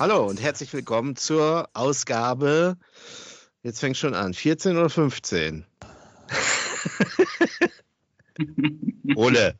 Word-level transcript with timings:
Hallo 0.00 0.24
und 0.24 0.40
herzlich 0.40 0.72
willkommen 0.72 1.14
zur 1.14 1.68
Ausgabe, 1.74 2.78
jetzt 3.62 3.80
fängt 3.80 3.98
schon 3.98 4.14
an, 4.14 4.32
14 4.32 4.78
oder 4.78 4.88
15? 4.88 5.66
Ole. 9.14 9.58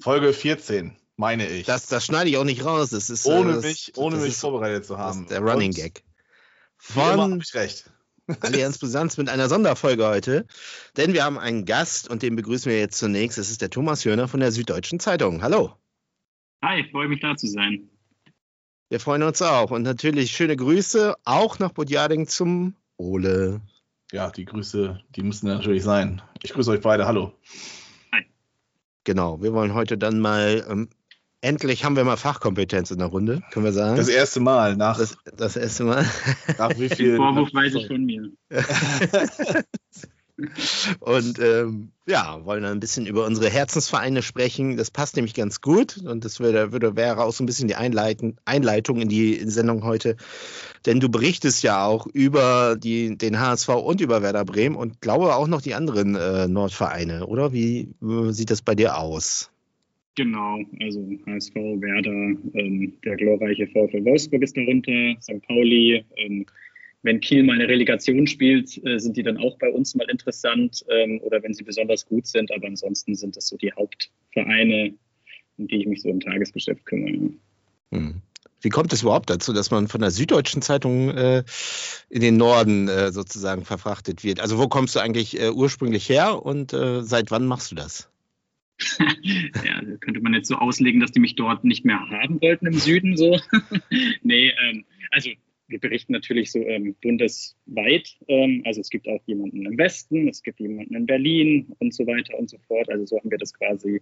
Folge 0.00 0.32
14, 0.32 0.96
meine 1.16 1.48
ich. 1.48 1.66
Das, 1.66 1.86
das 1.86 2.04
schneide 2.04 2.30
ich 2.30 2.36
auch 2.36 2.42
nicht 2.42 2.64
raus. 2.64 2.90
Das 2.90 3.10
ist, 3.10 3.26
ohne 3.26 3.52
das, 3.52 3.62
mich, 3.62 3.92
ohne 3.94 4.16
das 4.16 4.24
mich 4.24 4.32
ist, 4.32 4.40
vorbereitet 4.40 4.86
zu 4.86 4.98
haben. 4.98 5.28
der 5.28 5.38
Running 5.38 5.70
Und 5.70 5.76
Gag. 5.76 6.02
Von 6.78 7.20
habe 7.20 7.38
ich 7.40 7.54
recht. 7.54 7.92
Allianz 8.40 8.78
Brisanz 8.78 9.18
mit 9.18 9.28
einer 9.28 9.48
Sonderfolge 9.48 10.04
heute, 10.04 10.46
denn 10.96 11.12
wir 11.12 11.22
haben 11.22 11.38
einen 11.38 11.64
Gast 11.64 12.10
und 12.10 12.22
den 12.24 12.34
begrüßen 12.34 12.72
wir 12.72 12.80
jetzt 12.80 12.98
zunächst. 12.98 13.38
Das 13.38 13.50
ist 13.50 13.62
der 13.62 13.70
Thomas 13.70 14.02
Jöner 14.02 14.26
von 14.26 14.40
der 14.40 14.50
Süddeutschen 14.50 14.98
Zeitung. 14.98 15.42
Hallo. 15.44 15.76
Hi, 16.60 16.84
freue 16.90 17.06
mich 17.06 17.20
da 17.20 17.36
zu 17.36 17.46
sein. 17.46 17.88
Wir 18.92 19.00
freuen 19.00 19.22
uns 19.22 19.40
auch 19.40 19.70
und 19.70 19.84
natürlich 19.84 20.32
schöne 20.32 20.54
Grüße 20.54 21.14
auch 21.24 21.58
nach 21.58 21.72
Budjading 21.72 22.26
zum 22.26 22.74
Ole. 22.98 23.62
Ja, 24.12 24.28
die 24.28 24.44
Grüße, 24.44 25.00
die 25.16 25.22
müssen 25.22 25.46
natürlich 25.46 25.82
sein. 25.82 26.20
Ich 26.42 26.52
grüße 26.52 26.72
euch 26.72 26.82
beide. 26.82 27.06
Hallo. 27.06 27.32
Genau, 29.04 29.40
wir 29.40 29.54
wollen 29.54 29.72
heute 29.72 29.96
dann 29.96 30.20
mal, 30.20 30.66
ähm, 30.68 30.90
endlich 31.40 31.86
haben 31.86 31.96
wir 31.96 32.04
mal 32.04 32.18
Fachkompetenz 32.18 32.90
in 32.90 32.98
der 32.98 33.06
Runde, 33.06 33.40
können 33.50 33.64
wir 33.64 33.72
sagen. 33.72 33.96
Das 33.96 34.08
erste 34.08 34.40
Mal 34.40 34.76
nach, 34.76 34.98
das, 34.98 35.16
das 35.38 35.56
erste 35.56 35.84
Mal. 35.84 36.04
nach 36.58 36.76
wie 36.76 36.88
Den 36.88 36.96
viel. 36.98 37.16
Vorwurf 37.16 37.48
weiß 37.54 37.74
ich 37.74 37.86
von 37.86 38.04
mir. 38.04 38.30
Und 41.00 41.38
ähm, 41.38 41.90
ja, 42.06 42.44
wollen 42.44 42.62
dann 42.62 42.72
ein 42.72 42.80
bisschen 42.80 43.06
über 43.06 43.26
unsere 43.26 43.48
Herzensvereine 43.48 44.22
sprechen. 44.22 44.76
Das 44.76 44.90
passt 44.90 45.16
nämlich 45.16 45.34
ganz 45.34 45.60
gut 45.60 45.98
und 45.98 46.24
das 46.24 46.40
würde, 46.40 46.72
würde, 46.72 46.96
wäre 46.96 47.22
auch 47.22 47.32
so 47.32 47.44
ein 47.44 47.46
bisschen 47.46 47.68
die 47.68 47.74
Einleiten, 47.74 48.36
Einleitung 48.44 49.00
in 49.00 49.08
die 49.08 49.34
Sendung 49.48 49.84
heute. 49.84 50.16
Denn 50.86 51.00
du 51.00 51.08
berichtest 51.08 51.62
ja 51.62 51.84
auch 51.84 52.06
über 52.06 52.76
die, 52.76 53.16
den 53.16 53.38
HSV 53.38 53.68
und 53.68 54.00
über 54.00 54.22
Werder 54.22 54.44
Bremen 54.44 54.76
und 54.76 55.00
glaube 55.00 55.34
auch 55.34 55.46
noch 55.46 55.62
die 55.62 55.74
anderen 55.74 56.14
äh, 56.14 56.48
Nordvereine, 56.48 57.26
oder? 57.26 57.52
Wie 57.52 57.88
äh, 58.02 58.32
sieht 58.32 58.50
das 58.50 58.62
bei 58.62 58.74
dir 58.74 58.98
aus? 58.98 59.50
Genau, 60.14 60.58
also 60.80 61.00
HSV, 61.26 61.54
Werder, 61.54 62.10
ähm, 62.54 62.92
der 63.02 63.16
glorreiche 63.16 63.66
VfL 63.68 64.04
Wolfsburg 64.04 64.42
ist 64.42 64.56
darunter, 64.56 65.14
St. 65.22 65.40
Pauli. 65.46 66.04
Ähm, 66.16 66.44
wenn 67.02 67.20
Kiel 67.20 67.42
mal 67.42 67.54
eine 67.54 67.68
Relegation 67.68 68.26
spielt, 68.26 68.80
äh, 68.86 68.98
sind 68.98 69.16
die 69.16 69.22
dann 69.22 69.36
auch 69.36 69.58
bei 69.58 69.68
uns 69.70 69.94
mal 69.94 70.08
interessant 70.08 70.84
ähm, 70.88 71.20
oder 71.22 71.42
wenn 71.42 71.52
sie 71.52 71.64
besonders 71.64 72.06
gut 72.06 72.26
sind. 72.26 72.52
Aber 72.52 72.66
ansonsten 72.66 73.14
sind 73.14 73.36
das 73.36 73.48
so 73.48 73.56
die 73.56 73.72
Hauptvereine, 73.72 74.94
um 75.58 75.66
die 75.66 75.80
ich 75.80 75.86
mich 75.86 76.02
so 76.02 76.08
im 76.08 76.20
Tagesgeschäft 76.20 76.84
kümmere. 76.86 77.32
Hm. 77.90 78.22
Wie 78.60 78.68
kommt 78.68 78.92
es 78.92 79.02
überhaupt 79.02 79.28
dazu, 79.28 79.52
dass 79.52 79.72
man 79.72 79.88
von 79.88 80.00
der 80.00 80.12
Süddeutschen 80.12 80.62
Zeitung 80.62 81.10
äh, 81.10 81.42
in 82.08 82.20
den 82.20 82.36
Norden 82.36 82.86
äh, 82.88 83.10
sozusagen 83.10 83.64
verfrachtet 83.64 84.22
wird? 84.22 84.38
Also 84.38 84.56
wo 84.58 84.68
kommst 84.68 84.94
du 84.94 85.00
eigentlich 85.00 85.36
ursprünglich 85.52 86.08
her 86.08 86.44
und 86.44 86.70
seit 86.70 87.32
wann 87.32 87.46
machst 87.46 87.72
du 87.72 87.74
das? 87.74 88.08
ja, 89.64 89.80
könnte 90.00 90.20
man 90.20 90.34
jetzt 90.34 90.48
so 90.48 90.56
auslegen, 90.56 91.00
dass 91.00 91.12
die 91.12 91.20
mich 91.20 91.36
dort 91.36 91.64
nicht 91.64 91.84
mehr 91.84 92.00
haben 92.08 92.40
wollten 92.40 92.66
im 92.66 92.78
Süden. 92.78 93.16
So. 93.16 93.38
nee, 94.22 94.52
ähm, 94.62 94.84
also 95.10 95.30
wir 95.68 95.78
berichten 95.78 96.12
natürlich 96.12 96.52
so 96.52 96.60
ähm, 96.60 96.94
bundesweit. 97.02 98.16
Ähm, 98.28 98.62
also 98.64 98.80
es 98.80 98.90
gibt 98.90 99.08
auch 99.08 99.20
jemanden 99.26 99.64
im 99.64 99.78
Westen, 99.78 100.28
es 100.28 100.42
gibt 100.42 100.60
jemanden 100.60 100.94
in 100.94 101.06
Berlin 101.06 101.74
und 101.78 101.94
so 101.94 102.06
weiter 102.06 102.38
und 102.38 102.50
so 102.50 102.58
fort. 102.66 102.88
Also 102.90 103.06
so 103.06 103.18
haben 103.18 103.30
wir 103.30 103.38
das 103.38 103.54
quasi 103.54 104.00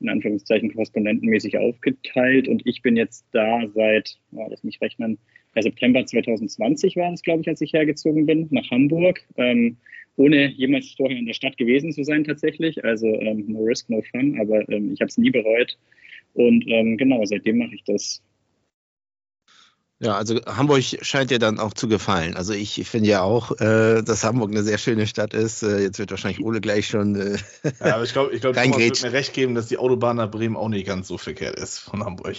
in 0.00 0.08
Anführungszeichen 0.08 0.72
korrespondentenmäßig 0.72 1.56
aufgeteilt. 1.58 2.48
Und 2.48 2.66
ich 2.66 2.82
bin 2.82 2.96
jetzt 2.96 3.26
da 3.32 3.62
seit, 3.74 4.18
ja, 4.32 4.46
lass 4.48 4.64
mich 4.64 4.80
rechnen, 4.80 5.18
bei 5.54 5.62
September 5.62 6.04
2020 6.04 6.96
war 6.96 7.12
es, 7.12 7.22
glaube 7.22 7.42
ich, 7.42 7.48
als 7.48 7.60
ich 7.60 7.72
hergezogen 7.72 8.26
bin, 8.26 8.48
nach 8.50 8.68
Hamburg. 8.70 9.20
Ähm, 9.36 9.76
ohne 10.16 10.50
jemals 10.52 10.94
vorher 10.96 11.18
in 11.18 11.26
der 11.26 11.34
Stadt 11.34 11.56
gewesen 11.56 11.92
zu 11.92 12.04
sein 12.04 12.24
tatsächlich. 12.24 12.84
Also 12.84 13.06
ähm, 13.06 13.44
no 13.48 13.64
risk, 13.64 13.88
no 13.88 14.02
fun, 14.02 14.38
aber 14.40 14.68
ähm, 14.68 14.92
ich 14.92 15.00
habe 15.00 15.08
es 15.08 15.18
nie 15.18 15.30
bereut. 15.30 15.76
Und 16.34 16.64
ähm, 16.68 16.96
genau, 16.96 17.24
seitdem 17.24 17.58
mache 17.58 17.74
ich 17.74 17.84
das. 17.84 18.22
Ja, 20.00 20.16
also 20.16 20.40
Hamburg 20.44 20.82
scheint 20.82 21.30
dir 21.30 21.38
dann 21.38 21.58
auch 21.60 21.72
zu 21.72 21.88
gefallen. 21.88 22.36
Also 22.36 22.52
ich 22.52 22.82
finde 22.88 23.08
ja 23.08 23.22
auch, 23.22 23.52
äh, 23.60 24.02
dass 24.02 24.24
Hamburg 24.24 24.50
eine 24.50 24.62
sehr 24.62 24.78
schöne 24.78 25.06
Stadt 25.06 25.34
ist. 25.34 25.62
Äh, 25.62 25.78
jetzt 25.80 25.98
wird 25.98 26.10
wahrscheinlich 26.10 26.44
Ole 26.44 26.60
gleich 26.60 26.88
schon. 26.88 27.14
Äh, 27.14 27.38
Ja, 27.80 27.94
aber 27.94 28.04
ich 28.04 28.12
glaube, 28.12 28.34
ich 28.34 28.40
glaub, 28.40 28.54
Thomas 28.62 28.78
wird 28.78 29.02
mir 29.02 29.12
recht 29.12 29.32
geben, 29.32 29.54
dass 29.54 29.66
die 29.66 29.78
Autobahn 29.78 30.16
nach 30.16 30.30
Bremen 30.30 30.56
auch 30.56 30.68
nicht 30.68 30.86
ganz 30.86 31.08
so 31.08 31.16
verkehrt 31.16 31.58
ist 31.58 31.78
von 31.78 32.04
Hamburg. 32.04 32.36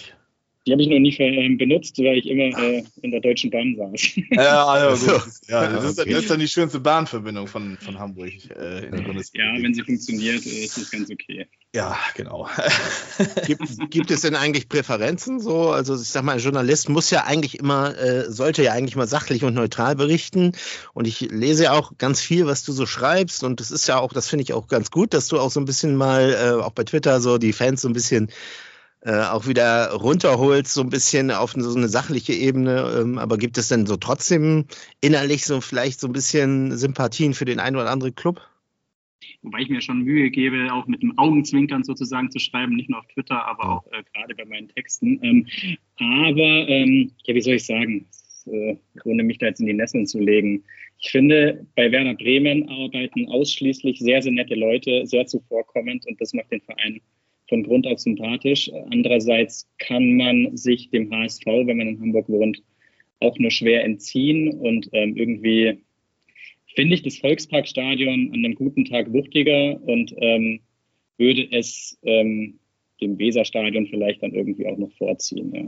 Die 0.66 0.72
habe 0.72 0.82
ich 0.82 0.90
noch 0.90 0.98
nie 0.98 1.16
ähm, 1.20 1.58
benutzt, 1.58 1.98
weil 2.00 2.18
ich 2.18 2.28
immer 2.28 2.58
äh, 2.58 2.84
in 3.04 3.12
der 3.12 3.22
Deutschen 3.22 3.52
Bahn 3.52 3.76
saß. 3.78 4.20
Ja, 4.32 4.66
also, 4.66 5.12
ja 5.48 5.70
das, 5.70 5.84
ist, 5.84 6.00
das 6.00 6.08
ist 6.08 6.30
dann 6.30 6.40
die 6.40 6.48
schönste 6.48 6.80
Bahnverbindung 6.80 7.46
von, 7.46 7.78
von 7.80 8.00
Hamburg 8.00 8.32
äh, 8.50 8.86
in 8.86 8.96
die 8.96 9.04
Bundesrepublik. 9.04 9.34
ja, 9.36 9.64
wenn 9.64 9.74
sie 9.76 9.84
funktioniert, 9.84 10.44
äh, 10.46 10.66
ist 10.66 10.78
das 10.78 10.90
ganz 10.90 11.12
okay. 11.12 11.46
Ja, 11.76 11.98
genau. 12.16 12.50
gibt, 13.46 13.92
gibt 13.92 14.10
es 14.10 14.22
denn 14.22 14.36
eigentlich 14.36 14.68
Präferenzen? 14.68 15.40
So, 15.40 15.70
also 15.70 15.94
ich 15.96 16.08
sag 16.08 16.24
mal, 16.24 16.32
ein 16.32 16.40
Journalist 16.40 16.90
muss 16.90 17.12
ja 17.12 17.26
eigentlich 17.26 17.60
immer, 17.60 17.96
äh, 18.00 18.32
sollte 18.32 18.64
ja 18.64 18.72
eigentlich 18.72 18.96
mal 18.96 19.08
sachlich 19.08 19.44
und 19.44 19.54
neutral 19.54 19.96
berichten. 19.96 20.54
Und 20.94 21.06
ich 21.06 21.20
lese 21.20 21.66
ja 21.66 21.74
auch 21.74 21.98
ganz 22.00 22.22
viel, 22.22 22.48
was 22.48 22.64
du 22.64 22.72
so 22.72 22.88
schreibst. 22.88 23.44
Und 23.44 23.60
das 23.60 23.70
ist 23.70 23.88
ja 23.88 24.00
auch, 24.00 24.14
das 24.14 24.30
finde 24.30 24.44
ich 24.44 24.54
auch 24.54 24.68
ganz 24.68 24.90
gut, 24.90 25.14
dass 25.14 25.28
du 25.28 25.38
auch 25.38 25.52
so 25.52 25.60
ein 25.60 25.66
bisschen 25.66 25.96
mal, 25.96 26.34
äh, 26.34 26.64
auch 26.64 26.72
bei 26.72 26.86
Twitter 26.86 27.22
so 27.22 27.38
die 27.38 27.54
Fans 27.54 27.82
so 27.82 27.90
ein 27.90 27.94
bisschen 27.94 28.32
äh, 29.06 29.22
auch 29.22 29.48
wieder 29.48 29.92
runterholst, 29.92 30.74
so 30.74 30.82
ein 30.82 30.90
bisschen 30.90 31.30
auf 31.30 31.54
so 31.56 31.78
eine 31.78 31.88
sachliche 31.88 32.34
Ebene. 32.34 32.92
Ähm, 33.00 33.20
aber 33.20 33.38
gibt 33.38 33.58
es 33.60 33.68
denn 33.68 33.86
so 33.86 33.98
trotzdem 33.98 34.66
innerlich 35.00 35.46
so 35.46 35.62
vielleicht 35.62 36.00
so 36.00 36.08
ein 36.08 36.14
bisschen 36.14 36.76
Sympathien 36.76 37.36
für 37.36 37.46
den 37.46 37.60
einen 37.60 37.76
oder 37.76 37.92
anderen 37.92 38.16
Club? 38.16 38.42
Wobei 39.44 39.60
ich 39.60 39.70
mir 39.70 39.82
schon 39.82 40.02
Mühe 40.02 40.32
gebe, 40.32 40.74
auch 40.74 40.88
mit 40.88 41.04
dem 41.04 41.16
Augenzwinkern 41.20 41.84
sozusagen 41.84 42.32
zu 42.32 42.40
schreiben, 42.40 42.76
nicht 42.76 42.90
nur 42.90 43.00
auf 43.00 43.08
Twitter, 43.14 43.46
aber 43.46 43.78
auch 43.78 43.86
äh, 43.92 44.02
gerade 44.12 44.34
bei 44.34 44.46
meinen 44.46 44.70
Texten. 44.70 45.20
Ähm, 45.22 45.46
aber, 45.98 46.68
ähm, 46.68 47.12
ja, 47.26 47.36
wie 47.36 47.42
soll 47.42 47.54
ich 47.54 47.66
sagen, 47.66 48.08
äh, 48.48 48.76
ohne 49.04 49.24
mich 49.24 49.38
da 49.38 49.46
jetzt 49.46 49.60
in 49.60 49.68
die 49.68 49.74
Nesseln 49.74 50.08
zu 50.08 50.20
legen. 50.20 50.64
Ich 50.98 51.12
finde, 51.12 51.64
bei 51.76 51.92
Werder 51.92 52.16
Bremen 52.16 52.68
arbeiten 52.70 53.28
ausschließlich 53.28 54.00
sehr, 54.00 54.24
sehr 54.24 54.32
nette 54.32 54.56
Leute, 54.56 55.06
sehr 55.06 55.28
zuvorkommend 55.28 56.08
und 56.08 56.20
das 56.20 56.34
macht 56.34 56.52
den 56.52 56.62
Verein 56.62 57.02
von 57.48 57.64
Grund 57.64 57.88
auf 57.88 58.00
sympathisch. 58.00 58.72
Andererseits 58.90 59.70
kann 59.78 60.16
man 60.16 60.56
sich 60.58 60.90
dem 60.90 61.12
HSV, 61.12 61.46
wenn 61.46 61.78
man 61.78 61.88
in 61.88 62.02
Hamburg 62.02 62.30
wohnt, 62.30 62.64
auch 63.20 63.38
nur 63.40 63.52
schwer 63.52 63.84
entziehen 63.84 64.50
und 64.50 64.90
ähm, 64.94 65.16
irgendwie 65.16 65.80
finde 66.76 66.96
ich 66.96 67.04
das 67.04 67.18
Volksparkstadion 67.18 68.32
an 68.34 68.46
einem 68.46 68.56
guten 68.56 68.86
Tag 68.86 69.12
wuchtiger 69.14 69.82
und 69.84 70.14
ähm, 70.18 70.60
würde 71.18 71.48
es 71.52 71.98
ähm, 72.04 72.60
dem 73.02 73.18
Weserstadion 73.18 73.88
vielleicht 73.88 74.22
dann 74.22 74.34
irgendwie 74.34 74.68
auch 74.68 74.78
noch 74.78 74.92
vorziehen. 74.94 75.54
Ja. 75.54 75.68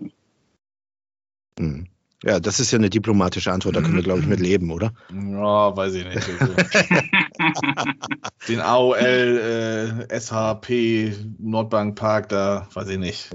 Hm. 1.59 1.87
Ja, 2.23 2.39
das 2.39 2.59
ist 2.59 2.71
ja 2.71 2.79
eine 2.79 2.89
diplomatische 2.89 3.51
Antwort, 3.51 3.75
da 3.75 3.81
können 3.81 3.95
wir, 3.95 4.01
glaube 4.03 4.21
ich, 4.21 4.25
mit 4.27 4.39
leben, 4.39 4.71
oder? 4.71 4.91
Ja, 5.11 5.77
weiß 5.77 5.93
ich 5.93 6.05
nicht. 6.05 6.27
Also, 6.27 6.53
den 8.47 8.59
AOL, 8.59 8.97
äh, 10.09 10.19
SHP, 10.19 11.13
Nordbankpark, 11.37 12.29
da 12.29 12.67
weiß 12.73 12.89
ich 12.89 12.97
nicht. 12.97 13.29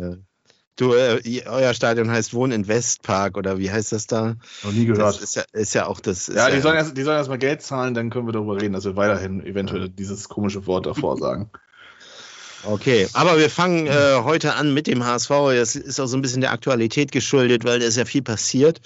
Du, 0.76 0.94
äh, 0.94 1.20
euer 1.46 1.74
Stadion 1.74 2.10
heißt 2.10 2.34
Wohn 2.34 2.50
in 2.50 2.66
Westpark 2.66 3.36
oder 3.36 3.58
wie 3.58 3.70
heißt 3.70 3.92
das 3.92 4.06
da? 4.06 4.34
Noch 4.64 4.72
nie 4.72 4.86
Das 4.86 4.96
gehört. 4.96 5.20
ist 5.20 5.36
ja, 5.36 5.42
ist 5.52 5.74
ja 5.74 5.86
auch 5.86 6.00
das. 6.00 6.26
Ja, 6.28 6.50
die 6.50 6.60
sollen, 6.60 6.76
erst, 6.76 6.96
die 6.96 7.02
sollen 7.02 7.18
erst 7.18 7.28
mal 7.30 7.38
Geld 7.38 7.62
zahlen, 7.62 7.94
dann 7.94 8.10
können 8.10 8.26
wir 8.26 8.32
darüber 8.32 8.60
reden, 8.60 8.72
dass 8.72 8.84
wir 8.84 8.96
weiterhin 8.96 9.44
eventuell 9.44 9.90
dieses 9.90 10.28
komische 10.28 10.66
Wort 10.66 10.86
davor 10.86 11.18
sagen. 11.18 11.50
Okay, 12.64 13.08
aber 13.12 13.38
wir 13.38 13.50
fangen 13.50 13.86
äh, 13.86 14.20
heute 14.22 14.54
an 14.54 14.72
mit 14.72 14.86
dem 14.86 15.04
HSV. 15.04 15.30
Das 15.54 15.74
ist 15.74 16.00
auch 16.00 16.06
so 16.06 16.16
ein 16.16 16.22
bisschen 16.22 16.40
der 16.40 16.52
Aktualität 16.52 17.10
geschuldet, 17.10 17.64
weil 17.64 17.80
da 17.80 17.86
ist 17.86 17.96
ja 17.96 18.04
viel 18.04 18.22
passiert. 18.22 18.80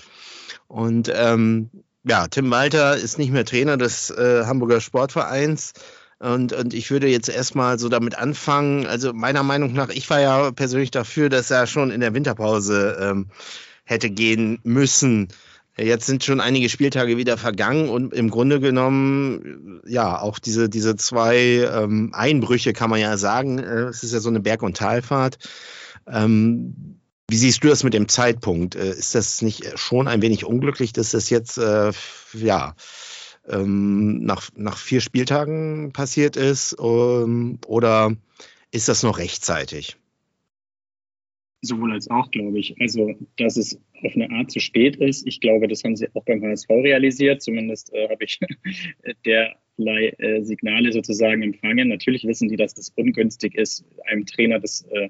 Und 0.69 1.11
ähm, 1.14 1.70
ja, 2.05 2.26
Tim 2.28 2.50
Walter 2.50 2.96
ist 2.96 3.19
nicht 3.19 3.32
mehr 3.32 3.44
Trainer 3.44 3.76
des 3.76 4.11
äh, 4.11 4.44
Hamburger 4.44 4.81
Sportvereins. 4.81 5.73
Und, 6.19 6.55
und 6.55 6.73
ich 6.73 6.90
würde 6.90 7.08
jetzt 7.08 7.28
erstmal 7.28 7.78
so 7.78 7.88
damit 7.88 8.17
anfangen. 8.17 8.87
Also 8.87 9.12
meiner 9.12 9.43
Meinung 9.43 9.75
nach, 9.75 9.90
ich 9.90 10.08
war 10.08 10.20
ja 10.20 10.50
persönlich 10.52 10.90
dafür, 10.90 11.28
dass 11.28 11.50
er 11.50 11.67
schon 11.67 11.90
in 11.90 12.00
der 12.00 12.14
Winterpause 12.14 12.96
ähm, 13.00 13.26
hätte 13.84 14.08
gehen 14.08 14.58
müssen. 14.62 15.28
Jetzt 15.78 16.06
sind 16.06 16.25
schon 16.25 16.40
einige 16.40 16.70
Spieltage 16.70 17.19
wieder 17.19 17.37
vergangen 17.37 17.90
und 17.90 18.14
im 18.14 18.31
Grunde 18.31 18.61
genommen, 18.61 19.82
ja, 19.87 20.19
auch 20.19 20.38
diese, 20.38 20.70
diese 20.70 20.96
zwei 20.96 21.37
ähm, 21.70 22.12
Einbrüche 22.14 22.73
kann 22.73 22.88
man 22.88 22.99
ja 22.99 23.19
sagen. 23.19 23.58
Äh, 23.58 23.84
es 23.84 24.02
ist 24.02 24.14
ja 24.14 24.20
so 24.20 24.31
eine 24.31 24.40
Berg- 24.40 24.62
und 24.62 24.76
Talfahrt. 24.76 25.37
Ähm, 26.06 26.99
wie 27.28 27.37
siehst 27.37 27.62
du 27.62 27.69
das 27.69 27.84
mit 27.84 27.93
dem 27.93 28.08
Zeitpunkt? 28.08 28.75
Äh, 28.75 28.93
ist 28.93 29.14
das 29.14 29.43
nicht 29.43 29.78
schon 29.78 30.08
ein 30.08 30.23
wenig 30.23 30.46
unglücklich, 30.46 30.94
dass 30.94 31.11
das 31.11 31.28
jetzt, 31.28 31.58
äh, 31.58 31.93
ja, 32.32 32.75
ähm, 33.46 34.25
nach, 34.25 34.49
nach 34.56 34.78
vier 34.78 35.02
Spieltagen 35.02 35.93
passiert 35.93 36.37
ist? 36.37 36.75
Ähm, 36.81 37.58
oder 37.67 38.12
ist 38.70 38.88
das 38.88 39.02
noch 39.02 39.19
rechtzeitig? 39.19 39.99
Sowohl 41.67 41.93
als 41.93 42.09
auch, 42.11 42.31
glaube 42.31 42.59
ich. 42.59 42.75
Also, 42.81 43.15
dass 43.39 43.57
es 43.57 43.81
auf 44.03 44.15
eine 44.15 44.31
Art 44.31 44.51
zu 44.51 44.61
spät 44.61 44.97
ist. 44.97 45.27
Ich 45.27 45.41
glaube, 45.41 45.67
das 45.67 45.83
haben 45.83 45.97
sie 45.97 46.07
auch 46.15 46.25
beim 46.25 46.43
HSV 46.43 46.69
realisiert. 46.71 47.43
Zumindest 47.43 47.93
äh, 47.93 48.09
habe 48.09 48.25
ich 48.25 48.39
derlei 49.27 50.09
äh, 50.19 50.43
Signale 50.43 50.93
sozusagen 50.93 51.43
empfangen. 51.43 51.89
Natürlich 51.89 52.25
wissen 52.25 52.49
die, 52.49 52.57
dass 52.57 52.75
das 52.75 52.91
ungünstig 52.91 53.57
ist, 53.57 53.85
einem 54.07 54.27
Trainer 54.27 54.61
das 54.61 54.87
äh, 54.91 55.09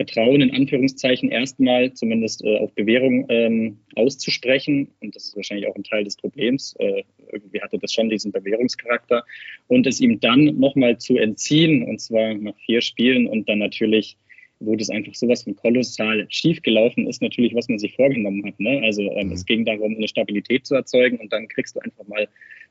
Vertrauen 0.00 0.40
in 0.40 0.54
Anführungszeichen 0.54 1.30
erstmal 1.30 1.92
zumindest 1.92 2.42
äh, 2.42 2.58
auf 2.58 2.72
Bewährung 2.74 3.26
ähm, 3.28 3.80
auszusprechen. 3.96 4.88
Und 5.00 5.14
das 5.14 5.26
ist 5.26 5.36
wahrscheinlich 5.36 5.66
auch 5.66 5.76
ein 5.76 5.84
Teil 5.84 6.04
des 6.04 6.16
Problems. 6.16 6.74
Äh, 6.78 7.02
irgendwie 7.30 7.60
hatte 7.60 7.78
das 7.78 7.92
schon 7.92 8.08
diesen 8.08 8.32
Bewährungscharakter. 8.32 9.24
Und 9.66 9.86
es 9.86 10.00
ihm 10.00 10.18
dann 10.18 10.58
nochmal 10.58 10.96
zu 10.96 11.18
entziehen, 11.18 11.82
und 11.82 12.00
zwar 12.00 12.32
nach 12.34 12.56
vier 12.64 12.80
Spielen 12.80 13.26
und 13.26 13.46
dann 13.48 13.58
natürlich 13.58 14.16
wo 14.60 14.76
das 14.76 14.90
einfach 14.90 15.14
sowas 15.14 15.42
von 15.42 15.56
kolossal 15.56 16.26
schiefgelaufen 16.28 17.06
ist, 17.06 17.22
natürlich, 17.22 17.54
was 17.54 17.68
man 17.68 17.78
sich 17.78 17.94
vorgenommen 17.96 18.44
hat. 18.46 18.60
Ne? 18.60 18.80
Also 18.84 19.02
ähm, 19.12 19.28
mhm. 19.28 19.32
es 19.32 19.44
ging 19.46 19.64
darum, 19.64 19.96
eine 19.96 20.06
Stabilität 20.06 20.66
zu 20.66 20.74
erzeugen 20.74 21.18
und 21.18 21.32
dann 21.32 21.48
kriegst 21.48 21.76
du 21.76 21.80
einfach 21.80 22.06
mal 22.06 22.28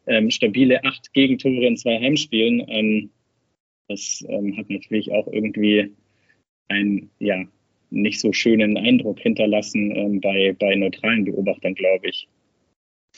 ähm, 0.08 0.30
stabile 0.30 0.84
acht 0.84 1.12
Gegentore 1.14 1.66
in 1.66 1.78
zwei 1.78 2.00
Heimspielen. 2.00 2.64
Ähm, 2.70 3.10
das 3.88 4.24
ähm, 4.30 4.56
hat 4.56 4.70
natürlich 4.70 5.12
auch 5.12 5.28
irgendwie 5.28 5.92
einen 6.68 7.10
ja, 7.20 7.44
nicht 7.90 8.20
so 8.20 8.32
schönen 8.34 8.78
Eindruck 8.78 9.20
hinterlassen 9.20 9.92
ähm, 9.96 10.22
bei, 10.22 10.56
bei 10.58 10.76
neutralen 10.76 11.26
Beobachtern, 11.26 11.74
glaube 11.74 12.08
ich. 12.08 12.28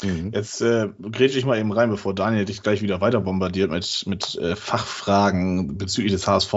Mhm. 0.03 0.31
Jetzt 0.33 0.61
äh, 0.61 0.89
grätsche 1.11 1.37
ich 1.37 1.45
mal 1.45 1.59
eben 1.59 1.71
rein, 1.71 1.89
bevor 1.89 2.15
Daniel 2.15 2.45
dich 2.45 2.63
gleich 2.63 2.81
wieder 2.81 3.01
weiter 3.01 3.21
bombardiert 3.21 3.71
mit, 3.71 4.03
mit 4.07 4.35
äh, 4.35 4.55
Fachfragen 4.55 5.77
bezüglich 5.77 6.11
des 6.11 6.27
HSV. 6.27 6.53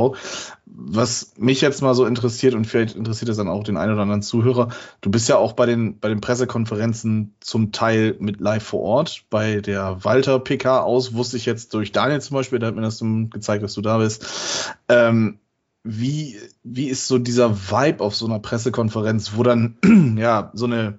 Was 0.67 1.35
mich 1.37 1.61
jetzt 1.61 1.83
mal 1.83 1.95
so 1.95 2.07
interessiert 2.07 2.55
und 2.55 2.67
vielleicht 2.67 2.97
interessiert 2.97 3.29
es 3.29 3.37
dann 3.37 3.49
auch 3.49 3.65
den 3.65 3.77
einen 3.77 3.93
oder 3.93 4.03
anderen 4.03 4.23
Zuhörer, 4.23 4.71
du 5.03 5.11
bist 5.11 5.29
ja 5.29 5.37
auch 5.37 5.53
bei 5.53 5.67
den, 5.67 5.99
bei 5.99 6.09
den 6.09 6.21
Pressekonferenzen 6.21 7.35
zum 7.41 7.73
Teil 7.73 8.17
mit 8.19 8.41
live 8.41 8.65
vor 8.65 8.81
Ort. 8.81 9.25
Bei 9.31 9.61
der 9.61 10.05
Walter 10.05 10.39
PK 10.39 10.81
aus 10.81 11.15
wusste 11.15 11.37
ich 11.37 11.45
jetzt 11.45 11.75
durch 11.75 11.93
Daniel 11.93 12.21
zum 12.21 12.37
Beispiel, 12.37 12.59
der 12.59 12.69
hat 12.69 12.77
mir 12.77 12.83
das 12.83 13.05
gezeigt, 13.31 13.63
dass 13.63 13.75
du 13.75 13.83
da 13.83 13.99
bist. 13.99 14.75
Ähm, 14.89 15.39
wie, 15.87 16.39
wie 16.63 16.89
ist 16.89 17.07
so 17.07 17.19
dieser 17.19 17.71
Vibe 17.71 18.03
auf 18.03 18.15
so 18.17 18.25
einer 18.25 18.39
Pressekonferenz, 18.39 19.33
wo 19.37 19.43
dann 19.43 19.77
ja 20.19 20.51
so 20.55 20.65
eine 20.65 20.99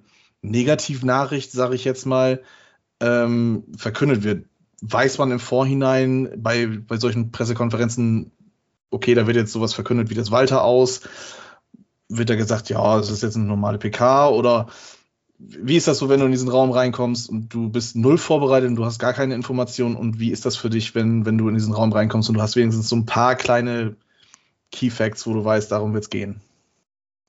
Negativnachricht, 0.50 1.52
sage 1.52 1.76
ich 1.76 1.86
jetzt 1.86 2.06
mal, 2.06 2.42
ähm, 3.00 3.64
verkündet 3.78 4.24
wird. 4.24 4.46
Weiß 4.82 5.18
man 5.18 5.32
im 5.32 5.40
Vorhinein 5.40 6.30
bei, 6.38 6.68
bei 6.68 6.98
solchen 6.98 7.32
Pressekonferenzen, 7.32 8.32
okay, 8.92 9.16
da 9.16 9.28
wird 9.28 9.38
jetzt 9.38 9.52
sowas 9.52 9.74
verkündet 9.74 10.10
wie 10.10 10.16
das 10.16 10.32
Walter 10.32 10.64
aus? 10.64 11.02
Wird 12.08 12.30
da 12.30 12.36
gesagt, 12.36 12.70
ja, 12.70 12.98
das 12.98 13.10
ist 13.10 13.24
jetzt 13.24 13.36
eine 13.36 13.46
normale 13.46 13.78
PK 13.78 14.30
oder 14.30 14.68
wie 15.38 15.76
ist 15.76 15.88
das 15.88 15.98
so, 15.98 16.08
wenn 16.08 16.20
du 16.20 16.26
in 16.26 16.32
diesen 16.32 16.50
Raum 16.50 16.72
reinkommst 16.72 17.30
und 17.30 17.54
du 17.54 17.70
bist 17.70 17.96
null 17.96 18.18
vorbereitet 18.18 18.70
und 18.70 18.76
du 18.76 18.86
hast 18.86 19.00
gar 19.00 19.14
keine 19.14 19.36
Informationen 19.36 19.96
und 19.96 20.20
wie 20.20 20.32
ist 20.32 20.46
das 20.46 20.56
für 20.56 20.70
dich, 20.70 20.96
wenn, 20.96 21.26
wenn 21.26 21.38
du 21.38 21.50
in 21.50 21.56
diesen 21.56 21.74
Raum 21.74 21.92
reinkommst 21.92 22.30
und 22.30 22.36
du 22.36 22.42
hast 22.42 22.56
wenigstens 22.56 22.88
so 22.88 22.96
ein 22.96 23.06
paar 23.06 23.36
kleine 23.36 23.96
Key 24.72 24.90
Facts, 24.90 25.28
wo 25.28 25.34
du 25.34 25.44
weißt, 25.44 25.72
darum 25.72 25.94
wird 25.94 26.06
es 26.06 26.10
gehen? 26.10 26.42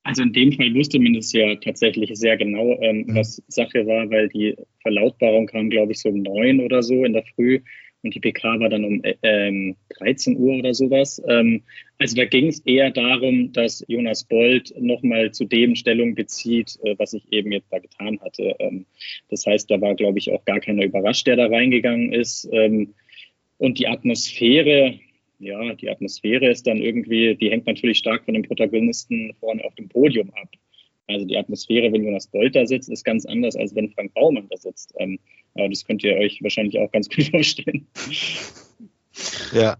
Also 0.07 0.23
in 0.23 0.33
dem 0.33 0.53
Fall 0.53 0.73
wusste 0.73 1.01
man 1.01 1.17
es 1.17 1.33
ja 1.33 1.57
tatsächlich 1.57 2.11
sehr 2.15 2.37
genau, 2.37 2.81
ähm, 2.81 3.07
mhm. 3.09 3.17
was 3.17 3.43
Sache 3.49 3.85
war, 3.89 4.09
weil 4.09 4.29
die 4.29 4.55
Verlautbarung 4.83 5.47
kam, 5.47 5.69
glaube 5.69 5.93
ich, 5.93 5.99
so 5.99 6.11
um 6.11 6.23
neun 6.23 6.61
oder 6.61 6.81
so 6.81 7.05
in 7.05 7.13
der 7.13 7.25
Früh 7.35 7.61
und 8.05 8.15
die 8.15 8.21
PK 8.21 8.61
war 8.61 8.69
dann 8.69 8.85
um 8.85 9.03
äh, 9.03 9.17
ähm, 9.23 9.75
13 9.99 10.37
Uhr 10.37 10.59
oder 10.59 10.75
sowas. 10.75 11.21
Ähm, 11.27 11.65
also 11.99 12.15
da 12.15 12.25
ging 12.25 12.47
es 12.47 12.61
eher 12.61 12.93
darum, 12.93 13.53
dass 13.53 13.85
Jonas 13.89 14.23
Bold 14.23 14.73
nochmal 14.79 15.33
zu 15.33 15.45
dem 15.45 15.75
Stellung 15.75 16.15
bezieht, 16.15 16.79
äh, 16.85 16.95
was 16.99 17.13
ich 17.13 17.25
eben 17.33 17.51
jetzt 17.51 17.73
da 17.73 17.81
getan 17.81 18.21
hatte. 18.21 18.55
Ähm, 18.61 18.87
das 19.29 19.45
heißt, 19.45 19.69
da 19.69 19.81
war, 19.81 19.97
glaube 19.97 20.21
ich, 20.21 20.31
auch 20.31 20.45
gar 20.45 20.61
keiner 20.61 20.85
überrascht, 20.85 21.27
der 21.27 21.35
da 21.35 21.47
reingegangen 21.47 22.13
ist. 22.13 22.49
Ähm, 22.53 22.95
und 23.59 23.81
die 23.81 23.89
Atmosphäre, 23.89 25.01
ja, 25.39 25.75
die 25.75 25.91
Atmosphäre 25.91 26.51
ist 26.51 26.67
dann 26.67 26.79
irgendwie, 26.79 27.37
die 27.37 27.51
hängt 27.51 27.67
natürlich 27.67 27.99
stark 27.99 28.25
von 28.25 28.35
den 28.35 28.45
Protagonisten 28.45 29.35
vorne 29.39 29.65
auf 29.65 29.75
dem 29.75 29.89
Podium 29.89 30.31
ab. 30.31 30.49
Also 31.09 31.25
die 31.25 31.37
Atmosphäre, 31.37 31.93
wenn 31.93 32.05
Jonas 32.05 32.27
Bolt 32.27 32.57
da 32.57 32.67
sitzt, 32.67 32.89
ist 32.89 33.05
ganz 33.05 33.27
anders, 33.27 33.55
als 33.55 33.75
wenn 33.75 33.91
Frank 33.91 34.13
Baumann 34.15 34.49
da 34.49 34.57
sitzt. 34.57 34.93
Ähm, 34.99 35.19
aber 35.55 35.69
das 35.69 35.85
könnt 35.85 36.03
ihr 36.03 36.17
euch 36.17 36.43
wahrscheinlich 36.43 36.79
auch 36.79 36.91
ganz 36.91 37.09
gut 37.15 37.25
vorstellen. 37.27 37.87
Ja. 39.53 39.77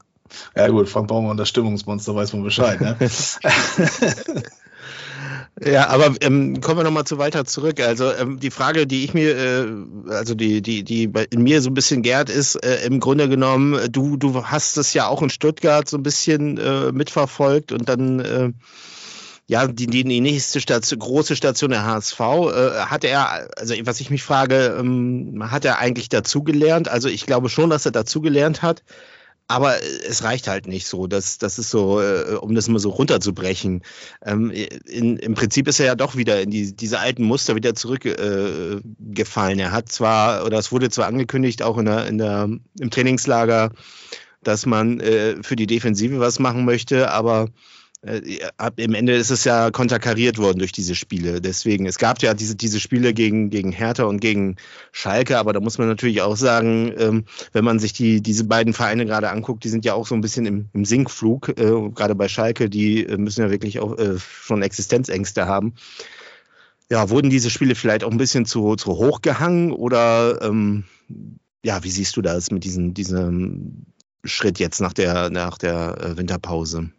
Ja 0.57 0.69
gut, 0.69 0.89
Frank 0.89 1.09
Baumann, 1.09 1.37
das 1.37 1.49
Stimmungsmonster, 1.49 2.15
weiß 2.15 2.33
man 2.33 2.43
Bescheid. 2.43 2.81
Ne? 2.81 2.97
Ja, 5.65 5.89
aber 5.89 6.15
ähm, 6.21 6.61
kommen 6.61 6.81
wir 6.81 6.85
nochmal 6.85 7.05
zu 7.05 7.17
Walter 7.17 7.47
zurück. 7.47 7.81
Also 7.81 8.13
ähm, 8.13 8.39
die 8.39 8.51
Frage, 8.51 8.87
die 8.87 9.05
ich 9.05 9.15
mir, 9.15 9.37
äh, 9.37 9.67
also 10.11 10.35
die, 10.35 10.61
die, 10.61 10.85
die 10.85 11.11
in 11.31 11.43
mir 11.43 11.63
so 11.63 11.71
ein 11.71 11.75
bisschen 11.75 12.03
gärt, 12.03 12.29
ist 12.29 12.57
äh, 12.57 12.85
im 12.85 13.01
Grunde 13.01 13.29
genommen, 13.31 13.91
du, 13.91 14.19
du 14.19 14.45
hast 14.45 14.77
es 14.77 14.93
ja 14.93 15.07
auch 15.09 15.23
in 15.23 15.31
Stuttgart 15.31 15.89
so 15.89 15.97
ein 15.97 16.03
bisschen 16.03 16.59
äh, 16.59 16.93
mitverfolgt 16.93 17.73
und 17.73 17.89
dann 17.89 18.21
äh, 18.21 18.53
ja, 19.47 19.67
die, 19.67 19.87
die, 19.87 20.05
die 20.05 20.21
nächste 20.21 20.61
Station, 20.61 20.99
große 20.99 21.37
Station 21.37 21.71
der 21.71 21.87
HSV, 21.87 22.21
äh, 22.21 22.71
hat 22.87 23.05
er, 23.05 23.49
also 23.57 23.75
was 23.85 24.01
ich 24.01 24.11
mich 24.11 24.25
frage, 24.25 24.77
ähm, 24.79 25.43
hat 25.51 25.65
er 25.65 25.79
eigentlich 25.79 26.09
dazugelernt? 26.09 26.89
Also 26.89 27.09
ich 27.09 27.25
glaube 27.25 27.49
schon, 27.49 27.71
dass 27.71 27.87
er 27.87 27.93
dazugelernt 27.93 28.63
hat. 28.63 28.83
Aber 29.49 29.77
es 29.83 30.25
reicht 30.25 30.49
halt 30.49 30.67
nicht 30.67 30.89
so. 30.89 31.07
Das, 31.07 31.39
das 31.39 31.59
ist 31.59 31.71
so, 31.71 32.01
äh, 32.01 32.35
um 32.41 32.55
das 32.55 32.69
mal 32.69 32.81
so 32.81 32.91
runterzubrechen. 32.91 33.83
Ähm, 34.25 34.51
in, 34.51 35.19
Im 35.19 35.35
Prinzip 35.35 35.69
ist 35.69 35.79
er 35.79 35.87
ja 35.87 35.95
doch 35.95 36.17
wieder 36.17 36.41
in 36.41 36.51
die, 36.51 36.75
diese 36.75 36.99
alten 36.99 37.23
Muster 37.23 37.55
wieder 37.55 37.75
zurückgefallen. 37.75 39.59
Äh, 39.59 39.63
er 39.63 39.73
hat 39.73 39.89
zwar, 39.89 40.45
oder 40.45 40.59
es 40.59 40.73
wurde 40.73 40.91
zwar 40.91 41.07
angekündigt, 41.07 41.63
auch 41.63 41.79
in 41.79 41.85
der, 41.85 42.07
in 42.07 42.19
der, 42.19 42.49
im 42.81 42.91
Trainingslager, 42.91 43.71
dass 44.43 44.67
man 44.67 44.99
äh, 45.01 45.37
für 45.43 45.55
die 45.55 45.69
Defensive 45.69 46.19
was 46.19 46.41
machen 46.41 46.65
möchte, 46.65 47.13
aber 47.13 47.49
äh, 48.07 48.39
im 48.77 48.95
Ende 48.95 49.15
ist 49.15 49.31
es 49.31 49.45
ja 49.45 49.71
konterkariert 49.71 50.39
worden 50.39 50.59
durch 50.59 50.73
diese 50.73 50.95
Spiele. 50.95 51.41
Deswegen, 51.41 51.87
es 51.87 51.99
gab 51.99 52.23
ja 52.23 52.35
diese, 52.35 52.55
diese 52.55 52.81
Spiele 52.81 53.13
gegen, 53.13 53.51
gegen 53.51 53.73
Hertha 53.73 54.05
und 54.05 54.21
gegen 54.21 54.57
Schalke, 54.93 55.39
aber 55.39 55.53
da 55.53 55.61
muss 55.61 55.79
man 55.79 55.89
natürlich 55.89 56.23
auch 56.23 56.37
sagen, 56.37 56.95
ähm, 56.99 57.25
wenn 57.53 57.65
man 57.65 57.79
sich 57.79 57.93
die, 57.93 58.23
diese 58.23 58.45
beiden 58.45 58.73
Vereine 58.73 59.07
gerade 59.07 59.31
anguckt, 59.31 59.65
die 59.65 59.69
sind 59.69 59.85
ja 59.85 59.95
auch 59.95 60.07
so 60.07 60.15
ein 60.15 60.21
bisschen 60.21 60.47
im, 60.47 60.69
im 60.73 60.85
Sinkflug, 60.85 61.49
äh, 61.59 61.91
gerade 61.91 62.15
bei 62.15 62.29
Schalke, 62.29 62.71
die 62.71 63.05
äh, 63.05 63.17
müssen 63.17 63.43
ja 63.43 63.51
wirklich 63.51 63.81
auch 63.81 63.99
äh, 63.99 64.19
schon 64.19 64.63
Existenzängste 64.63 65.47
haben. 65.47 65.75
Ja, 66.89 67.11
wurden 67.11 67.31
diese 67.31 67.51
Spiele 67.51 67.75
vielleicht 67.75 68.05
auch 68.05 68.13
ein 68.13 68.19
bisschen 68.19 68.47
zu, 68.47 68.77
zu 68.77 68.93
hoch 68.93 69.21
gehangen 69.21 69.73
oder 69.73 70.41
ähm, 70.43 70.85
ja, 71.65 71.83
wie 71.83 71.91
siehst 71.91 72.17
du 72.17 72.23
das 72.23 72.53
mit 72.53 72.63
diesem, 72.63 72.95
diesem 72.95 73.87
Schritt 74.25 74.61
jetzt 74.61 74.81
nach 74.81 74.93
der, 74.93 75.31
nach 75.31 75.59
der 75.59 75.99
äh, 76.01 76.17
Winterpause? 76.17 76.91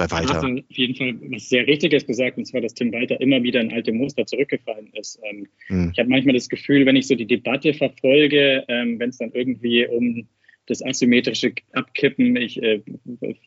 Bei 0.00 0.10
Walter. 0.10 0.26
Du 0.28 0.34
hast 0.34 0.44
auf 0.44 0.76
jeden 0.76 0.94
Fall 0.94 1.14
was 1.30 1.48
sehr 1.48 1.66
Richtiges 1.66 2.06
gesagt, 2.06 2.38
und 2.38 2.46
zwar, 2.46 2.60
dass 2.60 2.74
Tim 2.74 2.92
Walter 2.92 3.20
immer 3.20 3.42
wieder 3.42 3.60
in 3.60 3.72
alte 3.72 3.92
Muster 3.92 4.24
zurückgefallen 4.24 4.90
ist. 4.94 5.20
Ähm, 5.30 5.46
mhm. 5.68 5.90
Ich 5.92 5.98
habe 5.98 6.08
manchmal 6.08 6.34
das 6.34 6.48
Gefühl, 6.48 6.86
wenn 6.86 6.96
ich 6.96 7.06
so 7.06 7.14
die 7.14 7.26
Debatte 7.26 7.74
verfolge, 7.74 8.64
ähm, 8.68 8.98
wenn 8.98 9.10
es 9.10 9.18
dann 9.18 9.32
irgendwie 9.32 9.86
um 9.86 10.26
das 10.66 10.84
asymmetrische 10.84 11.52
Abkippen, 11.72 12.36
ich 12.36 12.62
äh, 12.62 12.80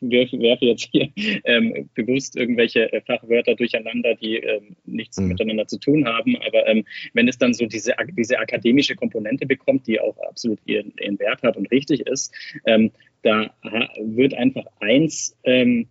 werfe, 0.00 0.38
werfe 0.40 0.66
jetzt 0.66 0.90
hier 0.92 1.08
ähm, 1.44 1.88
bewusst 1.94 2.36
irgendwelche 2.36 2.92
äh, 2.92 3.00
Fachwörter 3.00 3.54
durcheinander, 3.54 4.14
die 4.14 4.36
ähm, 4.36 4.76
nichts 4.84 5.18
mhm. 5.18 5.28
miteinander 5.28 5.66
zu 5.66 5.78
tun 5.78 6.04
haben, 6.04 6.36
aber 6.36 6.66
ähm, 6.66 6.84
wenn 7.14 7.26
es 7.26 7.38
dann 7.38 7.54
so 7.54 7.66
diese, 7.66 7.94
diese 8.16 8.38
akademische 8.38 8.94
Komponente 8.94 9.46
bekommt, 9.46 9.86
die 9.86 10.00
auch 10.00 10.18
absolut 10.28 10.58
ihren, 10.66 10.92
ihren 11.00 11.18
Wert 11.18 11.42
hat 11.42 11.56
und 11.56 11.70
richtig 11.70 12.00
ist, 12.00 12.32
ähm, 12.66 12.90
da 13.22 13.54
wird 13.98 14.34
einfach 14.34 14.66
eins 14.80 15.34
ähm, 15.44 15.88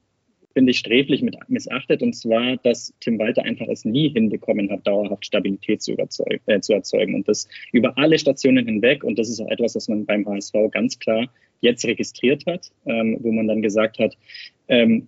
finde 0.53 0.71
ich, 0.71 0.79
sträflich 0.79 1.21
mit, 1.21 1.35
missachtet, 1.47 2.01
und 2.01 2.13
zwar, 2.13 2.57
dass 2.57 2.93
Tim 2.99 3.17
Walter 3.19 3.43
einfach 3.43 3.67
es 3.67 3.85
nie 3.85 4.09
hinbekommen 4.09 4.69
hat, 4.71 4.85
dauerhaft 4.85 5.25
Stabilität 5.25 5.81
zu, 5.81 5.95
äh, 5.97 6.59
zu 6.59 6.73
erzeugen. 6.73 7.15
Und 7.15 7.27
das 7.27 7.47
über 7.71 7.97
alle 7.97 8.19
Stationen 8.19 8.65
hinweg. 8.65 9.03
Und 9.03 9.17
das 9.17 9.29
ist 9.29 9.39
auch 9.39 9.49
etwas, 9.49 9.75
was 9.75 9.87
man 9.87 10.05
beim 10.05 10.27
HSV 10.27 10.53
ganz 10.71 10.99
klar 10.99 11.27
jetzt 11.61 11.85
registriert 11.85 12.45
hat, 12.45 12.71
ähm, 12.85 13.17
wo 13.21 13.31
man 13.31 13.47
dann 13.47 13.61
gesagt 13.61 13.97
hat, 13.99 14.15
ähm, 14.67 15.07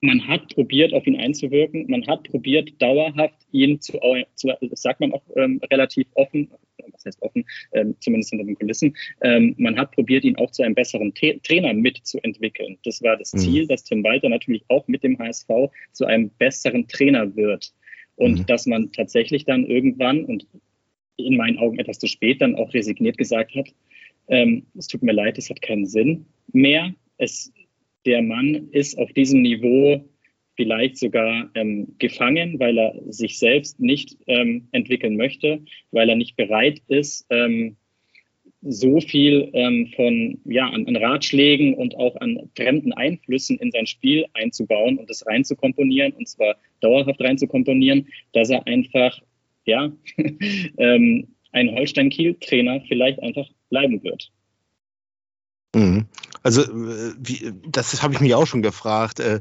man 0.00 0.26
hat 0.26 0.54
probiert, 0.54 0.92
auf 0.94 1.06
ihn 1.06 1.16
einzuwirken. 1.16 1.86
Man 1.88 2.06
hat 2.06 2.24
probiert, 2.24 2.70
dauerhaft 2.80 3.36
ihn 3.52 3.80
zu, 3.80 3.98
zu 4.34 4.48
das 4.60 4.82
sagt 4.82 5.00
man 5.00 5.12
auch 5.12 5.22
ähm, 5.36 5.60
relativ 5.70 6.06
offen, 6.14 6.50
was 6.92 7.04
heißt 7.04 7.22
offen, 7.22 7.44
ähm, 7.72 7.94
zumindest 8.00 8.30
hinter 8.30 8.46
den 8.46 8.54
Kulissen. 8.54 8.96
Ähm, 9.22 9.54
man 9.58 9.78
hat 9.78 9.92
probiert, 9.92 10.24
ihn 10.24 10.36
auch 10.36 10.50
zu 10.50 10.62
einem 10.62 10.74
besseren 10.74 11.12
T 11.14 11.38
Trainer 11.42 11.74
mitzuentwickeln. 11.74 12.78
Das 12.84 13.02
war 13.02 13.16
das 13.16 13.32
mhm. 13.34 13.38
Ziel, 13.38 13.66
dass 13.66 13.84
Tim 13.84 14.02
Walter 14.02 14.28
natürlich 14.28 14.64
auch 14.68 14.86
mit 14.88 15.02
dem 15.02 15.18
HSV 15.18 15.48
zu 15.92 16.06
einem 16.06 16.30
besseren 16.38 16.88
Trainer 16.88 17.36
wird. 17.36 17.72
Und 18.16 18.40
mhm. 18.40 18.46
dass 18.46 18.66
man 18.66 18.92
tatsächlich 18.92 19.44
dann 19.44 19.66
irgendwann 19.66 20.24
und 20.24 20.46
in 21.16 21.36
meinen 21.36 21.58
Augen 21.58 21.78
etwas 21.78 21.98
zu 21.98 22.06
spät 22.06 22.40
dann 22.40 22.54
auch 22.54 22.72
resigniert 22.72 23.18
gesagt 23.18 23.54
hat, 23.54 23.68
ähm, 24.28 24.64
es 24.78 24.86
tut 24.86 25.02
mir 25.02 25.12
leid, 25.12 25.36
es 25.38 25.50
hat 25.50 25.60
keinen 25.60 25.86
Sinn 25.86 26.24
mehr. 26.52 26.94
Es, 27.18 27.52
der 28.06 28.22
Mann 28.22 28.68
ist 28.72 28.98
auf 28.98 29.12
diesem 29.12 29.42
Niveau 29.42 30.04
vielleicht 30.56 30.98
sogar 30.98 31.50
ähm, 31.54 31.94
gefangen, 31.98 32.58
weil 32.58 32.78
er 32.78 32.94
sich 33.08 33.38
selbst 33.38 33.80
nicht 33.80 34.16
ähm, 34.26 34.68
entwickeln 34.72 35.16
möchte, 35.16 35.62
weil 35.90 36.08
er 36.08 36.16
nicht 36.16 36.36
bereit 36.36 36.82
ist, 36.88 37.26
ähm, 37.30 37.76
so 38.62 39.00
viel 39.00 39.48
ähm, 39.54 39.90
von 39.96 40.38
ja 40.44 40.68
an, 40.68 40.86
an, 40.86 40.96
Ratschlägen 40.96 41.74
und 41.74 41.96
auch 41.96 42.16
an 42.16 42.50
fremden 42.56 42.92
Einflüssen 42.92 43.58
in 43.58 43.70
sein 43.70 43.86
Spiel 43.86 44.26
einzubauen 44.34 44.98
und 44.98 45.08
das 45.08 45.26
reinzukomponieren 45.26 46.12
und 46.12 46.28
zwar 46.28 46.56
dauerhaft 46.80 47.20
reinzukomponieren, 47.22 48.08
dass 48.32 48.50
er 48.50 48.66
einfach 48.66 49.18
ja 49.64 49.90
ähm, 50.76 51.28
ein 51.52 51.74
Holstein-Kiel-Trainer 51.74 52.82
vielleicht 52.86 53.20
einfach 53.22 53.48
bleiben 53.70 54.02
wird. 54.02 54.30
Mhm. 55.74 56.06
Also, 56.42 56.62
äh, 56.62 57.14
wie, 57.18 57.52
das 57.68 58.02
habe 58.02 58.14
ich 58.14 58.20
mich 58.20 58.34
auch 58.34 58.46
schon 58.46 58.62
gefragt. 58.62 59.20
Äh, 59.20 59.40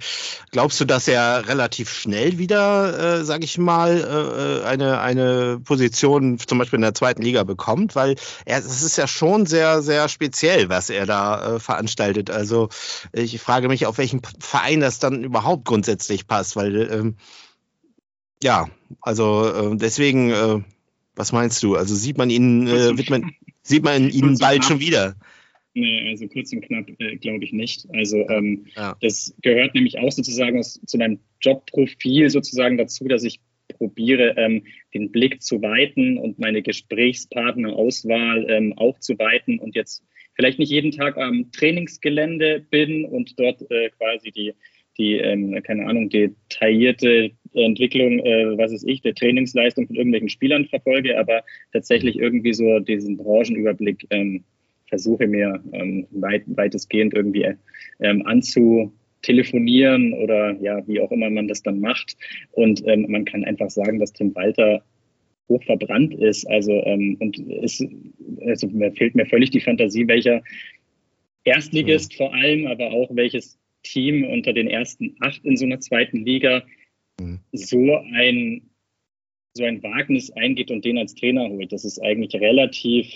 glaubst 0.52 0.80
du, 0.80 0.86
dass 0.86 1.08
er 1.08 1.48
relativ 1.48 1.92
schnell 1.92 2.38
wieder, 2.38 3.20
äh, 3.20 3.24
sage 3.24 3.46
ich 3.46 3.58
mal, 3.58 4.62
äh, 4.62 4.68
eine, 4.68 5.00
eine 5.00 5.60
Position 5.64 6.38
zum 6.40 6.58
Beispiel 6.58 6.78
in 6.78 6.84
der 6.84 6.94
zweiten 6.94 7.22
Liga 7.22 7.44
bekommt? 7.46 7.96
Weil 7.96 8.16
er, 8.46 8.60
es 8.60 8.84
ist 8.84 8.98
ja 8.98 9.08
schon 9.08 9.46
sehr, 9.46 9.82
sehr 9.82 10.10
speziell, 10.10 10.70
was 10.70 10.90
er 10.90 11.06
da 11.06 11.56
äh, 11.56 11.60
veranstaltet. 11.60 12.30
Also, 12.30 12.70
ich 13.14 13.40
frage 13.40 13.70
mich, 13.70 13.86
auf 13.86 13.98
welchen 13.98 14.22
Verein 14.40 14.82
das 14.82 15.00
dann 15.00 15.24
überhaupt 15.24 15.66
grundsätzlich 15.66 16.28
passt, 16.28 16.56
weil, 16.58 16.92
ähm, 16.92 17.16
ja, 18.44 18.68
also 19.02 19.48
äh, 19.48 19.76
deswegen, 19.78 20.66
was 21.16 21.32
meinst 21.34 21.62
du? 21.64 21.76
Also 21.76 21.96
sieht 21.96 22.18
man 22.18 22.30
ihn, 22.30 22.68
wird 22.68 23.10
man, 23.10 23.32
sieht 23.64 23.84
man 23.84 24.10
ihn 24.10 24.38
bald 24.38 24.64
schon 24.64 24.80
wieder? 24.80 25.16
Nee, 25.80 26.10
also 26.10 26.28
kurz 26.28 26.52
und 26.52 26.62
knapp 26.62 26.90
äh, 27.00 27.16
glaube 27.18 27.44
ich 27.44 27.54
nicht. 27.54 27.88
Also 27.94 28.28
ähm, 28.30 28.66
ja. 28.76 28.98
das 29.02 29.34
gehört 29.42 29.76
nämlich 29.76 29.98
auch 29.98 30.12
sozusagen 30.12 30.60
aus, 30.60 30.80
zu 30.86 30.98
meinem 30.98 31.20
Jobprofil 31.42 32.30
sozusagen 32.30 32.78
dazu, 32.78 33.08
dass 33.08 33.24
ich 33.24 33.40
probiere, 33.78 34.36
ähm, 34.38 34.64
den 34.94 35.12
Blick 35.12 35.42
zu 35.42 35.62
weiten 35.62 36.18
und 36.18 36.38
meine 36.38 36.62
Gesprächspartnerauswahl 36.62 38.46
ähm, 38.50 38.74
auch 38.78 39.00
zu 39.00 39.18
weiten 39.20 39.60
und 39.60 39.76
jetzt 39.76 40.04
vielleicht 40.36 40.60
nicht 40.60 40.72
jeden 40.72 40.92
Tag 40.92 41.18
am 41.18 41.52
Trainingsgelände 41.52 42.66
bin 42.70 43.06
und 43.06 43.40
dort 43.40 43.62
äh, 43.72 43.90
quasi 43.98 44.32
die, 44.32 44.54
die 44.98 45.14
ähm, 45.16 45.62
keine 45.64 45.86
Ahnung, 45.86 46.10
detaillierte 46.10 47.32
Entwicklung, 47.54 48.20
äh, 48.20 48.58
was 48.58 48.72
ist 48.72 48.88
ich, 48.88 49.02
der 49.02 49.16
Trainingsleistung 49.16 49.88
von 49.88 49.96
irgendwelchen 49.96 50.30
Spielern 50.30 50.66
verfolge, 50.66 51.18
aber 51.18 51.44
tatsächlich 51.72 52.18
irgendwie 52.18 52.54
so 52.54 52.80
diesen 52.80 53.18
Branchenüberblick 53.18 54.08
ähm, 54.10 54.44
versuche 54.90 55.28
mir 55.28 55.64
ähm, 55.72 56.08
weit, 56.12 56.44
weitestgehend 56.48 57.14
irgendwie 57.14 57.54
ähm, 58.00 58.26
anzutelefonieren 58.26 60.14
oder 60.14 60.60
ja, 60.62 60.86
wie 60.88 61.00
auch 61.00 61.12
immer 61.12 61.30
man 61.30 61.48
das 61.48 61.64
dann 61.64 61.80
macht. 61.80 62.18
Und 62.52 62.84
ähm, 62.86 63.06
man 63.10 63.26
kann 63.26 63.46
einfach 63.46 63.70
sagen, 63.70 64.00
dass 64.00 64.14
Tim 64.14 64.36
Walter 64.36 64.84
hoch 65.48 65.64
verbrannt 65.64 66.14
ist. 66.14 66.46
Also 66.50 66.74
und 66.74 67.40
es 67.64 67.84
also 68.46 68.68
mir 68.68 68.92
fehlt 68.94 69.16
mir 69.16 69.26
völlig 69.26 69.50
die 69.50 69.62
Fantasie, 69.62 70.08
welcher 70.08 70.42
Erstligist 71.44 72.14
mhm. 72.14 72.18
vor 72.18 72.34
allem, 72.34 72.68
aber 72.68 72.92
auch 72.92 73.10
welches 73.16 73.58
Team 73.84 74.24
unter 74.26 74.54
den 74.54 74.68
ersten 74.68 75.16
acht 75.20 75.44
in 75.46 75.58
so 75.58 75.66
einer 75.66 75.80
zweiten 75.80 76.26
Liga 76.26 76.64
mhm. 77.20 77.40
so 77.52 77.98
ein 78.14 78.70
so 79.54 79.64
ein 79.64 79.82
Wagnis 79.82 80.32
eingeht 80.32 80.70
und 80.70 80.86
den 80.86 80.98
als 80.98 81.16
Trainer 81.16 81.50
holt. 81.50 81.72
Das 81.72 81.84
ist 81.84 82.00
eigentlich 82.00 82.40
relativ 82.40 83.12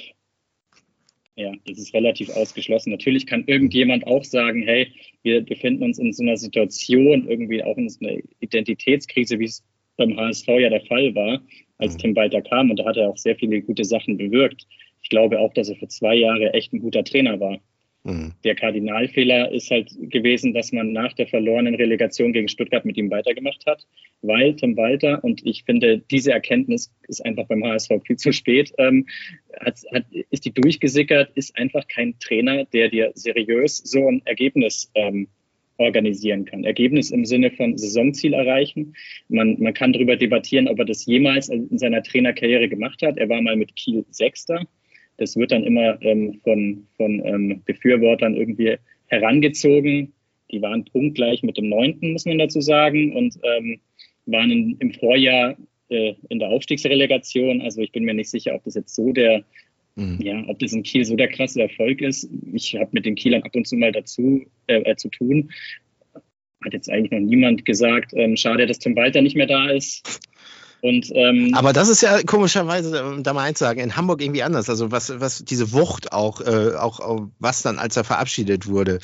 ja, 1.35 1.51
das 1.65 1.79
ist 1.79 1.93
relativ 1.93 2.29
ausgeschlossen. 2.29 2.91
Natürlich 2.91 3.25
kann 3.25 3.43
irgendjemand 3.47 4.05
auch 4.05 4.23
sagen, 4.23 4.61
hey, 4.63 4.91
wir 5.23 5.41
befinden 5.41 5.83
uns 5.83 5.97
in 5.97 6.13
so 6.13 6.23
einer 6.23 6.37
Situation, 6.37 7.27
irgendwie 7.27 7.63
auch 7.63 7.77
in 7.77 7.89
so 7.89 8.05
einer 8.05 8.19
Identitätskrise, 8.39 9.39
wie 9.39 9.45
es 9.45 9.63
beim 9.97 10.15
HSV 10.15 10.47
ja 10.47 10.69
der 10.69 10.85
Fall 10.85 11.13
war, 11.15 11.41
als 11.79 11.93
mhm. 11.95 11.99
Tim 11.99 12.15
Walter 12.15 12.41
kam. 12.41 12.69
Und 12.69 12.77
da 12.77 12.85
hat 12.85 12.97
er 12.97 13.09
auch 13.09 13.17
sehr 13.17 13.35
viele 13.35 13.61
gute 13.61 13.83
Sachen 13.83 14.17
bewirkt. 14.17 14.67
Ich 15.01 15.09
glaube 15.09 15.39
auch, 15.39 15.53
dass 15.53 15.69
er 15.69 15.75
für 15.75 15.87
zwei 15.87 16.15
Jahre 16.15 16.53
echt 16.53 16.71
ein 16.73 16.79
guter 16.79 17.03
Trainer 17.03 17.39
war. 17.39 17.59
Mhm. 18.03 18.33
Der 18.43 18.55
Kardinalfehler 18.55 19.51
ist 19.51 19.71
halt 19.71 19.89
gewesen, 19.97 20.53
dass 20.53 20.73
man 20.73 20.91
nach 20.91 21.13
der 21.13 21.27
verlorenen 21.27 21.75
Relegation 21.75 22.33
gegen 22.33 22.49
Stuttgart 22.49 22.83
mit 22.83 22.97
ihm 22.97 23.09
weitergemacht 23.09 23.65
hat, 23.65 23.87
weil 24.21 24.55
Tim 24.55 24.75
Walter, 24.75 25.23
und 25.23 25.45
ich 25.45 25.63
finde, 25.63 25.99
diese 26.11 26.33
Erkenntnis 26.33 26.91
ist 27.07 27.25
einfach 27.25 27.47
beim 27.47 27.63
HSV 27.63 27.91
viel 28.05 28.17
zu 28.17 28.33
spät, 28.33 28.73
ähm, 28.77 29.05
hat, 29.61 29.79
hat, 29.93 30.05
ist 30.31 30.43
die 30.43 30.53
durchgesickert, 30.53 31.31
ist 31.35 31.57
einfach 31.57 31.87
kein 31.87 32.19
Trainer, 32.19 32.65
der 32.65 32.89
dir 32.89 33.11
seriös 33.15 33.77
so 33.77 34.05
ein 34.07 34.21
Ergebnis 34.25 34.91
ähm, 34.95 35.29
organisieren 35.77 36.45
kann. 36.45 36.65
Ergebnis 36.65 37.09
im 37.09 37.25
Sinne 37.25 37.51
von 37.51 37.77
Saisonziel 37.77 38.33
erreichen. 38.33 38.95
Man, 39.29 39.57
man 39.59 39.73
kann 39.73 39.93
darüber 39.93 40.17
debattieren, 40.17 40.67
ob 40.67 40.77
er 40.79 40.85
das 40.85 41.05
jemals 41.05 41.49
in 41.49 41.77
seiner 41.77 42.03
Trainerkarriere 42.03 42.67
gemacht 42.67 43.01
hat. 43.01 43.17
Er 43.17 43.29
war 43.29 43.41
mal 43.41 43.55
mit 43.55 43.75
Kiel 43.75 44.05
Sechster 44.11 44.67
das 45.17 45.35
wird 45.35 45.51
dann 45.51 45.63
immer 45.63 46.01
ähm, 46.01 46.39
von, 46.43 46.87
von 46.97 47.21
ähm, 47.25 47.61
Befürwortern 47.65 48.35
irgendwie 48.35 48.77
herangezogen. 49.07 50.13
Die 50.51 50.61
waren 50.61 50.85
punktgleich 50.85 51.43
mit 51.43 51.57
dem 51.57 51.69
Neunten, 51.69 52.13
muss 52.13 52.25
man 52.25 52.37
dazu 52.37 52.61
sagen, 52.61 53.15
und 53.15 53.37
ähm, 53.43 53.79
waren 54.25 54.51
in, 54.51 54.77
im 54.79 54.93
Vorjahr 54.93 55.55
äh, 55.89 56.13
in 56.29 56.39
der 56.39 56.49
Aufstiegsrelegation. 56.49 57.61
Also 57.61 57.81
ich 57.81 57.91
bin 57.91 58.03
mir 58.03 58.13
nicht 58.13 58.29
sicher, 58.29 58.55
ob 58.55 58.63
das 58.63 58.75
jetzt 58.75 58.95
so 58.95 59.11
der, 59.11 59.43
mhm. 59.95 60.19
ja, 60.21 60.43
ob 60.47 60.59
das 60.59 60.73
in 60.73 60.83
Kiel 60.83 61.05
so 61.05 61.15
der 61.15 61.27
krasse 61.27 61.61
Erfolg 61.61 62.01
ist. 62.01 62.29
Ich 62.53 62.75
habe 62.75 62.89
mit 62.91 63.05
den 63.05 63.15
Kielern 63.15 63.43
ab 63.43 63.55
und 63.55 63.67
zu 63.67 63.75
mal 63.75 63.91
dazu 63.91 64.45
äh, 64.67 64.81
äh, 64.81 64.95
zu 64.95 65.09
tun. 65.09 65.51
Hat 66.63 66.73
jetzt 66.73 66.89
eigentlich 66.89 67.11
noch 67.11 67.19
niemand 67.19 67.65
gesagt, 67.65 68.13
ähm, 68.15 68.37
schade, 68.37 68.65
dass 68.65 68.79
Tim 68.79 68.95
Walter 68.95 69.21
nicht 69.21 69.35
mehr 69.35 69.47
da 69.47 69.69
ist. 69.69 70.19
Und, 70.83 71.11
ähm, 71.15 71.53
Aber 71.53 71.71
das 71.71 71.87
ist 71.87 72.01
ja 72.01 72.23
komischerweise, 72.23 73.05
um 73.05 73.23
da 73.23 73.31
mal 73.31 73.43
eins 73.43 73.57
sagen, 73.57 73.79
in 73.79 73.95
Hamburg 73.95 74.21
irgendwie 74.21 74.43
anders. 74.43 74.69
Also 74.69 74.91
was, 74.91 75.17
was 75.21 75.45
diese 75.45 75.71
Wucht 75.71 76.11
auch, 76.11 76.41
äh, 76.41 76.75
auch, 76.75 76.99
auch, 76.99 77.27
was 77.39 77.61
dann, 77.61 77.79
als 77.79 77.95
er 77.95 78.03
verabschiedet 78.03 78.67
wurde. 78.67 78.99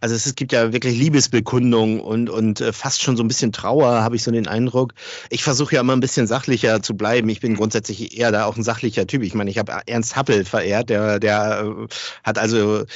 Also 0.00 0.14
es, 0.14 0.24
es 0.24 0.36
gibt 0.36 0.52
ja 0.52 0.72
wirklich 0.72 0.98
Liebesbekundung 0.98 2.00
und, 2.00 2.30
und 2.30 2.62
äh, 2.62 2.72
fast 2.72 3.02
schon 3.02 3.18
so 3.18 3.22
ein 3.22 3.28
bisschen 3.28 3.52
Trauer, 3.52 4.00
habe 4.00 4.16
ich 4.16 4.22
so 4.22 4.30
den 4.30 4.48
Eindruck. 4.48 4.94
Ich 5.28 5.44
versuche 5.44 5.74
ja 5.74 5.82
immer 5.82 5.92
ein 5.92 6.00
bisschen 6.00 6.26
sachlicher 6.26 6.80
zu 6.80 6.96
bleiben. 6.96 7.28
Ich 7.28 7.40
bin 7.40 7.56
grundsätzlich 7.56 8.16
eher 8.16 8.32
da 8.32 8.46
auch 8.46 8.56
ein 8.56 8.62
sachlicher 8.62 9.06
Typ. 9.06 9.22
Ich 9.22 9.34
meine, 9.34 9.50
ich 9.50 9.58
habe 9.58 9.82
Ernst 9.84 10.16
Happel 10.16 10.46
verehrt, 10.46 10.88
der, 10.88 11.18
der 11.18 11.62
äh, 11.62 11.86
hat 12.24 12.38
also 12.38 12.86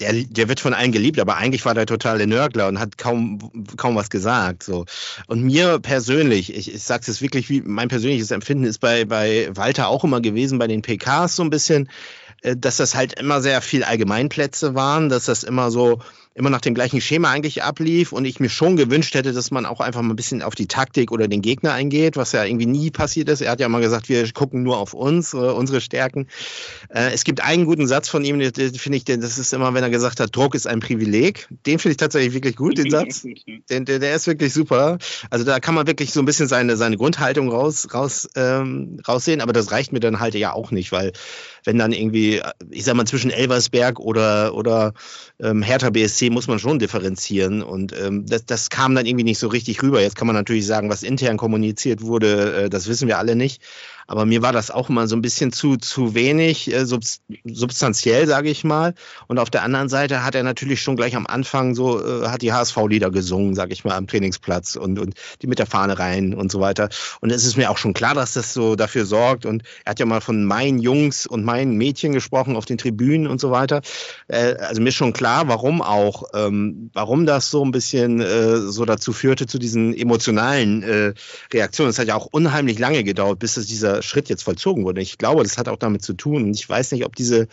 der, 0.00 0.12
der 0.12 0.48
wird 0.48 0.60
von 0.60 0.74
allen 0.74 0.92
geliebt, 0.92 1.18
aber 1.18 1.36
eigentlich 1.36 1.64
war 1.64 1.74
der 1.74 1.86
totale 1.86 2.26
Nörgler 2.26 2.68
und 2.68 2.78
hat 2.78 2.98
kaum, 2.98 3.50
kaum 3.76 3.96
was 3.96 4.10
gesagt. 4.10 4.62
So. 4.62 4.84
Und 5.26 5.42
mir 5.42 5.80
persönlich, 5.80 6.54
ich, 6.54 6.72
ich 6.72 6.82
sage 6.82 7.10
es 7.10 7.20
wirklich, 7.20 7.48
wie 7.48 7.62
mein 7.62 7.88
persönliches 7.88 8.30
Empfinden 8.30 8.64
ist 8.64 8.78
bei, 8.78 9.04
bei 9.04 9.50
Walter 9.54 9.88
auch 9.88 10.04
immer 10.04 10.20
gewesen, 10.20 10.58
bei 10.58 10.68
den 10.68 10.82
PKs 10.82 11.36
so 11.36 11.42
ein 11.42 11.50
bisschen, 11.50 11.88
äh, 12.42 12.56
dass 12.56 12.76
das 12.76 12.94
halt 12.94 13.18
immer 13.18 13.42
sehr 13.42 13.60
viel 13.60 13.82
Allgemeinplätze 13.82 14.74
waren, 14.74 15.08
dass 15.08 15.24
das 15.24 15.42
immer 15.42 15.70
so 15.70 16.00
immer 16.38 16.50
nach 16.50 16.60
dem 16.60 16.74
gleichen 16.74 17.00
Schema 17.00 17.30
eigentlich 17.30 17.62
ablief 17.62 18.12
und 18.12 18.24
ich 18.24 18.38
mir 18.40 18.48
schon 18.48 18.76
gewünscht 18.76 19.14
hätte, 19.14 19.32
dass 19.32 19.50
man 19.50 19.66
auch 19.66 19.80
einfach 19.80 20.02
mal 20.02 20.12
ein 20.12 20.16
bisschen 20.16 20.42
auf 20.42 20.54
die 20.54 20.68
Taktik 20.68 21.10
oder 21.10 21.26
den 21.28 21.42
Gegner 21.42 21.72
eingeht, 21.72 22.16
was 22.16 22.32
ja 22.32 22.44
irgendwie 22.44 22.66
nie 22.66 22.90
passiert 22.90 23.28
ist. 23.28 23.40
Er 23.40 23.50
hat 23.50 23.60
ja 23.60 23.68
mal 23.68 23.80
gesagt, 23.80 24.08
wir 24.08 24.30
gucken 24.32 24.62
nur 24.62 24.78
auf 24.78 24.94
uns, 24.94 25.34
äh, 25.34 25.38
unsere 25.38 25.80
Stärken. 25.80 26.28
Äh, 26.88 27.10
es 27.12 27.24
gibt 27.24 27.42
einen 27.42 27.64
guten 27.64 27.86
Satz 27.86 28.08
von 28.08 28.24
ihm, 28.24 28.38
den, 28.38 28.52
finde 28.74 28.98
ich, 28.98 29.04
das 29.04 29.38
ist 29.38 29.52
immer, 29.52 29.74
wenn 29.74 29.82
er 29.82 29.90
gesagt 29.90 30.20
hat, 30.20 30.34
Druck 30.34 30.54
ist 30.54 30.66
ein 30.66 30.80
Privileg. 30.80 31.48
Den 31.66 31.78
finde 31.78 31.92
ich 31.92 31.96
tatsächlich 31.96 32.34
wirklich 32.34 32.56
gut, 32.56 32.78
den 32.78 32.90
Satz. 32.90 33.26
Den, 33.70 33.84
der, 33.84 33.98
der 33.98 34.14
ist 34.14 34.26
wirklich 34.26 34.52
super. 34.52 34.98
Also 35.30 35.44
da 35.44 35.60
kann 35.60 35.74
man 35.74 35.86
wirklich 35.86 36.12
so 36.12 36.20
ein 36.20 36.24
bisschen 36.24 36.48
seine, 36.48 36.76
seine 36.76 36.96
Grundhaltung 36.96 37.50
raus, 37.50 37.88
raus, 37.92 38.28
ähm, 38.34 39.00
raussehen, 39.06 39.40
aber 39.40 39.52
das 39.52 39.72
reicht 39.72 39.92
mir 39.92 40.00
dann 40.00 40.20
halt 40.20 40.34
ja 40.34 40.52
auch 40.52 40.70
nicht, 40.70 40.92
weil 40.92 41.12
wenn 41.68 41.76
dann 41.76 41.92
irgendwie, 41.92 42.40
ich 42.70 42.84
sag 42.84 42.94
mal, 42.94 43.04
zwischen 43.04 43.30
Elversberg 43.30 44.00
oder, 44.00 44.54
oder 44.54 44.94
ähm, 45.38 45.62
Hertha 45.62 45.90
BSC 45.90 46.30
muss 46.30 46.48
man 46.48 46.58
schon 46.58 46.78
differenzieren 46.78 47.62
und 47.62 47.92
ähm, 47.92 48.24
das, 48.24 48.46
das 48.46 48.70
kam 48.70 48.94
dann 48.94 49.04
irgendwie 49.04 49.24
nicht 49.24 49.38
so 49.38 49.48
richtig 49.48 49.82
rüber. 49.82 50.00
Jetzt 50.00 50.16
kann 50.16 50.26
man 50.26 50.34
natürlich 50.34 50.64
sagen, 50.64 50.88
was 50.88 51.02
intern 51.02 51.36
kommuniziert 51.36 52.00
wurde, 52.00 52.54
äh, 52.54 52.70
das 52.70 52.88
wissen 52.88 53.06
wir 53.06 53.18
alle 53.18 53.36
nicht. 53.36 53.60
Aber 54.08 54.24
mir 54.24 54.40
war 54.40 54.52
das 54.54 54.70
auch 54.70 54.88
immer 54.88 55.06
so 55.06 55.14
ein 55.14 55.22
bisschen 55.22 55.52
zu, 55.52 55.76
zu 55.76 56.14
wenig 56.14 56.72
äh, 56.72 56.86
substanziell, 56.86 58.26
sage 58.26 58.48
ich 58.48 58.64
mal. 58.64 58.94
Und 59.26 59.38
auf 59.38 59.50
der 59.50 59.62
anderen 59.62 59.90
Seite 59.90 60.24
hat 60.24 60.34
er 60.34 60.42
natürlich 60.42 60.80
schon 60.80 60.96
gleich 60.96 61.14
am 61.14 61.26
Anfang 61.26 61.74
so, 61.74 62.02
äh, 62.02 62.26
hat 62.26 62.40
die 62.40 62.54
HSV-Lieder 62.54 63.10
gesungen, 63.10 63.54
sage 63.54 63.74
ich 63.74 63.84
mal, 63.84 63.94
am 63.94 64.06
Trainingsplatz 64.06 64.76
und, 64.76 64.98
und 64.98 65.14
die 65.42 65.46
mit 65.46 65.58
der 65.58 65.66
Fahne 65.66 65.98
rein 65.98 66.32
und 66.32 66.50
so 66.50 66.58
weiter. 66.58 66.88
Und 67.20 67.30
es 67.30 67.44
ist 67.44 67.58
mir 67.58 67.70
auch 67.70 67.76
schon 67.76 67.92
klar, 67.92 68.14
dass 68.14 68.32
das 68.32 68.54
so 68.54 68.76
dafür 68.76 69.04
sorgt. 69.04 69.44
Und 69.44 69.62
er 69.84 69.90
hat 69.90 70.00
ja 70.00 70.06
mal 70.06 70.22
von 70.22 70.42
meinen 70.42 70.78
Jungs 70.78 71.26
und 71.26 71.44
meinen 71.44 71.76
Mädchen 71.76 72.14
gesprochen 72.14 72.56
auf 72.56 72.64
den 72.64 72.78
Tribünen 72.78 73.26
und 73.26 73.42
so 73.42 73.50
weiter. 73.50 73.82
Äh, 74.28 74.54
also 74.54 74.80
mir 74.80 74.88
ist 74.88 74.94
schon 74.94 75.12
klar, 75.12 75.48
warum 75.48 75.82
auch, 75.82 76.22
ähm, 76.32 76.90
warum 76.94 77.26
das 77.26 77.50
so 77.50 77.62
ein 77.62 77.72
bisschen 77.72 78.22
äh, 78.22 78.56
so 78.56 78.86
dazu 78.86 79.12
führte, 79.12 79.46
zu 79.46 79.58
diesen 79.58 79.94
emotionalen 79.94 80.82
äh, 80.82 81.12
Reaktionen. 81.52 81.90
Es 81.90 81.98
hat 81.98 82.08
ja 82.08 82.14
auch 82.14 82.28
unheimlich 82.30 82.78
lange 82.78 83.04
gedauert, 83.04 83.38
bis 83.38 83.58
dieser 83.66 83.97
Schritt 84.02 84.28
jetzt 84.28 84.42
vollzogen 84.42 84.84
wurde. 84.84 85.00
Ich 85.00 85.18
glaube, 85.18 85.42
das 85.42 85.58
hat 85.58 85.68
auch 85.68 85.76
damit 85.78 86.02
zu 86.02 86.14
tun. 86.14 86.44
Und 86.44 86.54
ich 86.54 86.68
weiß 86.68 86.92
nicht, 86.92 87.04
ob 87.04 87.16
diese 87.16 87.48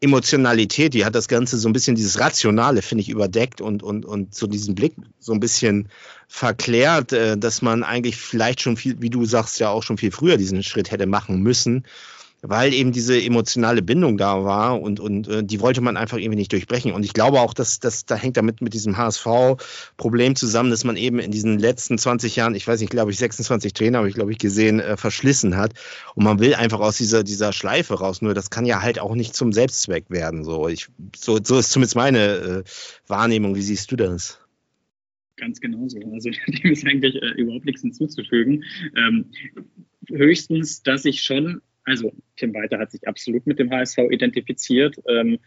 Emotionalität, 0.00 0.94
die 0.94 1.04
hat 1.04 1.14
das 1.14 1.28
Ganze 1.28 1.58
so 1.58 1.68
ein 1.68 1.72
bisschen 1.72 1.96
dieses 1.96 2.20
Rationale, 2.20 2.82
finde 2.82 3.02
ich, 3.02 3.08
überdeckt 3.08 3.60
und, 3.60 3.82
und, 3.82 4.04
und 4.04 4.34
so 4.34 4.46
diesen 4.46 4.74
Blick 4.74 4.94
so 5.18 5.32
ein 5.32 5.40
bisschen 5.40 5.88
verklärt, 6.28 7.12
äh, 7.12 7.36
dass 7.36 7.62
man 7.62 7.82
eigentlich 7.82 8.16
vielleicht 8.16 8.60
schon 8.60 8.76
viel, 8.76 9.00
wie 9.00 9.10
du 9.10 9.24
sagst, 9.24 9.58
ja 9.58 9.70
auch 9.70 9.82
schon 9.82 9.98
viel 9.98 10.12
früher 10.12 10.36
diesen 10.36 10.62
Schritt 10.62 10.90
hätte 10.90 11.06
machen 11.06 11.42
müssen 11.42 11.84
weil 12.42 12.72
eben 12.72 12.92
diese 12.92 13.20
emotionale 13.20 13.82
Bindung 13.82 14.16
da 14.16 14.44
war 14.44 14.80
und, 14.80 15.00
und 15.00 15.26
äh, 15.28 15.42
die 15.42 15.60
wollte 15.60 15.80
man 15.80 15.96
einfach 15.96 16.18
irgendwie 16.18 16.36
nicht 16.36 16.52
durchbrechen. 16.52 16.92
Und 16.92 17.04
ich 17.04 17.12
glaube 17.12 17.40
auch, 17.40 17.52
dass 17.52 17.80
das 17.80 18.06
da 18.06 18.14
hängt 18.14 18.36
damit 18.36 18.60
mit 18.60 18.74
diesem 18.74 18.96
HSV-Problem 18.96 20.36
zusammen, 20.36 20.70
dass 20.70 20.84
man 20.84 20.96
eben 20.96 21.18
in 21.18 21.32
diesen 21.32 21.58
letzten 21.58 21.98
20 21.98 22.36
Jahren, 22.36 22.54
ich 22.54 22.66
weiß 22.66 22.80
nicht, 22.80 22.90
glaube 22.90 23.10
ich, 23.10 23.18
26 23.18 23.72
Trainer 23.72 23.98
habe 23.98 24.08
ich, 24.08 24.14
glaube 24.14 24.30
ich, 24.30 24.38
gesehen, 24.38 24.78
äh, 24.78 24.96
verschlissen 24.96 25.56
hat. 25.56 25.72
Und 26.14 26.24
man 26.24 26.38
will 26.38 26.54
einfach 26.54 26.80
aus 26.80 26.96
dieser, 26.96 27.24
dieser 27.24 27.52
Schleife 27.52 27.94
raus. 27.94 28.22
Nur 28.22 28.34
das 28.34 28.50
kann 28.50 28.66
ja 28.66 28.82
halt 28.82 29.00
auch 29.00 29.14
nicht 29.14 29.34
zum 29.34 29.52
Selbstzweck 29.52 30.08
werden. 30.08 30.44
So, 30.44 30.68
ich, 30.68 30.88
so, 31.16 31.38
so 31.42 31.58
ist 31.58 31.70
zumindest 31.70 31.96
meine 31.96 32.18
äh, 32.18 32.64
Wahrnehmung. 33.08 33.56
Wie 33.56 33.62
siehst 33.62 33.90
du 33.90 33.96
das? 33.96 34.38
Ganz 35.36 35.60
genauso. 35.60 35.98
Also 36.12 36.30
dem 36.46 36.72
ist 36.72 36.86
eigentlich 36.86 37.16
äh, 37.16 37.30
überhaupt 37.40 37.64
nichts 37.64 37.82
hinzuzufügen. 37.82 38.62
Ähm, 38.96 39.26
höchstens, 40.08 40.82
dass 40.82 41.04
ich 41.04 41.22
schon 41.22 41.60
also 41.88 42.12
Tim 42.36 42.54
Walter 42.54 42.78
hat 42.78 42.92
sich 42.92 43.06
absolut 43.06 43.46
mit 43.46 43.58
dem 43.58 43.70
HSV 43.70 43.98
identifiziert. 44.10 44.96
Ähm, 45.08 45.38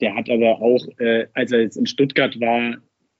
der 0.00 0.14
hat 0.14 0.30
aber 0.30 0.60
auch, 0.60 0.86
äh, 0.98 1.26
als 1.34 1.52
er 1.52 1.60
jetzt 1.60 1.76
in 1.76 1.86
Stuttgart 1.86 2.40
war, 2.40 2.76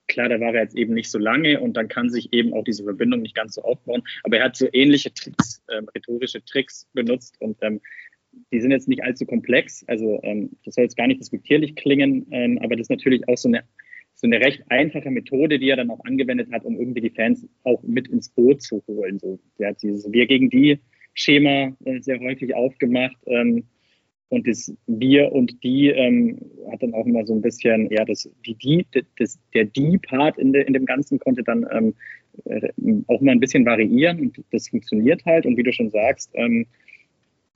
klar, 0.07 0.29
da 0.29 0.39
war 0.39 0.53
er 0.53 0.63
jetzt 0.63 0.75
eben 0.75 0.93
nicht 0.93 1.11
so 1.11 1.19
lange 1.19 1.59
und 1.59 1.73
dann 1.77 1.87
kann 1.87 2.09
sich 2.09 2.33
eben 2.33 2.53
auch 2.53 2.63
diese 2.63 2.83
Verbindung 2.83 3.21
nicht 3.21 3.35
ganz 3.35 3.55
so 3.55 3.61
aufbauen. 3.61 4.03
Aber 4.23 4.37
er 4.37 4.45
hat 4.45 4.57
so 4.57 4.67
ähnliche 4.73 5.13
Tricks, 5.13 5.63
ähm, 5.71 5.87
rhetorische 5.95 6.43
Tricks 6.43 6.87
benutzt 6.93 7.35
und 7.39 7.57
ähm, 7.61 7.79
die 8.51 8.61
sind 8.61 8.71
jetzt 8.71 8.87
nicht 8.87 9.03
allzu 9.03 9.25
komplex. 9.25 9.83
Also 9.87 10.19
ähm, 10.23 10.51
das 10.65 10.75
soll 10.75 10.83
jetzt 10.83 10.97
gar 10.97 11.07
nicht 11.07 11.19
diskutierlich 11.19 11.75
klingen, 11.75 12.27
ähm, 12.31 12.59
aber 12.59 12.75
das 12.75 12.85
ist 12.85 12.89
natürlich 12.89 13.27
auch 13.27 13.37
so 13.37 13.47
eine, 13.47 13.63
so 14.15 14.27
eine 14.27 14.39
recht 14.39 14.63
einfache 14.69 15.09
Methode, 15.09 15.59
die 15.59 15.69
er 15.69 15.77
dann 15.77 15.89
auch 15.89 16.03
angewendet 16.05 16.51
hat, 16.51 16.65
um 16.65 16.77
irgendwie 16.77 17.01
die 17.01 17.09
Fans 17.09 17.47
auch 17.63 17.81
mit 17.83 18.07
ins 18.07 18.29
Boot 18.29 18.61
zu 18.61 18.83
holen. 18.87 19.19
So, 19.19 19.39
der 19.57 19.69
hat 19.69 19.81
dieses 19.81 20.11
Wir 20.11 20.27
gegen 20.27 20.49
die 20.49 20.79
Schema 21.13 21.75
äh, 21.85 22.01
sehr 22.01 22.19
häufig 22.19 22.53
aufgemacht. 22.55 23.17
Ähm, 23.25 23.63
und 24.29 24.47
das 24.47 24.71
Wir 24.85 25.31
und 25.31 25.63
Die 25.63 25.89
ähm, 25.89 26.37
hat 26.71 26.83
dann 26.83 26.93
auch 26.93 27.05
immer 27.05 27.25
so 27.25 27.33
ein 27.33 27.41
bisschen, 27.41 27.89
ja, 27.91 28.05
das, 28.05 28.29
die, 28.45 28.53
die, 28.55 28.85
das, 29.17 29.39
der 29.55 29.65
Die-Part 29.65 30.37
in, 30.37 30.53
de, 30.53 30.63
in 30.65 30.73
dem 30.73 30.85
Ganzen 30.85 31.17
konnte 31.17 31.41
dann 31.43 31.65
ähm, 31.71 31.95
äh, 32.45 32.69
auch 33.07 33.21
mal 33.21 33.31
ein 33.31 33.39
bisschen 33.39 33.65
variieren 33.65 34.19
und 34.19 34.43
das 34.51 34.69
funktioniert 34.69 35.25
halt. 35.25 35.47
Und 35.47 35.57
wie 35.57 35.63
du 35.63 35.73
schon 35.73 35.89
sagst, 35.89 36.31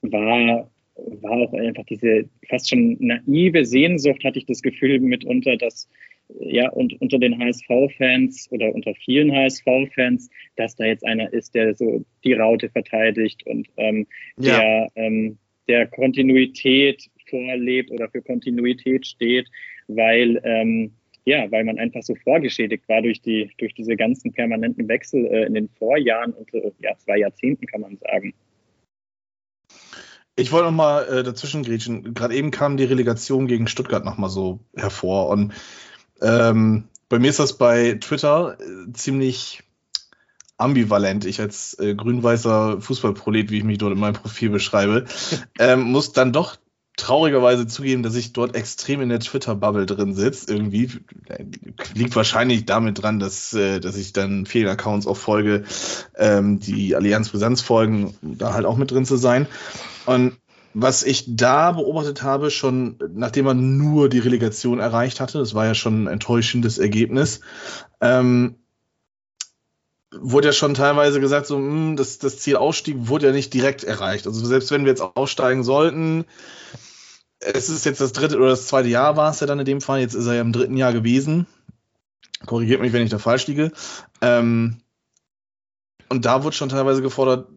war, 0.02 0.70
war 0.96 1.32
auch 1.32 1.54
einfach 1.54 1.86
diese 1.86 2.28
fast 2.50 2.70
schon 2.70 2.98
naive 3.00 3.66
Sehnsucht, 3.66 4.24
hatte 4.24 4.40
ich 4.40 4.46
das 4.46 4.62
Gefühl 4.62 5.00
mitunter, 5.00 5.58
dass 5.58 5.88
ja, 6.30 6.70
und 6.70 7.00
unter 7.02 7.20
den 7.20 7.38
HSV-Fans 7.40 8.48
oder 8.52 8.74
unter 8.74 8.94
vielen 8.96 9.32
HSV-Fans, 9.32 10.30
dass 10.56 10.76
da 10.76 10.86
jetzt 10.86 11.06
einer 11.06 11.32
ist, 11.32 11.54
der 11.56 11.76
so 11.76 12.06
die 12.24 12.34
Raute 12.34 12.70
verteidigt 12.70 13.46
und 13.46 13.68
ähm, 13.78 14.08
ja. 14.38 14.60
der, 14.60 14.92
ähm, 14.96 15.38
der 15.68 15.88
Kontinuität 15.88 17.10
vorlebt 17.30 17.92
oder 17.92 18.10
für 18.10 18.22
Kontinuität 18.22 19.06
steht, 19.06 19.48
weil 19.88 20.42
ähm, 20.44 20.94
ja, 21.26 21.50
weil 21.52 21.64
man 21.64 21.80
einfach 21.80 22.04
so 22.04 22.16
vorgeschädigt 22.16 22.88
war 22.90 23.02
durch 23.02 23.22
die 23.22 23.50
durch 23.58 23.74
diese 23.74 23.96
ganzen 23.96 24.34
permanenten 24.34 24.88
Wechsel 24.88 25.26
äh, 25.26 25.46
in 25.46 25.54
den 25.54 25.70
Vorjahren 25.70 26.34
und 26.34 26.54
äh, 26.54 26.72
ja, 26.80 26.98
zwei 26.98 27.18
Jahrzehnten 27.18 27.66
kann 27.66 27.82
man 27.82 27.98
sagen. 27.98 28.34
Ich 30.36 30.52
wollte 30.52 30.66
noch 30.66 30.72
mal 30.72 31.04
äh, 31.08 31.24
dazwischen 31.24 31.64
grätschen. 31.64 32.14
Gerade 32.16 32.36
eben 32.36 32.50
kam 32.50 32.76
die 32.76 32.86
Relegation 32.86 33.48
gegen 33.48 33.68
Stuttgart 33.68 34.04
noch 34.04 34.18
mal 34.18 34.30
so 34.30 34.60
hervor 34.76 35.30
und 35.30 35.54
ähm, 36.24 36.86
bei 37.10 37.20
mir 37.20 37.30
ist 37.30 37.40
das 37.40 37.58
bei 37.58 37.98
Twitter 38.02 38.58
äh, 38.60 38.92
ziemlich 38.94 39.64
ambivalent. 40.58 41.26
Ich 41.26 41.40
als 41.42 41.78
äh, 41.80 41.94
grün-weißer 41.94 42.82
Fußballprolet, 42.82 43.52
wie 43.52 43.60
ich 43.60 43.64
mich 43.64 43.78
dort 43.78 43.94
in 43.94 44.00
meinem 44.00 44.14
Profil 44.14 44.50
beschreibe, 44.50 45.06
ähm, 45.60 45.84
muss 45.84 46.14
dann 46.14 46.34
doch 46.34 46.58
traurigerweise 46.96 47.66
zugeben, 47.66 48.04
dass 48.04 48.16
ich 48.16 48.34
dort 48.34 48.56
extrem 48.56 49.02
in 49.02 49.10
der 49.10 49.20
Twitter-Bubble 49.20 49.86
drin 49.86 50.14
sitze. 50.14 50.54
Irgendwie 50.54 50.92
liegt 51.96 52.16
wahrscheinlich 52.16 52.66
damit 52.66 53.02
dran, 53.02 53.20
dass, 53.20 53.54
äh, 53.54 53.80
dass 53.80 53.98
ich 53.98 54.14
dann 54.14 54.46
vielen 54.46 54.68
Accounts 54.68 55.08
auch 55.08 55.18
folge, 55.18 55.64
ähm, 56.16 56.60
die 56.60 56.96
Allianz 56.96 57.30
Brisanz 57.30 57.62
folgen, 57.62 58.16
da 58.22 58.54
halt 58.54 58.66
auch 58.66 58.78
mit 58.78 58.92
drin 58.92 59.06
zu 59.06 59.18
sein. 59.18 59.48
Und 60.06 60.38
was 60.74 61.04
ich 61.04 61.36
da 61.36 61.72
beobachtet 61.72 62.24
habe, 62.24 62.50
schon 62.50 62.98
nachdem 63.14 63.46
man 63.46 63.78
nur 63.78 64.10
die 64.10 64.20
Relegation 64.20 64.80
erreicht 64.80 65.20
hatte, 65.20 65.38
das 65.38 65.54
war 65.54 65.66
ja 65.66 65.76
schon 65.76 66.04
ein 66.04 66.08
enttäuschendes 66.08 66.78
Ergebnis, 66.78 67.42
ähm, 68.02 68.56
wurde 70.12 70.50
ja 70.50 70.54
schon 70.54 70.74
teilweise 70.74 71.20
gesagt, 71.20 71.48
so, 71.48 71.58
mh, 71.58 71.70
hm, 71.70 71.96
das, 71.96 72.20
das 72.20 72.40
Ziel 72.40 72.56
Ausstieg 72.56 72.96
wurde 73.00 73.28
ja 73.28 73.32
nicht 73.32 73.54
direkt 73.54 73.84
erreicht. 73.84 74.28
Also 74.28 74.46
selbst 74.46 74.72
wenn 74.72 74.84
wir 74.86 74.92
jetzt 74.92 75.02
aussteigen 75.02 75.64
sollten, 75.64 76.26
es 77.40 77.70
ist 77.70 77.86
jetzt 77.86 78.02
das 78.02 78.14
dritte 78.14 78.38
oder 78.38 78.50
das 78.50 78.68
zweite 78.68 78.90
Jahr 78.90 79.18
war 79.18 79.32
es 79.32 79.40
ja 79.40 79.48
dann 79.48 79.60
in 79.60 79.66
dem 79.66 79.82
Fall, 79.82 80.00
jetzt 80.00 80.14
ist 80.14 80.26
er 80.28 80.36
ja 80.36 80.42
im 80.42 80.54
dritten 80.54 80.78
Jahr 80.78 80.94
gewesen. 80.94 81.48
Korrigiert 82.46 82.82
mich, 82.82 82.94
wenn 82.94 83.04
ich 83.04 83.10
da 83.10 83.20
falsch 83.20 83.48
liege. 83.48 83.72
Ähm, 84.22 84.78
und 86.10 86.26
da 86.26 86.44
wurde 86.44 86.56
schon 86.56 86.70
teilweise 86.70 87.02
gefordert, 87.02 87.48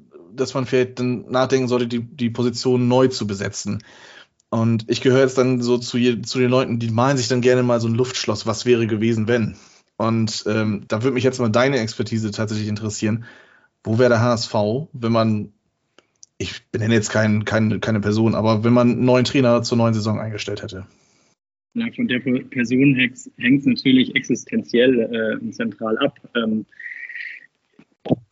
dass 0.40 0.55
man 0.55 0.66
vielleicht 0.66 0.99
dann 0.99 1.27
nachdenken 1.31 1.68
sollte, 1.68 1.87
die, 1.87 2.01
die 2.01 2.31
Position 2.31 2.88
neu 2.88 3.09
zu 3.09 3.27
besetzen. 3.27 3.83
Und 4.49 4.85
ich 4.88 5.01
gehöre 5.01 5.22
jetzt 5.22 5.38
dann 5.38 5.61
so 5.61 5.79
zu, 5.79 5.99
zu 6.22 6.38
den 6.38 6.51
Leuten, 6.51 6.79
die 6.79 6.90
malen 6.90 7.16
sich 7.16 7.29
dann 7.29 7.40
gerne 7.40 7.62
mal 7.62 7.81
so 7.81 7.88
ein 7.88 7.94
Luftschloss, 7.94 8.46
was 8.46 8.64
wäre 8.64 8.87
gewesen, 8.87 9.29
wenn. 9.29 9.57
Und 9.96 10.44
ähm, 10.46 10.85
da 10.88 11.03
würde 11.03 11.14
mich 11.14 11.25
jetzt 11.25 11.40
mal 11.40 11.49
deine 11.49 11.79
Expertise 11.79 12.31
tatsächlich 12.31 12.68
interessieren. 12.68 13.25
Wo 13.83 13.99
wäre 13.99 14.11
der 14.11 14.20
HSV, 14.20 14.55
wenn 14.92 15.12
man, 15.12 15.53
ich 16.38 16.66
benenne 16.70 16.94
jetzt 16.94 17.11
kein, 17.11 17.44
kein, 17.44 17.81
keine 17.81 18.01
Person, 18.01 18.35
aber 18.35 18.62
wenn 18.62 18.72
man 18.72 18.92
einen 18.92 19.05
neuen 19.05 19.25
Trainer 19.25 19.62
zur 19.62 19.79
neuen 19.79 19.94
Saison 19.94 20.20
eingestellt 20.20 20.62
hätte? 20.62 20.87
Ja, 21.75 21.87
von 21.94 22.09
der 22.09 22.20
Person 22.20 22.94
hängt 22.94 23.16
es 23.16 23.66
natürlich 23.66 24.14
existenziell 24.14 25.40
äh, 25.42 25.51
zentral 25.51 25.99
ab. 25.99 26.18
Ähm, 26.35 26.66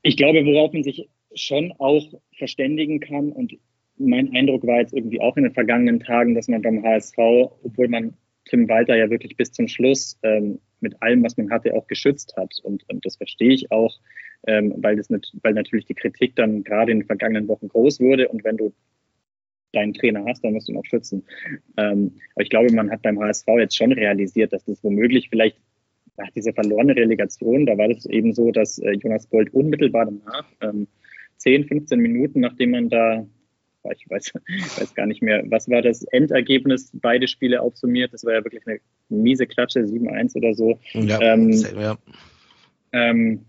ich 0.02 0.16
glaube, 0.16 0.44
worauf 0.44 0.72
man 0.72 0.82
sich 0.82 1.08
schon 1.34 1.72
auch 1.78 2.06
verständigen 2.36 3.00
kann. 3.00 3.32
Und 3.32 3.54
mein 3.96 4.34
Eindruck 4.34 4.66
war 4.66 4.80
jetzt 4.80 4.94
irgendwie 4.94 5.20
auch 5.20 5.36
in 5.36 5.44
den 5.44 5.52
vergangenen 5.52 6.00
Tagen, 6.00 6.34
dass 6.34 6.48
man 6.48 6.62
beim 6.62 6.82
HSV, 6.82 7.18
obwohl 7.18 7.88
man 7.88 8.14
Tim 8.46 8.68
Walter 8.68 8.96
ja 8.96 9.08
wirklich 9.10 9.36
bis 9.36 9.52
zum 9.52 9.68
Schluss 9.68 10.18
ähm, 10.22 10.58
mit 10.80 11.00
allem, 11.02 11.22
was 11.22 11.36
man 11.36 11.50
hatte, 11.50 11.74
auch 11.74 11.86
geschützt 11.86 12.34
hat. 12.36 12.54
Und, 12.62 12.84
und 12.88 13.04
das 13.06 13.16
verstehe 13.16 13.52
ich 13.52 13.70
auch, 13.70 13.98
ähm, 14.46 14.74
weil, 14.78 14.96
das 14.96 15.10
nicht, 15.10 15.34
weil 15.42 15.54
natürlich 15.54 15.86
die 15.86 15.94
Kritik 15.94 16.36
dann 16.36 16.62
gerade 16.62 16.92
in 16.92 17.00
den 17.00 17.06
vergangenen 17.06 17.48
Wochen 17.48 17.68
groß 17.68 18.00
wurde. 18.00 18.28
Und 18.28 18.44
wenn 18.44 18.56
du 18.56 18.72
deinen 19.72 19.94
Trainer 19.94 20.24
hast, 20.26 20.44
dann 20.44 20.52
musst 20.52 20.68
du 20.68 20.72
ihn 20.72 20.78
auch 20.78 20.84
schützen. 20.84 21.24
Ähm, 21.76 22.12
aber 22.34 22.42
ich 22.42 22.50
glaube, 22.50 22.72
man 22.72 22.90
hat 22.90 23.02
beim 23.02 23.18
HSV 23.18 23.46
jetzt 23.58 23.76
schon 23.76 23.92
realisiert, 23.92 24.52
dass 24.52 24.64
das 24.64 24.84
womöglich 24.84 25.28
vielleicht 25.30 25.56
nach 26.16 26.30
dieser 26.30 26.52
verlorenen 26.52 26.96
Relegation, 26.96 27.66
da 27.66 27.76
war 27.76 27.88
das 27.88 28.06
eben 28.06 28.32
so, 28.32 28.52
dass 28.52 28.78
äh, 28.78 28.92
Jonas 28.92 29.26
Bolt 29.26 29.52
unmittelbar 29.52 30.06
danach 30.06 30.46
ähm, 30.60 30.86
10, 31.44 31.66
15 31.66 32.00
Minuten, 32.00 32.40
nachdem 32.40 32.70
man 32.70 32.88
da, 32.88 33.26
ich 33.94 34.08
weiß, 34.08 34.32
weiß 34.78 34.94
gar 34.94 35.06
nicht 35.06 35.22
mehr, 35.22 35.44
was 35.46 35.68
war 35.68 35.82
das 35.82 36.02
Endergebnis, 36.04 36.90
beide 36.94 37.28
Spiele 37.28 37.60
aufsummiert, 37.60 38.12
das 38.14 38.24
war 38.24 38.32
ja 38.32 38.44
wirklich 38.44 38.66
eine 38.66 38.80
miese 39.10 39.46
Klatsche, 39.46 39.80
7-1 39.80 40.36
oder 40.36 40.54
so. 40.54 40.78
Ja, 40.94 41.20
ähm, 41.20 41.52
ja. 41.78 41.96
Ähm, 42.92 43.44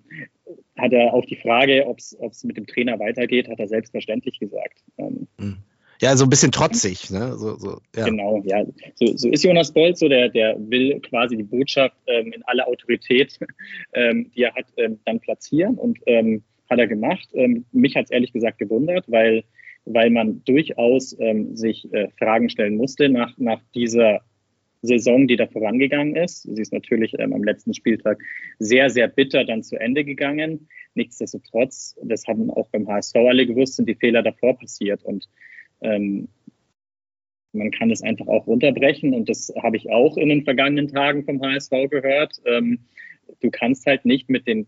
hat 0.78 0.92
er 0.92 1.14
auf 1.14 1.26
die 1.26 1.38
Frage, 1.38 1.86
ob 1.88 2.00
es 2.00 2.44
mit 2.44 2.58
dem 2.58 2.68
Trainer 2.68 3.00
weitergeht, 3.00 3.48
hat 3.48 3.60
er 3.60 3.68
selbstverständlich 3.68 4.40
gesagt. 4.40 4.84
Ähm, 4.98 5.28
hm. 5.40 5.58
ja, 6.02 6.18
so 6.18 6.26
ein 6.26 6.30
bisschen 6.30 6.52
trotzig. 6.52 7.10
Ne? 7.12 7.38
So, 7.38 7.56
so, 7.56 7.80
ja. 7.96 8.06
Genau, 8.06 8.44
ja. 8.46 8.66
So, 8.96 9.16
so, 9.16 9.30
ist 9.30 9.44
Jonas 9.44 9.72
Bolt 9.72 9.98
so, 9.98 10.10
der, 10.10 10.28
der 10.28 10.58
will 10.60 11.00
quasi 11.00 11.38
die 11.38 11.44
Botschaft 11.44 11.96
ähm, 12.08 12.34
in 12.34 12.44
aller 12.44 12.68
Autorität, 12.68 13.40
ähm, 13.94 14.30
die 14.36 14.44
er 14.44 14.54
hat, 14.54 14.66
ähm, 14.76 15.00
dann 15.06 15.22
platzieren. 15.22 15.76
Und 15.76 16.00
ähm, 16.08 16.44
hat 16.69 16.80
er 16.80 16.88
gemacht. 16.88 17.28
Ähm, 17.34 17.65
mich 17.71 17.95
hat 17.95 18.06
es 18.06 18.12
ehrlich 18.12 18.34
gesagt 18.34 18.58
gewundert, 18.58 19.06
weil, 19.08 19.43
weil 19.86 20.10
man 20.10 20.43
durchaus 20.45 21.15
ähm, 21.19 21.56
sich 21.56 21.91
äh, 21.93 22.10
Fragen 22.17 22.49
stellen 22.49 22.78
musste 22.78 23.10
nach, 23.10 23.38
nach 23.38 23.62
dieser 23.73 24.21
Saison, 24.82 25.28
die 25.28 25.36
da 25.36 25.47
vorangegangen 25.47 26.15
ist. 26.15 26.43
Sie 26.43 26.62
ist 26.62 26.73
natürlich 26.73 27.13
ähm, 27.19 27.34
am 27.34 27.43
letzten 27.43 27.73
Spieltag 27.73 28.19
sehr, 28.60 28.89
sehr 28.89 29.08
bitter 29.08 29.43
dann 29.43 29.63
zu 29.63 29.80
Ende 29.80 30.04
gegangen. 30.04 30.67
Nichtsdestotrotz, 30.93 31.97
das 32.04 32.25
haben 32.28 32.49
auch 32.51 32.69
beim 32.69 32.88
HSV 32.88 33.15
alle 33.15 33.45
gewusst, 33.45 33.75
sind 33.75 33.89
die 33.89 33.95
Fehler 33.95 34.23
davor 34.23 34.58
passiert. 34.58 35.04
Und 35.04 35.28
ähm, 35.82 36.30
man 37.56 37.71
kann 37.71 37.91
es 37.91 38.04
einfach 38.04 38.28
auch 38.28 38.47
runterbrechen 38.47 39.13
und 39.13 39.30
das 39.30 39.51
habe 39.62 39.78
ich 39.78 39.89
auch 39.89 40.17
in 40.17 40.30
den 40.30 40.43
vergangenen 40.43 40.89
Tagen 40.89 41.23
vom 41.23 41.41
HSV 41.41 41.71
gehört. 41.89 42.41
Ähm, 42.45 42.80
du 43.41 43.49
kannst 43.49 43.86
halt 43.86 44.06
nicht 44.06 44.30
mit 44.30 44.45
den 44.47 44.67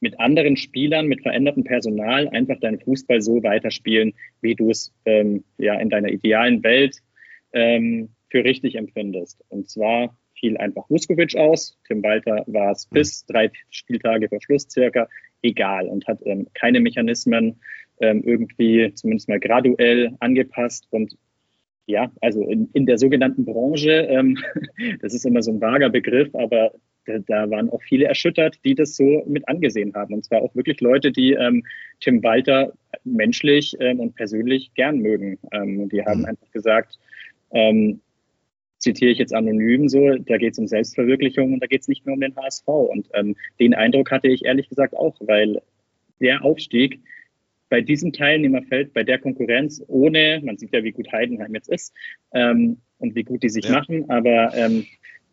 mit 0.00 0.18
anderen 0.18 0.56
Spielern, 0.56 1.06
mit 1.06 1.22
verändertem 1.22 1.64
Personal 1.64 2.28
einfach 2.28 2.58
deinen 2.60 2.80
Fußball 2.80 3.20
so 3.20 3.42
weiterspielen, 3.42 4.14
wie 4.40 4.54
du 4.54 4.70
es 4.70 4.92
ähm, 5.04 5.44
ja 5.58 5.74
in 5.74 5.90
deiner 5.90 6.08
idealen 6.08 6.62
Welt 6.62 6.96
ähm, 7.52 8.08
für 8.30 8.44
richtig 8.44 8.76
empfindest. 8.76 9.44
Und 9.48 9.68
zwar 9.68 10.16
fiel 10.34 10.56
einfach 10.56 10.88
Vuskovic 10.88 11.36
aus. 11.36 11.78
Tim 11.86 12.02
Walter 12.02 12.44
war 12.46 12.72
es 12.72 12.86
bis 12.86 13.26
drei 13.26 13.50
Spieltage 13.68 14.28
vor 14.28 14.40
Schluss 14.40 14.66
circa 14.70 15.08
egal 15.42 15.86
und 15.86 16.06
hat 16.06 16.18
ähm, 16.24 16.46
keine 16.54 16.80
Mechanismen 16.80 17.60
ähm, 18.00 18.22
irgendwie 18.24 18.92
zumindest 18.94 19.28
mal 19.28 19.40
graduell 19.40 20.16
angepasst 20.20 20.86
und 20.90 21.16
ja, 21.86 22.10
also 22.20 22.46
in, 22.46 22.70
in 22.72 22.86
der 22.86 22.98
sogenannten 22.98 23.44
Branche, 23.44 23.90
ähm, 23.90 24.38
das 25.00 25.12
ist 25.12 25.26
immer 25.26 25.42
so 25.42 25.50
ein 25.50 25.60
vager 25.60 25.90
Begriff, 25.90 26.32
aber 26.34 26.72
da, 27.06 27.18
da, 27.18 27.50
waren 27.50 27.70
auch 27.70 27.82
viele 27.82 28.06
erschüttert, 28.06 28.58
die 28.64 28.74
das 28.74 28.96
so 28.96 29.24
mit 29.26 29.48
angesehen 29.48 29.94
haben. 29.94 30.14
Und 30.14 30.24
zwar 30.24 30.42
auch 30.42 30.54
wirklich 30.54 30.80
Leute, 30.80 31.12
die 31.12 31.32
ähm, 31.32 31.64
Tim 32.00 32.22
Walter 32.22 32.72
menschlich 33.04 33.76
ähm, 33.80 34.00
und 34.00 34.14
persönlich 34.14 34.72
gern 34.74 34.98
mögen. 34.98 35.38
Ähm, 35.52 35.88
die 35.88 36.04
haben 36.04 36.20
mhm. 36.20 36.26
einfach 36.26 36.50
gesagt, 36.52 36.98
ähm, 37.52 38.00
zitiere 38.78 39.12
ich 39.12 39.18
jetzt 39.18 39.34
anonym 39.34 39.88
so, 39.88 40.16
da 40.16 40.38
geht 40.38 40.54
es 40.54 40.58
um 40.58 40.66
Selbstverwirklichung 40.66 41.52
und 41.52 41.60
da 41.60 41.66
geht 41.66 41.82
es 41.82 41.88
nicht 41.88 42.06
mehr 42.06 42.14
um 42.14 42.20
den 42.20 42.34
HSV. 42.34 42.66
Und 42.66 43.08
ähm, 43.14 43.36
den 43.58 43.74
Eindruck 43.74 44.10
hatte 44.10 44.28
ich 44.28 44.44
ehrlich 44.44 44.68
gesagt 44.68 44.94
auch, 44.94 45.16
weil 45.20 45.60
der 46.20 46.44
Aufstieg 46.44 47.00
bei 47.68 47.80
diesem 47.80 48.12
Teilnehmerfeld, 48.12 48.92
bei 48.92 49.04
der 49.04 49.18
Konkurrenz, 49.18 49.82
ohne, 49.86 50.40
man 50.44 50.58
sieht 50.58 50.74
ja, 50.74 50.82
wie 50.82 50.92
gut 50.92 51.10
Heidenheim 51.12 51.54
jetzt 51.54 51.68
ist 51.68 51.94
ähm, 52.32 52.78
und 52.98 53.14
wie 53.14 53.22
gut 53.22 53.42
die 53.42 53.48
sich 53.48 53.66
ja. 53.66 53.72
machen, 53.72 54.10
aber 54.10 54.52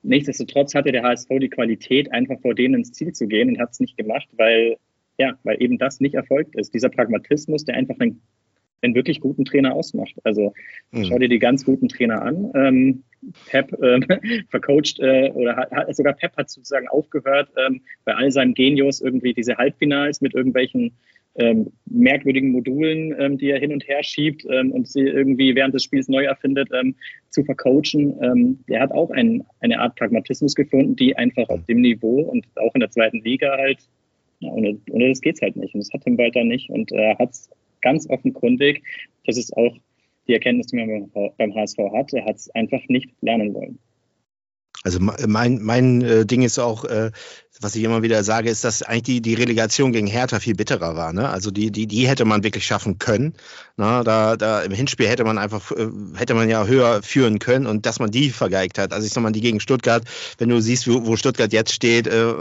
nichtsdestotrotz 0.07 0.73
hatte 0.73 0.91
der 0.91 1.03
HSV 1.03 1.27
die 1.41 1.49
Qualität, 1.49 2.11
einfach 2.11 2.39
vor 2.41 2.55
denen 2.55 2.75
ins 2.75 2.93
Ziel 2.93 3.13
zu 3.13 3.27
gehen 3.27 3.49
und 3.49 3.59
hat 3.59 3.71
es 3.71 3.79
nicht 3.79 3.97
gemacht, 3.97 4.27
weil, 4.37 4.77
ja, 5.17 5.37
weil 5.43 5.61
eben 5.61 5.77
das 5.77 5.99
nicht 5.99 6.15
erfolgt 6.15 6.55
ist. 6.55 6.73
Dieser 6.73 6.89
Pragmatismus, 6.89 7.65
der 7.65 7.75
einfach 7.75 7.95
einen, 7.99 8.21
einen 8.81 8.95
wirklich 8.95 9.19
guten 9.19 9.45
Trainer 9.45 9.73
ausmacht. 9.73 10.15
Also 10.23 10.53
mhm. 10.91 11.05
schau 11.05 11.17
dir 11.17 11.29
die 11.29 11.39
ganz 11.39 11.65
guten 11.65 11.87
Trainer 11.87 12.21
an. 12.21 12.51
Ähm, 12.55 13.03
Pep 13.49 13.71
ähm, 13.81 14.05
vercoacht 14.49 14.99
äh, 14.99 15.31
oder 15.31 15.55
hat, 15.55 15.95
sogar 15.95 16.13
Pep 16.13 16.35
hat 16.37 16.49
sozusagen 16.49 16.87
aufgehört, 16.87 17.49
ähm, 17.57 17.81
bei 18.05 18.15
all 18.15 18.31
seinem 18.31 18.53
Genius 18.53 19.01
irgendwie 19.01 19.33
diese 19.33 19.57
Halbfinals 19.57 20.21
mit 20.21 20.33
irgendwelchen 20.33 20.93
ähm, 21.37 21.71
merkwürdigen 21.85 22.51
Modulen, 22.51 23.15
ähm, 23.19 23.37
die 23.37 23.49
er 23.51 23.59
hin 23.59 23.71
und 23.71 23.87
her 23.87 24.03
schiebt 24.03 24.45
ähm, 24.49 24.71
und 24.71 24.87
sie 24.87 25.01
irgendwie 25.01 25.53
während 25.55 25.73
des 25.73 25.83
Spiels 25.83 26.07
neu 26.07 26.23
erfindet, 26.23 26.69
ähm, 26.73 26.95
zu 27.29 27.43
vercoachen. 27.43 28.17
Ähm, 28.21 28.59
der 28.67 28.81
hat 28.81 28.91
auch 28.91 29.11
ein, 29.11 29.43
eine 29.59 29.79
Art 29.79 29.95
Pragmatismus 29.95 30.55
gefunden, 30.55 30.95
die 30.95 31.15
einfach 31.15 31.47
auf 31.49 31.63
dem 31.65 31.81
Niveau 31.81 32.21
und 32.21 32.47
auch 32.55 32.73
in 32.73 32.79
der 32.79 32.89
zweiten 32.89 33.21
Liga 33.23 33.55
halt, 33.55 33.79
ja, 34.39 34.49
ohne, 34.51 34.79
ohne 34.89 35.09
das 35.09 35.21
geht's 35.21 35.41
halt 35.41 35.55
nicht. 35.55 35.75
Und 35.75 35.81
das 35.81 35.93
hat 35.93 36.01
Tim 36.03 36.17
Walter 36.17 36.43
nicht. 36.43 36.69
Und 36.69 36.91
er 36.91 37.17
hat 37.19 37.31
es 37.31 37.49
ganz 37.87 38.09
offenkundig, 38.09 38.83
das 39.25 39.37
ist 39.37 39.55
auch 39.55 39.73
die 40.27 40.33
Erkenntnis, 40.33 40.67
die 40.67 40.75
man 40.75 41.09
beim 41.37 41.55
HSV 41.55 41.77
hat, 41.93 42.13
er 42.13 42.25
hat 42.25 42.35
es 42.35 42.49
einfach 42.49 42.81
nicht 42.89 43.09
lernen 43.21 43.53
wollen. 43.53 43.79
Also 44.87 44.99
mein, 45.01 45.61
mein 45.61 46.01
äh, 46.01 46.25
Ding 46.25 46.43
ist 46.43 46.59
auch, 46.59 46.85
äh, 46.85 47.11
was 47.59 47.75
ich 47.75 47.83
immer 47.83 48.03
wieder 48.03 48.23
sage, 48.23 48.49
ist, 48.49 48.63
dass 48.63 48.83
eigentlich 48.83 49.03
die, 49.03 49.21
die 49.21 49.33
Relegation 49.33 49.91
gegen 49.91 50.07
Hertha 50.07 50.39
viel 50.39 50.55
bitterer 50.55 50.95
war. 50.95 51.11
Ne? 51.13 51.27
Also 51.27 51.51
die, 51.51 51.71
die, 51.71 51.87
die 51.87 52.07
hätte 52.07 52.25
man 52.25 52.43
wirklich 52.43 52.65
schaffen 52.65 52.99
können. 52.99 53.33
Na, 53.75 54.03
da, 54.03 54.35
da 54.37 54.61
im 54.61 54.71
Hinspiel 54.71 55.07
hätte 55.07 55.23
man 55.23 55.37
einfach, 55.37 55.71
äh, 55.71 55.87
hätte 56.15 56.33
man 56.33 56.49
ja 56.49 56.65
höher 56.65 57.01
führen 57.03 57.39
können 57.39 57.67
und 57.67 57.85
dass 57.85 57.99
man 57.99 58.11
die 58.11 58.29
vergeigt 58.29 58.77
hat. 58.77 58.93
Also 58.93 59.05
ich 59.05 59.13
sag 59.13 59.21
mal, 59.21 59.31
die 59.31 59.41
gegen 59.41 59.59
Stuttgart, 59.59 60.03
wenn 60.37 60.49
du 60.49 60.59
siehst, 60.61 60.87
wo, 60.87 61.05
wo 61.05 61.15
Stuttgart 61.15 61.53
jetzt 61.53 61.73
steht, 61.73 62.07
äh, 62.07 62.31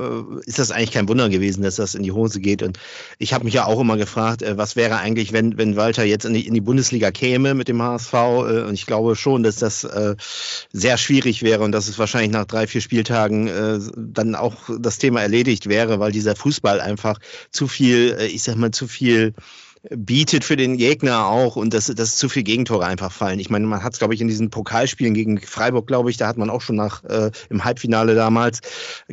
ist 0.45 0.59
das 0.59 0.71
eigentlich 0.71 0.93
kein 0.93 1.09
Wunder 1.09 1.29
gewesen, 1.29 1.63
dass 1.63 1.77
das 1.77 1.95
in 1.95 2.03
die 2.03 2.13
Hose 2.13 2.41
geht. 2.41 2.63
Und 2.63 2.79
ich 3.19 3.33
habe 3.33 3.45
mich 3.45 3.55
ja 3.55 3.67
auch 3.67 3.81
immer 3.81 3.97
gefragt, 3.97 4.43
äh, 4.43 4.57
was 4.57 4.77
wäre 4.77 4.99
eigentlich, 4.99 5.33
wenn, 5.33 5.59
wenn 5.59 5.77
Walter 5.77 6.05
jetzt 6.05 6.25
in 6.25 6.35
die, 6.35 6.47
in 6.47 6.55
die 6.55 6.61
Bundesliga 6.61 7.11
käme 7.11 7.55
mit 7.55 7.69
dem 7.69 7.83
HSV? 7.83 8.13
Äh, 8.13 8.63
und 8.63 8.75
ich 8.75 8.87
glaube 8.87 9.17
schon, 9.17 9.43
dass 9.43 9.57
das 9.57 9.85
äh, 9.85 10.17
sehr 10.73 10.97
schwierig 10.97 11.43
wäre 11.43 11.65
und 11.65 11.73
dass 11.73 11.89
es 11.89 11.99
wahrscheinlich 11.99 12.31
nach 12.37 12.47
drei, 12.47 12.67
vier 12.67 12.81
Spieltagen 12.81 13.49
äh, 13.49 13.79
dann 13.97 14.35
auch 14.35 14.71
das 14.79 14.99
Thema 14.99 15.23
erledigt 15.23 15.69
wäre, 15.69 15.99
weil 15.99 16.13
dieser 16.13 16.37
Fußball 16.37 16.81
einfach 16.81 17.19
zu 17.51 17.69
viel, 17.69 18.17
äh, 18.19 18.27
ich 18.27 18.43
sag 18.43 18.57
mal, 18.57 18.71
zu 18.71 18.87
viel 18.87 19.35
bietet 19.91 20.45
für 20.45 20.57
den 20.57 20.77
Gegner 20.77 21.27
auch 21.27 21.57
und 21.57 21.73
dass, 21.73 21.87
dass 21.87 22.17
zu 22.17 22.29
viel 22.29 22.43
Gegentore 22.43 22.87
einfach 22.87 23.13
fallen. 23.13 23.39
Ich 23.39 23.51
meine, 23.51 23.67
man 23.67 23.83
hat 23.83 23.93
es, 23.93 23.99
glaube 23.99 24.15
ich, 24.15 24.21
in 24.21 24.29
diesen 24.29 24.51
Pokalspielen 24.51 25.15
gegen 25.15 25.41
Freiburg, 25.41 25.87
glaube 25.87 26.11
ich, 26.11 26.17
da 26.17 26.27
hat 26.27 26.39
man 26.39 26.51
auch 26.51 26.61
schon 26.61 26.77
nach 26.77 27.05
äh, 27.05 27.31
im 27.51 27.65
Halbfinale 27.65 28.15
damals 28.15 28.61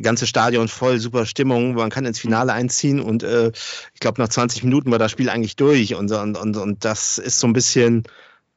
ganze 0.00 0.26
Stadion 0.26 0.68
voll, 0.68 0.98
super 0.98 1.26
Stimmung. 1.26 1.74
Man 1.74 1.90
kann 1.90 2.06
ins 2.06 2.18
Finale 2.18 2.52
einziehen 2.52 3.00
und 3.00 3.22
äh, 3.22 3.52
ich 3.94 4.00
glaube, 4.00 4.20
nach 4.20 4.28
20 4.28 4.64
Minuten 4.64 4.90
war 4.90 4.98
das 4.98 5.12
Spiel 5.12 5.28
eigentlich 5.28 5.56
durch 5.56 5.94
und, 5.94 6.10
und, 6.10 6.36
und, 6.36 6.56
und 6.56 6.84
das 6.84 7.18
ist 7.18 7.38
so 7.38 7.46
ein 7.46 7.52
bisschen 7.52 8.04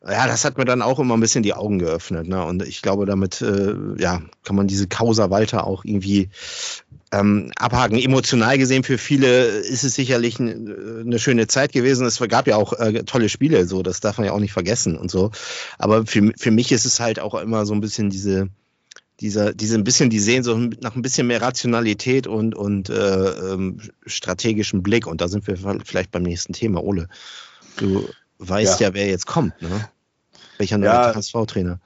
ja, 0.10 0.28
das 0.28 0.46
hat 0.46 0.58
mir 0.58 0.66
dann 0.66 0.82
auch 0.82 1.00
immer 1.00 1.16
ein 1.16 1.20
bisschen 1.20 1.44
die 1.44 1.54
Augen 1.54 1.80
geöffnet. 1.80 2.28
Ne? 2.28 2.44
Und 2.44 2.64
ich 2.64 2.82
glaube, 2.82 3.06
damit 3.06 3.42
äh, 3.42 3.74
ja, 3.98 4.22
kann 4.44 4.56
man 4.56 4.68
diese 4.68 4.88
Causa 4.88 5.30
Walter 5.30 5.68
auch 5.68 5.84
irgendwie 5.84 6.30
ähm, 7.12 7.52
abhaken. 7.58 7.98
Emotional 7.98 8.58
gesehen 8.58 8.84
für 8.84 8.98
viele 8.98 9.46
ist 9.46 9.84
es 9.84 9.96
sicherlich 9.96 10.40
ein, 10.40 11.02
eine 11.06 11.20
schöne 11.20 11.48
Zeit 11.48 11.72
gewesen. 11.72 12.06
Es 12.06 12.20
gab 12.30 12.48
ja 12.48 12.56
auch 12.56 12.74
äh, 12.74 13.04
tolle 13.04 13.30
Spiele, 13.30 13.66
so 13.68 13.84
das 13.84 14.00
darf 14.00 14.18
man 14.18 14.28
ja 14.28 14.34
auch 14.34 14.40
nicht 14.40 14.54
vergessen 14.54 14.98
und 14.98 15.12
so. 15.12 15.32
Aber 15.78 16.06
für, 16.06 16.32
für 16.38 16.52
mich 16.52 16.72
ist 16.72 16.86
es 16.86 17.00
halt 17.00 17.20
auch 17.20 17.34
immer 17.36 17.66
so 17.66 17.74
ein 17.74 17.82
bisschen 17.82 18.10
diese 18.10 18.50
dieser, 19.20 19.54
diese 19.54 19.76
ein 19.76 19.84
bisschen, 19.84 20.12
die 20.12 20.20
sehen 20.20 20.44
so 20.44 20.56
nach 20.56 20.96
ein 20.96 21.02
bisschen 21.02 21.26
mehr 21.26 21.42
Rationalität 21.42 22.28
und, 22.28 22.54
und 22.54 22.90
äh, 22.92 23.30
ähm, 23.54 23.82
strategischen 24.06 24.84
Blick. 24.84 25.08
Und 25.08 25.22
da 25.22 25.28
sind 25.28 25.48
wir 25.48 25.58
vielleicht 25.84 26.12
beim 26.12 26.22
nächsten 26.22 26.54
Thema, 26.54 26.84
Ole. 26.84 27.10
Du 27.78 28.08
weißt 28.38 28.80
ja, 28.80 28.90
ja 28.90 28.94
wer 28.94 29.08
jetzt 29.08 29.26
kommt, 29.26 29.60
ne? 29.62 29.90
Welcher 30.58 30.78
neue 30.78 30.90
ja, 30.90 31.16
HSV-Trainer? 31.16 31.80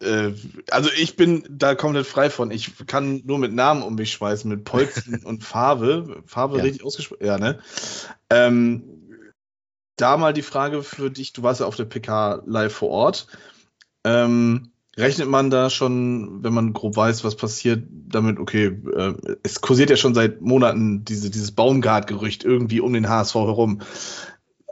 Äh, 0.00 0.32
also 0.70 0.90
ich 0.96 1.16
bin 1.16 1.44
da 1.48 1.74
komplett 1.74 2.06
frei 2.06 2.30
von. 2.30 2.50
Ich 2.50 2.86
kann 2.86 3.22
nur 3.24 3.38
mit 3.38 3.52
Namen 3.52 3.82
um 3.82 3.94
mich 3.94 4.12
schmeißen, 4.12 4.48
mit 4.48 4.64
Polzen 4.64 5.20
und 5.24 5.44
Farbe. 5.44 6.22
Farbe 6.26 6.58
ja. 6.58 6.64
richtig 6.64 6.84
ausgesprochen. 6.84 7.24
Ja, 7.24 7.38
ne? 7.38 7.58
Ähm, 8.30 8.84
da 9.96 10.16
mal 10.16 10.34
die 10.34 10.42
Frage 10.42 10.82
für 10.82 11.10
dich, 11.10 11.32
du 11.32 11.42
warst 11.42 11.60
ja 11.60 11.66
auf 11.66 11.76
der 11.76 11.86
PK 11.86 12.42
live 12.46 12.72
vor 12.72 12.90
Ort. 12.90 13.26
Ähm, 14.04 14.70
rechnet 14.96 15.28
man 15.28 15.50
da 15.50 15.70
schon, 15.70 16.42
wenn 16.42 16.52
man 16.52 16.74
grob 16.74 16.96
weiß, 16.96 17.24
was 17.24 17.36
passiert, 17.36 17.84
damit, 17.90 18.38
okay, 18.38 18.66
äh, 18.94 19.14
es 19.42 19.62
kursiert 19.62 19.90
ja 19.90 19.96
schon 19.96 20.14
seit 20.14 20.42
Monaten 20.42 21.04
diese, 21.04 21.30
dieses 21.30 21.52
Baumgart-Gerücht 21.52 22.44
irgendwie 22.44 22.80
um 22.80 22.92
den 22.92 23.08
HSV 23.08 23.34
herum 23.34 23.80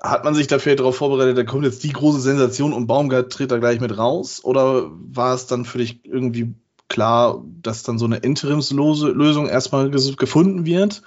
hat 0.04 0.22
man 0.22 0.34
sich 0.34 0.46
dafür 0.46 0.76
darauf 0.76 0.96
vorbereitet, 0.96 1.38
da 1.38 1.44
kommt 1.44 1.64
jetzt 1.64 1.82
die 1.82 1.92
große 1.92 2.20
Sensation 2.20 2.74
und 2.74 2.86
Baumgart 2.86 3.32
tritt 3.32 3.50
da 3.50 3.56
gleich 3.56 3.80
mit 3.80 3.96
raus? 3.96 4.44
Oder 4.44 4.90
war 4.90 5.34
es 5.34 5.46
dann 5.46 5.64
für 5.64 5.78
dich 5.78 6.04
irgendwie 6.04 6.54
klar, 6.88 7.42
dass 7.62 7.84
dann 7.84 7.98
so 7.98 8.04
eine 8.04 8.18
Interimslösung 8.18 9.48
erstmal 9.48 9.88
gefunden 9.90 10.66
wird? 10.66 11.02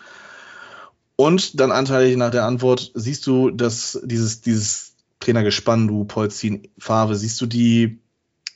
Und 1.16 1.60
dann 1.60 1.72
anteilig 1.72 2.18
nach 2.18 2.32
der 2.32 2.46
Antwort, 2.46 2.92
siehst 2.96 3.28
du, 3.28 3.52
dass 3.52 4.00
dieses, 4.04 4.42
dieses 4.42 4.96
Trainergespann, 5.20 5.88
du 5.88 6.06
Polzin, 6.06 6.68
Farbe, 6.80 7.16
siehst 7.16 7.40
du 7.40 7.46
die 7.46 8.00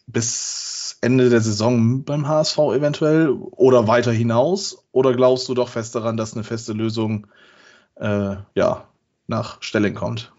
bis 0.08 0.98
Ende 1.02 1.30
der 1.30 1.42
Saison 1.42 2.04
beim 2.04 2.28
HSV 2.28 2.58
eventuell 2.58 3.30
oder 3.30 3.88
weiter 3.88 4.12
hinaus? 4.12 4.86
Oder 4.92 5.14
glaubst 5.14 5.48
du 5.50 5.54
doch 5.54 5.70
fest 5.70 5.94
daran, 5.94 6.18
dass 6.18 6.34
eine 6.34 6.44
feste 6.44 6.74
Lösung 6.74 7.28
äh, 7.96 8.38
ja, 8.56 8.88
nach 9.32 9.62
Stelling 9.64 9.96
kommt? 9.96 10.32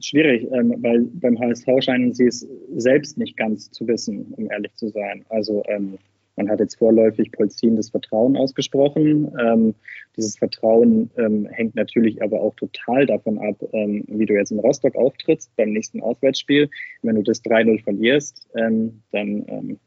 Schwierig, 0.00 0.48
ähm, 0.52 0.74
weil 0.78 1.02
beim 1.14 1.38
HSV 1.38 1.66
scheinen 1.80 2.14
sie 2.14 2.26
es 2.26 2.46
selbst 2.76 3.18
nicht 3.18 3.36
ganz 3.36 3.70
zu 3.70 3.86
wissen, 3.86 4.32
um 4.36 4.50
ehrlich 4.50 4.74
zu 4.74 4.88
sein. 4.88 5.24
Also 5.28 5.62
ähm, 5.68 5.98
man 6.36 6.48
hat 6.48 6.60
jetzt 6.60 6.78
vorläufig 6.78 7.32
Polzin 7.32 7.76
das 7.76 7.90
Vertrauen 7.90 8.36
ausgesprochen. 8.36 9.30
Ähm, 9.38 9.74
dieses 10.16 10.38
Vertrauen 10.38 11.10
ähm, 11.18 11.46
hängt 11.50 11.74
natürlich 11.74 12.22
aber 12.22 12.40
auch 12.40 12.54
total 12.54 13.06
davon 13.06 13.38
ab, 13.38 13.56
ähm, 13.72 14.04
wie 14.06 14.24
du 14.24 14.34
jetzt 14.34 14.52
in 14.52 14.60
Rostock 14.60 14.96
auftrittst 14.96 15.54
beim 15.56 15.72
nächsten 15.72 16.00
Auswärtsspiel. 16.00 16.70
Wenn 17.02 17.16
du 17.16 17.22
das 17.22 17.44
3-0 17.44 17.82
verlierst, 17.82 18.48
ähm, 18.54 19.02
dann 19.10 19.78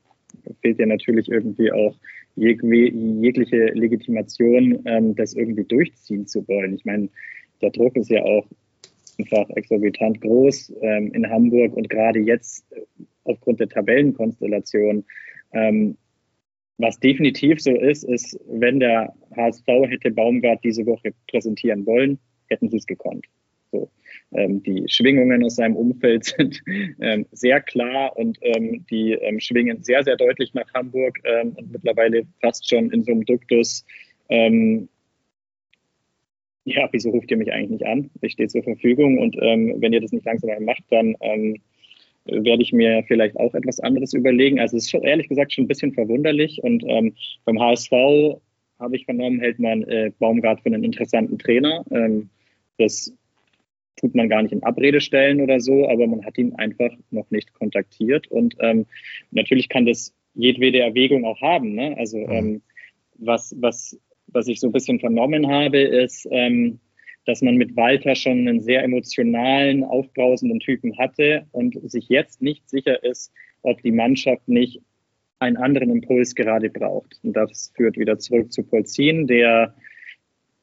fehlt 0.61 0.79
dir 0.79 0.87
natürlich 0.87 1.29
irgendwie 1.29 1.71
auch 1.71 1.95
jegliche 2.35 3.65
Legitimation, 3.73 4.81
ähm, 4.85 5.15
das 5.15 5.33
irgendwie 5.33 5.63
durchziehen 5.63 6.27
zu 6.27 6.47
wollen. 6.47 6.75
Ich 6.75 6.85
meine, 6.85 7.09
der 7.61 7.71
Druck 7.71 7.95
ist 7.95 8.09
ja 8.09 8.23
auch 8.23 8.45
einfach 9.19 9.49
exorbitant 9.51 10.21
groß 10.21 10.73
ähm, 10.81 11.11
in 11.13 11.29
Hamburg 11.29 11.73
und 11.75 11.89
gerade 11.89 12.19
jetzt 12.19 12.65
äh, 12.71 12.81
aufgrund 13.23 13.59
der 13.59 13.69
Tabellenkonstellation. 13.69 15.03
Ähm, 15.53 15.97
was 16.77 16.99
definitiv 16.99 17.61
so 17.61 17.75
ist, 17.75 18.03
ist, 18.03 18.39
wenn 18.47 18.79
der 18.79 19.13
HSV 19.35 19.67
hätte 19.87 20.09
Baumgart 20.11 20.63
diese 20.63 20.85
Woche 20.85 21.13
präsentieren 21.29 21.85
wollen, 21.85 22.17
hätten 22.47 22.69
sie 22.69 22.77
es 22.77 22.87
gekonnt. 22.87 23.25
So. 23.71 23.89
Ähm, 24.33 24.63
die 24.63 24.83
Schwingungen 24.87 25.43
aus 25.43 25.55
seinem 25.55 25.75
Umfeld 25.75 26.25
sind 26.37 26.61
ähm, 27.01 27.25
sehr 27.31 27.61
klar 27.61 28.15
und 28.17 28.37
ähm, 28.41 28.85
die 28.89 29.17
schwingen 29.39 29.83
sehr, 29.83 30.03
sehr 30.03 30.15
deutlich 30.15 30.53
nach 30.53 30.71
Hamburg 30.73 31.19
und 31.55 31.71
mittlerweile 31.71 32.23
fast 32.41 32.67
schon 32.67 32.91
in 32.91 33.03
so 33.03 33.11
einem 33.11 33.25
Duktus. 33.25 33.85
Ja, 36.63 36.87
wieso 36.91 37.09
ruft 37.09 37.29
ihr 37.31 37.37
mich 37.37 37.51
eigentlich 37.51 37.71
nicht 37.71 37.85
an? 37.85 38.09
Ich 38.21 38.33
stehe 38.33 38.47
zur 38.47 38.63
Verfügung 38.63 39.17
und 39.17 39.35
wenn 39.35 39.93
ihr 39.93 39.99
das 39.99 40.11
nicht 40.11 40.25
langsam 40.25 40.63
macht, 40.63 40.83
dann 40.89 41.15
werde 42.25 42.61
ich 42.61 42.71
mir 42.71 43.03
vielleicht 43.07 43.35
auch 43.37 43.53
etwas 43.53 43.79
anderes 43.79 44.13
überlegen. 44.13 44.59
Also 44.59 44.77
es 44.77 44.83
ist 44.83 44.91
schon 44.91 45.03
ehrlich 45.03 45.27
gesagt 45.27 45.53
schon 45.53 45.65
ein 45.65 45.67
bisschen 45.67 45.93
verwunderlich 45.93 46.63
und 46.63 46.83
ähm, 46.87 47.15
beim 47.45 47.59
HSV 47.59 47.91
habe 48.81 48.95
ich 48.95 49.05
vernommen, 49.05 49.39
hält 49.39 49.59
man 49.59 49.83
äh, 49.83 50.11
Baumgart 50.19 50.61
für 50.61 50.67
einen 50.67 50.83
interessanten 50.83 51.37
Trainer. 51.37 51.85
Ähm, 51.91 52.29
das 52.77 53.13
tut 53.97 54.15
man 54.15 54.29
gar 54.29 54.41
nicht 54.41 54.51
in 54.51 54.63
Abrede 54.63 55.01
stellen 55.01 55.41
oder 55.41 55.59
so, 55.59 55.87
aber 55.87 56.07
man 56.07 56.25
hat 56.25 56.37
ihn 56.37 56.55
einfach 56.55 56.91
noch 57.11 57.29
nicht 57.29 57.53
kontaktiert 57.53 58.27
und 58.27 58.55
ähm, 58.59 58.85
natürlich 59.31 59.69
kann 59.69 59.85
das 59.85 60.13
jedwede 60.33 60.79
Erwägung 60.79 61.25
auch 61.25 61.41
haben. 61.41 61.73
Ne? 61.75 61.95
Also 61.97 62.17
mhm. 62.17 62.31
ähm, 62.31 62.61
was, 63.17 63.55
was, 63.59 63.99
was 64.27 64.47
ich 64.47 64.59
so 64.59 64.67
ein 64.67 64.73
bisschen 64.73 64.99
vernommen 64.99 65.47
habe, 65.47 65.79
ist, 65.79 66.27
ähm, 66.31 66.79
dass 67.25 67.41
man 67.41 67.55
mit 67.55 67.75
Walter 67.75 68.15
schon 68.15 68.47
einen 68.47 68.61
sehr 68.61 68.83
emotionalen, 68.83 69.83
aufbrausenden 69.83 70.59
Typen 70.59 70.97
hatte 70.97 71.45
und 71.51 71.77
sich 71.89 72.09
jetzt 72.09 72.41
nicht 72.41 72.67
sicher 72.69 73.03
ist, 73.03 73.31
ob 73.61 73.81
die 73.83 73.91
Mannschaft 73.91 74.47
nicht 74.47 74.81
einen 75.39 75.57
anderen 75.57 75.89
Impuls 75.89 76.35
gerade 76.35 76.69
braucht. 76.69 77.19
Und 77.23 77.33
das 77.33 77.71
führt 77.75 77.97
wieder 77.97 78.17
zurück 78.19 78.51
zu 78.51 78.63
Polzin, 78.63 79.27
der 79.27 79.75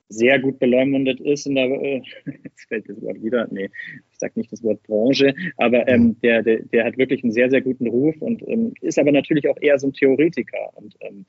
sehr 0.09 0.39
gut 0.39 0.59
beleumundet 0.59 1.21
ist 1.21 1.47
in 1.47 1.55
der, 1.55 1.71
äh, 1.71 2.03
jetzt 2.45 2.69
fällt 2.69 2.89
das 2.89 3.01
Wort 3.03 3.23
wieder, 3.23 3.47
nee, 3.51 3.71
ich 4.11 4.19
sage 4.19 4.33
nicht 4.37 4.53
das 4.53 4.63
Wort 4.63 4.83
Branche, 4.85 5.35
aber 5.57 5.87
ähm, 5.89 6.17
der, 6.23 6.43
der, 6.43 6.63
der 6.63 6.85
hat 6.85 6.97
wirklich 6.97 7.23
einen 7.23 7.33
sehr, 7.33 7.51
sehr 7.51 7.61
guten 7.61 7.87
Ruf 7.87 8.17
und 8.21 8.47
ähm, 8.49 8.73
ist 8.81 8.99
aber 8.99 9.13
natürlich 9.13 9.49
auch 9.49 9.59
eher 9.61 9.79
so 9.79 9.89
ein 9.89 9.93
Theoretiker. 9.93 10.71
Und 10.75 10.95
ähm, 11.01 11.27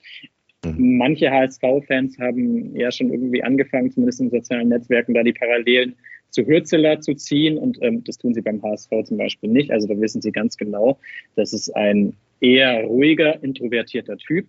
Mhm. 0.64 0.98
Manche 0.98 1.30
HSV-Fans 1.30 2.18
haben 2.18 2.76
ja 2.76 2.90
schon 2.90 3.10
irgendwie 3.10 3.42
angefangen, 3.42 3.90
zumindest 3.90 4.20
in 4.20 4.30
sozialen 4.30 4.68
Netzwerken, 4.68 5.14
da 5.14 5.22
die 5.22 5.32
Parallelen 5.32 5.96
zu 6.30 6.46
Hürzeler 6.46 7.00
zu 7.00 7.14
ziehen. 7.14 7.56
Und 7.56 7.78
ähm, 7.82 8.04
das 8.04 8.18
tun 8.18 8.34
sie 8.34 8.42
beim 8.42 8.62
HSV 8.62 8.90
zum 9.04 9.16
Beispiel 9.16 9.50
nicht. 9.50 9.70
Also 9.70 9.88
da 9.88 9.98
wissen 9.98 10.20
sie 10.20 10.32
ganz 10.32 10.56
genau, 10.56 10.98
das 11.34 11.52
ist 11.52 11.70
ein 11.70 12.14
eher 12.40 12.84
ruhiger, 12.84 13.42
introvertierter 13.42 14.16
Typ, 14.18 14.46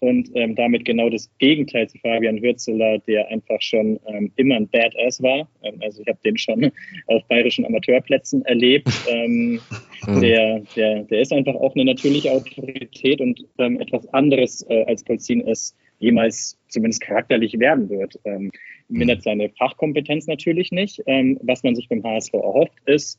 und 0.00 0.30
ähm, 0.34 0.54
damit 0.54 0.84
genau 0.84 1.08
das 1.08 1.30
Gegenteil 1.38 1.88
zu 1.88 1.98
Fabian 1.98 2.42
Würzeler, 2.42 2.98
der 2.98 3.28
einfach 3.28 3.60
schon 3.60 3.98
ähm, 4.06 4.30
immer 4.36 4.56
ein 4.56 4.68
Badass 4.68 5.22
war. 5.22 5.48
Ähm, 5.62 5.80
also 5.80 6.02
ich 6.02 6.08
habe 6.08 6.18
den 6.24 6.36
schon 6.36 6.70
auf 7.06 7.24
bayerischen 7.28 7.64
Amateurplätzen 7.64 8.44
erlebt. 8.44 8.88
Ähm, 9.08 9.60
mhm. 10.06 10.20
der, 10.20 10.60
der, 10.76 11.04
der 11.04 11.20
ist 11.20 11.32
einfach 11.32 11.54
auch 11.54 11.74
eine 11.74 11.84
natürliche 11.84 12.32
Autorität 12.32 13.20
und 13.20 13.44
ähm, 13.58 13.80
etwas 13.80 14.06
anderes 14.12 14.64
äh, 14.68 14.84
als 14.84 15.04
Polzin 15.04 15.40
es 15.46 15.76
jemals 15.98 16.58
zumindest 16.68 17.00
charakterlich 17.00 17.58
werden 17.58 17.88
wird. 17.88 18.18
Ähm, 18.24 18.50
mindert 18.88 19.22
seine 19.22 19.48
Fachkompetenz 19.50 20.26
natürlich 20.26 20.70
nicht. 20.70 21.02
Ähm, 21.06 21.38
was 21.42 21.62
man 21.62 21.74
sich 21.74 21.88
beim 21.88 22.02
HSV 22.02 22.34
erhofft, 22.34 22.78
ist, 22.86 23.18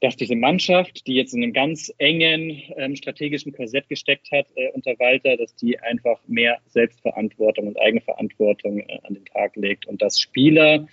dass 0.00 0.16
diese 0.16 0.36
Mannschaft, 0.36 1.06
die 1.06 1.14
jetzt 1.14 1.34
in 1.34 1.42
einem 1.42 1.52
ganz 1.52 1.92
engen 1.98 2.62
ähm, 2.76 2.94
strategischen 2.94 3.52
Korsett 3.52 3.88
gesteckt 3.88 4.28
hat 4.30 4.46
äh, 4.54 4.70
unter 4.72 4.92
Walter, 4.98 5.36
dass 5.36 5.54
die 5.56 5.78
einfach 5.80 6.20
mehr 6.28 6.58
Selbstverantwortung 6.66 7.66
und 7.68 7.80
Eigenverantwortung 7.80 8.80
äh, 8.80 8.98
an 9.02 9.14
den 9.14 9.24
Tag 9.24 9.56
legt. 9.56 9.86
Und 9.86 10.00
dass 10.00 10.20
Spieler, 10.20 10.86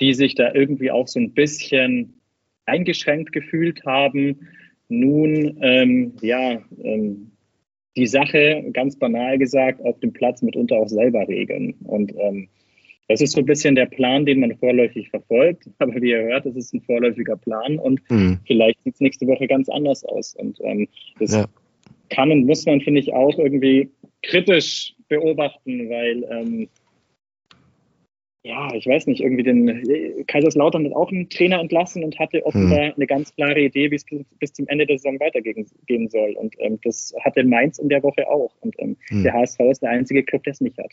die 0.00 0.14
sich 0.14 0.34
da 0.34 0.52
irgendwie 0.52 0.90
auch 0.90 1.06
so 1.06 1.20
ein 1.20 1.32
bisschen 1.32 2.20
eingeschränkt 2.66 3.32
gefühlt 3.32 3.84
haben, 3.86 4.48
nun 4.88 5.58
ähm, 5.62 6.14
ja 6.20 6.60
ähm, 6.82 7.30
die 7.96 8.06
Sache 8.06 8.64
ganz 8.72 8.96
banal 8.98 9.38
gesagt 9.38 9.80
auf 9.82 9.98
dem 10.00 10.12
Platz 10.12 10.42
mitunter 10.42 10.76
auch 10.76 10.88
selber 10.88 11.28
regeln. 11.28 11.74
Und 11.84 12.12
ähm, 12.18 12.48
das 13.10 13.20
ist 13.20 13.32
so 13.32 13.40
ein 13.40 13.46
bisschen 13.46 13.74
der 13.74 13.86
Plan, 13.86 14.24
den 14.24 14.38
man 14.38 14.56
vorläufig 14.56 15.10
verfolgt. 15.10 15.68
Aber 15.78 16.00
wie 16.00 16.10
ihr 16.10 16.22
hört, 16.22 16.46
es 16.46 16.54
ist 16.54 16.72
ein 16.72 16.80
vorläufiger 16.82 17.36
Plan 17.36 17.76
und 17.78 18.00
mhm. 18.08 18.38
vielleicht 18.46 18.80
sieht 18.84 18.94
es 18.94 19.00
nächste 19.00 19.26
Woche 19.26 19.48
ganz 19.48 19.68
anders 19.68 20.04
aus. 20.04 20.36
Und 20.36 20.58
ähm, 20.62 20.86
das 21.18 21.34
ja. 21.34 21.44
kann 22.10 22.30
und 22.30 22.46
muss 22.46 22.64
man, 22.66 22.80
finde 22.80 23.00
ich, 23.00 23.12
auch 23.12 23.36
irgendwie 23.36 23.90
kritisch 24.22 24.94
beobachten, 25.08 25.90
weil 25.90 26.24
ähm, 26.30 26.68
ja, 28.42 28.72
ich 28.72 28.86
weiß 28.86 29.06
nicht, 29.06 29.20
irgendwie 29.20 29.42
den 29.42 30.24
Kaiserslautern 30.26 30.86
hat 30.86 30.94
auch 30.94 31.10
einen 31.10 31.28
Trainer 31.28 31.60
entlassen 31.60 32.02
und 32.02 32.18
hatte 32.18 32.44
offenbar 32.46 32.86
hm. 32.86 32.92
eine 32.96 33.06
ganz 33.06 33.34
klare 33.34 33.60
Idee, 33.60 33.90
wie 33.90 33.96
es 33.96 34.04
bis, 34.04 34.24
bis, 34.38 34.52
zum 34.54 34.66
Ende 34.68 34.86
der 34.86 34.96
Saison 34.96 35.20
weitergehen 35.20 36.08
soll. 36.08 36.34
Und 36.38 36.54
ähm, 36.58 36.78
das 36.82 37.12
hatte 37.22 37.44
Mainz 37.44 37.78
in 37.78 37.90
der 37.90 38.02
Woche 38.02 38.26
auch. 38.26 38.50
Und 38.60 38.74
ähm, 38.78 38.96
hm. 39.08 39.24
der 39.24 39.34
HSV 39.34 39.60
ist 39.70 39.82
der 39.82 39.90
einzige 39.90 40.22
Club, 40.22 40.42
der 40.44 40.52
es 40.52 40.62
nicht 40.62 40.78
hat. 40.78 40.90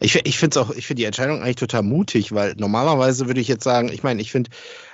Ich, 0.00 0.16
ich 0.26 0.36
finde 0.36 0.60
auch, 0.60 0.74
ich 0.74 0.86
finde 0.86 1.02
die 1.02 1.06
Entscheidung 1.06 1.42
eigentlich 1.42 1.56
total 1.56 1.84
mutig, 1.84 2.32
weil 2.32 2.54
normalerweise 2.58 3.28
würde 3.28 3.40
ich 3.40 3.46
jetzt 3.46 3.62
sagen, 3.62 3.90
ich 3.92 4.02
meine, 4.02 4.20
ich 4.20 4.32
finde, 4.32 4.50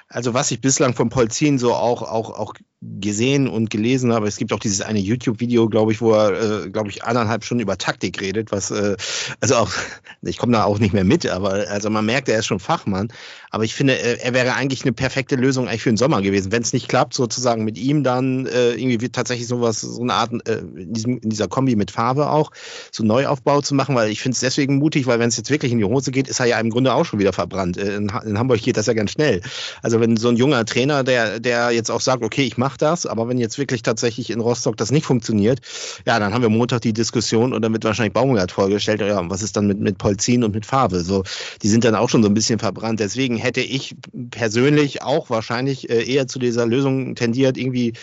also 0.09 0.35
was 0.35 0.51
ich 0.51 0.61
bislang 0.61 0.95
von 0.95 1.09
Polzin 1.09 1.59
so 1.59 1.75
auch, 1.75 2.03
auch, 2.03 2.31
auch 2.31 2.55
gesehen 2.83 3.49
und 3.49 3.71
gelesen 3.71 4.13
habe. 4.13 4.29
Es 4.29 4.37
gibt 4.37 4.53
auch 4.53 4.59
dieses 4.59 4.83
eine 4.83 4.99
YouTube-Video, 4.99 5.69
glaube 5.69 5.93
ich, 5.93 6.01
wo 6.01 6.13
er, 6.13 6.65
äh, 6.65 6.71
glaube 6.71 6.91
ich, 6.91 7.05
anderthalb 7.05 7.43
Stunden 7.45 7.63
über 7.63 7.79
Taktik 7.79 8.21
redet, 8.21 8.53
was, 8.53 8.71
äh, 8.71 8.97
also 9.41 9.57
auch, 9.57 9.71
ich 10.23 10.37
komme 10.37 10.53
da 10.53 10.65
auch 10.65 10.79
nicht 10.79 10.93
mehr 10.93 11.05
mit, 11.05 11.27
aber 11.27 11.67
also 11.69 11.91
man 11.91 12.05
merkt, 12.05 12.29
er 12.29 12.39
ist 12.39 12.47
schon 12.47 12.61
Fachmann. 12.61 13.09
Aber 13.51 13.65
ich 13.65 13.75
finde, 13.75 13.99
er, 13.99 14.23
er 14.23 14.35
wäre 14.35 14.55
eigentlich 14.55 14.83
eine 14.83 14.93
perfekte 14.93 15.37
Lösung 15.37 15.69
eigentlich 15.69 15.83
für 15.83 15.91
den 15.91 15.97
Sommer 15.97 16.21
gewesen. 16.21 16.53
Wenn 16.53 16.63
es 16.63 16.75
nicht 16.75 16.89
klappt, 16.89 17.15
sozusagen 17.15 17.65
mit 17.65 17.79
ihm, 17.79 18.05
dann 18.05 18.47
äh, 18.47 18.73
irgendwie 18.73 19.01
wird 19.01 19.15
tatsächlich 19.15 19.49
sowas, 19.49 19.81
so 19.81 20.03
eine 20.03 20.13
Art, 20.13 20.33
äh, 20.47 20.59
in, 20.59 20.93
diesem, 20.93 21.19
in 21.19 21.31
dieser 21.31 21.49
Kombi 21.49 21.77
mit 21.77 21.91
Farbe 21.91 22.29
auch, 22.29 22.51
so 22.93 23.03
Neuaufbau 23.05 23.63
zu 23.63 23.75
machen, 23.75 23.95
weil 23.95 24.11
ich 24.11 24.21
finde 24.21 24.35
es 24.35 24.41
deswegen 24.41 24.77
mutig, 24.77 25.07
weil 25.07 25.19
wenn 25.19 25.29
es 25.29 25.39
jetzt 25.39 25.51
wirklich 25.51 25.73
in 25.73 25.79
die 25.79 25.85
Hose 25.85 26.11
geht, 26.11 26.29
ist 26.29 26.41
er 26.41 26.47
ja 26.47 26.61
im 26.61 26.69
Grunde 26.71 26.93
auch 26.93 27.05
schon 27.05 27.19
wieder 27.19 27.33
verbrannt. 27.33 27.79
Äh, 27.79 27.97
in, 27.97 28.13
in 28.25 28.39
Hamburg 28.39 28.61
geht 28.61 28.77
das 28.77 28.87
ja 28.87 28.93
ganz 28.93 29.13
schnell. 29.13 29.41
Also 29.83 29.96
wenn 30.01 30.17
so 30.17 30.29
ein 30.29 30.37
junger 30.37 30.65
Trainer, 30.65 31.05
der, 31.05 31.41
der 31.41 31.71
jetzt 31.71 31.91
auch 31.91 32.01
sagt, 32.01 32.23
okay, 32.23 32.43
ich 32.43 32.57
mache 32.57 32.79
das, 32.79 33.07
aber 33.07 33.29
wenn 33.29 33.39
jetzt 33.39 33.59
wirklich 33.59 33.83
tatsächlich 33.83 34.31
in 34.31 34.41
Rostock 34.41 34.77
das 34.77 34.91
nicht 34.91 35.07
funktioniert, 35.07 35.61
ja, 36.07 36.19
dann 36.19 36.33
haben 36.33 36.43
wir 36.43 36.49
Montag 36.49 36.83
die 36.83 36.93
Diskussion 36.93 37.53
und 37.53 37.63
dann 37.63 37.73
wird 37.73 37.85
wahrscheinlich 37.85 38.13
Baumgart 38.13 38.53
vorgestellt, 38.53 39.01
ja, 39.01 39.21
was 39.31 39.43
ist 39.43 39.57
dann 39.57 39.67
mit, 39.67 39.81
mit 39.81 39.99
Polzin 39.99 40.45
und 40.45 40.55
mit 40.55 40.67
Farbe? 40.67 41.01
So, 41.01 41.25
die 41.63 41.69
sind 41.69 41.85
dann 41.85 41.95
auch 41.95 42.09
schon 42.09 42.23
so 42.23 42.29
ein 42.29 42.35
bisschen 42.35 42.59
verbrannt. 42.59 43.01
Deswegen 43.01 43.37
hätte 43.37 43.61
ich 43.61 43.97
persönlich 44.31 45.03
auch 45.03 45.31
wahrscheinlich 45.31 45.91
äh, 45.91 46.03
eher 46.05 46.27
zu 46.27 46.39
dieser 46.39 46.67
Lösung 46.67 47.15
tendiert, 47.15 47.57
irgendwie 47.57 47.95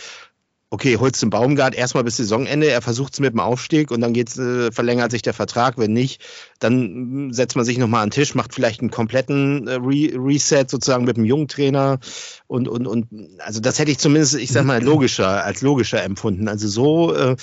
okay, 0.74 0.98
holst 0.98 1.22
den 1.22 1.30
Baumgart 1.30 1.76
erstmal 1.76 2.04
bis 2.04 2.18
Saisonende, 2.18 2.68
er 2.68 2.82
versucht 2.82 3.14
es 3.14 3.20
mit 3.20 3.34
dem 3.34 3.40
Aufstieg 3.40 3.92
und 3.92 4.02
dann 4.02 4.12
geht's, 4.12 4.40
äh, 4.40 4.72
verlängert 4.72 5.12
sich 5.12 5.22
der 5.22 5.36
Vertrag. 5.36 5.78
Wenn 5.78 5.94
nicht, 5.94 6.20
dann 6.58 7.32
setzt 7.32 7.56
man 7.56 7.64
sich 7.64 7.78
nochmal 7.78 8.02
an 8.02 8.10
den 8.10 8.16
Tisch, 8.16 8.34
macht 8.34 8.56
vielleicht 8.56 8.82
einen 8.82 8.90
kompletten 8.90 9.68
äh, 9.68 9.74
Re 9.74 10.14
Reset 10.16 10.66
sozusagen 10.68 11.06
mit 11.06 11.16
dem 11.16 11.26
jungen 11.26 11.48
Trainer 11.48 12.00
und, 12.48 12.68
und, 12.68 12.88
und 12.88 13.08
also 13.38 13.60
das 13.60 13.78
hätte 13.78 13.92
ich 13.92 14.00
zumindest, 14.00 14.34
ich 14.34 14.52
sag 14.52 14.66
mal, 14.66 14.82
logischer, 14.84 15.44
als 15.44 15.62
logischer 15.62 16.02
empfunden. 16.02 16.48
Also 16.48 16.68
so 16.68 17.14
äh, 17.14 17.36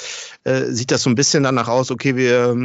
äh, 0.43 0.73
sieht 0.73 0.91
das 0.91 1.05
so 1.05 1.11
ein 1.11 1.15
bisschen 1.15 1.45
danach 1.45 1.69
aus, 1.69 1.93
okay, 1.93 2.17
wir 2.17 2.57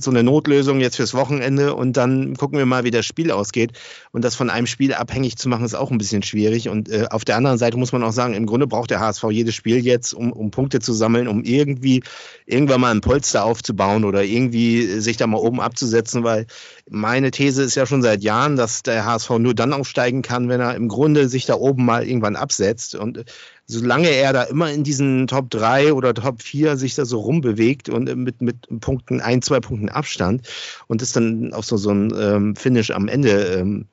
so 0.00 0.10
eine 0.10 0.22
Notlösung 0.22 0.80
jetzt 0.80 0.96
fürs 0.96 1.12
Wochenende 1.12 1.74
und 1.74 1.98
dann 1.98 2.34
gucken 2.34 2.58
wir 2.58 2.64
mal, 2.64 2.84
wie 2.84 2.90
das 2.90 3.04
Spiel 3.04 3.30
ausgeht. 3.30 3.72
Und 4.12 4.24
das 4.24 4.34
von 4.34 4.48
einem 4.48 4.66
Spiel 4.66 4.94
abhängig 4.94 5.36
zu 5.36 5.50
machen, 5.50 5.66
ist 5.66 5.74
auch 5.74 5.90
ein 5.90 5.98
bisschen 5.98 6.22
schwierig. 6.22 6.70
Und 6.70 6.88
äh, 6.88 7.08
auf 7.10 7.26
der 7.26 7.36
anderen 7.36 7.58
Seite 7.58 7.76
muss 7.76 7.92
man 7.92 8.02
auch 8.02 8.12
sagen, 8.12 8.32
im 8.32 8.46
Grunde 8.46 8.66
braucht 8.66 8.90
der 8.90 9.00
HSV 9.00 9.24
jedes 9.30 9.54
Spiel 9.54 9.84
jetzt 9.84 9.97
jetzt, 9.98 10.14
um, 10.14 10.32
um 10.32 10.50
Punkte 10.50 10.78
zu 10.80 10.92
sammeln, 10.92 11.28
um 11.28 11.42
irgendwie 11.42 12.02
irgendwann 12.46 12.80
mal 12.80 12.94
ein 12.94 13.00
Polster 13.00 13.44
aufzubauen 13.44 14.04
oder 14.04 14.24
irgendwie 14.24 15.00
sich 15.00 15.16
da 15.16 15.26
mal 15.26 15.38
oben 15.38 15.60
abzusetzen, 15.60 16.22
weil 16.22 16.46
meine 16.88 17.30
These 17.30 17.62
ist 17.62 17.74
ja 17.74 17.84
schon 17.84 18.02
seit 18.02 18.22
Jahren, 18.22 18.56
dass 18.56 18.82
der 18.82 19.04
HSV 19.04 19.30
nur 19.38 19.54
dann 19.54 19.72
aufsteigen 19.72 20.22
kann, 20.22 20.48
wenn 20.48 20.60
er 20.60 20.76
im 20.76 20.88
Grunde 20.88 21.28
sich 21.28 21.46
da 21.46 21.54
oben 21.54 21.84
mal 21.84 22.06
irgendwann 22.06 22.36
absetzt. 22.36 22.94
Und 22.94 23.24
solange 23.66 24.08
er 24.08 24.32
da 24.32 24.44
immer 24.44 24.70
in 24.70 24.84
diesen 24.84 25.26
Top 25.26 25.50
3 25.50 25.92
oder 25.92 26.14
Top 26.14 26.42
4 26.42 26.76
sich 26.76 26.94
da 26.94 27.04
so 27.04 27.18
rumbewegt 27.20 27.88
und 27.88 28.14
mit, 28.16 28.40
mit 28.40 28.80
Punkten, 28.80 29.20
ein, 29.20 29.42
zwei 29.42 29.60
Punkten 29.60 29.88
Abstand 29.88 30.48
und 30.86 31.02
ist 31.02 31.16
dann 31.16 31.52
auf 31.52 31.64
so, 31.64 31.76
so 31.76 31.90
ein 31.90 32.12
ähm, 32.18 32.56
Finish 32.56 32.90
am 32.90 33.08
Ende 33.08 33.30
ähm, 33.30 33.86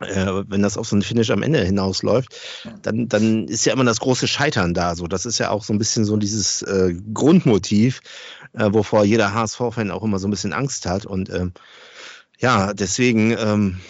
äh, 0.00 0.26
wenn 0.48 0.62
das 0.62 0.76
auf 0.76 0.86
so 0.86 0.96
ein 0.96 1.02
Finish 1.02 1.30
am 1.30 1.42
Ende 1.42 1.62
hinausläuft, 1.64 2.34
dann, 2.82 3.08
dann 3.08 3.48
ist 3.48 3.64
ja 3.64 3.72
immer 3.72 3.84
das 3.84 4.00
große 4.00 4.28
Scheitern 4.28 4.74
da. 4.74 4.94
So, 4.94 5.06
das 5.06 5.26
ist 5.26 5.38
ja 5.38 5.50
auch 5.50 5.64
so 5.64 5.72
ein 5.72 5.78
bisschen 5.78 6.04
so 6.04 6.16
dieses 6.16 6.62
äh, 6.62 6.94
Grundmotiv, 7.14 8.00
äh, 8.52 8.68
wovor 8.72 9.04
jeder 9.04 9.32
HSV-Fan 9.32 9.90
auch 9.90 10.02
immer 10.02 10.18
so 10.18 10.28
ein 10.28 10.30
bisschen 10.30 10.52
Angst 10.52 10.86
hat. 10.86 11.06
Und 11.06 11.30
ähm, 11.30 11.52
ja, 12.38 12.74
deswegen 12.74 13.30
ähm, 13.32 13.80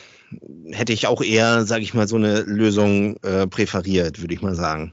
hätte 0.70 0.92
ich 0.92 1.06
auch 1.06 1.22
eher, 1.22 1.66
sage 1.66 1.82
ich 1.82 1.94
mal, 1.94 2.06
so 2.06 2.16
eine 2.16 2.42
Lösung 2.42 3.16
äh, 3.22 3.46
präferiert, 3.46 4.20
würde 4.20 4.34
ich 4.34 4.42
mal 4.42 4.54
sagen. 4.54 4.92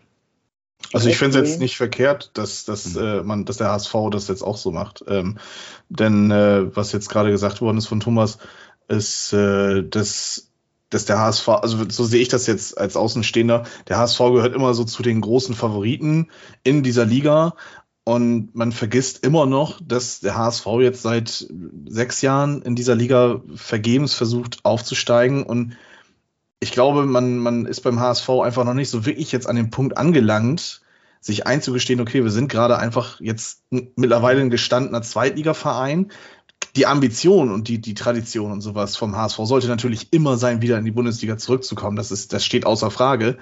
Also 0.91 1.09
ich 1.09 1.17
finde 1.17 1.39
es 1.39 1.49
jetzt 1.49 1.59
nicht 1.59 1.77
verkehrt, 1.77 2.31
dass, 2.33 2.65
dass, 2.65 2.95
mhm. 2.95 3.01
äh, 3.01 3.23
man, 3.23 3.45
dass 3.45 3.57
der 3.57 3.69
HSV 3.69 3.93
das 4.11 4.27
jetzt 4.27 4.41
auch 4.41 4.57
so 4.57 4.71
macht. 4.71 5.03
Ähm, 5.07 5.37
denn 5.89 6.29
äh, 6.31 6.75
was 6.75 6.91
jetzt 6.91 7.09
gerade 7.09 7.31
gesagt 7.31 7.61
worden 7.61 7.77
ist 7.77 7.87
von 7.87 7.99
Thomas, 7.99 8.39
ist, 8.87 9.31
äh, 9.33 9.83
dass 9.83 10.49
dass 10.93 11.05
der 11.05 11.19
HSV, 11.19 11.47
also 11.49 11.77
so 11.89 12.03
sehe 12.03 12.21
ich 12.21 12.27
das 12.27 12.47
jetzt 12.47 12.77
als 12.77 12.95
Außenstehender, 12.95 13.63
der 13.87 13.97
HSV 13.97 14.19
gehört 14.19 14.55
immer 14.55 14.73
so 14.73 14.83
zu 14.83 15.03
den 15.03 15.21
großen 15.21 15.55
Favoriten 15.55 16.29
in 16.63 16.83
dieser 16.83 17.05
Liga. 17.05 17.55
Und 18.05 18.53
man 18.53 18.73
vergisst 18.73 19.25
immer 19.25 19.45
noch, 19.45 19.79
dass 19.81 20.19
der 20.19 20.37
HSV 20.37 20.65
jetzt 20.79 21.03
seit 21.03 21.47
sechs 21.87 22.21
Jahren 22.21 22.61
in 22.61 22.75
dieser 22.75 22.95
Liga 22.95 23.41
vergebens 23.55 24.13
versucht 24.13 24.59
aufzusteigen. 24.63 25.43
Und 25.43 25.77
ich 26.59 26.71
glaube, 26.71 27.05
man, 27.05 27.37
man 27.37 27.65
ist 27.65 27.81
beim 27.81 27.99
HSV 27.99 28.29
einfach 28.43 28.65
noch 28.65 28.73
nicht 28.73 28.89
so 28.89 29.05
wirklich 29.05 29.31
jetzt 29.31 29.47
an 29.47 29.55
dem 29.55 29.69
Punkt 29.69 29.97
angelangt, 29.97 30.81
sich 31.21 31.47
einzugestehen, 31.47 32.01
okay, 32.01 32.23
wir 32.23 32.31
sind 32.31 32.49
gerade 32.49 32.77
einfach 32.77 33.21
jetzt 33.21 33.63
mittlerweile 33.69 34.41
ein 34.41 34.49
gestandener 34.49 35.01
Zweitligaverein 35.01 36.11
die 36.75 36.87
Ambition 36.87 37.51
und 37.51 37.67
die, 37.67 37.79
die 37.79 37.93
Tradition 37.93 38.51
und 38.51 38.61
sowas 38.61 38.97
vom 38.97 39.15
HSV 39.15 39.39
sollte 39.43 39.67
natürlich 39.67 40.07
immer 40.11 40.37
sein, 40.37 40.61
wieder 40.61 40.77
in 40.77 40.85
die 40.85 40.91
Bundesliga 40.91 41.37
zurückzukommen. 41.37 41.97
Das 41.97 42.11
ist, 42.11 42.33
das 42.33 42.43
steht 42.43 42.65
außer 42.65 42.89
Frage. 42.89 43.37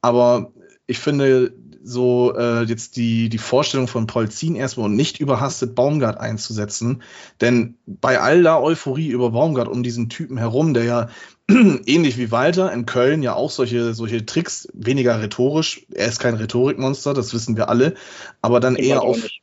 Aber 0.00 0.52
ich 0.86 0.98
finde, 0.98 1.52
so 1.82 2.34
äh, 2.36 2.62
jetzt 2.62 2.96
die, 2.96 3.28
die 3.28 3.38
Vorstellung 3.38 3.88
von 3.88 4.06
Polzin 4.06 4.54
erstmal 4.54 4.86
und 4.86 4.96
nicht 4.96 5.20
überhastet 5.20 5.74
Baumgart 5.74 6.20
einzusetzen. 6.20 7.02
Denn 7.40 7.76
bei 7.86 8.20
all 8.20 8.42
der 8.42 8.62
Euphorie 8.62 9.08
über 9.08 9.30
Baumgart 9.30 9.68
um 9.68 9.82
diesen 9.82 10.08
Typen 10.08 10.38
herum, 10.38 10.74
der 10.74 10.84
ja 10.84 11.08
ähnlich 11.50 12.16
wie 12.18 12.30
Walter 12.30 12.72
in 12.72 12.86
Köln 12.86 13.22
ja 13.22 13.34
auch 13.34 13.50
solche, 13.50 13.94
solche 13.94 14.24
Tricks, 14.24 14.68
weniger 14.72 15.20
rhetorisch, 15.20 15.86
er 15.92 16.08
ist 16.08 16.20
kein 16.20 16.34
Rhetorikmonster, 16.34 17.14
das 17.14 17.32
wissen 17.34 17.56
wir 17.56 17.68
alle, 17.68 17.94
aber 18.40 18.60
dann 18.60 18.76
ich 18.76 18.88
eher 18.88 19.02
auf. 19.02 19.16
Nicht 19.16 19.42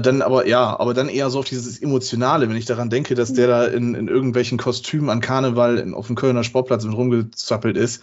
dann 0.00 0.22
aber, 0.22 0.46
ja, 0.46 0.78
aber 0.78 0.94
dann 0.94 1.08
eher 1.08 1.30
so 1.30 1.38
auf 1.40 1.44
dieses 1.44 1.80
Emotionale, 1.80 2.48
wenn 2.48 2.56
ich 2.56 2.64
daran 2.64 2.90
denke, 2.90 3.14
dass 3.14 3.32
der 3.32 3.46
da 3.46 3.64
in, 3.64 3.94
in 3.94 4.08
irgendwelchen 4.08 4.58
Kostümen 4.58 5.10
an 5.10 5.20
Karneval 5.20 5.78
in, 5.78 5.94
auf 5.94 6.06
dem 6.06 6.16
Kölner 6.16 6.44
Sportplatz 6.44 6.84
mit 6.84 6.94
rumgezappelt 6.94 7.76
ist. 7.76 8.02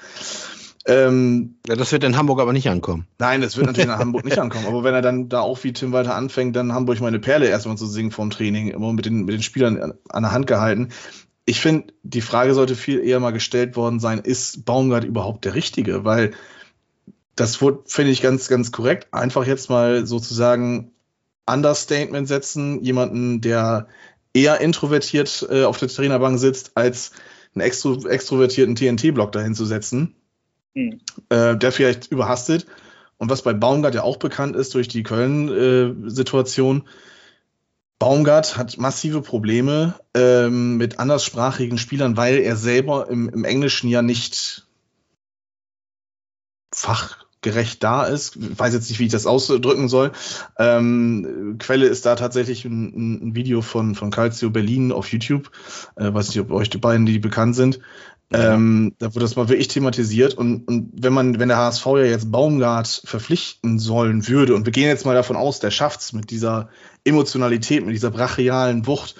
Ähm, 0.86 1.56
ja, 1.68 1.76
das 1.76 1.92
wird 1.92 2.04
in 2.04 2.18
Hamburg 2.18 2.40
aber 2.40 2.54
nicht 2.54 2.70
ankommen. 2.70 3.06
Nein, 3.20 3.42
das 3.42 3.56
wird 3.56 3.68
natürlich 3.68 3.90
in 3.90 3.98
Hamburg 4.00 4.26
nicht 4.26 4.40
ankommen. 4.40 4.66
Aber 4.66 4.84
wenn 4.84 4.94
er 4.94 5.02
dann 5.02 5.30
da 5.30 5.42
auch 5.42 5.64
wie 5.64 5.74
Tim 5.74 5.92
Walter 5.92 6.16
anfängt, 6.16 6.56
dann 6.56 6.74
Hamburg 6.74 7.02
meine 7.02 7.20
Perle 7.20 7.48
erstmal 7.48 7.78
zu 7.78 7.86
singen 7.86 8.12
vorm 8.12 8.32
Training, 8.32 8.70
immer 8.70 8.92
mit 8.94 9.06
den, 9.06 9.26
mit 9.26 9.34
den 9.34 9.44
Spielern 9.44 9.94
an 10.10 10.24
der 10.24 10.32
Hand 10.32 10.48
gehalten. 10.48 10.90
Ich 11.46 11.60
finde, 11.60 11.94
die 12.04 12.22
Frage 12.22 12.54
sollte 12.54 12.76
viel 12.76 13.00
eher 13.00 13.20
mal 13.20 13.32
gestellt 13.32 13.76
worden 13.76 14.00
sein, 14.00 14.20
ist 14.20 14.66
Baumgart 14.66 15.04
überhaupt 15.04 15.46
der 15.46 15.56
Richtige? 15.56 16.04
Weil 16.04 16.32
das 17.36 17.58
finde 17.58 18.12
ich 18.12 18.22
ganz, 18.22 18.48
ganz 18.48 18.72
korrekt. 18.72 19.08
Einfach 19.12 19.46
jetzt 19.46 19.70
mal 19.70 20.06
sozusagen 20.06 20.92
Understatement 21.46 22.28
setzen, 22.28 22.82
jemanden, 22.84 23.42
der 23.42 23.88
eher 24.34 24.62
introvertiert 24.62 25.48
äh, 25.50 25.64
auf 25.64 25.78
der 25.78 25.90
Trainerbank 25.90 26.40
sitzt, 26.40 26.72
als 26.76 27.12
einen 27.54 27.66
extro 27.66 28.06
extrovertierten 28.06 28.76
TNT-Block 28.76 29.32
dahin 29.32 29.56
zu 29.56 29.66
setzen, 29.66 30.16
mhm. 30.74 31.02
äh, 31.30 31.58
der 31.58 31.72
vielleicht 31.72 32.12
überhastet. 32.12 32.66
Und 33.18 33.30
was 33.30 33.42
bei 33.42 33.54
Baumgart 33.54 33.94
ja 33.94 34.04
auch 34.04 34.18
bekannt 34.18 34.56
ist 34.56 34.74
durch 34.74 34.88
die 34.88 35.04
Köln-Situation, 35.04 36.78
äh, 36.78 36.90
Baumgart 38.02 38.58
hat 38.58 38.80
massive 38.80 39.22
Probleme 39.22 39.94
ähm, 40.16 40.78
mit 40.78 40.98
anderssprachigen 40.98 41.78
Spielern, 41.78 42.18
weil 42.18 42.40
er 42.40 42.56
selber 42.56 43.08
im, 43.12 43.30
im 43.30 43.44
Englischen 43.44 43.90
ja 43.90 44.02
nicht 44.02 44.66
Fach, 46.74 47.21
gerecht 47.42 47.84
da 47.84 48.04
ist. 48.04 48.36
Ich 48.36 48.58
weiß 48.60 48.74
jetzt 48.74 48.90
nicht, 48.90 49.00
wie 49.00 49.06
ich 49.06 49.12
das 49.12 49.26
ausdrücken 49.26 49.90
soll. 49.90 50.12
Ähm, 50.58 51.56
Quelle 51.60 51.88
ist 51.88 52.06
da 52.06 52.16
tatsächlich 52.16 52.66
ein, 52.66 53.30
ein, 53.30 53.36
Video 53.36 53.62
von, 53.62 53.96
von 53.96 54.12
Calcio 54.12 54.50
Berlin 54.50 54.92
auf 54.92 55.12
YouTube. 55.12 55.52
Äh, 55.96 56.14
weiß 56.14 56.30
nicht, 56.30 56.40
ob 56.40 56.52
euch 56.52 56.70
die 56.70 56.78
beiden, 56.78 57.06
die 57.06 57.20
bekannt 57.20 57.56
sind. 57.56 57.80
Ähm, 58.34 58.94
da 59.00 59.08
wurde 59.08 59.26
das 59.26 59.36
mal 59.36 59.50
wirklich 59.50 59.68
thematisiert. 59.68 60.36
Und, 60.36 60.68
und 60.68 60.92
wenn 60.94 61.12
man, 61.12 61.40
wenn 61.40 61.50
der 61.50 61.58
HSV 61.58 61.86
ja 61.86 62.06
jetzt 62.06 62.32
Baumgart 62.32 63.02
verpflichten 63.04 63.78
sollen 63.78 64.28
würde, 64.28 64.56
und 64.56 64.66
wir 64.66 64.72
gehen 64.72 64.88
jetzt 64.88 65.06
mal 65.06 65.16
davon 65.16 65.36
aus, 65.36 65.60
der 65.60 65.72
schafft's 65.72 66.14
mit 66.14 66.32
dieser 66.32 66.70
Emotionalität, 67.04 67.86
mit 67.86 67.94
dieser 67.94 68.12
brachialen 68.12 68.88
Wucht, 68.88 69.16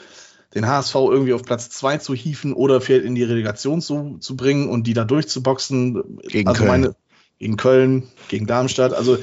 den 0.54 0.68
HSV 0.68 0.96
irgendwie 0.96 1.34
auf 1.34 1.44
Platz 1.44 1.70
zwei 1.70 1.98
zu 1.98 2.14
hieven 2.14 2.54
oder 2.54 2.82
vielleicht 2.82 3.06
in 3.06 3.16
die 3.16 3.24
Relegation 3.24 3.82
zu, 3.82 4.18
zu 4.20 4.36
bringen 4.36 4.70
und 4.70 4.88
die 4.88 4.94
da 4.94 5.04
durchzuboxen. 5.04 6.20
Gegen 6.24 6.48
also 6.48 6.60
Köln. 6.60 6.72
meine, 6.72 6.96
gegen 7.42 7.58
Köln, 7.58 8.04
gegen 8.30 8.46
Darmstadt. 8.46 8.94
Also 8.94 9.18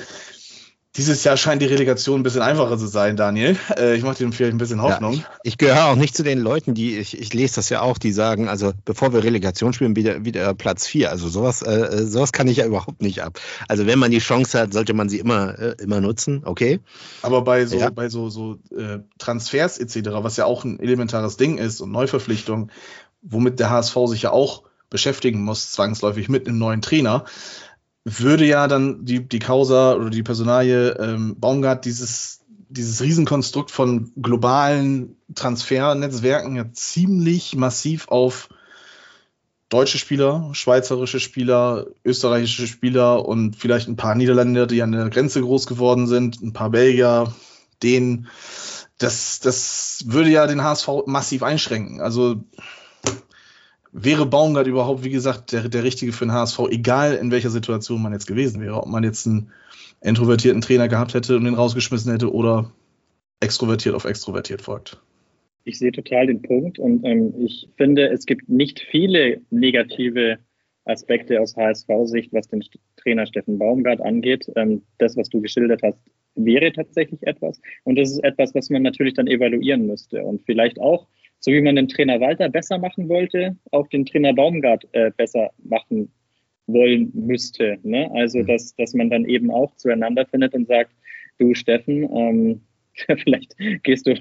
dieses 0.97 1.23
Jahr 1.23 1.37
scheint 1.37 1.63
die 1.63 1.67
Relegation 1.67 2.19
ein 2.19 2.23
bisschen 2.25 2.43
einfacher 2.43 2.77
zu 2.77 2.89
sein, 2.89 3.17
Daniel. 3.17 3.57
Äh, 3.79 3.95
ich 3.95 4.03
mache 4.03 4.17
dir 4.17 4.33
vielleicht 4.33 4.53
ein 4.53 4.59
bisschen 4.59 4.83
Hoffnung. 4.83 5.13
Ja, 5.13 5.21
ich, 5.45 5.53
ich 5.53 5.59
gehöre 5.59 5.87
auch 5.87 5.95
nicht 5.95 6.17
zu 6.17 6.25
den 6.25 6.41
Leuten, 6.41 6.75
die, 6.75 6.99
ich, 6.99 7.17
ich, 7.17 7.33
lese 7.33 7.55
das 7.55 7.69
ja 7.69 7.81
auch, 7.81 7.97
die 7.97 8.11
sagen, 8.11 8.49
also 8.49 8.73
bevor 8.85 9.13
wir 9.13 9.23
Relegation 9.23 9.73
spielen, 9.73 9.95
wieder, 9.95 10.25
wieder 10.25 10.53
Platz 10.55 10.89
4. 10.89 11.13
Also 11.13 11.29
sowas, 11.29 11.63
äh, 11.63 12.07
sowas 12.07 12.33
kann 12.33 12.49
ich 12.49 12.57
ja 12.57 12.67
überhaupt 12.67 13.03
nicht 13.03 13.23
ab. 13.23 13.39
Also 13.69 13.87
wenn 13.87 14.01
man 14.01 14.11
die 14.11 14.19
Chance 14.19 14.59
hat, 14.59 14.73
sollte 14.73 14.95
man 14.95 15.09
sie 15.09 15.21
immer, 15.21 15.57
äh, 15.57 15.77
immer 15.81 16.01
nutzen, 16.01 16.43
okay. 16.45 16.81
Aber 17.23 17.43
bei 17.43 17.67
so, 17.67 17.79
ja. 17.79 17.91
bei 17.91 18.09
so, 18.09 18.31
so 18.31 18.59
äh, 18.77 18.99
Transfers 19.19 19.79
etc., 19.79 20.11
was 20.15 20.37
ja 20.37 20.45
auch 20.45 20.65
ein 20.65 20.81
elementares 20.81 21.37
Ding 21.37 21.57
ist 21.57 21.81
und 21.81 21.93
Neuverpflichtung, 21.93 22.73
womit 23.23 23.61
der 23.61 23.71
HSV 23.71 23.97
sich 24.07 24.23
ja 24.23 24.33
auch 24.33 24.65
beschäftigen 24.91 25.43
muss, 25.43 25.73
zwangsläufig 25.73 26.29
mit 26.29 26.49
einem 26.49 26.59
neuen 26.59 26.83
Trainer, 26.83 27.25
würde 28.19 28.45
ja 28.47 28.69
dann 28.69 29.05
die, 29.05 29.27
die 29.27 29.39
Causa 29.39 29.95
oder 29.95 30.11
die 30.11 30.23
Personalie 30.23 30.91
ähm, 30.99 31.37
Baumgart 31.39 31.85
dieses, 31.85 32.41
dieses 32.69 33.03
Riesenkonstrukt 33.03 33.71
von 33.71 34.13
globalen 34.21 35.17
Transfernetzwerken 35.35 36.57
ja 36.57 36.73
ziemlich 36.73 37.57
massiv 37.57 38.09
auf 38.09 38.49
deutsche 39.69 39.99
Spieler, 39.99 40.51
schweizerische 40.53 41.21
Spieler, 41.21 41.87
österreichische 42.05 42.67
Spieler 42.67 43.27
und 43.27 43.57
vielleicht 43.57 43.89
ein 43.89 43.97
paar 43.97 44.15
Niederländer, 44.15 44.67
die 44.67 44.83
an 44.83 44.93
der 44.93 45.11
Grenze 45.11 45.43
groß 45.43 45.67
geworden 45.67 46.07
sind, 46.07 46.41
ein 46.41 46.53
paar 46.53 46.71
Belgier, 46.71 47.35
denen. 47.83 48.29
Das, 48.97 49.39
das 49.41 50.05
würde 50.07 50.31
ja 50.31 50.47
den 50.47 50.63
HSV 50.63 50.89
massiv 51.07 51.43
einschränken. 51.43 52.01
Also 52.01 52.43
wäre 53.93 54.27
Baumgart 54.27 54.67
überhaupt, 54.67 55.05
wie 55.05 55.11
gesagt, 55.11 55.53
der, 55.53 55.69
der 55.69 55.85
Richtige 55.85 56.13
für 56.13 56.27
den 56.27 56.33
HSV, 56.33 56.61
egal 56.71 57.15
in 57.15 57.31
welcher 57.31 57.51
Situation 57.51 58.03
man 58.03 58.13
jetzt 58.13 58.27
gewesen 58.27 58.61
wäre, 58.61 58.83
ob 58.83 58.87
man 58.87 59.05
jetzt 59.05 59.27
einen 59.27 59.51
introvertierten 60.01 60.61
Trainer 60.61 60.89
gehabt 60.89 61.15
hätte 61.15 61.37
und 61.37 61.45
den 61.45 61.55
rausgeschmissen 61.55 62.13
hätte 62.13 62.33
oder 62.33 62.71
extrovertiert 63.41 63.95
auf 63.95 64.05
extrovertiert 64.05 64.63
folgt. 64.63 65.01
Ich 65.65 65.79
sehe 65.79 65.93
total 65.93 66.27
den 66.27 66.43
Punkt 66.43 66.79
und 66.79 67.05
ähm, 67.05 67.35
ich 67.45 67.69
finde, 67.77 68.09
es 68.09 68.25
gibt 68.25 68.49
nicht 68.49 68.81
viele 68.91 69.41
negative 69.51 70.39
Aspekte 70.85 71.41
aus 71.41 71.57
HSV-Sicht, 71.57 72.33
was 72.33 72.49
den 72.49 72.65
Trainer 72.97 73.27
Steffen 73.27 73.59
Baumgart 73.59 74.01
angeht. 74.01 74.51
Ähm, 74.57 74.83
das, 74.97 75.17
was 75.17 75.29
du 75.29 75.43
geschildert 75.43 75.83
hast, 75.83 75.99
wäre 76.35 76.73
tatsächlich 76.73 77.23
etwas. 77.27 77.61
Und 77.85 77.99
das 77.99 78.11
ist 78.11 78.25
etwas, 78.25 78.55
was 78.55 78.71
man 78.71 78.83
natürlich 78.83 79.15
dann 79.15 79.27
evaluieren 79.27 79.87
müsste 79.87 80.23
und 80.23 80.43
vielleicht 80.47 80.81
auch 80.81 81.07
so 81.41 81.53
wie 81.53 81.61
man 81.61 81.77
den 81.77 81.89
Trainer 81.89 82.21
Walter 82.21 82.49
besser 82.49 82.79
machen 82.79 83.09
wollte, 83.09 83.57
auch 83.71 83.87
den 83.89 84.07
Trainer 84.07 84.35
Baumgart 84.35 84.87
äh, 84.93 85.11
besser 85.17 85.51
machen 85.65 86.11
wollen 86.67 87.11
müsste. 87.15 87.79
Ne? 87.83 88.11
Also, 88.15 88.41
mhm. 88.41 88.47
dass, 88.47 88.75
dass 88.77 88.95
man 88.95 89.11
dann 89.11 89.25
eben 89.25 89.51
auch 89.51 89.75
zueinander 89.77 90.27
findet 90.27 90.55
und 90.55 90.67
sagt, 90.67 90.93
du 91.39 91.55
Steffen, 91.55 92.03
ähm, 92.15 92.61
vielleicht 93.23 93.57
gehst 93.83 94.07
du, 94.07 94.15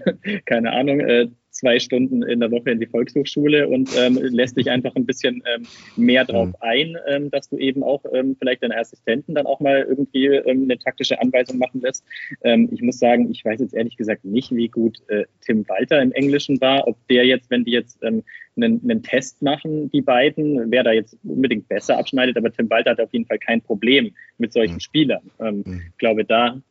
keine 0.45 0.71
Ahnung, 0.71 0.99
äh, 0.99 1.27
zwei 1.57 1.79
Stunden 1.79 2.21
in 2.23 2.39
der 2.39 2.51
Woche 2.51 2.71
in 2.71 2.79
die 2.79 2.85
Volkshochschule 2.85 3.67
und 3.67 3.89
ähm, 3.97 4.17
lässt 4.21 4.57
dich 4.57 4.69
einfach 4.69 4.95
ein 4.95 5.05
bisschen 5.05 5.43
ähm, 5.53 5.65
mehr 5.95 6.23
drauf 6.23 6.49
mhm. 6.49 6.55
ein, 6.59 6.97
ähm, 7.07 7.31
dass 7.31 7.49
du 7.49 7.57
eben 7.57 7.83
auch 7.83 8.03
ähm, 8.13 8.35
vielleicht 8.37 8.63
deine 8.63 8.77
Assistenten 8.77 9.33
dann 9.33 9.47
auch 9.47 9.59
mal 9.59 9.85
irgendwie 9.89 10.27
ähm, 10.27 10.63
eine 10.63 10.77
taktische 10.77 11.19
Anweisung 11.19 11.57
machen 11.57 11.81
lässt. 11.81 12.05
Ähm, 12.43 12.69
ich 12.71 12.81
muss 12.81 12.99
sagen, 12.99 13.29
ich 13.31 13.43
weiß 13.43 13.59
jetzt 13.59 13.73
ehrlich 13.73 13.97
gesagt 13.97 14.23
nicht, 14.23 14.51
wie 14.51 14.67
gut 14.67 15.01
äh, 15.07 15.25
Tim 15.41 15.67
Walter 15.67 16.01
im 16.01 16.11
Englischen 16.11 16.61
war, 16.61 16.87
ob 16.87 16.95
der 17.07 17.25
jetzt, 17.25 17.49
wenn 17.49 17.65
die 17.65 17.71
jetzt 17.71 18.03
einen, 18.03 18.23
einen 18.55 19.01
Test 19.01 19.41
machen, 19.41 19.89
die 19.91 20.01
beiden, 20.01 20.71
wer 20.71 20.83
da 20.83 20.91
jetzt 20.91 21.17
unbedingt 21.23 21.67
besser 21.67 21.97
abschneidet, 21.97 22.37
aber 22.37 22.51
Tim 22.51 22.69
Walter 22.69 22.91
hat 22.91 23.01
auf 23.01 23.13
jeden 23.13 23.25
Fall 23.25 23.39
kein 23.39 23.61
Problem 23.61 24.13
mit 24.37 24.53
solchen 24.53 24.75
mhm. 24.75 24.79
Spielern. 24.79 25.31
Mhm. 25.39 25.81
Ich 25.91 25.97
glaube, 25.97 26.23
da, 26.23 26.61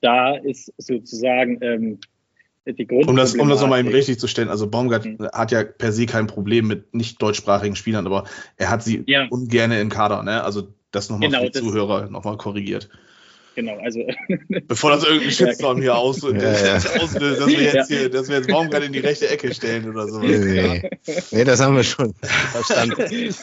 da 0.00 0.36
ist 0.36 0.72
sozusagen 0.78 1.98
die 2.74 2.88
Um 2.90 3.16
das, 3.16 3.34
um 3.34 3.48
das 3.48 3.60
nochmal 3.60 3.80
eben 3.80 3.88
richtig 3.88 4.18
zu 4.18 4.26
stellen, 4.26 4.48
also 4.48 4.68
Baumgart 4.68 5.04
mhm. 5.04 5.28
hat 5.32 5.50
ja 5.50 5.64
per 5.64 5.92
se 5.92 6.06
kein 6.06 6.26
Problem 6.26 6.66
mit 6.66 6.94
nicht 6.94 7.20
deutschsprachigen 7.22 7.76
Spielern, 7.76 8.06
aber 8.06 8.24
er 8.56 8.70
hat 8.70 8.82
sie 8.82 9.04
ja. 9.06 9.26
ungerne 9.30 9.80
im 9.80 9.88
Kader, 9.88 10.22
ne? 10.22 10.42
Also 10.42 10.68
das 10.90 11.10
nochmal 11.10 11.28
genau, 11.28 11.42
für 11.42 11.50
die 11.50 11.58
Zuhörer 11.58 12.08
nochmal 12.10 12.36
korrigiert. 12.36 12.88
Genau. 13.54 13.76
Also, 13.78 14.06
Bevor 14.66 14.90
das 14.90 15.04
irgendein 15.04 15.30
Shitstorm 15.30 15.80
hier 15.80 15.96
aus, 15.96 16.22
ja, 16.22 16.30
ja. 16.30 16.74
auslöst, 17.00 17.40
dass 17.40 17.48
wir 17.48 17.62
jetzt 17.62 17.88
hier, 17.88 18.10
dass 18.10 18.28
wir 18.28 18.36
jetzt 18.36 18.48
Baumgart 18.48 18.84
in 18.84 18.92
die 18.92 18.98
rechte 19.00 19.28
Ecke 19.28 19.52
stellen 19.54 19.88
oder 19.88 20.08
so. 20.08 20.20
Nee, 20.20 20.90
nee, 21.30 21.44
das 21.44 21.60
haben 21.60 21.76
wir 21.76 21.84
schon 21.84 22.14
verstanden. 22.14 22.96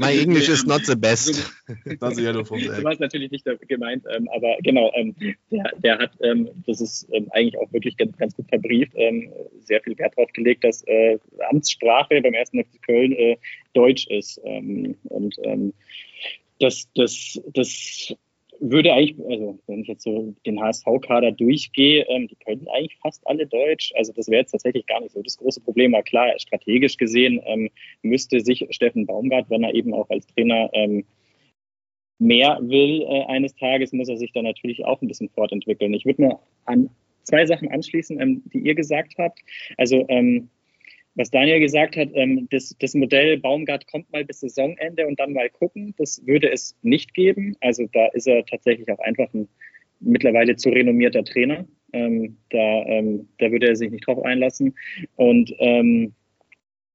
My 0.00 0.18
English 0.18 0.48
is 0.48 0.66
not 0.66 0.84
the 0.86 0.96
best. 0.96 1.52
Das 1.98 2.16
war 2.16 2.94
natürlich 2.98 3.30
nicht 3.30 3.44
gemeint, 3.68 4.04
ähm, 4.14 4.28
aber 4.34 4.56
genau, 4.62 4.90
ähm, 4.94 5.14
der, 5.50 5.70
der 5.78 5.98
hat, 5.98 6.12
ähm, 6.22 6.48
das 6.66 6.80
ist 6.80 7.06
ähm, 7.12 7.28
eigentlich 7.32 7.58
auch 7.58 7.72
wirklich 7.72 7.96
ganz, 7.96 8.16
ganz 8.16 8.34
gut 8.34 8.48
verbrieft, 8.48 8.92
ähm, 8.96 9.30
sehr 9.60 9.80
viel 9.82 9.98
Wert 9.98 10.14
darauf 10.16 10.32
gelegt, 10.32 10.64
dass 10.64 10.82
äh, 10.86 11.18
Amtssprache 11.50 12.20
beim 12.22 12.34
ersten 12.34 12.62
FC 12.62 12.82
Köln 12.82 13.12
äh, 13.12 13.36
Deutsch 13.74 14.06
ist. 14.08 14.40
Ähm, 14.44 14.96
und 15.04 15.36
das, 16.60 16.88
das, 16.94 17.40
das 17.52 18.14
würde 18.60 18.92
eigentlich, 18.92 19.18
also 19.28 19.58
wenn 19.66 19.80
ich 19.80 19.88
jetzt 19.88 20.04
so 20.04 20.34
den 20.46 20.60
HSV-Kader 20.60 21.32
durchgehe, 21.32 22.04
ähm, 22.08 22.28
die 22.28 22.36
können 22.36 22.66
eigentlich 22.68 22.98
fast 23.00 23.26
alle 23.26 23.46
Deutsch. 23.46 23.92
Also 23.96 24.12
das 24.12 24.28
wäre 24.28 24.40
jetzt 24.40 24.52
tatsächlich 24.52 24.86
gar 24.86 25.00
nicht 25.00 25.12
so 25.12 25.22
das 25.22 25.36
große 25.36 25.60
Problem. 25.60 25.94
Aber 25.94 26.02
klar, 26.02 26.32
strategisch 26.38 26.96
gesehen 26.96 27.40
ähm, 27.44 27.70
müsste 28.02 28.40
sich 28.40 28.66
Steffen 28.70 29.06
Baumgart, 29.06 29.50
wenn 29.50 29.64
er 29.64 29.74
eben 29.74 29.94
auch 29.94 30.08
als 30.10 30.26
Trainer 30.26 30.70
ähm, 30.72 31.04
mehr 32.18 32.58
will 32.60 33.02
äh, 33.02 33.24
eines 33.26 33.54
Tages, 33.54 33.92
muss 33.92 34.08
er 34.08 34.16
sich 34.16 34.32
dann 34.32 34.44
natürlich 34.44 34.84
auch 34.84 35.00
ein 35.00 35.08
bisschen 35.08 35.28
fortentwickeln. 35.28 35.94
Ich 35.94 36.04
würde 36.04 36.22
mir 36.22 36.38
an 36.64 36.90
zwei 37.22 37.46
Sachen 37.46 37.70
anschließen, 37.70 38.20
ähm, 38.20 38.42
die 38.52 38.58
ihr 38.58 38.74
gesagt 38.74 39.14
habt. 39.18 39.40
Also 39.76 40.04
ähm, 40.08 40.48
was 41.18 41.30
Daniel 41.30 41.60
gesagt 41.60 41.96
hat, 41.96 42.08
ähm, 42.14 42.48
das, 42.50 42.74
das, 42.78 42.94
Modell 42.94 43.38
Baumgart 43.38 43.86
kommt 43.88 44.10
mal 44.12 44.24
bis 44.24 44.40
Saisonende 44.40 45.06
und 45.06 45.18
dann 45.18 45.32
mal 45.32 45.50
gucken, 45.50 45.94
das 45.98 46.24
würde 46.24 46.50
es 46.50 46.76
nicht 46.82 47.12
geben. 47.12 47.56
Also 47.60 47.86
da 47.92 48.06
ist 48.14 48.28
er 48.28 48.46
tatsächlich 48.46 48.90
auch 48.90 49.00
einfach 49.00 49.32
ein 49.34 49.48
mittlerweile 50.00 50.54
zu 50.56 50.70
renommierter 50.70 51.24
Trainer. 51.24 51.66
Ähm, 51.92 52.36
da, 52.50 52.84
ähm, 52.86 53.28
da 53.38 53.50
würde 53.50 53.68
er 53.68 53.76
sich 53.76 53.90
nicht 53.90 54.06
drauf 54.06 54.24
einlassen. 54.24 54.74
Und 55.16 55.52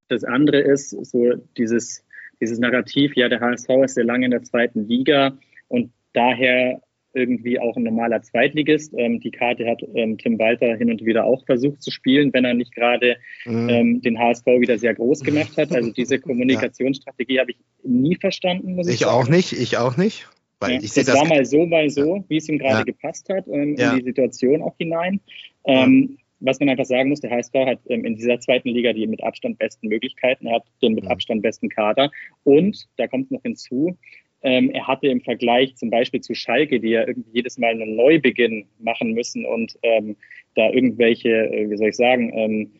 das 0.07 0.23
andere 0.23 0.59
ist 0.59 0.91
so 0.91 1.33
dieses, 1.57 2.05
dieses 2.39 2.59
Narrativ, 2.59 3.15
ja, 3.15 3.29
der 3.29 3.41
HSV 3.41 3.69
ist 3.83 3.95
sehr 3.95 4.03
lange 4.05 4.25
in 4.25 4.31
der 4.31 4.43
zweiten 4.43 4.87
Liga 4.87 5.37
und 5.67 5.91
daher 6.13 6.81
irgendwie 7.13 7.59
auch 7.59 7.75
ein 7.75 7.83
normaler 7.83 8.21
Zweitligist. 8.21 8.93
Ähm, 8.97 9.19
die 9.19 9.31
Karte 9.31 9.67
hat 9.67 9.83
ähm, 9.93 10.17
Tim 10.17 10.39
Walter 10.39 10.75
hin 10.75 10.89
und 10.89 11.05
wieder 11.05 11.25
auch 11.25 11.45
versucht 11.45 11.81
zu 11.81 11.91
spielen, 11.91 12.33
wenn 12.33 12.45
er 12.45 12.53
nicht 12.53 12.73
gerade 12.73 13.17
mhm. 13.45 13.69
ähm, 13.69 14.01
den 14.01 14.19
HSV 14.19 14.45
wieder 14.45 14.77
sehr 14.77 14.93
groß 14.93 15.21
gemacht 15.23 15.55
hat. 15.57 15.71
Also 15.71 15.91
diese 15.91 16.19
Kommunikationsstrategie 16.21 17.35
ja. 17.35 17.41
habe 17.41 17.51
ich 17.51 17.57
nie 17.83 18.15
verstanden, 18.15 18.75
muss 18.75 18.87
ich, 18.87 18.95
ich 18.95 18.99
sagen. 19.01 19.13
auch 19.13 19.29
nicht, 19.29 19.53
ich 19.53 19.77
auch 19.77 19.97
nicht. 19.97 20.27
Weil 20.59 20.71
ja, 20.71 20.77
ich 20.77 20.93
das, 20.93 21.05
das 21.05 21.15
war 21.15 21.25
mal 21.27 21.45
so, 21.45 21.65
mal 21.65 21.89
so, 21.89 22.17
ja. 22.17 22.23
wie 22.29 22.37
es 22.37 22.49
ihm 22.49 22.57
gerade 22.57 22.85
gepasst 22.85 23.29
hat, 23.29 23.47
ähm, 23.47 23.75
in 23.75 23.97
die 23.97 24.03
Situation 24.03 24.61
auch 24.61 24.75
hinein. 24.77 25.19
Ähm, 25.65 26.17
was 26.43 26.59
man 26.59 26.69
einfach 26.69 26.85
sagen 26.85 27.09
muss, 27.09 27.21
der 27.21 27.31
HSV 27.31 27.53
hat 27.53 27.79
ähm, 27.87 28.03
in 28.05 28.15
dieser 28.15 28.39
zweiten 28.39 28.69
Liga 28.69 28.91
die 28.91 29.07
mit 29.07 29.23
Abstand 29.23 29.57
besten 29.59 29.87
Möglichkeiten, 29.87 30.47
er 30.47 30.55
hat 30.55 30.65
den 30.81 30.93
mit 30.93 31.07
Abstand 31.07 31.41
besten 31.41 31.69
Kader 31.69 32.11
und 32.43 32.85
da 32.97 33.07
kommt 33.07 33.31
noch 33.31 33.41
hinzu, 33.43 33.97
ähm, 34.43 34.69
er 34.71 34.87
hatte 34.87 35.07
im 35.07 35.21
Vergleich 35.21 35.75
zum 35.75 35.89
Beispiel 35.89 36.21
zu 36.21 36.35
Schalke, 36.35 36.79
die 36.79 36.89
ja 36.89 37.07
irgendwie 37.07 37.31
jedes 37.33 37.57
Mal 37.57 37.71
einen 37.71 37.95
Neubeginn 37.95 38.65
machen 38.79 39.13
müssen 39.13 39.45
und 39.45 39.77
ähm, 39.83 40.15
da 40.55 40.69
irgendwelche, 40.69 41.29
äh, 41.29 41.69
wie 41.69 41.77
soll 41.77 41.89
ich 41.89 41.95
sagen, 41.95 42.31
ähm, 42.35 42.71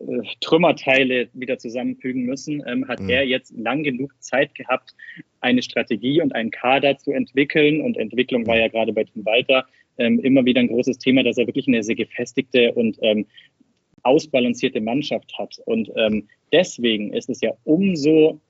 äh, 0.00 0.22
Trümmerteile 0.40 1.28
wieder 1.32 1.58
zusammenfügen 1.58 2.24
müssen, 2.24 2.62
ähm, 2.66 2.88
hat 2.88 3.00
mhm. 3.00 3.08
er 3.08 3.24
jetzt 3.24 3.56
lang 3.56 3.84
genug 3.84 4.12
Zeit 4.20 4.54
gehabt, 4.54 4.94
eine 5.40 5.62
Strategie 5.62 6.20
und 6.20 6.34
einen 6.34 6.50
Kader 6.50 6.98
zu 6.98 7.12
entwickeln. 7.12 7.80
Und 7.80 7.96
Entwicklung 7.96 8.46
war 8.46 8.58
ja 8.58 8.68
gerade 8.68 8.92
bei 8.92 9.04
Tim 9.04 9.24
Walter 9.24 9.64
ähm, 9.98 10.18
immer 10.20 10.44
wieder 10.44 10.60
ein 10.60 10.68
großes 10.68 10.98
Thema, 10.98 11.22
dass 11.22 11.38
er 11.38 11.46
wirklich 11.46 11.68
eine 11.68 11.82
sehr 11.82 11.96
gefestigte 11.96 12.72
und 12.72 12.98
ähm, 13.02 13.26
ausbalancierte 14.02 14.80
Mannschaft 14.80 15.32
hat. 15.38 15.60
Und 15.66 15.90
ähm, 15.96 16.28
deswegen 16.52 17.12
ist 17.12 17.28
es 17.30 17.40
ja 17.40 17.52
umso 17.64 18.40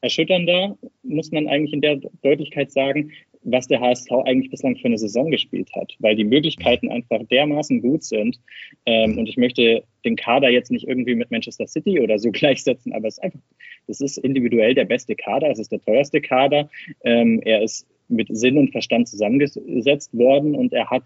erschütternder, 0.00 0.76
muss 1.02 1.32
man 1.32 1.48
eigentlich 1.48 1.72
in 1.72 1.80
der 1.80 2.00
Deutlichkeit 2.22 2.70
sagen, 2.70 3.12
was 3.46 3.68
der 3.68 3.80
HSV 3.80 4.10
eigentlich 4.24 4.50
bislang 4.50 4.76
für 4.76 4.86
eine 4.86 4.98
Saison 4.98 5.30
gespielt 5.30 5.70
hat, 5.76 5.94
weil 6.00 6.16
die 6.16 6.24
Möglichkeiten 6.24 6.90
einfach 6.90 7.22
dermaßen 7.30 7.80
gut 7.80 8.02
sind. 8.02 8.40
Ähm, 8.86 9.18
und 9.18 9.28
ich 9.28 9.36
möchte 9.36 9.84
den 10.04 10.16
Kader 10.16 10.50
jetzt 10.50 10.72
nicht 10.72 10.88
irgendwie 10.88 11.14
mit 11.14 11.30
Manchester 11.30 11.66
City 11.66 12.00
oder 12.00 12.18
so 12.18 12.30
gleichsetzen, 12.32 12.92
aber 12.92 13.06
es 13.06 13.18
ist 13.18 13.22
einfach, 13.22 13.40
es 13.86 14.00
ist 14.00 14.18
individuell 14.18 14.74
der 14.74 14.84
beste 14.84 15.14
Kader, 15.14 15.48
es 15.50 15.60
ist 15.60 15.70
der 15.70 15.80
teuerste 15.80 16.20
Kader. 16.20 16.68
Ähm, 17.04 17.40
er 17.44 17.62
ist 17.62 17.86
mit 18.08 18.28
Sinn 18.36 18.58
und 18.58 18.72
Verstand 18.72 19.08
zusammengesetzt 19.08 20.12
worden 20.12 20.56
und 20.56 20.72
er 20.72 20.90
hat, 20.90 21.04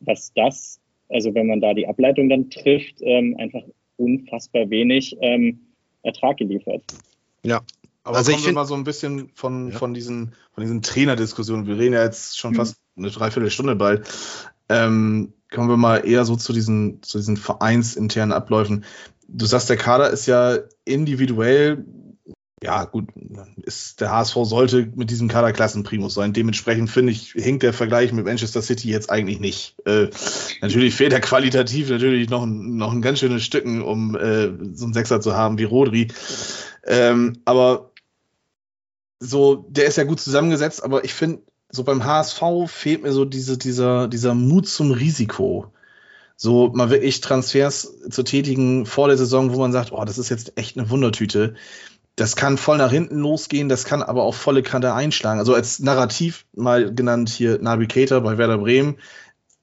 was 0.00 0.32
das, 0.34 0.80
also 1.10 1.34
wenn 1.34 1.46
man 1.46 1.60
da 1.60 1.74
die 1.74 1.86
Ableitung 1.86 2.30
dann 2.30 2.48
trifft, 2.48 2.96
ähm, 3.02 3.36
einfach 3.38 3.62
unfassbar 3.98 4.70
wenig 4.70 5.14
ähm, 5.20 5.60
Ertrag 6.02 6.38
geliefert. 6.38 6.82
Ja, 7.44 7.60
aber 8.04 8.16
also 8.16 8.32
kommen 8.32 8.44
wir 8.44 8.52
mal 8.52 8.66
so 8.66 8.74
ein 8.74 8.84
bisschen 8.84 9.30
von, 9.34 9.70
ja. 9.70 9.78
von 9.78 9.94
diesen, 9.94 10.34
von 10.52 10.62
diesen 10.62 10.82
Trainerdiskussionen. 10.82 11.66
Wir 11.66 11.78
reden 11.78 11.94
ja 11.94 12.02
jetzt 12.02 12.38
schon 12.38 12.52
mhm. 12.52 12.56
fast 12.56 12.76
eine 12.96 13.10
Dreiviertelstunde 13.10 13.76
bald. 13.76 14.08
Ähm, 14.68 15.32
kommen 15.52 15.68
wir 15.68 15.76
mal 15.76 15.98
eher 15.98 16.24
so 16.24 16.36
zu 16.36 16.52
diesen, 16.52 17.02
zu 17.02 17.18
diesen 17.18 17.36
vereinsinternen 17.36 18.32
Abläufen. 18.32 18.84
Du 19.28 19.46
sagst, 19.46 19.70
der 19.70 19.76
Kader 19.76 20.10
ist 20.10 20.26
ja 20.26 20.58
individuell, 20.84 21.84
ja 22.62 22.84
gut, 22.84 23.08
ist, 23.62 24.00
der 24.00 24.10
HSV 24.10 24.36
sollte 24.44 24.88
mit 24.94 25.10
diesem 25.10 25.28
Kader 25.28 25.52
Klassenprimus 25.52 26.14
sein. 26.14 26.32
Dementsprechend 26.32 26.90
finde 26.90 27.12
ich, 27.12 27.32
hinkt 27.32 27.62
der 27.62 27.72
Vergleich 27.72 28.12
mit 28.12 28.24
Manchester 28.24 28.62
City 28.62 28.88
jetzt 28.88 29.10
eigentlich 29.10 29.40
nicht. 29.40 29.76
Äh, 29.84 30.08
natürlich 30.60 30.94
fehlt 30.94 31.12
er 31.12 31.20
qualitativ 31.20 31.90
natürlich 31.90 32.30
noch 32.30 32.42
ein, 32.42 32.76
noch 32.76 32.92
ein 32.92 33.02
ganz 33.02 33.20
schönes 33.20 33.44
Stücken, 33.44 33.82
um 33.82 34.16
äh, 34.16 34.52
so 34.74 34.84
einen 34.84 34.94
Sechser 34.94 35.20
zu 35.20 35.34
haben 35.34 35.58
wie 35.58 35.64
Rodri. 35.64 36.08
Ähm, 36.84 37.38
aber 37.44 37.91
so, 39.22 39.64
der 39.68 39.86
ist 39.86 39.96
ja 39.96 40.04
gut 40.04 40.20
zusammengesetzt, 40.20 40.82
aber 40.82 41.04
ich 41.04 41.14
finde, 41.14 41.42
so 41.70 41.84
beim 41.84 42.04
HSV 42.04 42.42
fehlt 42.66 43.02
mir 43.02 43.12
so 43.12 43.24
diese, 43.24 43.56
dieser, 43.56 44.08
dieser 44.08 44.34
Mut 44.34 44.68
zum 44.68 44.90
Risiko. 44.90 45.72
So 46.36 46.70
mal 46.74 46.90
wirklich 46.90 47.20
Transfers 47.20 48.00
zu 48.10 48.24
tätigen 48.24 48.84
vor 48.84 49.08
der 49.08 49.16
Saison, 49.16 49.54
wo 49.54 49.60
man 49.60 49.70
sagt, 49.70 49.92
oh, 49.92 50.04
das 50.04 50.18
ist 50.18 50.28
jetzt 50.28 50.52
echt 50.56 50.76
eine 50.76 50.90
Wundertüte. 50.90 51.54
Das 52.16 52.36
kann 52.36 52.58
voll 52.58 52.78
nach 52.78 52.90
hinten 52.90 53.18
losgehen, 53.18 53.68
das 53.68 53.84
kann 53.84 54.02
aber 54.02 54.24
auch 54.24 54.34
volle 54.34 54.62
Kante 54.62 54.92
einschlagen. 54.92 55.38
Also 55.38 55.54
als 55.54 55.78
Narrativ 55.78 56.44
mal 56.52 56.92
genannt 56.92 57.30
hier 57.30 57.58
Navigator 57.62 58.20
bei 58.20 58.36
Werder 58.38 58.58
Bremen, 58.58 58.98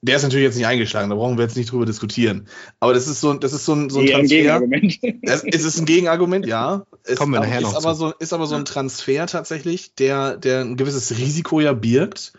der 0.02 0.16
ist 0.16 0.24
natürlich 0.24 0.46
jetzt 0.46 0.56
nicht 0.56 0.66
eingeschlagen, 0.66 1.10
da 1.10 1.16
brauchen 1.16 1.38
wir 1.38 1.44
jetzt 1.44 1.58
nicht 1.58 1.72
drüber 1.72 1.86
diskutieren. 1.86 2.48
Aber 2.80 2.94
das 2.94 3.08
ist 3.08 3.20
so, 3.20 3.34
das 3.34 3.52
ist 3.52 3.66
so 3.66 3.74
ein, 3.74 3.90
so 3.90 4.00
ein 4.00 4.08
Transfer. 4.08 4.20
Ein 4.20 4.28
Gegenargument. 4.28 5.00
Es 5.24 5.66
ist 5.66 5.80
ein 5.80 5.86
Gegenargument, 5.86 6.46
ja. 6.46 6.86
Es 7.04 7.18
Kommen 7.18 7.34
wir 7.34 7.42
nachher 7.42 7.62
noch. 7.62 7.72
Ist 7.72 7.78
aber, 7.78 7.96
so, 7.96 8.14
ist 8.18 8.34
aber 8.34 8.48
so 8.48 8.56
ein 8.56 8.66
Transfer 8.66 9.26
tatsächlich, 9.28 9.96
der, 9.96 10.38
der 10.38 10.62
ein 10.62 10.78
gewisses 10.78 11.18
Risiko 11.18 11.60
ja 11.60 11.74
birgt. 11.74 12.34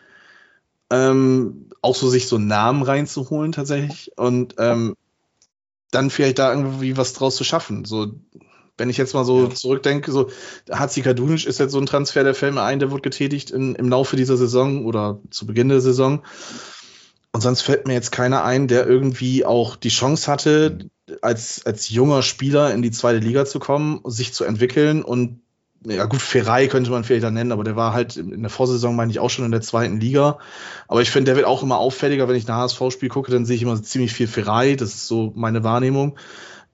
Ähm, 0.93 1.71
auch 1.83 1.95
so 1.95 2.09
sich 2.09 2.27
so 2.27 2.39
Namen 2.39 2.83
reinzuholen 2.83 3.53
tatsächlich 3.53 4.11
und 4.17 4.57
ähm, 4.59 4.97
dann 5.91 6.11
vielleicht 6.11 6.39
da 6.39 6.53
irgendwie 6.53 6.97
was 6.97 7.13
draus 7.13 7.37
zu 7.37 7.45
schaffen. 7.45 7.85
So, 7.85 8.13
wenn 8.77 8.91
ich 8.91 8.97
jetzt 8.97 9.15
mal 9.15 9.25
so 9.25 9.45
ja. 9.45 9.55
zurückdenke, 9.55 10.11
so 10.11 10.31
Hatzi 10.71 11.03
Kadunic 11.03 11.47
ist 11.47 11.61
jetzt 11.61 11.73
so 11.73 11.79
ein 11.79 11.87
Transfer, 11.87 12.25
der 12.25 12.35
fällt 12.35 12.55
mir 12.55 12.63
ein, 12.63 12.81
der 12.81 12.91
wird 12.91 13.03
getätigt 13.03 13.51
in, 13.51 13.75
im 13.75 13.89
Laufe 13.89 14.17
dieser 14.17 14.37
Saison 14.37 14.85
oder 14.85 15.21
zu 15.31 15.47
Beginn 15.47 15.69
der 15.69 15.81
Saison. 15.81 16.23
Und 17.33 17.41
sonst 17.43 17.63
fällt 17.63 17.87
mir 17.87 17.95
jetzt 17.95 18.11
keiner 18.11 18.45
ein, 18.45 18.67
der 18.67 18.87
irgendwie 18.87 19.45
auch 19.45 19.77
die 19.77 19.89
Chance 19.89 20.31
hatte, 20.31 20.91
als, 21.23 21.65
als 21.65 21.89
junger 21.89 22.23
Spieler 22.23 22.73
in 22.73 22.83
die 22.83 22.91
zweite 22.91 23.19
Liga 23.19 23.45
zu 23.45 23.59
kommen, 23.59 24.01
sich 24.05 24.33
zu 24.33 24.45
entwickeln 24.45 25.03
und 25.03 25.41
ja 25.85 26.05
gut, 26.05 26.21
Ferrei 26.21 26.67
könnte 26.67 26.91
man 26.91 27.05
vielleicht 27.05 27.25
da 27.25 27.31
nennen, 27.31 27.53
aber 27.53 27.65
der 27.65 27.75
war 27.75 27.95
halt 27.95 28.17
in 28.17 28.43
der 28.43 28.51
Vorsaison, 28.51 28.95
meine 28.95 29.11
ich, 29.11 29.19
auch 29.19 29.31
schon 29.31 29.47
in 29.47 29.51
der 29.51 29.63
zweiten 29.63 29.99
Liga. 29.99 30.39
Aber 30.89 31.01
ich 31.01 31.11
finde, 31.11 31.31
der 31.31 31.37
wird 31.37 31.47
auch 31.47 31.63
immer 31.63 31.79
auffälliger, 31.79 32.29
wenn 32.29 32.37
ich 32.37 32.47
ein 32.47 32.55
HSV-Spiel 32.55 33.09
gucke, 33.09 33.33
dann 33.33 33.47
sehe 33.47 33.57
ich 33.57 33.63
immer 33.63 33.83
ziemlich 33.83 34.13
viel 34.13 34.27
Ferrei. 34.27 34.75
Das 34.75 34.91
ist 34.91 35.07
so 35.07 35.33
meine 35.35 35.65
Wahrnehmung. 35.65 36.19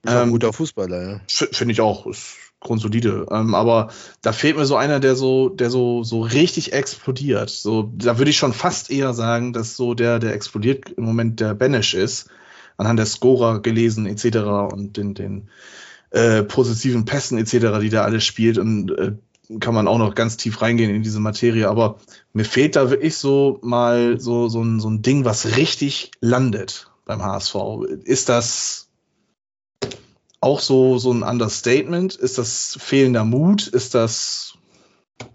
Ist 0.03 0.13
ähm, 0.13 0.19
ein 0.19 0.31
guter 0.31 0.53
Fußballer, 0.53 1.03
ja. 1.09 1.21
Finde 1.29 1.73
ich 1.73 1.81
auch. 1.81 2.07
Ist 2.07 2.35
grundsolide. 2.61 3.27
Ähm, 3.31 3.55
aber 3.55 3.91
da 4.23 4.33
fehlt 4.33 4.57
mir 4.57 4.67
so 4.67 4.77
einer, 4.77 5.01
der 5.01 5.17
so, 5.17 5.49
der 5.49 5.71
so, 5.71 6.03
so 6.03 6.21
richtig 6.21 6.73
explodiert. 6.73 7.51
So, 7.51 7.93
da 7.97 8.19
würde 8.19 8.31
ich 8.31 8.37
schon 8.37 8.53
fast 8.53 8.91
eher 8.91 9.15
sagen, 9.15 9.53
dass 9.53 9.77
so 9.77 9.95
der, 9.95 10.19
der 10.19 10.35
explodiert 10.35 10.91
im 10.91 11.05
Moment 11.05 11.41
der 11.41 11.55
Benesch 11.55 11.95
ist, 11.95 12.29
anhand 12.77 12.99
der 12.99 13.07
Scorer 13.07 13.61
gelesen 13.61 14.07
etc. 14.07 14.37
und 14.73 14.97
den, 14.97 15.15
den 15.15 15.49
äh, 16.11 16.43
positiven 16.43 17.05
Pässen 17.05 17.39
etc., 17.39 17.79
die 17.81 17.91
da 17.91 18.03
alles 18.03 18.25
spielt 18.25 18.59
und 18.59 18.91
äh, 18.91 19.13
kann 19.61 19.75
man 19.75 19.87
auch 19.87 19.99
noch 19.99 20.15
ganz 20.15 20.37
tief 20.37 20.61
reingehen 20.61 20.91
in 20.91 21.03
diese 21.03 21.21
Materie, 21.21 21.69
aber 21.69 21.99
mir 22.33 22.45
fehlt 22.45 22.75
da 22.75 22.91
wirklich 22.91 23.17
so 23.17 23.61
mal 23.63 24.19
so, 24.19 24.49
so, 24.49 24.63
ein, 24.63 24.81
so 24.81 24.91
ein 24.91 25.03
Ding, 25.03 25.25
was 25.25 25.57
richtig 25.57 26.11
landet 26.21 26.91
beim 27.05 27.23
HSV. 27.23 27.55
Ist 28.05 28.29
das 28.29 28.86
auch 30.41 30.61
so, 30.61 30.99
so 30.99 31.13
ein 31.13 31.23
Understatement? 31.23 32.15
Ist 32.15 32.39
das 32.39 32.79
fehlender 32.81 33.25
Mut? 33.25 33.67
Ist 33.67 33.95
das 33.95 34.59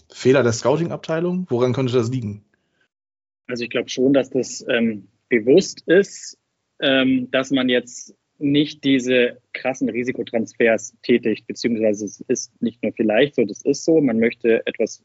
Fehler 0.10 0.44
der 0.44 0.54
Scouting-Abteilung? 0.54 1.48
Woran 1.50 1.74
könnte 1.74 1.94
das 1.94 2.10
liegen? 2.10 2.46
Also 3.48 3.64
ich 3.64 3.70
glaube 3.70 3.90
schon, 3.90 4.14
dass 4.14 4.30
das 4.30 4.66
ähm, 4.70 5.08
bewusst 5.30 5.84
ist, 5.88 6.38
ähm, 6.80 7.30
dass 7.32 7.52
man 7.52 7.70
jetzt 7.70 8.16
nicht 8.42 8.84
diese 8.84 9.38
krassen 9.54 9.90
Risikotransfers 9.90 10.96
tätigt, 11.04 11.46
beziehungsweise 11.48 12.06
es 12.06 12.22
ist 12.28 12.62
nicht 12.62 12.82
nur 12.82 12.92
vielleicht 12.94 13.36
so, 13.36 13.46
das 13.46 13.64
ist 13.64 13.86
so. 13.86 14.02
Man 14.02 14.20
möchte 14.20 14.66
etwas, 14.66 15.04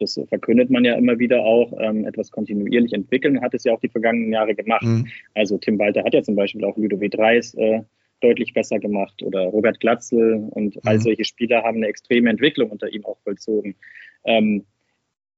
das 0.00 0.18
verkündet 0.28 0.70
man 0.70 0.84
ja 0.84 0.94
immer 0.94 1.18
wieder 1.18 1.40
auch, 1.40 1.72
ähm, 1.78 2.06
etwas 2.06 2.30
kontinuierlich 2.30 2.92
entwickeln, 2.92 3.42
hat 3.42 3.54
es 3.54 3.64
ja 3.64 3.74
auch 3.74 3.80
die 3.80 3.88
vergangenen 3.88 4.32
Jahre 4.32 4.54
gemacht. 4.54 4.84
Mhm. 4.84 5.08
Also 5.34 5.58
Tim 5.58 5.78
Walter 5.78 6.02
hat 6.04 6.14
ja 6.14 6.22
zum 6.22 6.34
Beispiel 6.34 6.64
auch 6.64 6.76
Ludovic 6.76 7.18
Reis 7.18 7.54
äh, 7.54 7.82
deutlich 8.24 8.54
besser 8.54 8.78
gemacht 8.78 9.22
oder 9.22 9.42
Robert 9.44 9.78
Glatzel 9.80 10.48
und 10.50 10.76
mhm. 10.76 10.80
all 10.84 11.00
solche 11.00 11.24
Spieler 11.24 11.62
haben 11.62 11.76
eine 11.76 11.88
extreme 11.88 12.30
Entwicklung 12.30 12.70
unter 12.70 12.88
ihm 12.88 13.04
auch 13.04 13.18
vollzogen. 13.22 13.76
Ähm, 14.24 14.64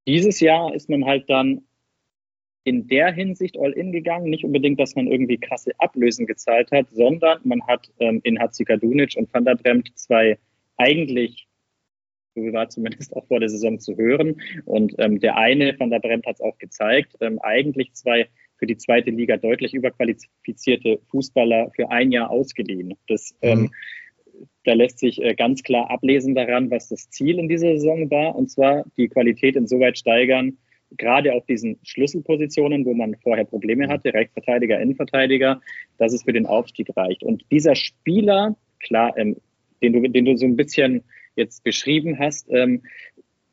dieses 0.06 0.40
Jahr 0.40 0.72
ist 0.74 0.88
man 0.88 1.04
halt 1.04 1.28
dann 1.28 1.62
in 2.62 2.86
der 2.88 3.12
Hinsicht 3.12 3.58
all 3.58 3.72
in 3.72 3.92
gegangen. 3.92 4.30
Nicht 4.30 4.44
unbedingt, 4.44 4.80
dass 4.80 4.96
man 4.96 5.06
irgendwie 5.06 5.38
krasse 5.38 5.70
Ablösen 5.78 6.26
gezahlt 6.26 6.70
hat, 6.72 6.86
sondern 6.90 7.40
man 7.44 7.64
hat 7.66 7.90
ähm, 8.00 8.20
in 8.24 8.38
Hatzikadunic 8.38 9.14
und 9.16 9.32
Van 9.32 9.44
der 9.44 9.56
Bremt 9.56 9.96
zwei 9.96 10.38
eigentlich, 10.76 11.48
so 12.34 12.40
war 12.52 12.68
zumindest 12.68 13.14
auch 13.14 13.26
vor 13.26 13.40
der 13.40 13.48
Saison 13.48 13.78
zu 13.78 13.96
hören. 13.96 14.40
Und 14.64 14.94
ähm, 14.98 15.20
der 15.20 15.36
eine, 15.36 15.78
Van 15.78 15.90
der 15.90 16.00
Bremt, 16.00 16.26
hat 16.26 16.36
es 16.36 16.40
auch 16.40 16.58
gezeigt, 16.58 17.16
ähm, 17.20 17.38
eigentlich 17.40 17.92
zwei 17.94 18.28
für 18.58 18.66
die 18.66 18.76
zweite 18.76 19.10
Liga 19.10 19.36
deutlich 19.36 19.74
überqualifizierte 19.74 21.00
Fußballer 21.10 21.70
für 21.74 21.90
ein 21.90 22.12
Jahr 22.12 22.30
ausgeliehen. 22.30 22.94
Das 23.06 23.34
ähm, 23.42 23.60
mhm. 23.60 23.70
Da 24.64 24.74
lässt 24.74 24.98
sich 24.98 25.22
äh, 25.22 25.34
ganz 25.34 25.62
klar 25.62 25.90
ablesen 25.90 26.34
daran, 26.34 26.70
was 26.70 26.88
das 26.88 27.08
Ziel 27.10 27.38
in 27.38 27.48
dieser 27.48 27.76
Saison 27.76 28.10
war, 28.10 28.34
und 28.34 28.50
zwar 28.50 28.84
die 28.96 29.08
Qualität 29.08 29.56
insoweit 29.56 29.96
steigern, 29.96 30.58
gerade 30.96 31.34
auf 31.34 31.46
diesen 31.46 31.78
Schlüsselpositionen, 31.82 32.84
wo 32.84 32.94
man 32.94 33.16
vorher 33.22 33.44
Probleme 33.44 33.88
hatte, 33.88 34.12
Rechtsverteidiger, 34.12 34.80
Innenverteidiger, 34.80 35.60
dass 35.98 36.12
es 36.12 36.24
für 36.24 36.32
den 36.32 36.46
Aufstieg 36.46 36.88
reicht. 36.96 37.22
Und 37.22 37.44
dieser 37.50 37.74
Spieler, 37.74 38.56
klar, 38.80 39.16
ähm, 39.16 39.36
den, 39.82 39.92
du, 39.92 40.08
den 40.08 40.24
du 40.24 40.36
so 40.36 40.46
ein 40.46 40.56
bisschen 40.56 41.02
jetzt 41.36 41.64
beschrieben 41.64 42.18
hast, 42.18 42.48
ähm, 42.50 42.82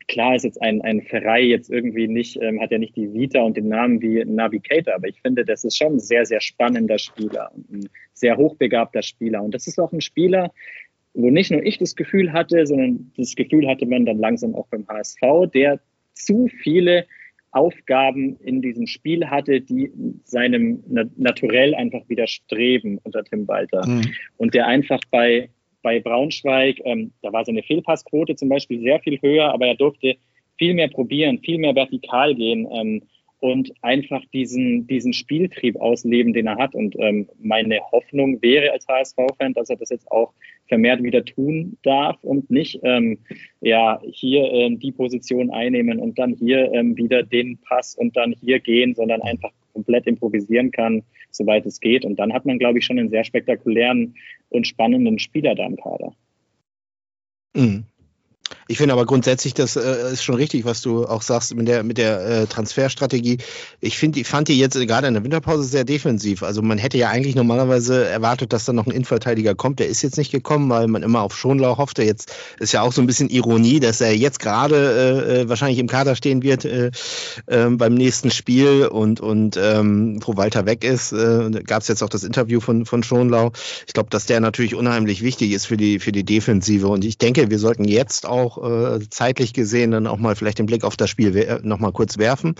klar 0.08 0.36
ist 0.36 0.43
jetzt 0.43 0.62
ein, 0.62 0.82
ein 0.82 1.01
Ferrei 1.01 1.41
jetzt 1.41 1.70
irgendwie 1.70 2.08
nicht, 2.08 2.39
ähm, 2.41 2.62
hat 2.62 2.72
ja 2.72 2.78
nicht 2.78 2.95
die 2.95 3.14
Vita 3.14 3.41
und 3.41 3.58
den 3.58 3.68
Namen 3.68 4.01
wie 4.01 4.24
Navigator, 4.26 4.95
aber 4.95 5.08
ich 5.08 5.22
finde, 5.22 5.45
das 5.45 5.64
ist 5.64 5.78
schon 5.78 5.93
ein 5.93 5.99
sehr, 5.99 6.26
sehr 6.26 6.41
spannender 6.41 6.97
Spieler 6.97 7.51
und 7.56 7.72
ein 7.72 7.89
sehr 8.14 8.38
hochbegabter 8.38 9.01
Spieler. 9.01 9.43
Und 9.43 9.54
das 9.54 9.68
ist 9.68 9.80
auch 9.80 9.91
ein 9.91 10.01
Spieler, 10.01 10.51
wo 11.14 11.30
nicht 11.30 11.51
nur 11.51 11.64
ich 11.64 11.78
das 11.78 11.95
Gefühl 11.95 12.34
hatte, 12.34 12.66
sondern 12.66 13.12
das 13.18 13.36
Gefühl 13.36 13.68
hatte 13.68 13.86
man 13.86 14.06
dann 14.06 14.18
langsam 14.18 14.56
auch 14.56 14.68
beim 14.68 14.88
HSV, 14.88 15.22
der 15.54 15.80
zu 16.14 16.47
viele 16.47 17.06
Aufgaben 17.51 18.38
in 18.39 18.62
diesem 18.62 18.88
Spiel 18.88 19.30
hatte, 19.30 19.62
die 19.62 19.91
seinem 20.24 20.84
Naturell 21.16 21.76
einfach 21.76 22.01
widerstreben 22.10 22.99
unter 23.04 23.24
Tim 23.24 23.47
Walter. 23.47 23.88
Mhm. 23.88 24.12
Und 24.38 24.56
der 24.56 24.66
einfach 24.66 25.01
bei, 25.12 25.49
bei 25.84 26.00
Braunschweig, 26.00 26.82
ähm, 26.86 27.12
da 27.22 27.32
war 27.32 27.46
seine 27.46 27.62
Fehlpassquote 27.62 28.36
zum 28.36 28.50
Beispiel 28.50 28.82
sehr 28.82 29.00
viel 29.02 29.22
höher, 29.22 29.54
aber 29.54 29.68
er 29.68 29.76
durfte 29.76 30.16
viel 30.58 30.74
mehr 30.74 30.88
probieren, 30.88 31.40
viel 31.40 31.60
mehr 31.60 31.76
vertikal 31.76 32.34
gehen. 32.34 32.68
Ähm, 32.72 33.04
und 33.44 33.74
einfach 33.82 34.24
diesen, 34.34 34.88
diesen 34.88 35.12
Spieltrieb 35.12 35.76
ausleben, 35.76 36.32
den 36.32 36.48
er 36.48 36.56
hat. 36.56 36.74
Und 36.74 36.96
ähm, 36.98 37.28
meine 37.41 37.82
Hoffnung 37.91 38.41
wäre 38.41 38.72
als 38.72 38.88
HSV-Fan, 38.88 39.54
dass 39.54 39.70
er 39.70 39.76
das 39.76 39.89
jetzt 39.89 40.10
auch 40.10 40.32
vermehrt 40.70 41.04
wieder 41.04 41.26
tun 41.26 41.78
darf 41.84 42.24
und 42.24 42.50
nicht 42.50 42.80
ähm, 42.84 43.18
ja 43.60 44.02
hier 44.06 44.50
ähm, 44.50 44.80
die 44.80 44.94
Position 44.94 45.52
einnehmen 45.52 46.00
und 46.00 46.18
dann 46.18 46.32
hier 46.32 46.72
ähm, 46.72 46.96
wieder 46.96 47.22
den 47.22 47.58
Pass 47.58 47.96
und 47.96 48.16
dann 48.16 48.32
hier 48.32 48.62
gehen, 48.62 48.96
sondern 48.96 49.22
einfach 49.22 49.52
komplett 49.74 50.08
improvisieren 50.08 50.72
kann, 50.72 51.04
soweit 51.30 51.66
es 51.66 51.82
geht. 51.82 52.06
Und 52.06 52.20
dann 52.20 52.32
hat 52.32 52.46
man, 52.46 52.60
glaube 52.60 52.80
ich, 52.80 52.86
schon 52.86 52.98
einen 52.98 53.10
sehr 53.10 53.26
spektakulären 53.26 54.16
und 54.48 54.68
spannenden 54.68 55.20
Spieler 55.20 55.54
da 55.54 55.66
im 55.66 55.76
Kader. 55.76 56.14
Mhm. 57.58 57.84
Ich 58.68 58.78
finde 58.78 58.93
aber 58.93 59.05
grundsätzlich, 59.05 59.53
das 59.53 59.76
äh, 59.76 60.14
ist 60.14 60.24
schon 60.24 60.36
richtig, 60.36 60.66
was 60.66 60.82
du 60.82 61.05
auch 61.05 61.22
sagst 61.22 61.53
mit 61.55 61.68
der, 61.68 61.84
mit 61.84 61.97
der 61.97 62.26
äh, 62.26 62.47
Transferstrategie. 62.47 63.38
Ich 63.82 63.97
finde, 63.97 64.24
fand 64.24 64.47
die 64.47 64.57
jetzt 64.57 64.80
gerade 64.80 65.07
in 65.07 65.14
der 65.14 65.24
Winterpause 65.24 65.64
sehr 65.64 65.84
defensiv. 65.84 66.43
Also 66.43 66.61
man 66.61 66.78
hätte 66.78 66.97
ja 66.97 67.09
eigentlich 67.09 67.36
normalerweise 67.36 68.05
erwartet, 68.05 68.53
dass 68.53 68.66
da 68.66 68.74
noch 68.74 68.86
ein 68.86 68.91
Innenverteidiger 68.91 69.55
kommt. 69.55 69.80
Der 69.80 69.88
ist 69.88 70.01
jetzt 70.01 70.18
nicht 70.18 70.32
gekommen, 70.32 70.70
weil 70.70 70.88
man 70.88 71.03
immer 71.03 71.22
auf 71.22 71.38
Schonlau 71.38 71.78
hoffte. 71.78 72.03
Jetzt 72.03 72.34
ist 72.59 72.72
ja 72.72 72.82
auch 72.82 72.93
so 72.93 73.01
ein 73.01 73.07
bisschen 73.07 73.30
Ironie, 73.30 73.80
dass 73.80 74.01
er 74.01 74.16
jetzt 74.16 74.39
gerade 74.39 74.76
äh, 74.76 75.41
äh 75.41 75.49
wahrscheinlich 75.49 75.80
im 75.80 75.88
Kader 75.88 76.16
stehen 76.16 76.43
wird 76.43 76.66
äh, 76.66 76.91
äh, 77.47 77.70
beim 77.70 77.93
nächsten 77.93 78.32
Spiel 78.32 78.88
und, 78.88 79.20
und 79.20 79.57
ähm, 79.57 80.20
wo 80.24 80.38
Walter 80.38 80.66
weg 80.66 80.84
ist, 80.84 81.11
äh, 81.11 81.49
gab 81.66 81.82
es 81.82 81.88
jetzt 81.88 82.01
auch 82.01 82.09
das 82.09 82.24
Interview 82.24 82.59
von, 82.59 82.86
von 82.86 83.03
Schonlau. 83.03 83.51
Ich 83.88 83.93
glaube, 83.93 84.09
dass 84.09 84.26
der 84.26 84.39
natürlich 84.39 84.76
unheimlich 84.76 85.22
wichtig 85.22 85.51
ist 85.51 85.66
für 85.66 85.78
die, 85.78 85.99
für 85.99 86.11
die 86.11 86.24
Defensive. 86.24 86.88
Und 86.88 87.03
ich 87.03 87.18
denke, 87.18 87.49
wir 87.49 87.59
sollten 87.59 87.86
jetzt 87.86 88.26
auch 88.26 88.53
auch 88.58 88.95
äh, 88.95 89.10
zeitlich 89.10 89.54
gesehen 89.54 89.91
dann 89.91 90.08
auch 90.08 90.18
mal 90.18 90.36
vielleicht 90.36 90.60
den 90.60 90.66
Blick 90.66 90.84
auf 90.84 90.97
das 90.97 91.10
Spiel 91.10 91.60
noch 91.64 91.80
mal 91.80 91.91
kurz 91.91 92.18
werfen. 92.18 92.56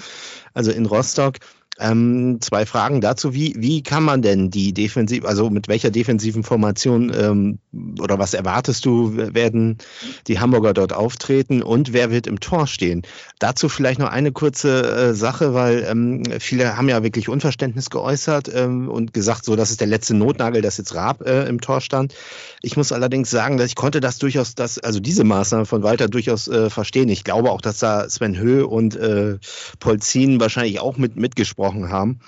Also 0.54 0.72
in 0.72 0.86
Rostock 0.86 1.38
ähm, 1.80 2.38
zwei 2.42 2.66
Fragen 2.66 3.02
dazu. 3.02 3.34
Wie, 3.34 3.56
wie 3.58 3.82
kann 3.82 4.04
man 4.04 4.22
denn 4.22 4.52
die 4.52 4.74
defensiv, 4.74 5.26
also 5.26 5.50
mit 5.50 5.68
welcher 5.68 5.90
defensiven 5.90 6.44
Formation 6.44 7.12
ähm, 7.16 7.60
oder 8.00 8.20
was 8.20 8.34
erwartest 8.34 8.86
du, 8.86 9.16
werden 9.16 9.80
die 10.28 10.40
Hamburger 10.40 10.74
dort 10.74 10.94
auftreten 10.94 11.64
und 11.64 11.92
wer 11.94 12.12
wird 12.12 12.28
im 12.28 12.40
Tor 12.40 12.68
stehen? 12.68 13.02
Dazu 13.40 13.70
vielleicht 13.70 14.00
noch 14.00 14.10
eine 14.10 14.32
kurze 14.32 14.84
äh, 14.84 15.14
Sache, 15.14 15.54
weil 15.54 15.86
ähm, 15.90 16.24
viele 16.40 16.78
haben 16.78 16.90
ja 16.90 17.02
wirklich 17.02 17.28
Unverständnis 17.28 17.90
geäußert 17.90 18.52
ähm, 18.54 18.88
und 18.88 19.14
gesagt, 19.14 19.44
so, 19.44 19.56
das 19.56 19.72
ist 19.72 19.82
der 19.82 19.88
letzte 19.88 20.14
Notnagel, 20.14 20.62
dass 20.62 20.78
jetzt 20.78 20.94
Raab 20.94 21.22
äh, 21.22 21.48
im 21.48 21.60
Tor 21.60 21.82
stand. 21.82 22.14
Ich 22.62 22.78
muss 22.78 22.92
allerdings 22.92 23.32
sagen, 23.32 23.58
dass 23.58 23.68
ich 23.68 23.76
konnte 23.76 24.00
das 24.00 24.20
durchaus, 24.20 24.54
das, 24.54 24.78
also 24.78 25.00
diese 25.00 25.24
Maßnahme 25.24 25.66
von 25.66 25.82
Walter 25.82 26.08
durchaus 26.08 26.48
äh, 26.48 26.70
verstehen. 26.70 27.10
Ich 27.10 27.24
glaube 27.24 27.52
auch, 27.52 27.62
dass 27.62 27.80
da 27.80 28.08
Sven 28.10 28.38
Höh 28.38 28.64
und 28.64 28.96
äh, 28.96 29.38
Polzin 29.80 30.40
wahrscheinlich 30.40 30.80
auch 30.80 30.98
mit 30.98 31.16
mitgesprochen 31.16 31.63
gesprochen 31.64 31.90
haben. 31.90 32.20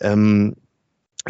Ähm, 0.00 0.56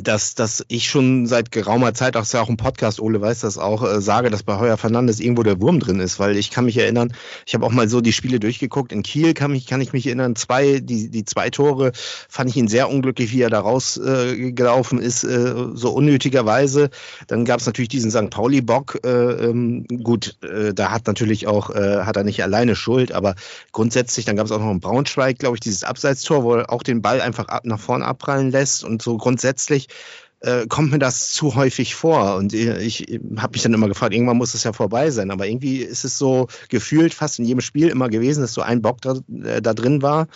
dass, 0.02 0.34
dass 0.34 0.64
ich 0.66 0.88
schon 0.88 1.26
seit 1.26 1.52
geraumer 1.52 1.94
Zeit, 1.94 2.16
auch 2.16 2.26
ja 2.32 2.40
auch 2.40 2.48
im 2.48 2.56
Podcast, 2.56 3.00
Ole 3.00 3.20
weiß 3.20 3.40
das 3.40 3.58
auch, 3.58 3.84
äh, 3.84 4.00
sage, 4.00 4.28
dass 4.28 4.42
bei 4.42 4.58
Heuer 4.58 4.76
Fernandes 4.76 5.20
irgendwo 5.20 5.44
der 5.44 5.60
Wurm 5.60 5.78
drin 5.78 6.00
ist, 6.00 6.18
weil 6.18 6.36
ich 6.36 6.50
kann 6.50 6.64
mich 6.64 6.76
erinnern, 6.76 7.14
ich 7.46 7.54
habe 7.54 7.64
auch 7.64 7.70
mal 7.70 7.88
so 7.88 8.00
die 8.00 8.12
Spiele 8.12 8.40
durchgeguckt. 8.40 8.90
In 8.90 9.04
Kiel 9.04 9.34
kann, 9.34 9.52
mich, 9.52 9.66
kann 9.66 9.80
ich 9.80 9.92
mich 9.92 10.06
erinnern, 10.06 10.34
zwei, 10.34 10.80
die, 10.80 11.10
die 11.10 11.24
zwei 11.24 11.48
Tore 11.50 11.92
fand 12.28 12.50
ich 12.50 12.56
ihn 12.56 12.66
sehr 12.66 12.90
unglücklich, 12.90 13.30
wie 13.30 13.42
er 13.42 13.50
da 13.50 13.60
rausgelaufen 13.60 15.00
äh, 15.00 15.06
ist, 15.06 15.22
äh, 15.22 15.54
so 15.74 15.92
unnötigerweise. 15.92 16.90
Dann 17.28 17.44
gab 17.44 17.60
es 17.60 17.66
natürlich 17.66 17.88
diesen 17.88 18.10
St. 18.10 18.30
Pauli-Bock. 18.30 18.98
Äh, 19.04 19.08
ähm, 19.08 19.86
gut, 20.02 20.36
äh, 20.42 20.74
da 20.74 20.90
hat 20.90 21.06
natürlich 21.06 21.46
auch, 21.46 21.70
äh, 21.70 22.00
hat 22.00 22.16
er 22.16 22.24
nicht 22.24 22.42
alleine 22.42 22.74
Schuld, 22.74 23.12
aber 23.12 23.36
grundsätzlich, 23.70 24.24
dann 24.24 24.34
gab 24.34 24.46
es 24.46 24.52
auch 24.52 24.58
noch 24.58 24.72
in 24.72 24.80
Braunschweig, 24.80 25.38
glaube 25.38 25.56
ich, 25.56 25.60
dieses 25.60 25.84
Abseitstor, 25.84 26.42
wo 26.42 26.54
er 26.54 26.72
auch 26.72 26.82
den 26.82 27.00
Ball 27.00 27.20
einfach 27.20 27.46
ab, 27.46 27.64
nach 27.64 27.78
vorne 27.78 28.04
abprallen 28.04 28.50
lässt 28.50 28.82
und 28.82 29.00
so 29.00 29.16
grundsätzlich 29.16 29.83
äh, 30.40 30.66
kommt 30.66 30.92
mir 30.92 30.98
das 30.98 31.32
zu 31.32 31.54
häufig 31.54 31.94
vor. 31.94 32.36
Und 32.36 32.52
ich, 32.52 33.08
ich 33.08 33.20
habe 33.38 33.52
mich 33.52 33.62
dann 33.62 33.74
immer 33.74 33.88
gefragt, 33.88 34.12
irgendwann 34.12 34.36
muss 34.36 34.54
es 34.54 34.64
ja 34.64 34.72
vorbei 34.72 35.10
sein. 35.10 35.30
Aber 35.30 35.46
irgendwie 35.46 35.78
ist 35.78 36.04
es 36.04 36.18
so 36.18 36.48
gefühlt 36.68 37.14
fast 37.14 37.38
in 37.38 37.44
jedem 37.44 37.60
Spiel 37.60 37.88
immer 37.88 38.08
gewesen, 38.08 38.42
dass 38.42 38.52
so 38.52 38.60
ein 38.60 38.82
Bock 38.82 39.00
da, 39.00 39.16
äh, 39.42 39.62
da 39.62 39.74
drin 39.74 40.02
war. 40.02 40.28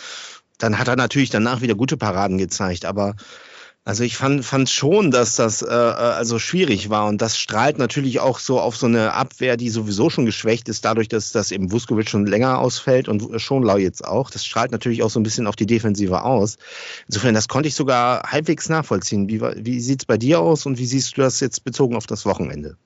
Dann 0.57 0.79
hat 0.79 0.87
er 0.87 0.95
natürlich 0.95 1.29
danach 1.29 1.61
wieder 1.61 1.75
gute 1.75 1.95
Paraden 1.95 2.37
gezeigt. 2.37 2.85
Aber 2.85 3.15
also 3.89 4.03
ich 4.03 4.17
fand, 4.17 4.45
fand 4.45 4.69
schon, 4.69 5.09
dass 5.09 5.35
das 5.35 5.63
äh, 5.63 5.65
äh, 5.65 5.71
also 5.71 6.37
schwierig 6.37 6.91
war 6.91 7.07
und 7.07 7.23
das 7.23 7.39
strahlt 7.39 7.79
natürlich 7.79 8.19
auch 8.19 8.37
so 8.37 8.59
auf 8.59 8.77
so 8.77 8.85
eine 8.85 9.15
Abwehr, 9.15 9.57
die 9.57 9.69
sowieso 9.69 10.11
schon 10.11 10.27
geschwächt 10.27 10.69
ist, 10.69 10.85
dadurch, 10.85 11.07
dass 11.07 11.31
das 11.31 11.51
eben 11.51 11.71
Vuskovic 11.71 12.07
schon 12.07 12.27
länger 12.27 12.59
ausfällt 12.59 13.07
und 13.07 13.41
Schonlau 13.41 13.77
jetzt 13.77 14.05
auch. 14.05 14.29
Das 14.29 14.45
strahlt 14.45 14.71
natürlich 14.71 15.01
auch 15.01 15.09
so 15.09 15.19
ein 15.19 15.23
bisschen 15.23 15.47
auf 15.47 15.55
die 15.55 15.65
Defensive 15.65 16.23
aus. 16.23 16.59
Insofern, 17.07 17.33
das 17.33 17.47
konnte 17.47 17.67
ich 17.67 17.73
sogar 17.73 18.31
halbwegs 18.31 18.69
nachvollziehen. 18.69 19.27
Wie, 19.27 19.41
wie 19.41 19.79
sieht 19.79 20.01
es 20.01 20.05
bei 20.05 20.17
dir 20.17 20.39
aus 20.39 20.67
und 20.67 20.77
wie 20.77 20.85
siehst 20.85 21.17
du 21.17 21.21
das 21.21 21.39
jetzt 21.39 21.63
bezogen 21.63 21.95
auf 21.95 22.05
das 22.05 22.27
Wochenende? 22.27 22.77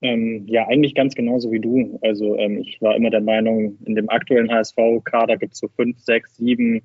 Ähm, 0.00 0.46
ja, 0.46 0.66
eigentlich 0.66 0.94
ganz 0.94 1.14
genauso 1.14 1.52
wie 1.52 1.60
du. 1.60 1.98
Also 2.00 2.38
ähm, 2.38 2.56
ich 2.56 2.80
war 2.80 2.96
immer 2.96 3.10
der 3.10 3.20
Meinung, 3.20 3.76
in 3.84 3.96
dem 3.96 4.08
aktuellen 4.08 4.50
HSV-Kader 4.50 5.36
gibt 5.36 5.52
es 5.52 5.58
so 5.58 5.68
fünf, 5.68 5.98
sechs, 5.98 6.36
sieben 6.36 6.80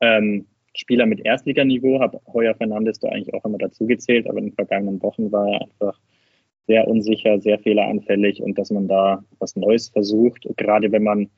ähm, 0.00 0.46
Spieler 0.74 1.06
mit 1.06 1.24
Erstliganiveau, 1.24 2.00
habe 2.00 2.20
Heuer 2.32 2.54
Fernandes 2.54 3.00
da 3.00 3.08
eigentlich 3.08 3.34
auch 3.34 3.44
immer 3.44 3.58
dazu 3.58 3.86
gezählt, 3.86 4.28
aber 4.28 4.38
in 4.38 4.46
den 4.46 4.54
vergangenen 4.54 5.02
Wochen 5.02 5.32
war 5.32 5.48
er 5.48 5.62
einfach 5.62 5.98
sehr 6.66 6.86
unsicher, 6.86 7.40
sehr 7.40 7.58
fehleranfällig 7.58 8.42
und 8.42 8.58
dass 8.58 8.70
man 8.70 8.86
da 8.86 9.24
was 9.38 9.56
Neues 9.56 9.88
versucht, 9.88 10.46
gerade 10.56 10.92
wenn 10.92 11.02
man 11.02 11.28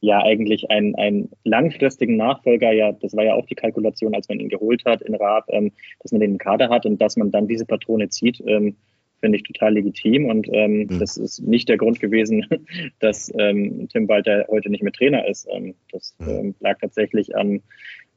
ja 0.00 0.22
eigentlich 0.22 0.70
einen, 0.70 0.94
einen 0.94 1.30
langfristigen 1.44 2.16
Nachfolger, 2.16 2.72
ja, 2.72 2.92
das 2.92 3.16
war 3.16 3.24
ja 3.24 3.34
auch 3.34 3.46
die 3.46 3.54
Kalkulation, 3.54 4.14
als 4.14 4.28
man 4.28 4.38
ihn 4.38 4.48
geholt 4.48 4.84
hat 4.84 5.02
in 5.02 5.14
Raab, 5.14 5.46
ähm, 5.48 5.72
dass 6.00 6.12
man 6.12 6.20
den 6.20 6.32
im 6.32 6.38
Kader 6.38 6.68
hat 6.68 6.86
und 6.86 7.00
dass 7.00 7.16
man 7.16 7.30
dann 7.30 7.48
diese 7.48 7.64
Patrone 7.64 8.08
zieht, 8.08 8.42
ähm, 8.46 8.76
finde 9.20 9.38
ich 9.38 9.44
total 9.44 9.74
legitim 9.74 10.26
und 10.26 10.48
ähm, 10.52 10.86
mhm. 10.88 10.98
das 10.98 11.16
ist 11.16 11.40
nicht 11.40 11.68
der 11.68 11.78
Grund 11.78 12.00
gewesen, 12.00 12.46
dass 13.00 13.32
ähm, 13.38 13.88
Tim 13.90 14.08
Walter 14.08 14.46
heute 14.48 14.70
nicht 14.70 14.82
mehr 14.82 14.92
Trainer 14.92 15.26
ist. 15.26 15.48
Ähm, 15.50 15.74
das 15.90 16.14
mhm. 16.18 16.28
ähm, 16.28 16.54
lag 16.60 16.78
tatsächlich 16.78 17.34
an, 17.34 17.62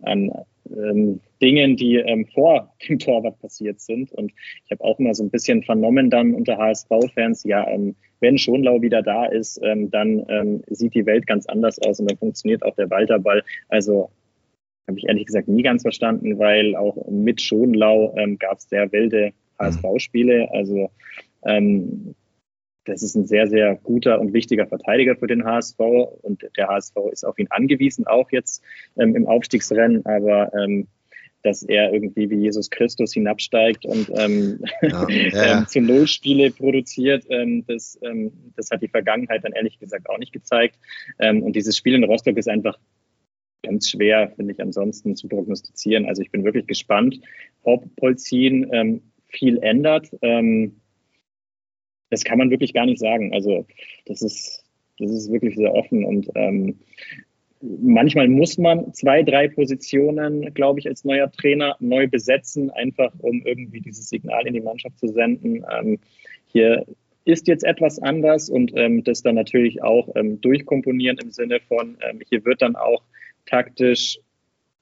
an 0.04 0.32
ähm, 0.72 1.20
Dingen, 1.42 1.76
die 1.76 1.96
ähm, 1.96 2.26
vor 2.34 2.74
dem 2.88 3.00
Torwart 3.00 3.40
passiert 3.40 3.80
sind. 3.82 4.12
Und 4.12 4.32
ich 4.66 4.72
habe 4.72 4.84
auch 4.84 5.00
immer 5.00 5.14
so 5.14 5.24
ein 5.24 5.30
bisschen 5.30 5.64
vernommen 5.64 6.10
dann 6.10 6.34
unter 6.34 6.58
HSV-Fans, 6.58 7.44
ja, 7.44 7.68
ähm, 7.68 7.96
wenn 8.20 8.38
Schonlau 8.38 8.82
wieder 8.82 9.02
da 9.02 9.26
ist, 9.26 9.60
ähm, 9.64 9.90
dann 9.92 10.26
ähm, 10.28 10.62
sieht 10.68 10.94
die 10.94 11.06
Welt 11.06 11.26
ganz 11.26 11.46
anders 11.46 11.80
aus 11.80 12.00
und 12.00 12.12
dann 12.12 12.18
funktioniert 12.18 12.64
auch 12.64 12.76
der 12.76 12.90
Walterball. 12.90 13.44
Also 13.70 14.10
habe 14.88 15.00
ich 15.00 15.08
ehrlich 15.08 15.26
gesagt 15.26 15.48
nie 15.48 15.64
ganz 15.64 15.84
verstanden, 15.84 16.38
weil 16.40 16.76
auch 16.76 17.08
mit 17.10 17.42
Schonlau 17.42 18.14
ähm, 18.18 18.38
gab 18.38 18.58
es 18.58 18.68
sehr 18.68 18.92
wilde 18.92 19.32
HSV-Spiele. 19.60 20.50
Also 20.52 20.90
ähm, 21.46 22.16
das 22.90 23.04
ist 23.04 23.16
ein 23.16 23.26
sehr, 23.26 23.48
sehr 23.48 23.76
guter 23.76 24.20
und 24.20 24.34
wichtiger 24.34 24.68
Verteidiger 24.68 25.16
für 25.16 25.28
den 25.28 25.46
HSV 25.46 25.80
und 26.22 26.46
der 26.58 26.68
HSV 26.68 26.96
ist 27.12 27.24
auf 27.24 27.38
ihn 27.40 27.48
angewiesen, 27.50 28.08
auch 28.08 28.32
jetzt 28.32 28.64
ähm, 28.98 29.16
im 29.16 29.28
Aufstiegsrennen, 29.28 30.06
aber 30.06 30.52
ähm, 30.54 30.88
dass 31.42 31.64
er 31.64 31.94
irgendwie 31.94 32.30
wie 32.30 32.42
Jesus 32.42 32.70
Christus 32.70 33.14
hinabsteigt 33.14 33.86
und 33.86 34.12
ähm, 34.18 34.60
ja, 34.82 35.08
ja. 35.10 35.60
ähm, 35.60 35.68
zu 35.68 35.80
Null 35.80 36.08
Spiele 36.08 36.52
produziert, 36.52 37.26
ähm, 37.30 37.64
das, 37.66 37.98
ähm, 38.04 38.32
das 38.58 38.72
hat 38.72 38.82
die 38.82 38.90
Vergangenheit 38.90 39.46
dann 39.46 39.54
ehrlich 39.54 39.80
gesagt 39.80 40.10
auch 40.10 40.18
nicht 40.18 40.34
gezeigt. 40.34 40.78
Und 41.18 41.54
dieses 41.54 41.78
Spiel 41.78 41.96
in 41.96 42.04
Rostock 42.04 42.38
ist 42.38 42.50
einfach 42.50 42.78
ganz 43.64 43.90
schwer, 43.90 44.32
finde 44.36 44.54
ich, 44.54 44.62
ansonsten 44.62 45.16
zu 45.16 45.28
prognostizieren. 45.28 46.06
Also 46.06 46.22
ich 46.22 46.32
bin 46.32 46.44
wirklich 46.44 46.68
gespannt, 46.68 47.20
ob 47.64 47.96
Polzin 47.96 49.02
viel 49.28 49.60
ändert. 49.60 50.10
Ähm, 50.22 50.80
das 52.10 52.24
kann 52.24 52.38
man 52.38 52.50
wirklich 52.50 52.74
gar 52.74 52.86
nicht 52.86 53.00
sagen. 53.00 53.34
Also 53.34 53.66
das 54.06 54.22
ist, 54.22 54.64
das 54.98 55.12
ist 55.12 55.32
wirklich 55.32 55.56
sehr 55.56 55.74
offen 55.74 56.04
und 56.04 56.30
ähm, 56.36 56.80
manchmal 57.62 58.28
muss 58.28 58.58
man 58.58 58.94
zwei, 58.94 59.24
drei 59.24 59.48
Positionen, 59.48 60.54
glaube 60.54 60.80
ich, 60.80 60.88
als 60.88 61.04
neuer 61.04 61.32
Trainer 61.32 61.76
neu 61.80 62.08
besetzen, 62.08 62.70
einfach 62.72 63.14
um 63.20 63.42
irgendwie 63.46 63.82
dieses 63.82 64.10
Signal 64.10 64.48
in 64.48 64.54
die 64.54 64.62
Mannschaft 64.62 64.98
zu 64.98 65.08
senden. 65.08 65.66
Ähm, 65.80 66.00
hier 66.48 66.86
ist 67.26 67.48
jetzt 67.48 67.64
etwas 67.64 68.00
anders 68.00 68.50
und 68.50 68.72
ähm, 68.76 69.04
das 69.04 69.22
dann 69.22 69.36
natürlich 69.36 69.84
auch 69.84 70.10
ähm, 70.16 70.40
durchkomponieren 70.42 71.18
im 71.22 71.32
Sinne 71.32 71.60
von, 71.68 71.98
ähm, 72.10 72.22
hier 72.28 72.44
wird 72.46 72.62
dann 72.62 72.76
auch 72.76 73.04
taktisch 73.46 74.20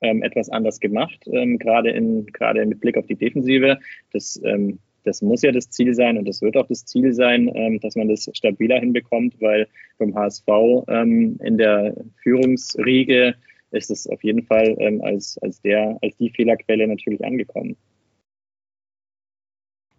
ähm, 0.01 0.21
etwas 0.21 0.49
anders 0.49 0.79
gemacht, 0.79 1.19
ähm, 1.25 1.57
gerade 1.57 1.89
in 1.89 2.27
gerade 2.27 2.65
mit 2.65 2.79
Blick 2.79 2.97
auf 2.97 3.07
die 3.07 3.15
Defensive. 3.15 3.79
Das 4.13 4.39
das 5.07 5.21
muss 5.21 5.41
ja 5.41 5.51
das 5.51 5.69
Ziel 5.69 5.93
sein 5.93 6.17
und 6.17 6.27
das 6.27 6.41
wird 6.41 6.57
auch 6.57 6.67
das 6.67 6.85
Ziel 6.85 7.13
sein, 7.13 7.49
ähm, 7.55 7.79
dass 7.79 7.95
man 7.95 8.09
das 8.09 8.29
stabiler 8.33 8.79
hinbekommt, 8.79 9.35
weil 9.39 9.67
beim 9.97 10.13
HSV 10.13 10.47
ähm, 10.89 11.39
in 11.43 11.57
der 11.57 11.95
Führungsriege 12.21 13.35
ist 13.71 13.89
es 13.89 14.07
auf 14.07 14.23
jeden 14.23 14.43
Fall 14.43 14.75
ähm, 14.79 15.01
als, 15.01 15.37
als, 15.41 15.61
der, 15.61 15.97
als 16.01 16.15
die 16.17 16.29
Fehlerquelle 16.29 16.87
natürlich 16.87 17.23
angekommen. 17.23 17.75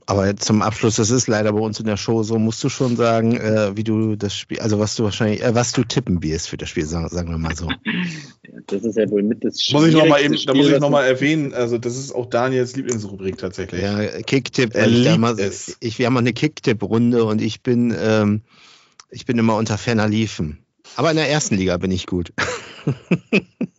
Aber 0.08 0.34
zum 0.38 0.62
Abschluss, 0.62 0.96
das 0.96 1.10
ist 1.10 1.28
leider 1.28 1.52
bei 1.52 1.60
uns 1.60 1.80
in 1.80 1.84
der 1.84 1.98
Show 1.98 2.22
so, 2.22 2.38
musst 2.38 2.64
du 2.64 2.70
schon 2.70 2.96
sagen, 2.96 3.36
äh, 3.36 3.76
wie 3.76 3.84
du 3.84 4.16
das 4.16 4.34
Spiel, 4.34 4.58
also 4.58 4.78
was 4.78 4.96
du 4.96 5.04
wahrscheinlich, 5.04 5.42
äh, 5.42 5.54
was 5.54 5.72
du 5.72 5.84
tippen 5.84 6.22
wirst 6.22 6.48
für 6.48 6.56
das 6.56 6.70
Spiel, 6.70 6.86
sagen, 6.86 7.10
sagen 7.10 7.28
wir 7.28 7.36
mal 7.36 7.54
so. 7.54 7.68
das 8.68 8.84
ist 8.84 8.96
ja 8.96 9.10
wohl 9.10 9.22
mit 9.22 9.44
das 9.44 9.60
Spiel. 9.60 9.76
Muss 9.76 9.88
ich 9.88 9.94
noch 9.94 10.06
mal 10.06 10.22
eben, 10.22 10.34
da 10.46 10.54
muss 10.54 10.66
ich 10.66 10.80
nochmal 10.80 11.06
erwähnen, 11.06 11.52
also 11.52 11.76
das 11.76 11.98
ist 11.98 12.14
auch 12.14 12.24
Daniels 12.24 12.74
Lieblingsrubrik 12.74 13.36
tatsächlich. 13.36 13.82
Ja, 13.82 13.98
Kicktipp, 14.22 14.74
ich, 14.74 15.76
ich, 15.80 15.98
wir 15.98 16.06
haben 16.06 16.14
mal 16.14 16.20
eine 16.20 16.32
Kicktipp-Runde 16.32 17.24
und 17.24 17.42
ich 17.42 17.62
bin, 17.62 17.94
ähm, 17.94 18.40
ich 19.10 19.26
bin 19.26 19.36
immer 19.36 19.56
unter 19.56 19.76
ferner 19.76 20.08
Liefen. 20.08 20.64
Aber 20.96 21.10
in 21.10 21.18
der 21.18 21.28
ersten 21.28 21.56
Liga 21.56 21.76
bin 21.76 21.90
ich 21.90 22.06
gut. 22.06 22.32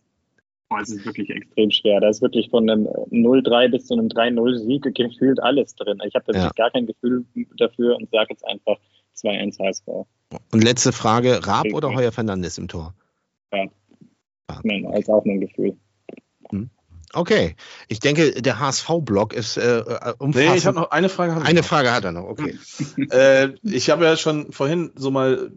Boah, 0.70 0.80
es 0.80 0.90
ist 0.90 1.04
wirklich 1.04 1.28
extrem 1.30 1.70
schwer. 1.70 2.00
Da 2.00 2.08
ist 2.08 2.22
wirklich 2.22 2.48
von 2.48 2.70
einem 2.70 2.86
0-3 2.86 3.70
bis 3.70 3.86
zu 3.86 3.94
einem 3.94 4.06
3-0-Sieg 4.06 4.82
gefühlt 4.94 5.42
alles 5.42 5.74
drin. 5.74 5.98
Ich 6.06 6.14
habe 6.14 6.28
wirklich 6.28 6.44
ja. 6.44 6.50
gar 6.54 6.70
kein 6.70 6.86
Gefühl 6.86 7.24
dafür 7.58 7.96
und 7.96 8.08
sage 8.10 8.28
jetzt 8.30 8.46
einfach 8.46 8.76
2-1 9.16 9.58
HSV. 9.58 9.88
Und 10.52 10.64
letzte 10.64 10.92
Frage: 10.92 11.44
Raab 11.44 11.66
oder 11.74 11.92
Heuer 11.92 12.12
Fernandes 12.12 12.56
im 12.56 12.68
Tor? 12.68 12.94
Ja. 13.52 13.66
Nein, 14.62 14.86
als 14.86 15.08
auch 15.08 15.24
mein 15.24 15.40
Gefühl. 15.40 15.76
Okay, 17.12 17.56
ich 17.88 17.98
denke, 17.98 18.40
der 18.40 18.60
HSV-Blog 18.60 19.32
ist 19.32 19.56
äh, 19.56 19.78
äh, 19.78 20.14
umfassend. 20.18 20.50
Nee, 20.50 20.56
ich 20.56 20.66
habe 20.66 20.78
noch 20.78 20.90
eine 20.92 21.08
Frage. 21.08 21.42
Eine 21.42 21.60
noch. 21.60 21.66
Frage 21.66 21.92
hat 21.92 22.04
er 22.04 22.12
noch, 22.12 22.24
okay. 22.24 22.56
äh, 23.10 23.48
ich 23.62 23.90
habe 23.90 24.04
ja 24.04 24.16
schon 24.16 24.52
vorhin 24.52 24.92
so 24.94 25.10
mal 25.10 25.50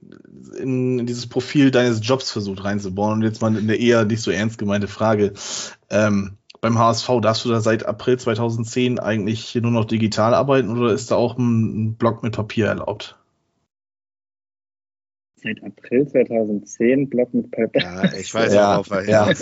in, 0.57 0.99
in, 0.99 1.05
dieses 1.05 1.27
Profil 1.27 1.69
deines 1.69 1.99
Jobs 2.01 2.31
versucht 2.31 2.63
reinzubauen 2.63 3.19
und 3.19 3.21
jetzt 3.21 3.41
mal 3.41 3.55
eine 3.55 3.75
eher 3.75 4.05
nicht 4.05 4.21
so 4.21 4.31
ernst 4.31 4.57
gemeinte 4.57 4.87
Frage. 4.87 5.33
Ähm, 5.91 6.37
beim 6.59 6.79
HSV 6.79 7.09
darfst 7.21 7.45
du 7.45 7.49
da 7.49 7.61
seit 7.61 7.85
April 7.85 8.17
2010 8.17 8.97
eigentlich 8.97 9.53
nur 9.53 9.71
noch 9.71 9.85
digital 9.85 10.33
arbeiten 10.33 10.75
oder 10.75 10.93
ist 10.93 11.11
da 11.11 11.15
auch 11.15 11.37
ein 11.37 11.95
Blog 11.97 12.23
mit 12.23 12.33
Papier 12.33 12.67
erlaubt? 12.67 13.17
Seit 15.43 15.63
April 15.63 16.07
2010 16.07 17.09
Blog 17.09 17.33
mit 17.33 17.51
Papier. 17.51 17.81
Ja, 17.81 18.03
ich 18.17 18.33
weiß 18.33 18.53
ja, 18.53 18.77
auch, 18.77 18.89
weil 18.89 19.07
ja. 19.09 19.29
äh, 19.29 19.33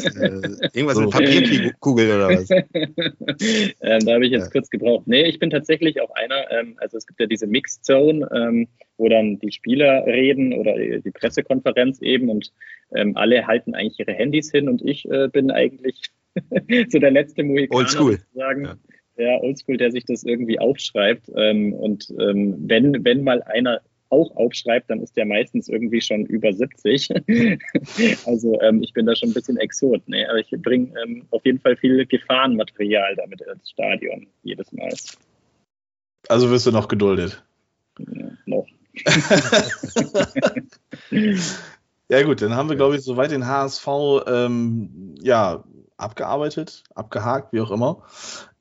irgendwas 0.73 0.95
so. 0.95 1.01
mit 1.01 1.11
Papierkugel 1.11 2.15
oder 2.15 2.29
was. 2.29 2.49
ähm, 3.81 4.05
da 4.05 4.13
habe 4.13 4.25
ich 4.25 4.31
jetzt 4.31 4.45
ja. 4.45 4.51
kurz 4.51 4.69
gebraucht. 4.69 5.07
Nee, 5.07 5.23
ich 5.23 5.39
bin 5.39 5.49
tatsächlich 5.49 6.01
auch 6.01 6.09
einer, 6.11 6.51
ähm, 6.51 6.75
also 6.77 6.97
es 6.97 7.05
gibt 7.05 7.19
ja 7.19 7.27
diese 7.27 7.47
Mixed 7.47 7.85
Zone, 7.85 8.27
ähm, 8.33 8.67
wo 8.97 9.07
dann 9.09 9.39
die 9.39 9.51
Spieler 9.51 10.05
reden 10.05 10.53
oder 10.53 10.75
die 10.75 11.11
Pressekonferenz 11.11 12.01
eben 12.01 12.29
und 12.29 12.51
ähm, 12.95 13.15
alle 13.15 13.47
halten 13.47 13.75
eigentlich 13.75 13.99
ihre 13.99 14.13
Handys 14.13 14.51
hin 14.51 14.67
und 14.67 14.81
ich 14.83 15.09
äh, 15.09 15.27
bin 15.27 15.51
eigentlich 15.51 16.11
so 16.89 16.99
der 16.99 17.11
letzte 17.11 17.43
Mohikaner 17.43 17.87
sozusagen. 17.87 18.65
Ja. 18.65 18.75
Der 19.17 19.43
Oldschool, 19.43 19.77
der 19.77 19.91
sich 19.91 20.05
das 20.05 20.23
irgendwie 20.23 20.57
aufschreibt. 20.57 21.29
Ähm, 21.35 21.73
und 21.73 22.11
ähm, 22.17 22.55
wenn, 22.67 23.03
wenn 23.03 23.23
mal 23.23 23.43
einer 23.43 23.81
auch 24.11 24.35
aufschreibt, 24.35 24.89
dann 24.89 25.01
ist 25.01 25.15
der 25.17 25.25
meistens 25.25 25.69
irgendwie 25.69 26.01
schon 26.01 26.25
über 26.25 26.53
70. 26.53 27.09
also 28.25 28.59
ähm, 28.61 28.83
ich 28.83 28.93
bin 28.93 29.05
da 29.05 29.15
schon 29.15 29.29
ein 29.29 29.33
bisschen 29.33 29.57
Exot. 29.57 30.07
Ne? 30.07 30.27
Aber 30.29 30.39
ich 30.39 30.49
bringe 30.61 30.93
ähm, 31.01 31.25
auf 31.31 31.45
jeden 31.45 31.59
Fall 31.59 31.75
viel 31.77 32.05
Gefahrenmaterial 32.05 33.15
damit 33.15 33.41
ins 33.41 33.69
Stadion 33.71 34.27
jedes 34.43 34.71
Mal. 34.73 34.93
Also 36.27 36.51
wirst 36.51 36.67
du 36.67 36.71
noch 36.71 36.87
geduldet? 36.87 37.43
Ja, 37.99 38.31
noch. 38.45 38.67
ja 42.09 42.23
gut, 42.23 42.41
dann 42.41 42.55
haben 42.55 42.69
wir, 42.69 42.75
glaube 42.75 42.97
ich, 42.97 43.03
soweit 43.03 43.31
den 43.31 43.47
HSV 43.47 43.87
ähm, 44.27 45.15
ja, 45.21 45.63
abgearbeitet, 45.97 46.83
abgehakt, 46.93 47.53
wie 47.53 47.61
auch 47.61 47.71
immer. 47.71 48.03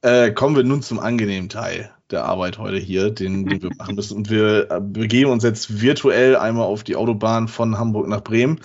Äh, 0.02 0.30
kommen 0.30 0.56
wir 0.56 0.62
nun 0.62 0.82
zum 0.82 1.00
angenehmen 1.00 1.48
Teil 1.48 1.90
der 2.10 2.24
Arbeit 2.24 2.58
heute 2.58 2.78
hier, 2.78 3.10
den, 3.10 3.46
den 3.46 3.62
wir 3.62 3.70
machen 3.76 3.94
müssen. 3.94 4.16
Und 4.16 4.30
wir 4.30 4.70
äh, 4.70 4.80
begeben 4.80 5.30
uns 5.30 5.44
jetzt 5.44 5.80
virtuell 5.80 6.36
einmal 6.36 6.66
auf 6.66 6.84
die 6.84 6.96
Autobahn 6.96 7.48
von 7.48 7.78
Hamburg 7.78 8.08
nach 8.08 8.22
Bremen. 8.22 8.60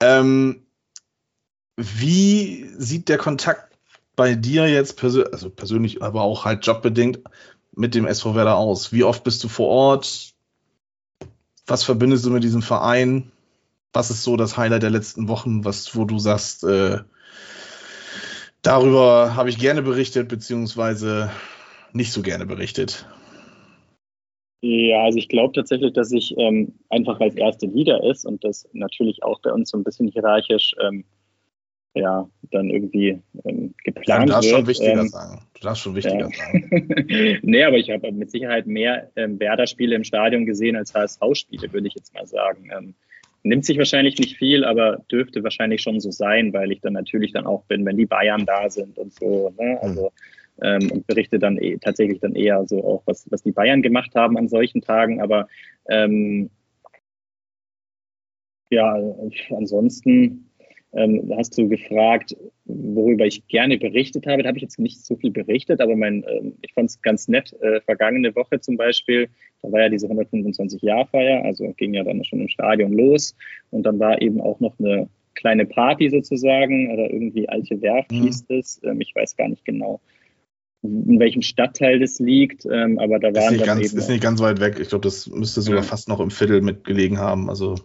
Ähm, 0.00 0.62
wie 1.76 2.68
sieht 2.76 3.08
der 3.08 3.18
Kontakt 3.18 3.76
bei 4.16 4.34
dir 4.34 4.68
jetzt 4.68 4.96
persönlich, 4.96 5.32
also 5.32 5.50
persönlich, 5.50 6.02
aber 6.02 6.22
auch 6.22 6.44
halt 6.44 6.66
jobbedingt 6.66 7.20
mit 7.74 7.94
dem 7.94 8.06
SV 8.06 8.34
Werder 8.34 8.56
aus? 8.56 8.92
Wie 8.92 9.04
oft 9.04 9.24
bist 9.24 9.42
du 9.42 9.48
vor 9.48 9.68
Ort? 9.68 10.34
Was 11.66 11.82
verbindest 11.82 12.24
du 12.24 12.30
mit 12.30 12.44
diesem 12.44 12.62
Verein? 12.62 13.32
Was 13.92 14.10
ist 14.10 14.22
so 14.22 14.36
das 14.36 14.56
Highlight 14.56 14.82
der 14.82 14.90
letzten 14.90 15.28
Wochen, 15.28 15.64
was, 15.64 15.96
wo 15.96 16.04
du 16.04 16.18
sagst, 16.18 16.64
äh, 16.64 16.98
darüber 18.62 19.34
habe 19.36 19.50
ich 19.50 19.58
gerne 19.58 19.82
berichtet, 19.82 20.28
beziehungsweise 20.28 21.30
nicht 21.94 22.12
so 22.12 22.22
gerne 22.22 22.44
berichtet? 22.46 23.06
Ja, 24.60 25.04
also 25.04 25.18
ich 25.18 25.28
glaube 25.28 25.52
tatsächlich, 25.52 25.92
dass 25.92 26.10
ich 26.10 26.34
ähm, 26.38 26.72
einfach 26.88 27.20
als 27.20 27.36
erste 27.36 27.66
Liga 27.66 27.98
ist 27.98 28.24
und 28.24 28.42
das 28.44 28.66
natürlich 28.72 29.22
auch 29.22 29.40
bei 29.42 29.52
uns 29.52 29.70
so 29.70 29.76
ein 29.76 29.84
bisschen 29.84 30.08
hierarchisch 30.08 30.74
ähm, 30.82 31.04
ja, 31.94 32.28
dann 32.50 32.70
irgendwie 32.70 33.20
ähm, 33.44 33.74
geplant 33.84 34.06
ja, 34.08 34.24
du 34.24 34.32
darfst 34.32 34.50
wird. 34.50 34.58
Schon 34.58 34.66
wichtiger 34.66 35.00
ähm, 35.00 35.08
sagen. 35.08 35.40
Du 35.52 35.60
darfst 35.60 35.82
schon 35.82 35.94
wichtiger 35.94 36.28
ja. 36.28 36.30
sagen. 36.30 37.38
nee, 37.42 37.62
aber 37.62 37.76
ich 37.76 37.90
habe 37.90 38.10
mit 38.10 38.30
Sicherheit 38.30 38.66
mehr 38.66 39.10
ähm, 39.16 39.38
Werder-Spiele 39.38 39.94
im 39.94 40.02
Stadion 40.02 40.46
gesehen 40.46 40.76
als 40.76 40.94
HSV-Spiele, 40.94 41.72
würde 41.72 41.86
ich 41.86 41.94
jetzt 41.94 42.14
mal 42.14 42.26
sagen. 42.26 42.70
Ähm, 42.76 42.94
nimmt 43.42 43.66
sich 43.66 43.76
wahrscheinlich 43.76 44.18
nicht 44.18 44.38
viel, 44.38 44.64
aber 44.64 45.04
dürfte 45.12 45.44
wahrscheinlich 45.44 45.82
schon 45.82 46.00
so 46.00 46.10
sein, 46.10 46.52
weil 46.54 46.72
ich 46.72 46.80
dann 46.80 46.94
natürlich 46.94 47.32
dann 47.32 47.46
auch 47.46 47.64
bin, 47.66 47.84
wenn 47.84 47.98
die 47.98 48.06
Bayern 48.06 48.46
da 48.46 48.70
sind 48.70 48.98
und 48.98 49.12
so. 49.12 49.54
Ne? 49.58 49.78
Also 49.82 50.04
mhm 50.04 50.34
ähm, 50.62 50.90
und 50.90 51.06
berichte 51.06 51.38
dann 51.38 51.58
eh, 51.58 51.78
tatsächlich 51.78 52.20
dann 52.20 52.34
eher 52.34 52.66
so 52.66 52.84
auch, 52.84 53.02
was, 53.06 53.26
was 53.30 53.42
die 53.42 53.52
Bayern 53.52 53.82
gemacht 53.82 54.14
haben 54.14 54.36
an 54.36 54.48
solchen 54.48 54.80
Tagen. 54.80 55.20
Aber 55.20 55.48
ähm, 55.88 56.50
ja, 58.70 58.98
ansonsten 59.50 60.50
ähm, 60.94 61.32
hast 61.36 61.58
du 61.58 61.68
gefragt, 61.68 62.36
worüber 62.66 63.26
ich 63.26 63.46
gerne 63.48 63.78
berichtet 63.78 64.26
habe. 64.26 64.42
Da 64.42 64.48
habe 64.48 64.58
ich 64.58 64.62
jetzt 64.62 64.78
nicht 64.78 65.04
so 65.04 65.16
viel 65.16 65.30
berichtet, 65.30 65.80
aber 65.80 65.96
mein, 65.96 66.24
ähm, 66.28 66.54
ich 66.62 66.72
fand 66.72 66.90
es 66.90 67.02
ganz 67.02 67.28
nett. 67.28 67.52
Äh, 67.60 67.80
vergangene 67.80 68.34
Woche 68.34 68.60
zum 68.60 68.76
Beispiel, 68.76 69.28
da 69.62 69.72
war 69.72 69.80
ja 69.82 69.88
diese 69.88 70.06
125-Jahr-Feier, 70.06 71.44
also 71.44 71.72
ging 71.76 71.94
ja 71.94 72.04
dann 72.04 72.24
schon 72.24 72.40
im 72.40 72.48
Stadion 72.48 72.92
los. 72.92 73.34
Und 73.70 73.84
dann 73.84 73.98
war 73.98 74.20
eben 74.22 74.40
auch 74.40 74.60
noch 74.60 74.78
eine 74.78 75.08
kleine 75.34 75.66
Party 75.66 76.10
sozusagen 76.10 76.92
oder 76.92 77.10
irgendwie 77.10 77.48
alte 77.48 77.80
Werft 77.82 78.12
mhm. 78.12 78.22
hieß 78.22 78.44
es. 78.48 78.80
Ähm, 78.84 79.00
ich 79.00 79.14
weiß 79.14 79.36
gar 79.36 79.48
nicht 79.48 79.64
genau, 79.64 80.00
in 80.84 81.18
welchem 81.18 81.42
Stadtteil 81.42 81.98
das 81.98 82.18
liegt, 82.18 82.66
ähm, 82.66 82.98
aber 82.98 83.18
da 83.18 83.34
waren 83.34 83.44
ist 83.44 83.50
nicht, 83.52 83.64
ganz, 83.64 83.92
ist 83.92 84.08
nicht 84.08 84.22
ganz 84.22 84.40
weit 84.40 84.60
weg. 84.60 84.78
Ich 84.78 84.90
glaube, 84.90 85.02
das 85.02 85.26
müsste 85.28 85.62
sogar 85.62 85.80
ja. 85.80 85.86
fast 85.86 86.08
noch 86.08 86.20
im 86.20 86.30
Viertel 86.30 86.60
mitgelegen 86.60 87.18
haben. 87.18 87.48
Also 87.48 87.76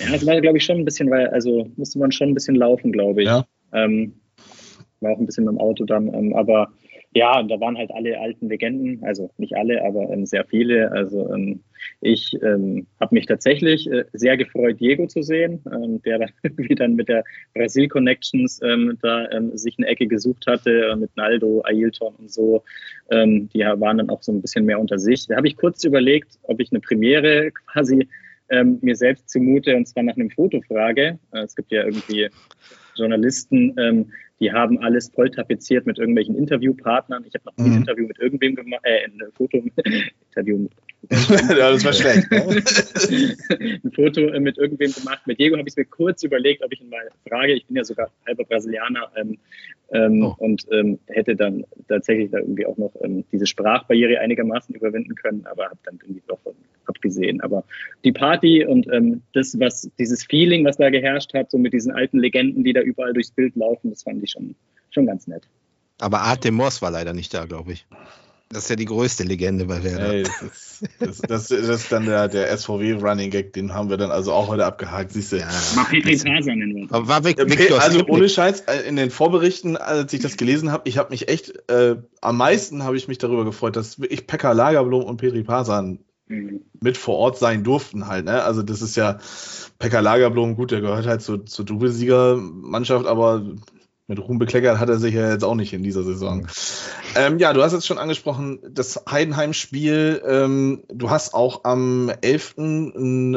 ja, 0.00 0.10
das 0.10 0.26
war, 0.26 0.40
glaube 0.40 0.58
ich, 0.58 0.64
schon 0.64 0.78
ein 0.78 0.84
bisschen, 0.84 1.10
weil, 1.10 1.28
also 1.28 1.70
musste 1.76 1.98
man 1.98 2.12
schon 2.12 2.28
ein 2.28 2.34
bisschen 2.34 2.56
laufen, 2.56 2.92
glaube 2.92 3.22
ich. 3.22 3.28
Ja. 3.28 3.46
Ähm, 3.72 4.14
war 5.00 5.12
auch 5.12 5.18
ein 5.18 5.26
bisschen 5.26 5.44
mit 5.44 5.52
dem 5.52 5.60
Auto 5.60 5.84
dann, 5.84 6.12
ähm, 6.12 6.34
aber 6.34 6.68
ja, 7.16 7.40
und 7.40 7.48
da 7.48 7.58
waren 7.58 7.78
halt 7.78 7.90
alle 7.92 8.20
alten 8.20 8.50
Legenden, 8.50 9.02
also 9.02 9.30
nicht 9.38 9.56
alle, 9.56 9.82
aber 9.82 10.10
ähm, 10.10 10.26
sehr 10.26 10.44
viele. 10.44 10.92
Also 10.92 11.32
ähm, 11.32 11.60
ich 12.02 12.36
ähm, 12.42 12.86
habe 13.00 13.14
mich 13.14 13.24
tatsächlich 13.24 13.90
äh, 13.90 14.04
sehr 14.12 14.36
gefreut, 14.36 14.78
Diego 14.80 15.06
zu 15.06 15.22
sehen, 15.22 15.62
ähm, 15.72 16.02
der 16.02 16.18
dann 16.18 16.30
irgendwie 16.42 16.74
dann 16.74 16.94
mit 16.94 17.08
der 17.08 17.24
Brasil 17.54 17.88
Connections 17.88 18.60
ähm, 18.62 18.98
da 19.00 19.30
ähm, 19.30 19.56
sich 19.56 19.78
eine 19.78 19.86
Ecke 19.86 20.06
gesucht 20.06 20.46
hatte, 20.46 20.88
äh, 20.88 20.96
mit 20.96 21.16
Naldo, 21.16 21.62
Ailton 21.64 22.14
und 22.16 22.30
so. 22.30 22.62
Die 23.08 23.60
waren 23.60 23.98
dann 23.98 24.10
auch 24.10 24.22
so 24.22 24.32
ein 24.32 24.42
bisschen 24.42 24.66
mehr 24.66 24.80
unter 24.80 24.98
sich. 24.98 25.28
Da 25.28 25.36
habe 25.36 25.46
ich 25.46 25.56
kurz 25.56 25.84
überlegt, 25.84 26.40
ob 26.42 26.60
ich 26.60 26.72
eine 26.72 26.80
Premiere 26.80 27.50
quasi 27.72 28.08
mir 28.80 28.96
selbst 28.96 29.30
zumute, 29.30 29.74
und 29.74 29.86
zwar 29.86 30.02
nach 30.02 30.16
einem 30.16 30.30
Foto 30.30 30.60
frage. 30.62 31.18
Äh, 31.32 31.40
es 31.40 31.56
gibt 31.56 31.72
ja 31.72 31.84
irgendwie 31.84 32.28
Journalisten, 32.96 33.74
ähm, 33.78 34.10
die 34.40 34.52
haben 34.52 34.78
alles 34.78 35.10
voll 35.14 35.30
tapeziert 35.30 35.86
mit 35.86 35.98
irgendwelchen 35.98 36.36
Interviewpartnern. 36.36 37.24
Ich 37.26 37.34
habe 37.34 37.44
noch 37.46 37.56
nie 37.56 37.70
ein 37.70 37.70
mhm. 37.70 37.78
Interview 37.78 38.06
mit 38.06 38.18
irgendwem 38.18 38.54
gemacht, 38.54 38.82
äh, 38.84 39.04
ein 39.04 39.22
Foto, 39.34 39.58
Interview 40.30 40.58
mit 40.58 40.72
ja, 41.10 41.70
das 41.70 41.84
war 41.84 41.92
schlecht. 41.92 42.30
Ne? 42.30 42.40
ein 43.84 43.92
Foto 43.92 44.22
äh, 44.22 44.40
mit 44.40 44.58
irgendwem 44.58 44.92
gemacht. 44.92 45.20
Mit 45.26 45.38
Diego 45.38 45.56
habe 45.56 45.68
ich 45.68 45.72
es 45.72 45.76
mir 45.76 45.84
kurz 45.84 46.22
überlegt, 46.24 46.64
ob 46.64 46.72
ich 46.72 46.80
ihn 46.80 46.88
mal 46.88 47.08
frage. 47.28 47.52
Ich 47.52 47.66
bin 47.66 47.76
ja 47.76 47.84
sogar 47.84 48.10
halber 48.26 48.44
Brasilianer 48.44 49.10
ähm, 49.16 49.38
ähm, 49.92 50.24
oh. 50.24 50.34
und 50.38 50.66
ähm, 50.72 50.98
hätte 51.06 51.36
dann 51.36 51.64
tatsächlich 51.86 52.30
da 52.30 52.38
irgendwie 52.38 52.66
auch 52.66 52.76
noch 52.76 52.92
ähm, 53.02 53.24
diese 53.30 53.46
Sprachbarriere 53.46 54.18
einigermaßen 54.18 54.74
überwinden 54.74 55.14
können, 55.14 55.46
aber 55.46 55.66
habe 55.66 55.78
dann 55.84 55.98
irgendwie 56.02 56.22
doch 56.26 56.40
abgesehen. 56.86 57.40
Aber 57.40 57.64
die 58.04 58.12
Party 58.12 58.64
und 58.64 58.92
ähm, 58.92 59.22
das, 59.32 59.58
was 59.60 59.88
dieses 59.98 60.24
Feeling, 60.24 60.64
was 60.64 60.76
da 60.76 60.90
geherrscht 60.90 61.34
hat, 61.34 61.50
so 61.50 61.58
mit 61.58 61.72
diesen 61.72 61.92
alten 61.92 62.18
Legenden, 62.18 62.64
die 62.64 62.72
da 62.72 62.80
überall 62.80 63.12
durchs 63.12 63.30
Bild 63.30 63.54
laufen, 63.54 63.90
das 63.90 64.02
fand 64.02 64.24
ich 64.24 64.25
schon, 64.28 64.54
schon 64.90 65.06
ganz 65.06 65.26
nett. 65.26 65.48
Aber 66.00 66.20
Arte 66.20 66.52
Moss 66.52 66.82
war 66.82 66.90
leider 66.90 67.12
nicht 67.12 67.32
da, 67.32 67.46
glaube 67.46 67.72
ich. 67.72 67.86
Das 68.48 68.64
ist 68.64 68.70
ja 68.70 68.76
die 68.76 68.84
größte 68.84 69.24
Legende 69.24 69.64
bei 69.64 69.82
Werder. 69.82 70.12
Ey, 70.12 70.22
das, 70.22 70.42
ist, 70.42 70.88
das, 71.00 71.18
das, 71.18 71.48
das, 71.48 71.68
ist 71.68 71.90
dann 71.90 72.06
der, 72.06 72.28
der 72.28 72.56
SVW-Running 72.56 73.30
Gag, 73.30 73.52
den 73.54 73.74
haben 73.74 73.90
wir 73.90 73.96
dann 73.96 74.12
also 74.12 74.32
auch 74.32 74.46
heute 74.46 74.64
abgehakt, 74.64 75.12
siehst 75.12 75.32
du. 75.32 75.38
Ja. 75.38 75.48
Mal 75.74 75.84
Petri 75.84 76.12
wir. 76.22 76.90
War 76.90 77.24
weg, 77.24 77.38
Victor 77.38 77.80
also 77.82 78.06
ohne 78.06 78.28
Scheiß, 78.28 78.60
äh, 78.62 78.86
in 78.86 78.94
den 78.94 79.10
Vorberichten, 79.10 79.76
als 79.76 80.12
ich 80.12 80.20
das 80.20 80.36
gelesen 80.36 80.70
habe, 80.70 80.88
ich 80.88 80.96
habe 80.96 81.10
mich 81.10 81.28
echt, 81.28 81.68
äh, 81.68 81.96
am 82.20 82.36
meisten 82.36 82.84
habe 82.84 82.96
ich 82.96 83.08
mich 83.08 83.18
darüber 83.18 83.44
gefreut, 83.44 83.74
dass 83.74 84.00
wirklich 84.00 84.28
Pekka 84.28 84.52
Lagerblom 84.52 85.02
und 85.02 85.16
Petri 85.16 85.42
Pasan 85.42 85.98
mhm. 86.28 86.60
mit 86.80 86.96
vor 86.96 87.16
Ort 87.16 87.38
sein 87.38 87.64
durften 87.64 88.06
halt. 88.06 88.26
Ne? 88.26 88.44
Also 88.44 88.62
das 88.62 88.80
ist 88.80 88.94
ja 88.94 89.18
Pekka 89.80 89.98
Lagerblom, 89.98 90.54
gut, 90.54 90.70
der 90.70 90.82
gehört 90.82 91.06
halt 91.06 91.20
zur, 91.20 91.46
zur 91.46 91.64
Doublesieger-Mannschaft, 91.64 93.06
aber 93.06 93.44
mit 94.08 94.20
Ruhm 94.20 94.38
bekleckert 94.38 94.78
hat 94.78 94.88
er 94.88 94.98
sich 94.98 95.14
ja 95.14 95.30
jetzt 95.30 95.44
auch 95.44 95.54
nicht 95.54 95.72
in 95.72 95.82
dieser 95.82 96.04
Saison. 96.04 96.42
Mhm. 96.42 96.46
Ähm, 97.16 97.38
ja, 97.38 97.52
du 97.52 97.62
hast 97.62 97.72
jetzt 97.72 97.86
schon 97.86 97.98
angesprochen, 97.98 98.60
das 98.68 99.02
Heidenheim-Spiel. 99.10 100.22
Ähm, 100.26 100.84
du 100.88 101.10
hast 101.10 101.34
auch 101.34 101.64
am 101.64 102.10
11. 102.20 102.54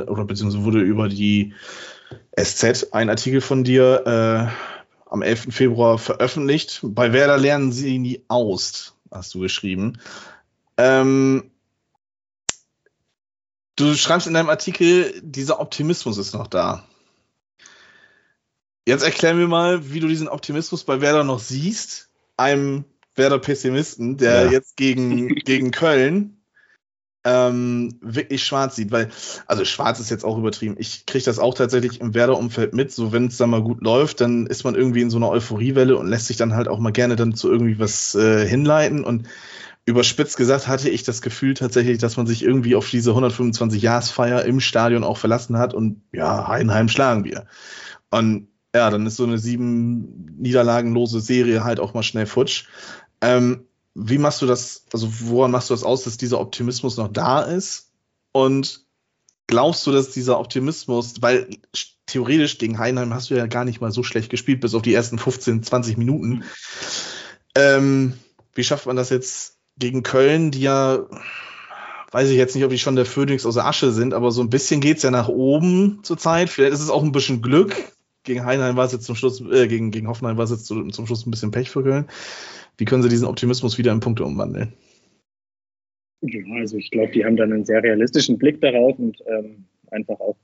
oder 0.08 0.26
beziehungsweise 0.26 0.64
wurde 0.64 0.82
über 0.82 1.10
die 1.10 1.54
SZ 2.40 2.94
ein 2.94 3.10
Artikel 3.10 3.42
von 3.42 3.64
dir 3.64 4.06
äh, 4.06 5.10
am 5.10 5.22
11. 5.22 5.48
Februar 5.50 5.98
veröffentlicht. 5.98 6.82
Bei 6.84 7.14
Werder 7.14 7.38
lernen 7.38 7.72
sie 7.72 7.98
nie 7.98 8.24
aus, 8.28 8.96
hast 9.12 9.34
du 9.34 9.40
geschrieben. 9.40 10.00
Ähm, 10.78 11.50
du 13.76 13.96
schreibst 13.96 14.28
in 14.28 14.36
deinem 14.36 14.50
Artikel, 14.50 15.20
dieser 15.24 15.60
Optimismus 15.60 16.18
ist 16.18 16.34
noch 16.34 16.48
da. 16.48 16.84
Jetzt 18.90 19.04
erklär 19.04 19.36
mir 19.36 19.48
mal, 19.48 19.94
wie 19.94 20.00
du 20.00 20.08
diesen 20.08 20.28
Optimismus 20.28 20.84
bei 20.84 21.00
Werder 21.00 21.24
noch 21.24 21.38
siehst. 21.38 22.10
Einem 22.38 22.86
Werder-Pessimisten, 23.14 24.18
der 24.18 24.46
ja. 24.46 24.52
jetzt 24.52 24.78
gegen, 24.78 25.28
gegen 25.46 25.70
Köln 25.70 26.42
ähm, 27.24 28.00
wirklich 28.02 28.44
schwarz 28.44 28.76
sieht. 28.76 28.92
Weil, 28.92 29.10
also 29.46 29.64
schwarz 29.64 30.00
ist 30.00 30.10
jetzt 30.10 30.26
auch 30.26 30.40
übertrieben. 30.40 30.76
Ich 30.80 31.06
kriege 31.06 31.24
das 31.24 31.38
auch 31.38 31.54
tatsächlich 31.54 32.02
im 32.02 32.16
Werder-Umfeld 32.16 32.74
mit. 32.74 32.92
So, 32.92 33.12
wenn 33.12 33.28
es 33.28 33.38
dann 33.38 33.52
mal 33.52 33.62
gut 33.62 33.84
läuft, 33.84 34.22
dann 34.22 34.48
ist 34.48 34.64
man 34.64 34.74
irgendwie 34.74 35.02
in 35.02 35.12
so 35.12 35.18
einer 35.18 35.30
Euphoriewelle 35.30 35.96
und 35.96 36.08
lässt 36.08 36.26
sich 36.26 36.38
dann 36.38 36.56
halt 36.56 36.68
auch 36.68 36.80
mal 36.80 36.92
gerne 36.92 37.16
dann 37.16 37.36
zu 37.36 37.52
irgendwie 37.52 37.78
was 37.78 38.16
äh, 38.16 38.44
hinleiten. 38.48 39.04
Und 39.04 39.28
überspitzt 39.86 40.36
gesagt 40.36 40.68
hatte 40.68 40.90
ich 40.90 41.04
das 41.04 41.22
Gefühl 41.22 41.54
tatsächlich, 41.54 42.00
dass 42.00 42.18
man 42.18 42.26
sich 42.26 42.42
irgendwie 42.42 42.76
auf 42.76 42.90
diese 42.90 43.12
125-Jahresfeier 43.12 44.46
im 44.46 44.60
Stadion 44.62 45.04
auch 45.04 45.18
verlassen 45.18 45.60
hat 45.60 45.76
und 45.76 46.02
ja, 46.12 46.48
Heidenheim 46.48 46.90
schlagen 46.90 47.24
wir. 47.24 47.46
Und 48.10 48.49
ja, 48.76 48.90
dann 48.90 49.06
ist 49.06 49.16
so 49.16 49.24
eine 49.24 49.38
sieben 49.38 50.36
Niederlagenlose 50.38 51.22
Serie 51.22 51.64
halt 51.64 51.80
auch 51.80 51.94
mal 51.94 52.04
schnell 52.04 52.26
futsch. 52.26 52.66
Ähm, 53.22 53.66
wie 53.96 54.18
machst 54.18 54.42
du 54.42 54.46
das, 54.46 54.86
also 54.94 55.10
woran 55.22 55.52
machst 55.52 55.70
du 55.70 55.74
das 55.74 55.84
aus, 55.84 56.04
dass 56.04 56.18
dieser 56.18 56.40
Optimismus 56.40 56.98
noch 56.98 57.12
da 57.12 57.42
ist? 57.42 57.92
Und 58.32 58.86
glaubst 59.48 59.86
du, 59.88 59.92
dass 59.92 60.12
dieser 60.12 60.40
Optimismus, 60.40 61.22
weil 61.22 61.50
theoretisch 62.06 62.58
gegen 62.58 62.80
Heinheim 62.80 63.14
hast 63.14 63.30
du 63.30 63.36
ja 63.36 63.48
gar 63.48 63.66
nicht 63.66 63.82
mal 63.82 63.92
so 63.92 64.04
schlecht 64.04 64.30
gespielt, 64.30 64.62
bis 64.62 64.76
auf 64.76 64.82
die 64.82 64.94
ersten 64.94 65.18
15, 65.18 65.64
20 65.64 65.98
Minuten. 65.98 66.44
Ähm, 67.56 68.14
wie 68.54 68.64
schafft 68.64 68.86
man 68.86 68.96
das 68.96 69.10
jetzt 69.10 69.58
gegen 69.78 70.04
Köln, 70.04 70.52
die 70.52 70.62
ja, 70.62 71.06
weiß 72.12 72.30
ich 72.30 72.38
jetzt 72.38 72.56
nicht, 72.56 72.64
ob 72.64 72.72
die 72.72 72.80
schon 72.80 72.96
der 72.96 73.06
Phönix 73.06 73.46
aus 73.46 73.56
der 73.56 73.66
Asche 73.66 73.92
sind, 73.92 74.14
aber 74.14 74.32
so 74.32 74.42
ein 74.42 74.50
bisschen 74.50 74.82
geht's 74.82 75.04
ja 75.04 75.12
nach 75.12 75.30
oben 75.30 76.00
zurzeit. 76.04 76.50
Vielleicht 76.50 76.74
ist 76.74 76.82
es 76.82 76.90
auch 76.90 77.04
ein 77.04 77.12
bisschen 77.12 77.42
Glück, 77.42 77.76
gegen 78.24 78.46
Heinheim 78.46 78.76
war 78.76 78.86
es 78.86 78.92
jetzt 78.92 79.06
zum 79.06 79.16
Schluss, 79.16 79.42
äh, 79.42 79.68
gegen, 79.68 79.92
gegen 79.92 80.08
Hoffenheim 80.08 80.38
war 80.38 80.44
es 80.44 80.52
jetzt 80.52 80.66
zum, 80.66 80.92
zum 80.92 81.06
Schluss 81.06 81.26
ein 81.26 81.32
bisschen 81.32 81.52
Pech 81.52 81.70
für 81.70 81.84
Köln. 81.84 82.06
Wie 82.78 82.86
können 82.86 83.04
sie 83.04 83.10
diesen 83.10 83.28
Optimismus 83.28 83.78
wieder 83.78 83.92
in 83.92 84.00
Punkte 84.00 84.24
umwandeln? 84.24 84.74
Ja, 86.22 86.42
also 86.58 86.78
ich 86.78 86.92
glaube, 86.92 87.12
die 87.12 87.24
haben 87.24 87.38
dann 87.38 87.54
einen 87.54 87.66
sehr 87.66 87.82
realistischen 87.82 88.38
Blick 88.38 88.60
darauf 88.62 89.00
und 89.00 89.18
ähm, 89.28 89.66
einfach 89.92 90.20
auch 90.20 90.38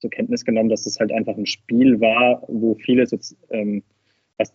zur 0.00 0.10
Kenntnis 0.10 0.44
genommen, 0.44 0.68
dass 0.68 0.86
es 0.86 0.98
halt 0.98 1.12
einfach 1.12 1.36
ein 1.36 1.46
Spiel 1.46 2.00
war, 2.00 2.42
wo 2.48 2.74
vieles 2.74 3.10
jetzt, 3.10 3.36
ähm, 3.50 3.82
was 4.38 4.52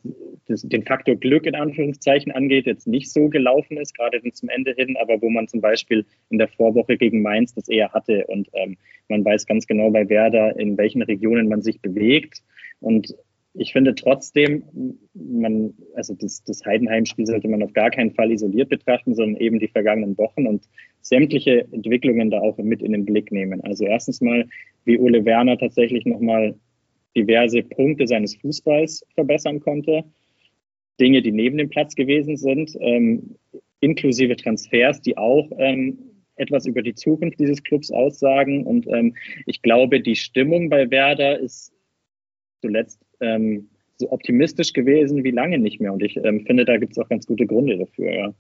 den 0.48 0.84
Faktor 0.84 1.16
Glück 1.16 1.46
in 1.46 1.56
Anführungszeichen 1.56 2.32
angeht, 2.32 2.66
jetzt 2.66 2.88
nicht 2.88 3.12
so 3.12 3.30
gelaufen 3.30 3.78
ist, 3.78 3.96
gerade 3.96 4.22
zum 4.32 4.50
Ende 4.50 4.74
hin, 4.74 4.98
aber 5.00 5.22
wo 5.22 5.30
man 5.30 5.48
zum 5.48 5.62
Beispiel 5.62 6.06
in 6.30 6.38
der 6.38 6.48
Vorwoche 6.48 6.98
gegen 6.98 7.22
Mainz 7.22 7.54
das 7.54 7.70
eher 7.70 7.92
hatte 7.94 8.26
und 8.28 8.50
ähm, 8.54 8.78
man 9.08 9.24
weiß 9.24 9.46
ganz 9.46 9.68
genau 9.68 9.92
bei 9.92 10.10
Werder, 10.10 10.60
in 10.60 10.78
welchen 10.78 11.02
Regionen 11.02 11.48
man 11.48 11.62
sich 11.62 11.82
bewegt 11.82 12.44
und 12.80 13.16
ich 13.54 13.74
finde 13.74 13.96
trotzdem, 13.96 14.64
man, 15.14 15.74
also 15.96 16.14
das, 16.14 16.44
das 16.44 16.64
Heidenheim-Spiel 16.66 17.26
sollte 17.26 17.48
man 17.48 17.64
auf 17.64 17.74
gar 17.74 17.90
keinen 17.90 18.14
Fall 18.14 18.32
isoliert 18.32 18.70
betrachten, 18.70 19.16
sondern 19.16 19.42
eben 19.42 19.60
die 19.60 19.68
vergangenen 19.68 20.18
Wochen 20.18 20.46
und 20.46 20.70
sämtliche 21.02 21.68
Entwicklungen 21.72 22.30
da 22.30 22.40
auch 22.40 22.58
mit 22.58 22.82
in 22.82 22.92
den 22.92 23.06
Blick 23.06 23.32
nehmen. 23.32 23.62
Also 23.62 23.86
erstens 23.86 24.22
mal, 24.22 24.48
wie 24.86 25.00
Ole 25.00 25.26
Werner 25.26 25.58
tatsächlich 25.58 26.06
nochmal 26.06 26.56
diverse 27.16 27.64
Punkte 27.64 28.08
seines 28.08 28.36
Fußballs 28.36 29.06
verbessern 29.16 29.60
konnte. 29.60 30.04
Dinge, 31.00 31.22
die 31.22 31.32
neben 31.32 31.58
dem 31.58 31.70
Platz 31.70 31.96
gewesen 31.96 32.38
sind, 32.38 32.76
ähm, 32.80 33.36
inklusive 33.80 34.36
Transfers, 34.36 35.02
die 35.02 35.18
auch 35.18 35.50
ähm, 35.58 35.98
etwas 36.36 36.66
über 36.66 36.82
die 36.82 36.96
Zukunft 36.96 37.40
dieses 37.40 37.64
Clubs 37.64 37.92
aussagen. 37.92 38.66
Und 38.66 38.88
ähm, 38.88 39.16
ich 39.46 39.62
glaube, 39.62 40.02
die 40.02 40.16
Stimmung 40.16 40.70
bei 40.70 40.90
Werder 40.90 41.40
ist 41.40 41.74
zuletzt 42.62 43.00
ähm, 43.22 43.70
so 43.98 44.12
optimistisch 44.12 44.74
gewesen 44.74 45.24
wie 45.24 45.32
lange 45.32 45.60
nicht 45.60 45.80
mehr. 45.80 45.94
Und 45.94 46.04
ich 46.04 46.18
ähm, 46.18 46.46
finde, 46.46 46.66
da 46.66 46.78
gibt 46.78 46.94
es 46.94 46.98
auch 46.98 47.10
ganz 47.10 47.26
gute 47.26 47.46
Gründe 47.46 47.78
dafür, 47.78 48.12
ja. 48.12 48.34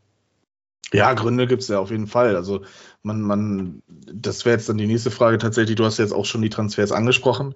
Ja, 0.91 1.13
Gründe 1.13 1.45
gibt 1.45 1.61
es 1.61 1.67
ja 1.67 1.79
auf 1.79 1.91
jeden 1.91 2.07
Fall. 2.07 2.35
Also 2.35 2.61
man, 3.03 3.21
man, 3.21 3.83
das 3.87 4.45
wäre 4.45 4.55
jetzt 4.55 4.69
dann 4.69 4.77
die 4.77 4.87
nächste 4.87 5.11
Frage 5.11 5.37
tatsächlich. 5.37 5.75
Du 5.75 5.85
hast 5.85 5.99
jetzt 5.99 6.13
auch 6.13 6.25
schon 6.25 6.41
die 6.41 6.49
Transfers 6.49 6.91
angesprochen. 6.91 7.53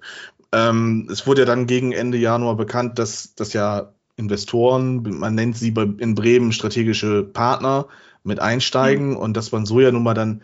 Ähm, 0.52 1.08
es 1.10 1.26
wurde 1.26 1.42
ja 1.42 1.46
dann 1.46 1.66
gegen 1.66 1.92
Ende 1.92 2.16
Januar 2.18 2.56
bekannt, 2.56 2.98
dass, 2.98 3.34
dass 3.34 3.52
ja 3.52 3.92
Investoren, 4.16 5.02
man 5.02 5.34
nennt 5.34 5.56
sie 5.56 5.74
in 5.98 6.14
Bremen 6.14 6.52
strategische 6.52 7.24
Partner, 7.24 7.88
mit 8.24 8.40
einsteigen 8.40 9.10
mhm. 9.10 9.16
und 9.16 9.36
dass 9.36 9.52
man 9.52 9.66
so 9.66 9.80
ja 9.80 9.92
nun 9.92 10.02
mal 10.02 10.14
dann 10.14 10.42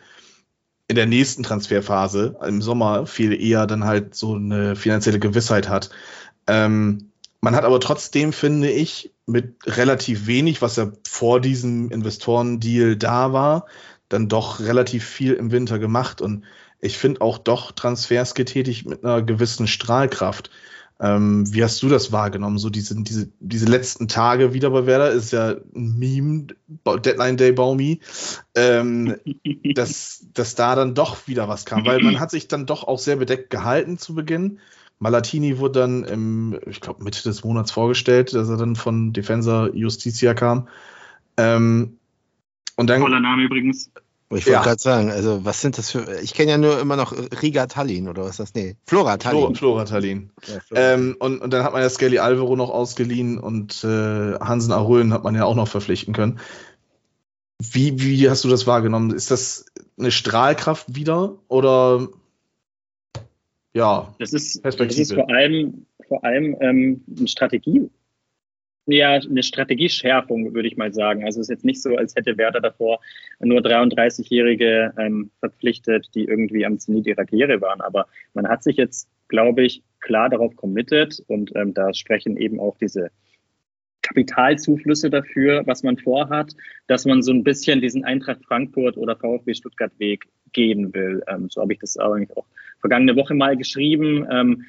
in 0.86 0.96
der 0.96 1.06
nächsten 1.06 1.42
Transferphase 1.42 2.36
im 2.46 2.62
Sommer 2.62 3.06
viel 3.06 3.40
eher 3.40 3.66
dann 3.66 3.84
halt 3.84 4.14
so 4.14 4.34
eine 4.34 4.76
finanzielle 4.76 5.18
Gewissheit 5.18 5.68
hat. 5.68 5.90
Ähm, 6.46 7.09
man 7.41 7.55
hat 7.55 7.64
aber 7.64 7.80
trotzdem, 7.80 8.32
finde 8.32 8.70
ich, 8.70 9.12
mit 9.26 9.57
relativ 9.66 10.26
wenig, 10.26 10.61
was 10.61 10.76
ja 10.76 10.93
vor 11.09 11.41
diesem 11.41 11.91
Investorendeal 11.91 12.97
da 12.97 13.32
war, 13.32 13.66
dann 14.09 14.28
doch 14.28 14.61
relativ 14.61 15.05
viel 15.05 15.34
im 15.34 15.51
Winter 15.51 15.78
gemacht. 15.78 16.20
Und 16.20 16.45
ich 16.80 16.99
finde 16.99 17.22
auch 17.22 17.38
doch 17.38 17.72
Transfers 17.72 18.34
getätigt 18.34 18.86
mit 18.86 19.05
einer 19.05 19.22
gewissen 19.22 19.66
Strahlkraft. 19.66 20.51
Ähm, 21.01 21.51
wie 21.55 21.64
hast 21.64 21.82
du 21.82 21.88
das 21.88 22.12
wahrgenommen? 22.12 22.59
So 22.59 22.68
diese, 22.68 22.95
diese, 23.03 23.30
diese 23.41 23.64
letzten 23.64 24.07
Tage 24.07 24.53
wieder 24.53 24.68
bei 24.68 24.84
Werder 24.84 25.11
ist 25.11 25.32
ja 25.32 25.53
ein 25.74 25.99
Meme, 25.99 26.49
Deadline 26.84 27.38
Day 27.38 27.53
Baumi, 27.53 28.01
ähm, 28.55 29.16
dass, 29.74 30.26
dass 30.34 30.57
da 30.57 30.74
dann 30.74 30.95
doch 30.95 31.26
wieder 31.26 31.49
was 31.49 31.64
kam, 31.64 31.86
weil 31.86 32.03
man 32.03 32.20
hat 32.20 32.30
sich 32.30 32.49
dann 32.49 32.66
doch 32.66 32.84
auch 32.84 32.99
sehr 32.99 33.16
bedeckt 33.16 33.49
gehalten 33.49 33.97
zu 33.97 34.14
Beginn. 34.14 34.61
Malatini 35.01 35.59
wurde 35.59 35.80
dann 35.80 36.05
im, 36.05 36.61
ich 36.66 36.80
glaube, 36.80 37.03
Mitte 37.03 37.22
des 37.22 37.42
Monats 37.42 37.72
vorgestellt, 37.72 38.34
dass 38.34 38.48
er 38.48 38.59
dann 38.59 38.76
von 38.76 39.12
Defensor 39.12 39.74
Justitia 39.74 40.34
kam. 40.34 40.68
Ähm, 41.38 41.98
und 42.76 42.86
dann, 42.88 43.01
Toller 43.01 43.20
Name 43.20 43.42
übrigens. 43.42 43.90
Ich 44.32 44.46
wollte 44.46 44.51
ja. 44.51 44.62
gerade 44.62 44.80
sagen, 44.80 45.11
also 45.11 45.44
was 45.44 45.61
sind 45.61 45.76
das 45.76 45.90
für. 45.90 46.20
Ich 46.22 46.34
kenne 46.34 46.53
ja 46.53 46.59
nur 46.59 46.78
immer 46.78 46.94
noch 46.94 47.12
Riga 47.42 47.66
Tallinn 47.66 48.09
oder 48.09 48.22
was 48.22 48.32
ist 48.32 48.40
das? 48.40 48.55
Nee, 48.55 48.76
Flora 48.86 49.16
Tallinn. 49.16 49.57
Flora, 49.57 49.84
Tallinn. 49.86 50.30
Ja, 50.46 50.59
ähm, 50.74 51.16
und, 51.18 51.40
und 51.40 51.53
dann 51.53 51.64
hat 51.64 51.72
man 51.72 51.82
ja 51.82 51.88
Skelly 51.88 52.20
Alvaro 52.20 52.55
noch 52.55 52.70
ausgeliehen 52.70 53.38
und 53.38 53.82
äh, 53.82 54.38
Hansen 54.38 54.70
Arön 54.70 55.12
hat 55.12 55.24
man 55.24 55.34
ja 55.34 55.46
auch 55.46 55.57
noch 55.57 55.66
verpflichten 55.66 56.14
können. 56.14 56.38
Wie, 57.59 58.01
wie 58.01 58.30
hast 58.30 58.44
du 58.44 58.48
das 58.48 58.68
wahrgenommen? 58.68 59.11
Ist 59.11 59.32
das 59.32 59.66
eine 59.98 60.12
Strahlkraft 60.12 60.94
wieder 60.94 61.38
oder 61.48 62.09
ja, 63.74 64.14
das 64.18 64.32
ist, 64.32 64.64
das 64.64 64.76
ist 64.76 65.14
vor 65.14 65.28
allem, 65.30 65.86
vor 66.08 66.24
allem 66.24 66.56
ähm, 66.60 67.04
eine 67.16 67.28
Strategie. 67.28 67.90
Ja, 68.86 69.12
eine 69.12 69.42
Strategieschärfung, 69.42 70.52
würde 70.52 70.66
ich 70.66 70.76
mal 70.76 70.92
sagen. 70.92 71.24
Also 71.24 71.40
es 71.40 71.48
ist 71.48 71.50
jetzt 71.50 71.64
nicht 71.64 71.80
so, 71.80 71.94
als 71.94 72.16
hätte 72.16 72.36
Werder 72.38 72.60
davor 72.60 73.00
nur 73.38 73.60
33-Jährige 73.60 74.92
ähm, 74.98 75.30
verpflichtet, 75.38 76.08
die 76.14 76.24
irgendwie 76.24 76.66
am 76.66 76.78
Zenit 76.78 77.06
ihrer 77.06 77.24
Karriere 77.24 77.60
waren. 77.60 77.80
Aber 77.80 78.06
man 78.34 78.48
hat 78.48 78.64
sich 78.64 78.76
jetzt, 78.76 79.08
glaube 79.28 79.62
ich, 79.62 79.84
klar 80.00 80.28
darauf 80.28 80.56
committed 80.56 81.22
und 81.28 81.54
ähm, 81.54 81.72
da 81.74 81.94
sprechen 81.94 82.36
eben 82.36 82.58
auch 82.58 82.76
diese 82.78 83.10
Kapitalzuflüsse 84.11 85.08
dafür, 85.08 85.62
was 85.66 85.84
man 85.84 85.96
vorhat, 85.96 86.54
dass 86.88 87.04
man 87.06 87.22
so 87.22 87.32
ein 87.32 87.44
bisschen 87.44 87.80
diesen 87.80 88.04
Eintracht 88.04 88.44
Frankfurt 88.44 88.96
oder 88.96 89.16
VfB 89.16 89.54
Stuttgart 89.54 89.92
Weg 89.98 90.26
gehen 90.52 90.92
will. 90.92 91.22
Ähm, 91.28 91.48
so 91.48 91.61
habe 91.61 91.72
ich 91.72 91.78
das 91.78 91.96
eigentlich 91.96 92.36
auch 92.36 92.46
vergangene 92.80 93.14
Woche 93.14 93.34
mal 93.34 93.56
geschrieben. 93.56 94.26
Ähm, 94.30 94.64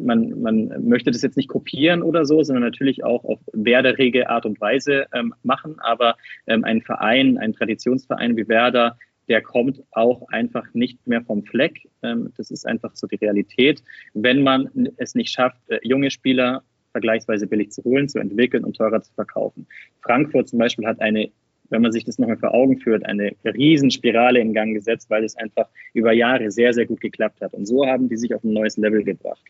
man, 0.00 0.40
man 0.40 0.88
möchte 0.88 1.10
das 1.10 1.20
jetzt 1.20 1.36
nicht 1.36 1.48
kopieren 1.48 2.02
oder 2.02 2.24
so, 2.24 2.42
sondern 2.42 2.64
natürlich 2.64 3.04
auch 3.04 3.24
auf 3.24 3.40
werderige 3.52 4.30
Art 4.30 4.46
und 4.46 4.60
Weise 4.60 5.06
ähm, 5.12 5.34
machen. 5.42 5.76
Aber 5.80 6.16
ähm, 6.46 6.64
ein 6.64 6.80
Verein, 6.80 7.36
ein 7.36 7.52
Traditionsverein 7.52 8.36
wie 8.36 8.48
Werder, 8.48 8.96
der 9.28 9.42
kommt 9.42 9.82
auch 9.90 10.28
einfach 10.28 10.72
nicht 10.72 11.06
mehr 11.06 11.22
vom 11.22 11.44
Fleck. 11.44 11.86
Ähm, 12.02 12.32
das 12.38 12.50
ist 12.50 12.66
einfach 12.66 12.92
so 12.94 13.06
die 13.06 13.16
Realität. 13.16 13.82
Wenn 14.14 14.42
man 14.42 14.88
es 14.96 15.14
nicht 15.14 15.30
schafft, 15.30 15.58
äh, 15.68 15.80
junge 15.82 16.10
Spieler 16.10 16.62
vergleichsweise 16.96 17.46
billig 17.46 17.70
zu 17.70 17.84
holen, 17.84 18.08
zu 18.08 18.18
entwickeln 18.18 18.64
und 18.64 18.76
teurer 18.76 19.02
zu 19.02 19.12
verkaufen. 19.12 19.66
Frankfurt 20.00 20.48
zum 20.48 20.58
Beispiel 20.58 20.86
hat 20.86 21.00
eine 21.00 21.30
wenn 21.70 21.82
man 21.82 21.92
sich 21.92 22.04
das 22.04 22.18
nochmal 22.18 22.36
vor 22.36 22.54
Augen 22.54 22.78
führt, 22.78 23.04
eine 23.06 23.32
Riesenspirale 23.44 24.40
in 24.40 24.52
Gang 24.52 24.74
gesetzt, 24.74 25.10
weil 25.10 25.24
es 25.24 25.36
einfach 25.36 25.68
über 25.94 26.12
Jahre 26.12 26.50
sehr, 26.50 26.72
sehr 26.72 26.86
gut 26.86 27.00
geklappt 27.00 27.40
hat. 27.40 27.54
Und 27.54 27.66
so 27.66 27.86
haben 27.86 28.08
die 28.08 28.16
sich 28.16 28.34
auf 28.34 28.44
ein 28.44 28.52
neues 28.52 28.76
Level 28.76 29.02
gebracht. 29.02 29.42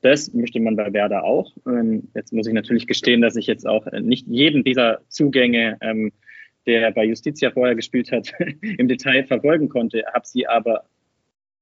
Das 0.00 0.32
möchte 0.34 0.58
man 0.58 0.76
bei 0.76 0.92
Werder 0.92 1.24
auch. 1.24 1.52
Ähm, 1.66 2.08
jetzt 2.14 2.32
muss 2.32 2.46
ich 2.46 2.52
natürlich 2.52 2.86
gestehen, 2.86 3.20
dass 3.20 3.36
ich 3.36 3.46
jetzt 3.46 3.66
auch 3.66 3.86
nicht 3.92 4.26
jeden 4.26 4.64
dieser 4.64 5.00
Zugänge, 5.08 5.78
ähm, 5.80 6.12
der 6.66 6.90
bei 6.90 7.04
Justitia 7.04 7.50
vorher 7.50 7.76
gespielt 7.76 8.10
hat, 8.10 8.32
im 8.78 8.88
Detail 8.88 9.24
verfolgen 9.24 9.68
konnte, 9.68 10.04
habe 10.12 10.26
sie 10.26 10.46
aber 10.46 10.84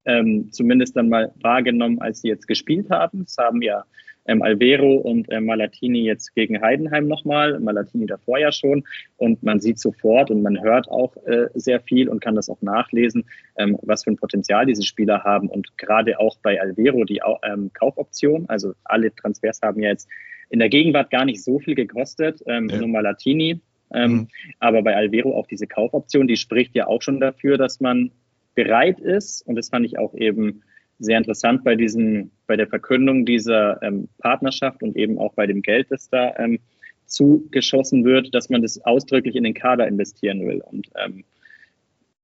ähm, 0.07 0.51
zumindest 0.51 0.97
dann 0.97 1.11
mal 1.11 1.33
wahrgenommen, 1.43 2.01
als 2.01 2.22
sie 2.22 2.28
jetzt 2.28 2.49
gespielt 2.49 2.89
haben. 2.89 3.22
Es 3.26 3.37
haben 3.37 3.61
ja 3.61 3.85
ähm, 4.31 4.43
Alvero 4.43 4.95
und 4.95 5.26
ähm, 5.31 5.47
Malatini 5.47 6.05
jetzt 6.05 6.35
gegen 6.35 6.61
Heidenheim 6.61 7.09
nochmal, 7.09 7.59
Malatini 7.59 8.07
davor 8.07 8.39
ja 8.39 8.53
schon. 8.53 8.85
Und 9.16 9.43
man 9.43 9.59
sieht 9.59 9.81
sofort 9.81 10.31
und 10.31 10.43
man 10.43 10.62
hört 10.62 10.89
auch 10.89 11.16
äh, 11.26 11.49
sehr 11.55 11.81
viel 11.81 12.09
und 12.09 12.20
kann 12.20 12.37
das 12.37 12.49
auch 12.49 12.62
nachlesen, 12.62 13.24
ähm, 13.59 13.76
was 13.83 14.05
für 14.05 14.11
ein 14.11 14.16
Potenzial 14.16 14.66
diese 14.66 14.85
Spieler 14.85 15.24
haben. 15.24 15.49
Und 15.49 15.76
gerade 15.78 16.20
auch 16.20 16.39
bei 16.43 16.61
Alvero 16.61 17.05
die 17.05 17.20
ähm, 17.43 17.70
Kaufoption, 17.74 18.45
also 18.49 18.72
alle 18.85 19.12
Transfers 19.14 19.61
haben 19.62 19.83
ja 19.83 19.89
jetzt 19.89 20.09
in 20.49 20.61
der 20.61 20.68
Gegenwart 20.68 21.11
gar 21.11 21.24
nicht 21.24 21.43
so 21.43 21.59
viel 21.59 21.74
gekostet, 21.74 22.41
ähm, 22.47 22.68
ja. 22.68 22.78
nur 22.78 22.89
Malatini. 22.89 23.61
Ähm, 23.93 24.12
mhm. 24.12 24.28
Aber 24.61 24.83
bei 24.83 24.95
Alvero 24.95 25.37
auch 25.37 25.49
diese 25.49 25.66
Kaufoption, 25.66 26.28
die 26.28 26.37
spricht 26.37 26.76
ja 26.76 26.87
auch 26.87 27.03
schon 27.03 27.18
dafür, 27.18 27.59
dass 27.59 27.81
man 27.81 28.12
bereit 28.55 29.01
ist, 29.01 29.45
und 29.47 29.57
das 29.57 29.70
fand 29.70 29.87
ich 29.87 29.99
auch 29.99 30.14
eben 30.14 30.62
sehr 31.01 31.18
interessant 31.18 31.64
bei 31.64 31.74
diesen, 31.74 32.30
bei 32.46 32.57
der 32.57 32.68
Verkündung 32.68 33.24
dieser 33.26 33.82
ähm, 33.82 34.09
Partnerschaft 34.18 34.82
und 34.82 34.96
eben 34.96 35.18
auch 35.18 35.34
bei 35.34 35.46
dem 35.46 35.62
Geld, 35.62 35.90
das 35.90 36.09
da 36.11 36.34
ähm, 36.38 36.61
zugeschossen 37.07 38.05
wird, 38.05 38.34
dass 38.34 38.51
man 38.51 38.62
das 38.62 38.84
ausdrücklich 38.84 39.34
in 39.34 39.44
den 39.44 39.55
Kader 39.55 39.88
investieren 39.88 40.46
will. 40.46 40.61
Und 40.61 40.88
ähm, 41.03 41.24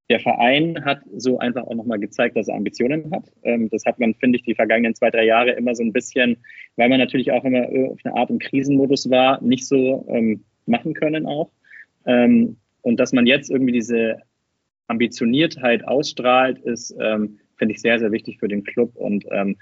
der 0.09 0.21
Verein 0.21 0.85
hat 0.85 1.01
so 1.17 1.39
einfach 1.39 1.65
auch 1.65 1.75
nochmal 1.75 1.99
gezeigt, 1.99 2.37
dass 2.37 2.49
er 2.49 2.55
Ambitionen 2.55 3.11
hat. 3.11 3.25
Ähm, 3.43 3.69
das 3.71 3.85
hat 3.85 3.99
man, 3.99 4.15
finde 4.15 4.39
ich, 4.39 4.45
die 4.45 4.55
vergangenen 4.55 4.95
zwei, 4.95 5.11
drei 5.11 5.25
Jahre 5.25 5.53
immer 5.53 5.75
so 5.75 5.83
ein 5.83 5.93
bisschen, 5.93 6.37
weil 6.77 6.89
man 6.89 6.99
natürlich 6.99 7.33
auch 7.33 7.45
immer 7.45 7.67
auf 7.91 7.99
eine 8.05 8.15
Art 8.15 8.31
im 8.31 8.39
Krisenmodus 8.39 9.11
war, 9.11 9.43
nicht 9.43 9.67
so 9.67 10.07
ähm, 10.09 10.45
machen 10.67 10.95
können 10.95 11.27
auch. 11.27 11.51
Ähm, 12.07 12.57
und 12.83 13.01
dass 13.01 13.13
man 13.13 13.27
jetzt 13.27 13.51
irgendwie 13.51 13.73
diese 13.73 14.19
Ambitioniertheit 14.87 15.85
ausstrahlt, 15.89 16.59
ist, 16.61 16.95
finde 17.57 17.75
ich 17.75 17.81
sehr, 17.81 17.99
sehr 17.99 18.13
wichtig 18.13 18.39
für 18.39 18.49
den 18.49 18.65
Club 18.65 18.97
und 18.97 19.25
ähm, 19.31 19.57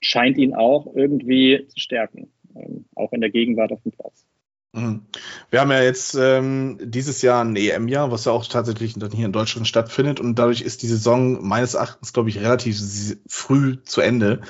scheint 0.00 0.38
ihn 0.38 0.54
auch 0.54 0.94
irgendwie 0.94 1.66
zu 1.68 1.78
stärken, 1.78 2.30
ähm, 2.54 2.84
auch 2.94 3.12
in 3.12 3.20
der 3.20 3.30
Gegenwart 3.30 3.72
auf 3.72 3.82
dem 3.82 3.92
Platz. 3.92 4.26
Mhm. 4.72 5.02
Wir 5.50 5.60
haben 5.60 5.70
ja 5.70 5.82
jetzt 5.82 6.16
ähm, 6.20 6.78
dieses 6.82 7.22
Jahr 7.22 7.44
ein 7.44 7.54
EM-Jahr, 7.54 8.10
was 8.10 8.24
ja 8.24 8.32
auch 8.32 8.44
tatsächlich 8.44 8.94
dann 8.94 9.12
hier 9.12 9.26
in 9.26 9.32
Deutschland 9.32 9.68
stattfindet 9.68 10.20
und 10.20 10.38
dadurch 10.38 10.62
ist 10.62 10.82
die 10.82 10.88
Saison 10.88 11.46
meines 11.46 11.74
Erachtens, 11.74 12.12
glaube 12.12 12.28
ich, 12.28 12.40
relativ 12.40 12.80
früh 13.28 13.76
zu 13.84 14.00
Ende. 14.00 14.40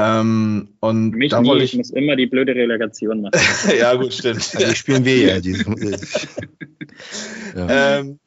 Ähm, 0.00 0.68
und 0.78 1.10
Mich 1.10 1.30
da 1.30 1.40
nie, 1.40 1.56
ich, 1.56 1.72
ich 1.72 1.76
muss 1.76 1.90
immer 1.90 2.14
die 2.14 2.26
blöde 2.26 2.54
Relegation 2.54 3.20
machen. 3.20 3.40
ja, 3.78 3.94
gut, 3.94 4.14
stimmt. 4.14 4.48
Also 4.54 4.74
spielen 4.74 5.04
wir 5.04 5.16
ja. 5.16 5.40
Diese, 5.40 5.64
ja. 7.56 7.66
Ähm, 7.98 8.20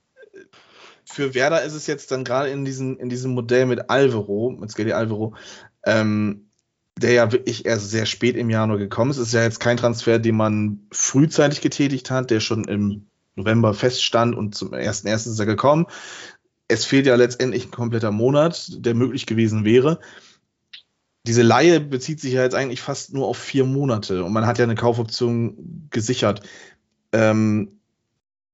für 1.06 1.34
Werder 1.34 1.64
ist 1.64 1.74
es 1.74 1.88
jetzt 1.88 2.12
dann 2.12 2.24
gerade 2.24 2.50
in, 2.50 2.66
in 2.66 3.10
diesem 3.10 3.32
Modell 3.32 3.66
mit 3.66 3.90
Alvaro, 3.90 4.52
mit 4.52 4.72
Skeli 4.72 4.94
Alvaro, 4.94 5.36
ähm, 5.86 6.48
der 6.98 7.14
ja 7.14 7.32
wirklich 7.32 7.66
erst 7.66 7.90
sehr 7.90 8.06
spät 8.06 8.36
im 8.36 8.50
Jahr 8.50 8.68
nur 8.68 8.78
gekommen 8.78 9.12
ist. 9.12 9.18
Es 9.18 9.30
ist 9.30 9.34
ja 9.34 9.44
jetzt 9.44 9.60
kein 9.60 9.78
Transfer, 9.78 10.20
den 10.20 10.36
man 10.36 10.82
frühzeitig 10.92 11.62
getätigt 11.62 12.12
hat, 12.12 12.30
der 12.32 12.40
schon 12.40 12.66
im 12.66 13.08
November 13.36 13.74
feststand 13.74 14.36
und 14.36 14.56
zum 14.56 14.74
ersten 14.74 15.08
ersten 15.08 15.32
ist 15.32 15.40
er 15.40 15.46
gekommen. 15.46 15.88
Es 16.68 16.86
fehlt 16.86 17.06
ja 17.06 17.16
letztendlich 17.16 17.66
ein 17.66 17.72
kompletter 17.72 18.12
Monat, 18.12 18.68
der 18.86 18.94
möglich 18.94 19.26
gewesen 19.26 19.66
wäre. 19.66 20.00
Diese 21.28 21.44
Laie 21.44 21.80
bezieht 21.80 22.20
sich 22.20 22.34
ja 22.34 22.44
jetzt 22.44 22.56
eigentlich 22.56 22.82
fast 22.82 23.14
nur 23.14 23.28
auf 23.28 23.38
vier 23.38 23.66
Monate 23.66 24.24
und 24.24 24.34
man 24.34 24.46
hat 24.46 24.58
ja 24.58 24.64
eine 24.64 24.76
Kaufoption 24.76 25.88
gesichert. 25.92 26.42
Ähm, 27.12 27.81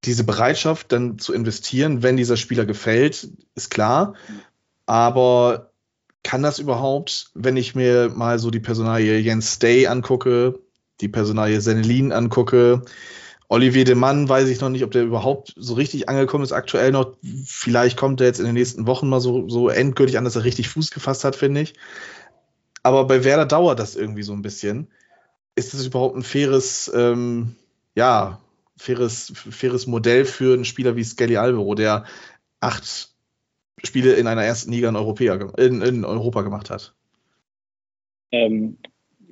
diese 0.07 0.23
Bereitschaft 0.23 0.91
dann 0.91 1.19
zu 1.19 1.33
investieren, 1.33 2.01
wenn 2.01 2.17
dieser 2.17 2.37
Spieler 2.37 2.65
gefällt, 2.65 3.29
ist 3.55 3.69
klar. 3.69 4.15
Aber 4.85 5.71
kann 6.23 6.41
das 6.41 6.59
überhaupt, 6.59 7.31
wenn 7.35 7.57
ich 7.57 7.75
mir 7.75 8.09
mal 8.09 8.39
so 8.39 8.49
die 8.49 8.59
Personalie 8.59 9.19
Jens 9.19 9.53
Stay 9.53 9.87
angucke, 9.87 10.59
die 11.01 11.09
Personalie 11.09 11.61
Senelin 11.61 12.11
angucke, 12.11 12.81
Olivier 13.49 13.85
de 13.85 13.95
Mann 13.95 14.27
weiß 14.27 14.49
ich 14.49 14.59
noch 14.59 14.69
nicht, 14.69 14.83
ob 14.83 14.91
der 14.91 15.03
überhaupt 15.03 15.53
so 15.55 15.75
richtig 15.75 16.09
angekommen 16.09 16.43
ist 16.43 16.51
aktuell 16.51 16.91
noch. 16.91 17.15
Vielleicht 17.45 17.97
kommt 17.97 18.19
er 18.19 18.27
jetzt 18.27 18.39
in 18.39 18.45
den 18.45 18.55
nächsten 18.55 18.87
Wochen 18.87 19.07
mal 19.07 19.21
so, 19.21 19.47
so 19.47 19.69
endgültig 19.69 20.17
an, 20.17 20.25
dass 20.25 20.35
er 20.35 20.43
richtig 20.43 20.67
Fuß 20.67 20.91
gefasst 20.91 21.23
hat, 21.23 21.37
finde 21.37 21.61
ich. 21.61 21.73
Aber 22.83 23.05
bei 23.07 23.23
Werder 23.23 23.45
dauert 23.45 23.79
das 23.79 23.95
irgendwie 23.95 24.23
so 24.23 24.33
ein 24.33 24.41
bisschen. 24.41 24.89
Ist 25.55 25.73
das 25.73 25.85
überhaupt 25.85 26.17
ein 26.17 26.23
faires, 26.23 26.91
ähm, 26.93 27.55
ja, 27.95 28.41
faires, 28.77 29.33
faires 29.35 29.87
Modell 29.87 30.25
für 30.25 30.53
einen 30.53 30.65
Spieler 30.65 30.95
wie 30.95 31.03
Skelly 31.03 31.37
Alvaro, 31.37 31.75
der 31.75 32.05
acht 32.59 33.09
Spiele 33.83 34.13
in 34.13 34.27
einer 34.27 34.43
ersten 34.43 34.71
Liga 34.71 34.89
in, 34.89 34.95
Europäer, 34.95 35.53
in, 35.57 35.81
in 35.81 36.05
Europa 36.05 36.41
gemacht 36.41 36.69
hat. 36.69 36.95
Ähm, 38.31 38.77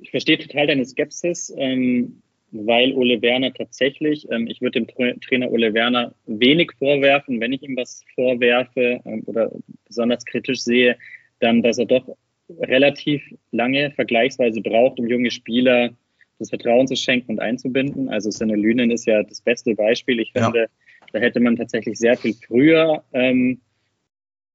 ich 0.00 0.10
verstehe 0.10 0.38
total 0.38 0.66
deine 0.66 0.84
Skepsis, 0.84 1.52
ähm, 1.56 2.22
weil 2.52 2.92
Ole 2.92 3.20
Werner 3.22 3.52
tatsächlich, 3.52 4.26
ähm, 4.30 4.46
ich 4.46 4.60
würde 4.60 4.80
dem 4.80 5.20
Trainer 5.20 5.50
Ole 5.50 5.74
Werner 5.74 6.14
wenig 6.26 6.72
vorwerfen, 6.78 7.40
wenn 7.40 7.52
ich 7.52 7.62
ihm 7.62 7.76
was 7.76 8.04
vorwerfe 8.14 9.00
ähm, 9.04 9.22
oder 9.26 9.50
besonders 9.86 10.24
kritisch 10.24 10.60
sehe, 10.60 10.96
dann, 11.40 11.62
dass 11.62 11.78
er 11.78 11.86
doch 11.86 12.16
relativ 12.48 13.22
lange 13.50 13.90
vergleichsweise 13.90 14.60
braucht, 14.60 15.00
um 15.00 15.08
junge 15.08 15.30
Spieler 15.30 15.90
das 16.38 16.50
Vertrauen 16.50 16.86
zu 16.86 16.96
schenken 16.96 17.32
und 17.32 17.40
einzubinden. 17.40 18.08
Also 18.08 18.30
Senelünen 18.30 18.90
ist 18.90 19.06
ja 19.06 19.22
das 19.22 19.40
beste 19.40 19.74
Beispiel. 19.74 20.20
Ich 20.20 20.32
finde, 20.32 20.60
ja. 20.60 20.66
da 21.12 21.18
hätte 21.18 21.40
man 21.40 21.56
tatsächlich 21.56 21.98
sehr 21.98 22.16
viel 22.16 22.34
früher 22.34 23.02
ähm, 23.12 23.60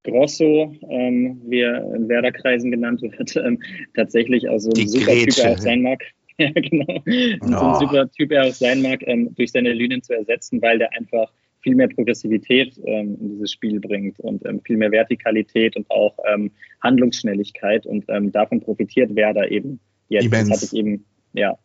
Grosso, 0.03 0.73
ähm, 0.89 1.41
wie 1.45 1.59
er 1.59 1.93
in 1.95 2.09
Werderkreisen 2.09 2.71
genannt 2.71 3.01
wird, 3.01 3.35
ähm, 3.45 3.61
tatsächlich 3.95 4.49
auch 4.49 4.59
so 4.59 4.71
ein 4.71 4.87
super 4.87 5.11
Typ 5.11 5.37
er 5.37 5.51
auch 5.51 5.57
sein 5.57 5.81
mag. 5.81 6.03
ja, 6.37 6.49
genau. 6.51 6.97
Oh. 6.97 7.47
So 7.47 7.55
ein 7.55 7.79
super 7.79 8.11
Typ 8.11 8.31
er 8.31 8.45
auch 8.47 8.53
sein 8.53 8.81
mag, 8.81 9.01
ähm, 9.05 9.33
durch 9.35 9.51
seine 9.51 9.73
Lünen 9.73 10.01
zu 10.01 10.13
ersetzen, 10.13 10.61
weil 10.61 10.79
der 10.79 10.91
einfach 10.93 11.31
viel 11.61 11.75
mehr 11.75 11.87
Progressivität 11.87 12.79
ähm, 12.85 13.17
in 13.21 13.29
dieses 13.29 13.51
Spiel 13.51 13.79
bringt 13.79 14.19
und 14.19 14.43
ähm, 14.45 14.61
viel 14.61 14.77
mehr 14.77 14.91
Vertikalität 14.91 15.75
und 15.75 15.89
auch 15.91 16.17
ähm, 16.31 16.51
Handlungsschnelligkeit 16.81 17.85
und 17.85 18.05
ähm, 18.07 18.31
davon 18.31 18.61
profitiert 18.61 19.15
Werder 19.15 19.51
eben 19.51 19.79
jetzt. 20.09 20.25
Immens. 20.25 20.49
Das 20.49 20.57
hatte 20.57 20.65
ich 20.65 20.79
eben, 20.79 21.05
ja, 21.33 21.57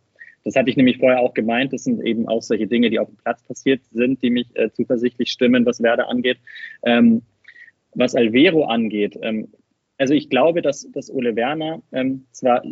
das 0.46 0.54
hatte 0.54 0.70
ich 0.70 0.76
nämlich 0.76 0.98
vorher 0.98 1.18
auch 1.18 1.34
gemeint. 1.34 1.72
Das 1.72 1.82
sind 1.82 2.06
eben 2.06 2.28
auch 2.28 2.40
solche 2.40 2.68
Dinge, 2.68 2.88
die 2.88 3.00
auf 3.00 3.08
dem 3.08 3.16
Platz 3.16 3.42
passiert 3.42 3.80
sind, 3.90 4.22
die 4.22 4.30
mich 4.30 4.46
äh, 4.54 4.70
zuversichtlich 4.70 5.28
stimmen, 5.28 5.66
was 5.66 5.82
Werder 5.82 6.08
angeht. 6.08 6.38
Ähm, 6.84 7.22
was 7.94 8.14
Alvero 8.14 8.64
angeht, 8.64 9.18
ähm, 9.22 9.48
also 9.98 10.14
ich 10.14 10.30
glaube, 10.30 10.62
dass, 10.62 10.88
dass 10.92 11.10
Ole 11.10 11.34
Werner 11.34 11.82
ähm, 11.90 12.26
zwar 12.30 12.62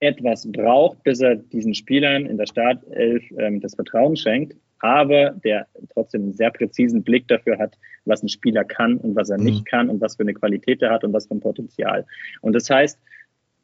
etwas 0.00 0.50
braucht, 0.50 1.04
bis 1.04 1.20
er 1.20 1.36
diesen 1.36 1.74
Spielern 1.74 2.26
in 2.26 2.38
der 2.38 2.46
Startelf 2.46 3.22
ähm, 3.38 3.60
das 3.60 3.76
Vertrauen 3.76 4.16
schenkt, 4.16 4.56
aber 4.80 5.30
der 5.30 5.68
trotzdem 5.92 6.22
einen 6.22 6.32
sehr 6.32 6.50
präzisen 6.50 7.04
Blick 7.04 7.28
dafür 7.28 7.58
hat, 7.58 7.76
was 8.04 8.22
ein 8.24 8.28
Spieler 8.28 8.64
kann 8.64 8.96
und 8.96 9.14
was 9.14 9.30
er 9.30 9.38
mhm. 9.38 9.44
nicht 9.44 9.66
kann 9.66 9.90
und 9.90 10.00
was 10.00 10.16
für 10.16 10.22
eine 10.22 10.34
Qualität 10.34 10.82
er 10.82 10.90
hat 10.90 11.04
und 11.04 11.12
was 11.12 11.28
für 11.28 11.34
ein 11.34 11.40
Potenzial. 11.40 12.04
Und 12.40 12.54
das 12.54 12.68
heißt, 12.68 12.98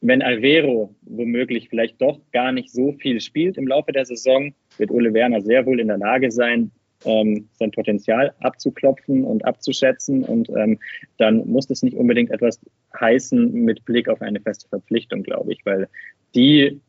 wenn 0.01 0.23
Alvero 0.23 0.95
womöglich 1.03 1.69
vielleicht 1.69 2.01
doch 2.01 2.21
gar 2.33 2.53
nicht 2.53 2.71
so 2.71 2.93
viel 2.93 3.21
spielt 3.21 3.57
im 3.57 3.67
Laufe 3.67 3.93
der 3.93 4.05
Saison, 4.05 4.55
wird 4.79 4.91
Ole 4.91 5.13
Werner 5.15 5.41
sehr 5.41 5.67
wohl 5.67 5.81
in 5.81 5.89
der 5.89 5.99
Lage 5.99 6.31
sein, 6.31 6.71
ähm, 7.05 7.49
sein 7.55 7.71
Potenzial 7.71 8.35
abzuklopfen 8.41 9.25
und 9.25 9.45
abzuschätzen. 9.45 10.25
Und 10.25 10.49
ähm, 10.51 10.79
dann 11.19 11.47
muss 11.49 11.67
das 11.67 11.83
nicht 11.83 11.97
unbedingt 11.97 12.31
etwas 12.31 12.61
heißen 12.99 13.53
mit 13.53 13.85
Blick 13.85 14.09
auf 14.09 14.23
eine 14.23 14.41
feste 14.41 14.69
Verpflichtung, 14.69 15.23
glaube 15.23 15.53
ich, 15.53 15.65
weil 15.65 15.89
die, 16.35 16.81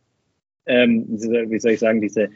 ähm, 0.66 1.06
wie 1.08 1.60
soll 1.60 1.72
ich 1.72 1.80
sagen, 1.80 2.02
diese, 2.02 2.30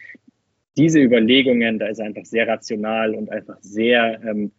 diese 0.77 0.99
Überlegungen, 0.99 1.79
da 1.79 1.87
ist 1.87 1.99
er 1.99 2.05
einfach 2.05 2.25
sehr 2.25 2.47
rational 2.47 3.13
und 3.13 3.29
einfach 3.29 3.57
sehr 3.61 4.21
ähm, 4.23 4.51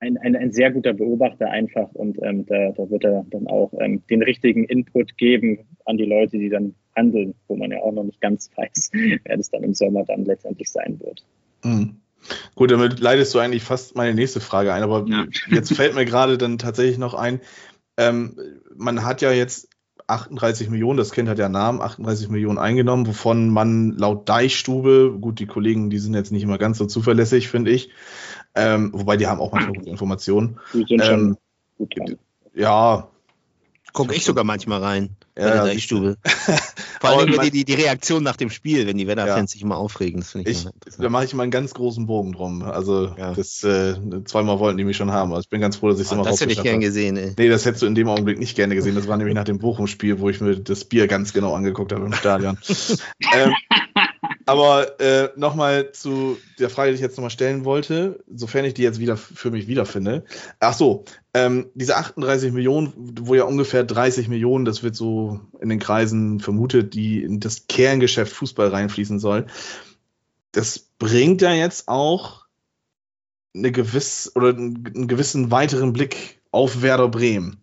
ein, 0.00 0.16
ein, 0.18 0.34
ein 0.34 0.52
sehr 0.52 0.70
guter 0.70 0.94
Beobachter 0.94 1.50
einfach 1.50 1.90
und 1.92 2.18
ähm, 2.22 2.46
da, 2.46 2.72
da 2.72 2.90
wird 2.90 3.04
er 3.04 3.24
dann 3.30 3.46
auch 3.46 3.72
ähm, 3.78 4.02
den 4.08 4.22
richtigen 4.22 4.64
Input 4.64 5.16
geben 5.18 5.58
an 5.84 5.98
die 5.98 6.06
Leute, 6.06 6.38
die 6.38 6.48
dann 6.48 6.74
handeln, 6.96 7.34
wo 7.48 7.56
man 7.56 7.70
ja 7.70 7.80
auch 7.80 7.92
noch 7.92 8.04
nicht 8.04 8.20
ganz 8.20 8.50
weiß, 8.56 8.90
wer 8.92 9.36
das 9.36 9.50
dann 9.50 9.62
im 9.62 9.74
Sommer 9.74 10.04
dann 10.04 10.24
letztendlich 10.24 10.70
sein 10.70 10.98
wird. 11.00 11.24
Mhm. 11.62 11.96
Gut, 12.54 12.70
damit 12.70 13.00
leitest 13.00 13.34
du 13.34 13.38
eigentlich 13.38 13.62
fast 13.62 13.96
meine 13.96 14.14
nächste 14.14 14.40
Frage 14.40 14.72
ein, 14.72 14.82
aber 14.82 15.06
ja. 15.06 15.26
jetzt 15.50 15.72
fällt 15.74 15.94
mir 15.94 16.04
gerade 16.04 16.38
dann 16.38 16.58
tatsächlich 16.58 16.98
noch 16.98 17.14
ein, 17.14 17.40
ähm, 17.96 18.36
man 18.74 19.04
hat 19.04 19.20
ja 19.20 19.32
jetzt 19.32 19.68
38 20.06 20.70
Millionen, 20.70 20.96
das 20.96 21.12
Kind 21.12 21.28
hat 21.28 21.38
ja 21.38 21.48
Namen, 21.48 21.80
38 21.80 22.28
Millionen 22.30 22.58
eingenommen, 22.58 23.06
wovon 23.06 23.48
man 23.48 23.92
laut 23.92 24.28
Deichstube, 24.28 25.16
gut, 25.20 25.38
die 25.38 25.46
Kollegen, 25.46 25.88
die 25.88 25.98
sind 25.98 26.14
jetzt 26.14 26.32
nicht 26.32 26.42
immer 26.42 26.58
ganz 26.58 26.78
so 26.78 26.86
zuverlässig, 26.86 27.48
finde 27.48 27.70
ich, 27.70 27.90
ähm, 28.54 28.90
wobei 28.92 29.16
die 29.16 29.26
haben 29.26 29.40
auch 29.40 29.52
manchmal 29.52 29.74
gute 29.74 29.90
Informationen. 29.90 30.58
Die 30.72 30.84
sind 30.86 31.02
ähm, 31.02 31.36
gut 31.78 31.94
ja. 32.54 33.08
Gucke 33.92 34.14
ich 34.14 34.24
sogar 34.24 34.44
manchmal 34.44 34.80
rein 34.80 35.16
ja, 35.36 35.64
in 35.64 35.72
der 35.72 35.78
Stube. 35.78 36.16
Vor 37.00 37.10
allem 37.10 37.40
die, 37.40 37.50
die, 37.50 37.64
die 37.64 37.74
Reaktion 37.74 38.22
nach 38.22 38.36
dem 38.36 38.50
Spiel, 38.50 38.86
wenn 38.86 38.98
die 38.98 39.06
Werder-Fans 39.06 39.52
ja. 39.52 39.54
sich 39.54 39.62
immer 39.62 39.78
aufregen. 39.78 40.20
Das 40.20 40.34
ich, 40.34 40.46
ich 40.46 40.96
da 40.98 41.08
mache 41.08 41.24
ich 41.24 41.34
mal 41.34 41.44
einen 41.44 41.50
ganz 41.50 41.74
großen 41.74 42.06
Bogen 42.06 42.32
drum. 42.32 42.62
Also 42.62 43.14
ja. 43.16 43.32
das 43.32 43.64
äh, 43.64 43.94
zweimal 44.24 44.58
wollten 44.58 44.78
die 44.78 44.84
mich 44.84 44.96
schon 44.96 45.10
haben. 45.10 45.32
Also 45.32 45.42
ich 45.42 45.48
bin 45.48 45.60
ganz 45.60 45.76
froh, 45.76 45.88
dass 45.88 45.98
ich 45.98 46.06
es 46.06 46.12
oh, 46.12 46.16
immer 46.16 46.24
Das 46.24 46.40
hätte 46.40 46.52
ich 46.52 46.62
gern 46.62 46.80
gesehen, 46.80 47.16
ey. 47.16 47.34
Nee, 47.38 47.48
das 47.48 47.64
hättest 47.64 47.82
du 47.82 47.86
in 47.86 47.94
dem 47.94 48.08
Augenblick 48.08 48.38
nicht 48.38 48.54
gerne 48.54 48.74
gesehen. 48.74 48.94
Das 48.94 49.08
war 49.08 49.16
nämlich 49.16 49.34
nach 49.34 49.44
dem 49.44 49.58
Bochum-Spiel, 49.58 50.20
wo 50.20 50.28
ich 50.28 50.40
mir 50.40 50.56
das 50.56 50.84
Bier 50.84 51.06
ganz 51.06 51.32
genau 51.32 51.54
angeguckt 51.54 51.92
habe 51.92 52.04
im 52.04 52.12
Stadion. 52.12 52.58
ähm, 53.34 53.54
aber 54.50 54.98
äh, 54.98 55.28
nochmal 55.36 55.92
zu 55.92 56.36
der 56.58 56.70
Frage, 56.70 56.90
die 56.90 56.96
ich 56.96 57.00
jetzt 57.00 57.16
nochmal 57.16 57.30
stellen 57.30 57.64
wollte, 57.64 58.24
sofern 58.34 58.64
ich 58.64 58.74
die 58.74 58.82
jetzt 58.82 58.98
wieder 58.98 59.16
für 59.16 59.52
mich 59.52 59.68
wiederfinde. 59.68 60.24
Ach 60.58 60.74
so, 60.74 61.04
ähm, 61.34 61.70
diese 61.74 61.96
38 61.96 62.50
Millionen, 62.50 62.92
wo 62.96 63.36
ja 63.36 63.44
ungefähr 63.44 63.84
30 63.84 64.26
Millionen, 64.26 64.64
das 64.64 64.82
wird 64.82 64.96
so 64.96 65.38
in 65.60 65.68
den 65.68 65.78
Kreisen 65.78 66.40
vermutet, 66.40 66.94
die 66.94 67.22
in 67.22 67.38
das 67.38 67.68
Kerngeschäft 67.68 68.32
Fußball 68.32 68.66
reinfließen 68.66 69.20
soll. 69.20 69.46
Das 70.50 70.80
bringt 70.80 71.42
ja 71.42 71.52
jetzt 71.52 71.86
auch 71.86 72.46
eine 73.54 73.70
gewiss 73.70 74.32
oder 74.34 74.48
einen 74.48 75.06
gewissen 75.06 75.52
weiteren 75.52 75.92
Blick 75.92 76.42
auf 76.50 76.82
Werder 76.82 77.08
Bremen. 77.08 77.62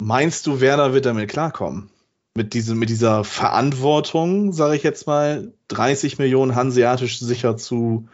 Meinst 0.00 0.46
du, 0.46 0.60
Werder 0.60 0.94
wird 0.94 1.06
damit 1.06 1.30
klarkommen? 1.30 1.90
Mit, 2.34 2.54
diesem, 2.54 2.78
mit 2.78 2.88
dieser 2.88 3.24
Verantwortung, 3.24 4.52
sage 4.52 4.76
ich 4.76 4.82
jetzt 4.82 5.06
mal, 5.06 5.52
30 5.68 6.18
Millionen 6.18 6.54
hanseatisch 6.54 7.18
sicher 7.20 7.56
zu 7.56 8.08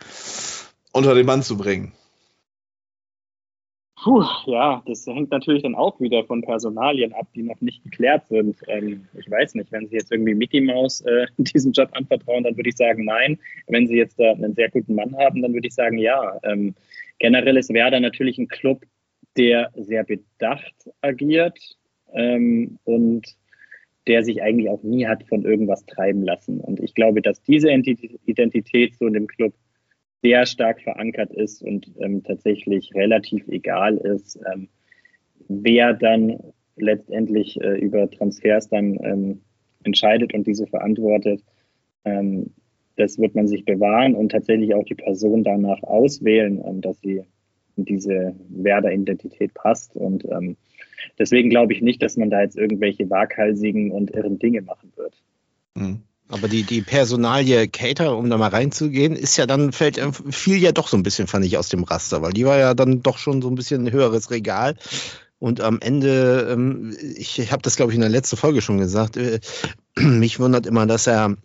unter 0.92 1.14
den 1.14 1.26
Mann 1.26 1.42
zu 1.42 1.56
bringen? 1.56 1.92
Puh, 4.02 4.24
ja, 4.46 4.82
das 4.86 5.06
hängt 5.06 5.32
natürlich 5.32 5.64
dann 5.64 5.74
auch 5.74 6.00
wieder 6.00 6.24
von 6.24 6.42
Personalien 6.42 7.12
ab, 7.14 7.26
die 7.34 7.42
noch 7.42 7.60
nicht 7.60 7.82
geklärt 7.82 8.28
sind. 8.28 8.56
Ähm, 8.68 9.08
ich 9.18 9.28
weiß 9.28 9.54
nicht, 9.54 9.72
wenn 9.72 9.88
Sie 9.88 9.96
jetzt 9.96 10.12
irgendwie 10.12 10.36
Mickey 10.36 10.60
Mouse 10.60 11.00
äh, 11.00 11.26
diesen 11.38 11.72
Job 11.72 11.88
anvertrauen, 11.92 12.44
dann 12.44 12.56
würde 12.56 12.68
ich 12.68 12.76
sagen 12.76 13.04
nein. 13.04 13.38
Wenn 13.66 13.88
Sie 13.88 13.96
jetzt 13.96 14.20
äh, 14.20 14.30
einen 14.30 14.54
sehr 14.54 14.70
guten 14.70 14.94
Mann 14.94 15.16
haben, 15.16 15.42
dann 15.42 15.52
würde 15.52 15.66
ich 15.66 15.74
sagen 15.74 15.98
ja. 15.98 16.38
Ähm, 16.44 16.74
generell 17.18 17.56
ist 17.56 17.74
Werder 17.74 17.98
natürlich 17.98 18.38
ein 18.38 18.46
Club, 18.46 18.84
der 19.36 19.70
sehr 19.74 20.04
bedacht 20.04 20.74
agiert 21.00 21.58
ähm, 22.12 22.78
und 22.84 23.36
der 24.09 24.24
sich 24.24 24.42
eigentlich 24.42 24.70
auch 24.70 24.82
nie 24.82 25.06
hat 25.06 25.22
von 25.24 25.44
irgendwas 25.44 25.84
treiben 25.86 26.22
lassen. 26.22 26.61
Und 26.61 26.80
ich 26.80 26.94
glaube, 26.94 27.22
dass 27.22 27.42
diese 27.42 27.70
Identität 27.70 28.96
so 28.96 29.06
in 29.06 29.12
dem 29.12 29.26
Club 29.26 29.54
sehr 30.22 30.46
stark 30.46 30.80
verankert 30.80 31.32
ist 31.32 31.62
und 31.62 31.90
ähm, 32.00 32.24
tatsächlich 32.24 32.92
relativ 32.94 33.46
egal 33.48 33.98
ist, 33.98 34.40
ähm, 34.52 34.68
wer 35.48 35.92
dann 35.92 36.40
letztendlich 36.76 37.61
äh, 37.61 37.78
über 37.78 38.11
Transfers 38.11 38.68
dann 38.68 38.98
ähm, 39.02 39.40
entscheidet 39.84 40.34
und 40.34 40.46
diese 40.46 40.66
verantwortet. 40.66 41.42
Ähm, 42.04 42.50
das 42.96 43.18
wird 43.18 43.34
man 43.34 43.46
sich 43.46 43.64
bewahren 43.64 44.14
und 44.14 44.32
tatsächlich 44.32 44.74
auch 44.74 44.84
die 44.84 44.96
Person 44.96 45.44
danach 45.44 45.82
auswählen, 45.82 46.61
ähm, 46.66 46.80
dass 46.80 47.00
sie 47.00 47.22
in 47.76 47.84
diese 47.84 48.34
Werder-Identität 48.48 49.54
passt. 49.54 49.94
Und 49.94 50.24
ähm, 50.24 50.56
Deswegen 51.18 51.51
glaube 51.51 51.72
ich 51.72 51.82
nicht, 51.82 52.03
dass 52.03 52.16
man 52.16 52.30
da 52.30 52.40
jetzt 52.40 52.57
irgendwelche 52.57 53.09
waghalsigen 53.11 53.90
und 53.90 54.11
irren 54.11 54.38
Dinge 54.38 54.62
machen 54.62 54.92
wird. 54.96 55.14
Mhm. 55.74 56.03
Aber 56.30 56.46
die, 56.46 56.62
die 56.62 56.82
Personalie 56.82 57.68
Cater, 57.68 58.16
um 58.16 58.28
da 58.28 58.36
mal 58.36 58.51
reinzugehen, 58.51 59.16
ist 59.16 59.38
ja 59.38 59.46
dann, 59.46 59.72
fällt, 59.72 59.99
fiel 60.30 60.59
ja 60.59 60.72
doch 60.72 60.88
so 60.88 60.96
ein 60.96 61.03
bisschen, 61.03 61.26
fand 61.26 61.46
ich, 61.46 61.57
aus 61.57 61.70
dem 61.70 61.84
Raster, 61.84 62.20
weil 62.20 62.32
die 62.32 62.44
war 62.44 62.59
ja 62.59 62.74
dann 62.74 63.03
doch 63.03 63.16
schon 63.16 63.40
so 63.40 63.49
ein 63.49 63.55
bisschen 63.55 63.86
ein 63.86 63.92
höheres 63.92 64.30
Regal. 64.30 64.76
Und 65.38 65.61
am 65.61 65.80
Ende, 65.80 66.49
ähm, 66.51 66.94
ich 67.16 67.51
habe 67.51 67.62
das, 67.62 67.76
glaube 67.76 67.92
ich, 67.92 67.94
in 67.94 68.03
der 68.03 68.11
letzten 68.11 68.36
Folge 68.36 68.61
schon 68.61 68.78
gesagt, 68.78 69.16
äh, 69.16 69.40
mich 69.99 70.38
wundert 70.38 70.66
immer, 70.66 70.86
dass 70.86 71.07
er 71.07 71.36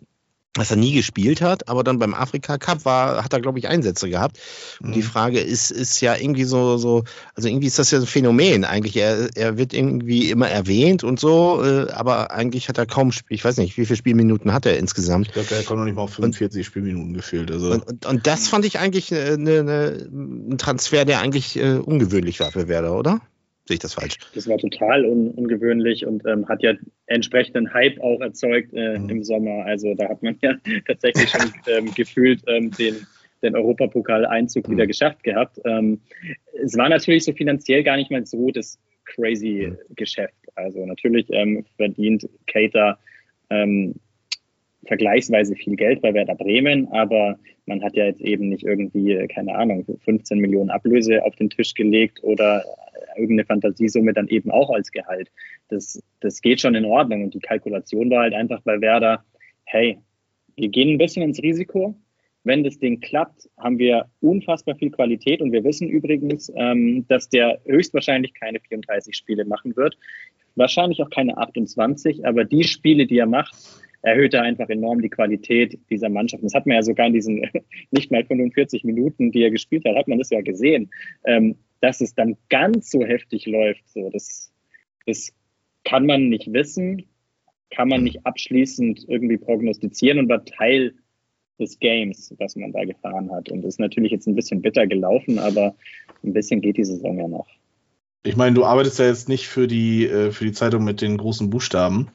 was 0.56 0.70
er 0.70 0.76
nie 0.76 0.92
gespielt 0.92 1.40
hat, 1.40 1.68
aber 1.68 1.82
dann 1.82 1.98
beim 1.98 2.14
Afrika 2.14 2.58
Cup 2.58 2.84
war, 2.84 3.24
hat 3.24 3.32
er, 3.32 3.40
glaube 3.40 3.58
ich, 3.58 3.68
Einsätze 3.68 4.08
gehabt. 4.08 4.38
Und 4.80 4.90
mhm. 4.90 4.92
die 4.92 5.02
Frage 5.02 5.40
ist, 5.40 5.70
ist 5.70 6.00
ja 6.00 6.14
irgendwie 6.16 6.44
so, 6.44 6.76
so, 6.76 7.04
also 7.34 7.48
irgendwie 7.48 7.66
ist 7.66 7.78
das 7.78 7.90
ja 7.90 7.98
ein 7.98 8.06
Phänomen 8.06 8.64
eigentlich. 8.64 8.96
Er, 8.96 9.28
er 9.34 9.58
wird 9.58 9.74
irgendwie 9.74 10.30
immer 10.30 10.48
erwähnt 10.48 11.02
und 11.02 11.18
so, 11.18 11.62
äh, 11.64 11.90
aber 11.90 12.30
eigentlich 12.30 12.68
hat 12.68 12.78
er 12.78 12.86
kaum, 12.86 13.10
ich 13.28 13.44
weiß 13.44 13.56
nicht, 13.56 13.76
wie 13.76 13.84
viele 13.84 13.96
Spielminuten 13.96 14.52
hat 14.52 14.64
er 14.64 14.78
insgesamt? 14.78 15.28
Ich 15.28 15.32
glaube, 15.32 15.54
er 15.54 15.62
kommt 15.64 15.80
noch 15.80 15.86
nicht 15.86 15.96
mal 15.96 16.02
auf 16.02 16.14
45 16.14 16.60
und, 16.60 16.64
Spielminuten 16.64 17.14
gefühlt. 17.14 17.50
Also. 17.50 17.72
Und, 17.72 17.86
und, 17.88 18.06
und, 18.06 18.26
das 18.26 18.46
fand 18.46 18.64
ich 18.64 18.78
eigentlich 18.78 19.12
eine, 19.12 19.60
eine, 19.60 20.08
ein 20.12 20.58
Transfer, 20.58 21.04
der 21.04 21.20
eigentlich 21.20 21.56
äh, 21.56 21.78
ungewöhnlich 21.78 22.38
war 22.38 22.52
für 22.52 22.68
Werder, 22.68 22.96
oder? 22.96 23.20
Sehe 23.66 23.76
ich 23.76 23.80
das 23.80 23.94
falsch? 23.94 24.18
Das 24.34 24.46
war 24.46 24.58
total 24.58 25.06
un 25.06 25.30
ungewöhnlich 25.30 26.04
und 26.04 26.26
ähm, 26.26 26.46
hat 26.48 26.62
ja 26.62 26.74
entsprechenden 27.06 27.72
Hype 27.72 27.98
auch 28.00 28.20
erzeugt 28.20 28.74
äh, 28.74 28.98
mhm. 28.98 29.08
im 29.08 29.24
Sommer. 29.24 29.64
Also 29.64 29.94
da 29.94 30.08
hat 30.10 30.22
man 30.22 30.36
ja 30.42 30.54
tatsächlich 30.86 31.30
schon 31.30 31.50
ähm, 31.66 31.94
gefühlt 31.94 32.42
ähm, 32.46 32.70
den, 32.72 33.06
den 33.42 33.56
Europapokal-Einzug 33.56 34.68
mhm. 34.68 34.72
wieder 34.72 34.86
geschafft 34.86 35.22
gehabt. 35.22 35.58
Ähm, 35.64 36.00
es 36.62 36.76
war 36.76 36.90
natürlich 36.90 37.24
so 37.24 37.32
finanziell 37.32 37.82
gar 37.82 37.96
nicht 37.96 38.10
mal 38.10 38.26
so 38.26 38.50
das 38.50 38.78
crazy 39.06 39.68
mhm. 39.70 39.94
Geschäft. 39.96 40.34
Also 40.56 40.84
natürlich 40.84 41.26
ähm, 41.30 41.64
verdient 41.76 42.28
Cater 42.46 42.98
ähm, 43.48 43.94
vergleichsweise 44.86 45.54
viel 45.56 45.76
Geld 45.76 46.02
bei 46.02 46.12
Werder 46.12 46.34
Bremen, 46.34 46.88
aber 46.92 47.38
man 47.66 47.82
hat 47.82 47.96
ja 47.96 48.04
jetzt 48.04 48.20
eben 48.20 48.50
nicht 48.50 48.64
irgendwie, 48.64 49.26
keine 49.28 49.54
Ahnung, 49.54 49.86
15 50.04 50.38
Millionen 50.38 50.68
Ablöse 50.68 51.24
auf 51.24 51.34
den 51.36 51.48
Tisch 51.48 51.72
gelegt 51.72 52.22
oder 52.22 52.62
irgendeine 53.16 53.46
Fantasiesumme 53.46 54.12
dann 54.12 54.28
eben 54.28 54.50
auch 54.50 54.70
als 54.70 54.90
Gehalt. 54.90 55.30
Das, 55.68 56.02
das 56.20 56.40
geht 56.40 56.60
schon 56.60 56.74
in 56.74 56.84
Ordnung. 56.84 57.24
Und 57.24 57.34
die 57.34 57.40
Kalkulation 57.40 58.10
war 58.10 58.22
halt 58.22 58.34
einfach 58.34 58.60
bei 58.62 58.80
Werder, 58.80 59.24
hey, 59.64 59.98
wir 60.56 60.68
gehen 60.68 60.90
ein 60.90 60.98
bisschen 60.98 61.22
ins 61.22 61.42
Risiko. 61.42 61.94
Wenn 62.44 62.62
das 62.62 62.78
Ding 62.78 63.00
klappt, 63.00 63.48
haben 63.58 63.78
wir 63.78 64.06
unfassbar 64.20 64.76
viel 64.76 64.90
Qualität 64.90 65.40
und 65.40 65.50
wir 65.52 65.64
wissen 65.64 65.88
übrigens, 65.88 66.52
ähm, 66.56 67.06
dass 67.08 67.28
der 67.30 67.58
höchstwahrscheinlich 67.64 68.34
keine 68.34 68.60
34 68.60 69.16
Spiele 69.16 69.46
machen 69.46 69.74
wird. 69.76 69.96
Wahrscheinlich 70.54 71.02
auch 71.02 71.10
keine 71.10 71.36
28, 71.38 72.26
aber 72.26 72.44
die 72.44 72.64
Spiele, 72.64 73.06
die 73.06 73.18
er 73.18 73.26
macht, 73.26 73.54
erhöht 74.04 74.34
er 74.34 74.42
einfach 74.42 74.68
enorm 74.68 75.00
die 75.00 75.08
Qualität 75.08 75.78
dieser 75.90 76.10
Mannschaft. 76.10 76.44
Das 76.44 76.54
hat 76.54 76.66
man 76.66 76.76
ja 76.76 76.82
sogar 76.82 77.06
in 77.06 77.14
diesen 77.14 77.42
nicht 77.90 78.12
mal 78.12 78.24
45 78.24 78.84
Minuten, 78.84 79.32
die 79.32 79.42
er 79.42 79.50
gespielt 79.50 79.84
hat, 79.86 79.96
hat 79.96 80.08
man 80.08 80.18
das 80.18 80.30
ja 80.30 80.42
gesehen, 80.42 80.90
ähm, 81.24 81.56
dass 81.84 82.00
es 82.00 82.14
dann 82.14 82.38
ganz 82.48 82.90
so 82.90 83.04
heftig 83.04 83.44
läuft. 83.44 83.86
So, 83.90 84.08
das, 84.10 84.50
das 85.04 85.30
kann 85.84 86.06
man 86.06 86.30
nicht 86.30 86.50
wissen, 86.50 87.04
kann 87.70 87.88
man 87.88 88.04
nicht 88.04 88.24
abschließend 88.24 89.04
irgendwie 89.06 89.36
prognostizieren 89.36 90.18
und 90.18 90.30
war 90.30 90.42
Teil 90.46 90.94
des 91.60 91.78
Games, 91.78 92.34
was 92.38 92.56
man 92.56 92.72
da 92.72 92.84
gefahren 92.84 93.30
hat. 93.30 93.50
Und 93.50 93.66
ist 93.66 93.78
natürlich 93.78 94.12
jetzt 94.12 94.26
ein 94.26 94.34
bisschen 94.34 94.62
bitter 94.62 94.86
gelaufen, 94.86 95.38
aber 95.38 95.76
ein 96.24 96.32
bisschen 96.32 96.62
geht 96.62 96.78
die 96.78 96.84
Saison 96.84 97.18
ja 97.18 97.28
noch. 97.28 97.48
Ich 98.22 98.36
meine, 98.36 98.54
du 98.54 98.64
arbeitest 98.64 98.98
ja 98.98 99.04
jetzt 99.04 99.28
nicht 99.28 99.46
für 99.46 99.68
die, 99.68 100.06
äh, 100.06 100.30
für 100.30 100.46
die 100.46 100.52
Zeitung 100.52 100.84
mit 100.84 101.02
den 101.02 101.18
großen 101.18 101.50
Buchstaben. 101.50 102.08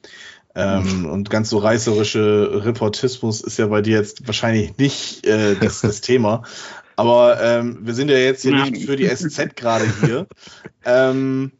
Ähm, 0.56 1.02
mhm. 1.02 1.06
Und 1.12 1.30
ganz 1.30 1.52
so 1.52 1.60
reißerische 1.60 2.66
Reportismus 2.66 3.42
ist 3.42 3.60
ja 3.60 3.68
bei 3.68 3.84
dir 3.84 3.98
jetzt 3.98 4.26
wahrscheinlich 4.26 4.76
nicht 4.80 5.28
äh, 5.28 5.56
das, 5.62 5.82
das 5.82 6.02
Thema. 6.02 6.42
Aber 7.00 7.42
ähm, 7.42 7.78
wir 7.84 7.94
sind 7.94 8.10
ja 8.10 8.18
jetzt 8.18 8.42
hier 8.42 8.52
Nein. 8.52 8.74
nicht 8.74 8.86
für 8.86 8.98
die 8.98 9.08
SZ 9.08 9.56
gerade 9.56 9.86
hier. 10.02 10.28
ähm, 10.84 11.54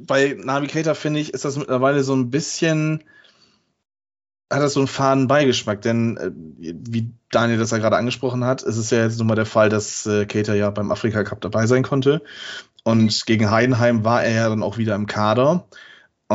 bei 0.00 0.36
Navigator 0.36 0.96
finde 0.96 1.20
ich, 1.20 1.32
ist 1.32 1.44
das 1.44 1.56
mittlerweile 1.56 2.02
so 2.02 2.12
ein 2.12 2.28
bisschen 2.28 3.04
hat 4.50 4.60
das 4.60 4.72
so 4.72 4.80
einen 4.80 4.88
faden 4.88 5.28
Beigeschmack, 5.28 5.80
denn 5.80 6.16
äh, 6.16 6.32
wie 6.34 7.12
Daniel 7.30 7.56
das 7.56 7.70
ja 7.70 7.78
gerade 7.78 7.96
angesprochen 7.96 8.44
hat, 8.44 8.62
ist 8.62 8.78
es 8.78 8.90
ja 8.90 9.04
jetzt 9.04 9.18
nun 9.18 9.28
mal 9.28 9.36
der 9.36 9.46
Fall, 9.46 9.68
dass 9.68 10.06
äh, 10.06 10.26
Cater 10.26 10.54
ja 10.54 10.70
beim 10.70 10.90
Afrika 10.90 11.22
Cup 11.22 11.40
dabei 11.40 11.68
sein 11.68 11.84
konnte. 11.84 12.20
Und 12.82 13.26
gegen 13.26 13.52
Heidenheim 13.52 14.04
war 14.04 14.24
er 14.24 14.32
ja 14.32 14.48
dann 14.48 14.64
auch 14.64 14.76
wieder 14.76 14.96
im 14.96 15.06
Kader 15.06 15.68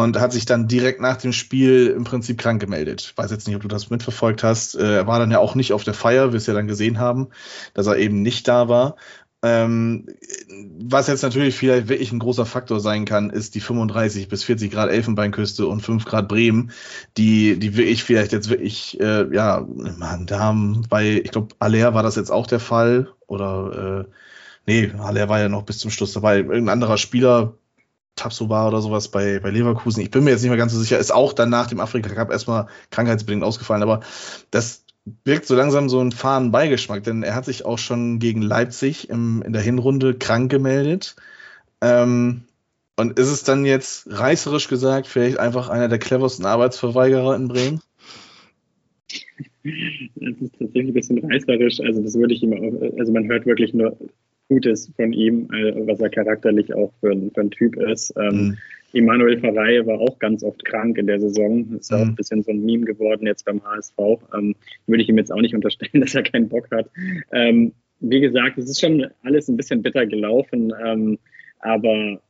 und 0.03 0.19
hat 0.19 0.31
sich 0.31 0.45
dann 0.45 0.67
direkt 0.67 1.01
nach 1.01 1.17
dem 1.17 1.33
Spiel 1.33 1.87
im 1.87 2.03
Prinzip 2.03 2.37
krank 2.37 2.61
gemeldet. 2.61 3.13
Weiß 3.15 3.31
jetzt 3.31 3.47
nicht, 3.47 3.55
ob 3.55 3.63
du 3.63 3.67
das 3.67 3.89
mitverfolgt 3.89 4.43
hast. 4.43 4.75
Äh, 4.75 4.97
er 4.97 5.07
war 5.07 5.19
dann 5.19 5.31
ja 5.31 5.39
auch 5.39 5.55
nicht 5.55 5.73
auf 5.73 5.83
der 5.83 5.93
Feier, 5.93 6.31
wir 6.31 6.37
es 6.37 6.45
ja 6.45 6.53
dann 6.53 6.67
gesehen 6.67 6.99
haben, 6.99 7.29
dass 7.73 7.87
er 7.87 7.97
eben 7.97 8.21
nicht 8.21 8.47
da 8.47 8.69
war. 8.69 8.95
Ähm, 9.43 10.07
was 10.79 11.07
jetzt 11.07 11.21
natürlich 11.21 11.55
vielleicht 11.55 11.89
wirklich 11.89 12.11
ein 12.11 12.19
großer 12.19 12.45
Faktor 12.45 12.79
sein 12.79 13.05
kann, 13.05 13.29
ist 13.29 13.53
die 13.55 13.59
35 13.59 14.29
bis 14.29 14.43
40 14.43 14.71
Grad 14.71 14.89
Elfenbeinküste 14.89 15.67
und 15.67 15.81
5 15.81 16.05
Grad 16.05 16.27
Bremen, 16.27 16.71
die, 17.17 17.57
die 17.59 17.77
wirklich 17.77 18.03
vielleicht 18.03 18.31
jetzt 18.31 18.49
wirklich, 18.49 18.99
äh, 18.99 19.33
ja, 19.33 19.65
man, 19.67 20.25
da 20.25 20.39
haben 20.39 20.83
bei, 20.89 21.21
ich 21.23 21.31
glaube, 21.31 21.55
Aller 21.59 21.93
war 21.93 22.03
das 22.03 22.15
jetzt 22.15 22.31
auch 22.31 22.47
der 22.47 22.59
Fall 22.59 23.09
oder, 23.27 24.05
äh, 24.07 24.11
nee, 24.65 24.91
Aller 24.99 25.29
war 25.29 25.39
ja 25.39 25.49
noch 25.49 25.63
bis 25.63 25.77
zum 25.79 25.91
Schluss 25.91 26.13
dabei. 26.13 26.37
Irgendein 26.37 26.69
anderer 26.69 26.97
Spieler, 26.97 27.53
Tapsoba 28.17 28.67
oder 28.67 28.81
sowas 28.81 29.07
bei, 29.07 29.39
bei 29.39 29.49
Leverkusen, 29.49 30.01
ich 30.01 30.11
bin 30.11 30.25
mir 30.25 30.31
jetzt 30.31 30.41
nicht 30.41 30.49
mehr 30.49 30.57
ganz 30.57 30.73
so 30.73 30.79
sicher, 30.79 30.99
ist 30.99 31.13
auch 31.13 31.31
dann 31.31 31.49
nach 31.49 31.67
dem 31.67 31.79
Afrika 31.79 32.09
Cup 32.13 32.31
erstmal 32.31 32.67
krankheitsbedingt 32.91 33.43
ausgefallen, 33.43 33.83
aber 33.83 34.01
das, 34.51 34.83
wirkt 35.23 35.45
so 35.45 35.55
langsam 35.55 35.89
so 35.89 36.01
ein 36.01 36.11
fahren 36.11 36.51
Beigeschmack, 36.51 37.03
denn 37.03 37.23
er 37.23 37.35
hat 37.35 37.45
sich 37.45 37.65
auch 37.65 37.77
schon 37.77 38.19
gegen 38.19 38.41
Leipzig 38.41 39.09
im, 39.09 39.41
in 39.41 39.53
der 39.53 39.61
Hinrunde 39.61 40.13
krank 40.15 40.51
gemeldet. 40.51 41.15
Ähm, 41.81 42.41
und 42.95 43.19
ist 43.19 43.29
es 43.29 43.43
dann 43.43 43.65
jetzt 43.65 44.07
reißerisch 44.09 44.67
gesagt 44.67 45.07
vielleicht 45.07 45.39
einfach 45.39 45.69
einer 45.69 45.87
der 45.87 45.99
cleversten 45.99 46.45
Arbeitsverweigerer 46.45 47.35
in 47.35 47.47
Bremen? 47.47 47.81
Das 50.15 50.41
ist 50.41 50.53
tatsächlich 50.57 50.87
ein 50.87 50.93
bisschen 50.93 51.19
reißerisch. 51.19 51.79
Also 51.81 52.01
das 52.01 52.15
würde 52.15 52.33
ich 52.33 52.43
auch, 52.43 52.99
also 52.99 53.11
man 53.11 53.27
hört 53.27 53.45
wirklich 53.45 53.73
nur 53.73 53.95
Gutes 54.49 54.91
von 54.95 55.13
ihm, 55.13 55.49
äh, 55.53 55.73
was 55.87 55.99
er 55.99 56.09
charakterlich 56.09 56.73
auch 56.73 56.91
für 56.99 57.11
ein, 57.11 57.31
für 57.33 57.41
ein 57.41 57.51
Typ 57.51 57.75
ist. 57.77 58.13
Ähm, 58.17 58.35
mhm. 58.35 58.57
Emanuel 58.93 59.39
Farei 59.39 59.85
war 59.85 59.99
auch 59.99 60.17
ganz 60.19 60.43
oft 60.43 60.63
krank 60.65 60.97
in 60.97 61.07
der 61.07 61.19
Saison. 61.19 61.75
Ist 61.77 61.91
mhm. 61.91 61.97
auch 61.97 62.01
ein 62.01 62.15
bisschen 62.15 62.43
so 62.43 62.51
ein 62.51 62.65
Meme 62.65 62.85
geworden 62.85 63.27
jetzt 63.27 63.45
beim 63.45 63.61
HSV. 63.63 63.97
Ähm, 64.33 64.55
würde 64.87 65.03
ich 65.03 65.09
ihm 65.09 65.17
jetzt 65.17 65.31
auch 65.31 65.41
nicht 65.41 65.55
unterstellen, 65.55 66.01
dass 66.01 66.15
er 66.15 66.23
keinen 66.23 66.49
Bock 66.49 66.69
hat. 66.71 66.89
Ähm, 67.31 67.73
wie 67.99 68.21
gesagt, 68.21 68.57
es 68.57 68.69
ist 68.69 68.79
schon 68.79 69.07
alles 69.23 69.47
ein 69.47 69.57
bisschen 69.57 69.81
bitter 69.81 70.05
gelaufen, 70.05 70.71
ähm, 70.85 71.17
aber 71.59 72.21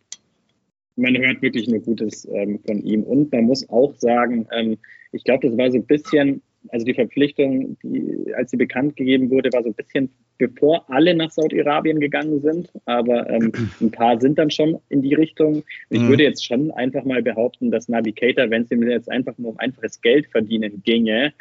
man 0.95 1.17
hört 1.17 1.41
wirklich 1.41 1.67
nur 1.67 1.79
Gutes 1.79 2.27
ähm, 2.31 2.59
von 2.65 2.81
ihm. 2.83 3.03
Und 3.03 3.31
man 3.31 3.45
muss 3.45 3.69
auch 3.69 3.93
sagen, 3.95 4.47
ähm, 4.51 4.77
ich 5.11 5.23
glaube, 5.23 5.47
das 5.47 5.57
war 5.57 5.69
so 5.71 5.77
ein 5.77 5.85
bisschen 5.85 6.41
also 6.69 6.85
die 6.85 6.93
Verpflichtung, 6.93 7.77
die, 7.83 8.33
als 8.35 8.51
sie 8.51 8.57
bekannt 8.57 8.95
gegeben 8.95 9.29
wurde, 9.29 9.49
war 9.53 9.63
so 9.63 9.69
ein 9.69 9.75
bisschen 9.75 10.09
bevor 10.37 10.85
alle 10.89 11.15
nach 11.15 11.31
Saudi-Arabien 11.31 11.99
gegangen 11.99 12.41
sind. 12.41 12.71
Aber 12.85 13.29
ähm, 13.29 13.51
ein 13.81 13.91
paar 13.91 14.19
sind 14.19 14.37
dann 14.37 14.51
schon 14.51 14.79
in 14.89 15.01
die 15.01 15.13
Richtung. 15.13 15.63
Ich 15.89 16.01
mhm. 16.01 16.09
würde 16.09 16.23
jetzt 16.23 16.45
schon 16.45 16.71
einfach 16.71 17.03
mal 17.03 17.21
behaupten, 17.21 17.71
dass 17.71 17.89
Navigator, 17.89 18.49
wenn 18.49 18.63
es 18.63 18.71
ihm 18.71 18.83
jetzt 18.87 19.09
einfach 19.09 19.37
nur 19.37 19.51
um 19.51 19.59
einfaches 19.59 20.01
Geld 20.01 20.27
verdienen 20.27 20.81
ginge, 20.83 21.33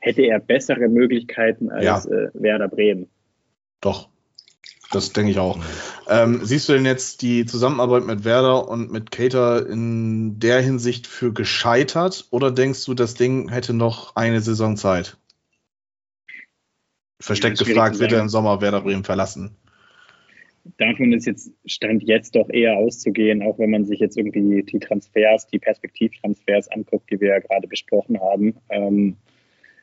hätte 0.00 0.22
er 0.22 0.40
bessere 0.40 0.88
Möglichkeiten 0.88 1.70
als 1.70 1.84
ja. 1.84 2.16
äh, 2.16 2.30
Werder 2.34 2.68
Bremen. 2.68 3.08
Doch, 3.80 4.08
das 4.90 5.12
denke 5.12 5.30
ich 5.30 5.38
auch. 5.38 5.58
Ähm, 6.08 6.40
siehst 6.42 6.68
du 6.68 6.72
denn 6.72 6.84
jetzt 6.84 7.22
die 7.22 7.46
Zusammenarbeit 7.46 8.04
mit 8.04 8.24
Werder 8.24 8.68
und 8.68 8.90
mit 8.90 9.10
Cater 9.10 9.68
in 9.68 10.38
der 10.40 10.60
Hinsicht 10.60 11.06
für 11.06 11.32
gescheitert 11.32 12.26
oder 12.30 12.50
denkst 12.50 12.84
du, 12.84 12.94
das 12.94 13.14
Ding 13.14 13.48
hätte 13.48 13.72
noch 13.72 14.16
eine 14.16 14.40
Saison 14.40 14.76
Zeit? 14.76 15.16
Versteckt 17.20 17.60
ja, 17.60 17.66
gefragt, 17.66 17.98
wird 17.98 18.12
er 18.12 18.20
im 18.20 18.28
Sommer 18.28 18.60
Werder 18.60 18.80
Bremen 18.80 19.04
verlassen? 19.04 19.56
Davon 20.76 21.12
ist 21.12 21.26
jetzt 21.26 21.52
Stand 21.64 22.02
jetzt 22.02 22.34
doch 22.34 22.48
eher 22.50 22.76
auszugehen, 22.76 23.42
auch 23.42 23.58
wenn 23.58 23.70
man 23.70 23.86
sich 23.86 24.00
jetzt 24.00 24.16
irgendwie 24.16 24.62
die 24.62 24.78
Transfers, 24.78 25.46
die 25.46 25.58
Perspektivtransfers 25.58 26.68
anguckt, 26.68 27.10
die 27.10 27.20
wir 27.20 27.28
ja 27.28 27.38
gerade 27.38 27.66
besprochen 27.66 28.20
haben. 28.20 28.56
Ähm, 28.68 29.16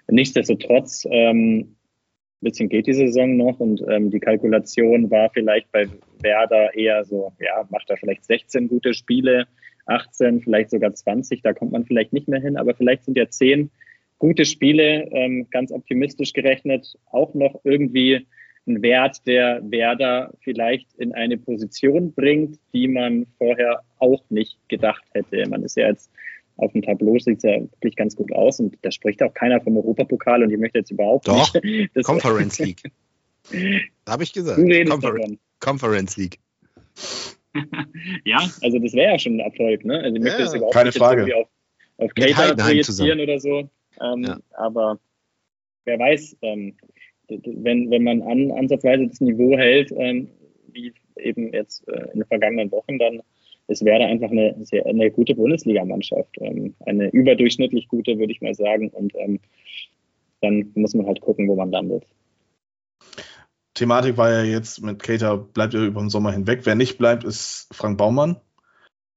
nichtsdestotrotz 0.07 1.07
ähm, 1.09 1.75
bisschen 2.41 2.69
geht 2.69 2.87
die 2.87 2.93
Saison 2.93 3.35
noch 3.35 3.59
und 3.59 3.83
ähm, 3.89 4.11
die 4.11 4.19
Kalkulation 4.19 5.09
war 5.09 5.29
vielleicht 5.31 5.71
bei 5.71 5.87
Werder 6.21 6.75
eher 6.75 7.03
so, 7.05 7.31
ja, 7.39 7.67
macht 7.69 7.89
er 7.89 7.97
vielleicht 7.97 8.25
16 8.25 8.67
gute 8.67 8.93
Spiele, 8.93 9.47
18, 9.85 10.41
vielleicht 10.41 10.69
sogar 10.69 10.93
20, 10.93 11.41
da 11.41 11.53
kommt 11.53 11.71
man 11.71 11.85
vielleicht 11.85 12.13
nicht 12.13 12.27
mehr 12.27 12.41
hin, 12.41 12.57
aber 12.57 12.75
vielleicht 12.75 13.05
sind 13.05 13.17
ja 13.17 13.29
10 13.29 13.71
gute 14.19 14.45
Spiele, 14.45 15.07
ähm, 15.11 15.47
ganz 15.51 15.71
optimistisch 15.71 16.33
gerechnet, 16.33 16.97
auch 17.11 17.33
noch 17.33 17.61
irgendwie 17.63 18.27
ein 18.67 18.81
Wert, 18.81 19.25
der 19.25 19.61
Werder 19.63 20.33
vielleicht 20.41 20.93
in 20.95 21.13
eine 21.13 21.37
Position 21.37 22.13
bringt, 22.13 22.59
die 22.73 22.87
man 22.87 23.25
vorher 23.37 23.81
auch 23.99 24.23
nicht 24.29 24.57
gedacht 24.67 25.05
hätte. 25.13 25.47
Man 25.49 25.63
ist 25.63 25.77
ja 25.77 25.87
jetzt 25.87 26.11
auf 26.57 26.71
dem 26.73 26.81
Tableau 26.81 27.17
sieht 27.19 27.37
es 27.37 27.43
ja 27.43 27.59
wirklich 27.59 27.95
ganz 27.95 28.15
gut 28.15 28.31
aus 28.33 28.59
und 28.59 28.77
da 28.81 28.91
spricht 28.91 29.21
auch 29.23 29.33
keiner 29.33 29.61
vom 29.61 29.77
Europapokal 29.77 30.43
und 30.43 30.51
ich 30.51 30.57
möchte 30.57 30.79
jetzt 30.79 30.91
überhaupt 30.91 31.27
Doch, 31.27 31.53
nicht. 31.61 31.91
Doch, 31.95 32.03
Conference 32.03 32.59
League. 32.59 32.81
Habe 34.07 34.23
ich 34.23 34.33
gesagt. 34.33 34.59
Confer 34.89 35.15
Conference 35.59 36.17
League. 36.17 36.39
ja, 38.25 38.39
also 38.61 38.79
das 38.79 38.93
wäre 38.93 39.13
ja 39.13 39.19
schon 39.19 39.33
ein 39.33 39.39
Erfolg, 39.39 39.85
ne? 39.85 39.99
Also 39.99 40.15
ich 40.15 40.21
möchte 40.21 40.39
ja, 40.39 40.45
das 40.45 40.53
überhaupt 40.53 40.73
keine 40.73 40.89
nicht 40.89 40.97
Frage. 40.97 41.35
auf, 41.35 41.47
auf 41.97 42.13
Cater 42.13 42.55
projizieren 42.55 43.19
oder 43.19 43.39
so. 43.39 43.69
Ähm, 44.01 44.23
ja. 44.23 44.37
Aber 44.51 44.99
wer 45.85 45.99
weiß, 45.99 46.37
ähm, 46.41 46.75
wenn, 47.29 47.89
wenn 47.89 48.03
man 48.03 48.21
an, 48.21 48.51
ansatzweise 48.51 49.07
das 49.07 49.21
Niveau 49.21 49.57
hält, 49.57 49.91
ähm, 49.91 50.29
wie 50.71 50.93
eben 51.17 51.53
jetzt 51.53 51.87
äh, 51.87 52.11
in 52.13 52.19
den 52.19 52.25
vergangenen 52.25 52.71
Wochen, 52.71 52.99
dann 52.99 53.21
es 53.67 53.83
wäre 53.83 54.05
einfach 54.05 54.31
eine, 54.31 54.55
sehr, 54.63 54.85
eine 54.85 55.11
gute 55.11 55.35
Bundesligamannschaft. 55.35 56.37
Ähm, 56.39 56.75
eine 56.85 57.09
überdurchschnittlich 57.09 57.87
gute, 57.87 58.17
würde 58.17 58.31
ich 58.31 58.41
mal 58.41 58.53
sagen. 58.53 58.89
Und 58.89 59.13
ähm, 59.15 59.39
dann 60.41 60.71
muss 60.75 60.93
man 60.93 61.05
halt 61.05 61.21
gucken, 61.21 61.47
wo 61.47 61.55
man 61.55 61.71
landet. 61.71 62.05
Thematik 63.73 64.17
war 64.17 64.31
ja 64.31 64.43
jetzt 64.43 64.81
mit 64.81 64.99
Cater, 65.03 65.37
bleibt 65.37 65.73
er 65.73 65.83
über 65.83 66.01
den 66.01 66.09
Sommer 66.09 66.31
hinweg. 66.31 66.61
Wer 66.63 66.75
nicht 66.75 66.97
bleibt, 66.97 67.23
ist 67.23 67.67
Frank 67.71 67.97
Baumann. 67.97 68.37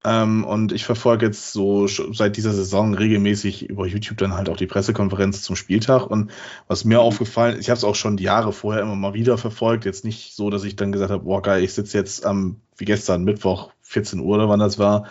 Ähm, 0.03 0.43
und 0.45 0.71
ich 0.71 0.83
verfolge 0.83 1.27
jetzt 1.27 1.51
so 1.51 1.85
seit 1.87 2.35
dieser 2.35 2.53
Saison 2.53 2.95
regelmäßig 2.95 3.69
über 3.69 3.85
YouTube 3.85 4.17
dann 4.17 4.33
halt 4.33 4.49
auch 4.49 4.57
die 4.57 4.67
Pressekonferenz 4.67 5.43
zum 5.43 5.55
Spieltag. 5.55 6.07
Und 6.07 6.31
was 6.67 6.85
mir 6.85 6.97
mhm. 6.97 7.05
aufgefallen, 7.05 7.59
ich 7.59 7.69
habe 7.69 7.77
es 7.77 7.83
auch 7.83 7.95
schon 7.95 8.17
Jahre 8.17 8.51
vorher 8.51 8.81
immer 8.81 8.95
mal 8.95 9.13
wieder 9.13 9.37
verfolgt. 9.37 9.85
Jetzt 9.85 10.03
nicht 10.03 10.35
so, 10.35 10.49
dass 10.49 10.63
ich 10.63 10.75
dann 10.75 10.91
gesagt 10.91 11.11
habe, 11.11 11.23
boah 11.23 11.41
geil, 11.41 11.63
ich 11.63 11.73
sitze 11.73 11.97
jetzt 11.97 12.25
am, 12.25 12.61
wie 12.77 12.85
gestern, 12.85 13.23
Mittwoch, 13.23 13.71
14 13.91 14.19
Uhr 14.19 14.35
oder 14.35 14.49
wann 14.49 14.59
das 14.59 14.79
war, 14.79 15.07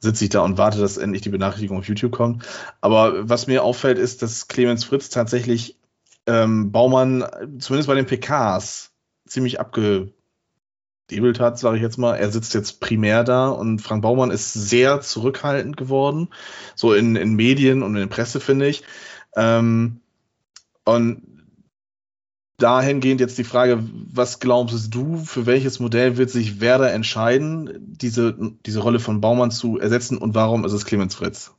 sitze 0.00 0.24
ich 0.24 0.30
da 0.30 0.40
und 0.40 0.58
warte, 0.58 0.80
dass 0.80 0.96
endlich 0.96 1.22
die 1.22 1.30
Benachrichtigung 1.30 1.78
auf 1.78 1.88
YouTube 1.88 2.12
kommt. 2.12 2.44
Aber 2.80 3.28
was 3.28 3.46
mir 3.46 3.62
auffällt, 3.62 3.98
ist, 3.98 4.22
dass 4.22 4.48
Clemens 4.48 4.84
Fritz 4.84 5.08
tatsächlich 5.10 5.78
ähm, 6.26 6.72
Baumann, 6.72 7.24
zumindest 7.58 7.88
bei 7.88 7.94
den 7.94 8.06
PKs, 8.06 8.90
ziemlich 9.26 9.60
abge 9.60 10.12
gedebelt 11.12 11.40
hat, 11.40 11.58
sage 11.58 11.76
ich 11.76 11.82
jetzt 11.82 11.98
mal. 11.98 12.14
Er 12.16 12.30
sitzt 12.30 12.54
jetzt 12.54 12.80
primär 12.80 13.22
da 13.22 13.48
und 13.48 13.80
Frank 13.80 14.02
Baumann 14.02 14.30
ist 14.30 14.52
sehr 14.54 15.02
zurückhaltend 15.02 15.76
geworden, 15.76 16.28
so 16.74 16.94
in, 16.94 17.16
in 17.16 17.34
Medien 17.34 17.82
und 17.82 17.94
in 17.94 18.00
der 18.00 18.06
Presse, 18.06 18.40
finde 18.40 18.66
ich. 18.68 18.82
Ähm, 19.36 20.00
und 20.84 21.22
dahingehend 22.62 23.20
jetzt 23.20 23.38
die 23.38 23.44
Frage, 23.44 23.82
was 24.12 24.40
glaubst 24.40 24.94
du, 24.94 25.18
für 25.18 25.46
welches 25.46 25.80
Modell 25.80 26.16
wird 26.16 26.30
sich 26.30 26.60
Werder 26.60 26.92
entscheiden, 26.92 27.96
diese, 28.00 28.36
diese 28.64 28.80
Rolle 28.80 29.00
von 29.00 29.20
Baumann 29.20 29.50
zu 29.50 29.78
ersetzen 29.78 30.18
und 30.18 30.34
warum 30.34 30.64
ist 30.64 30.72
es 30.72 30.84
Clemens 30.84 31.14
Fritz? 31.14 31.52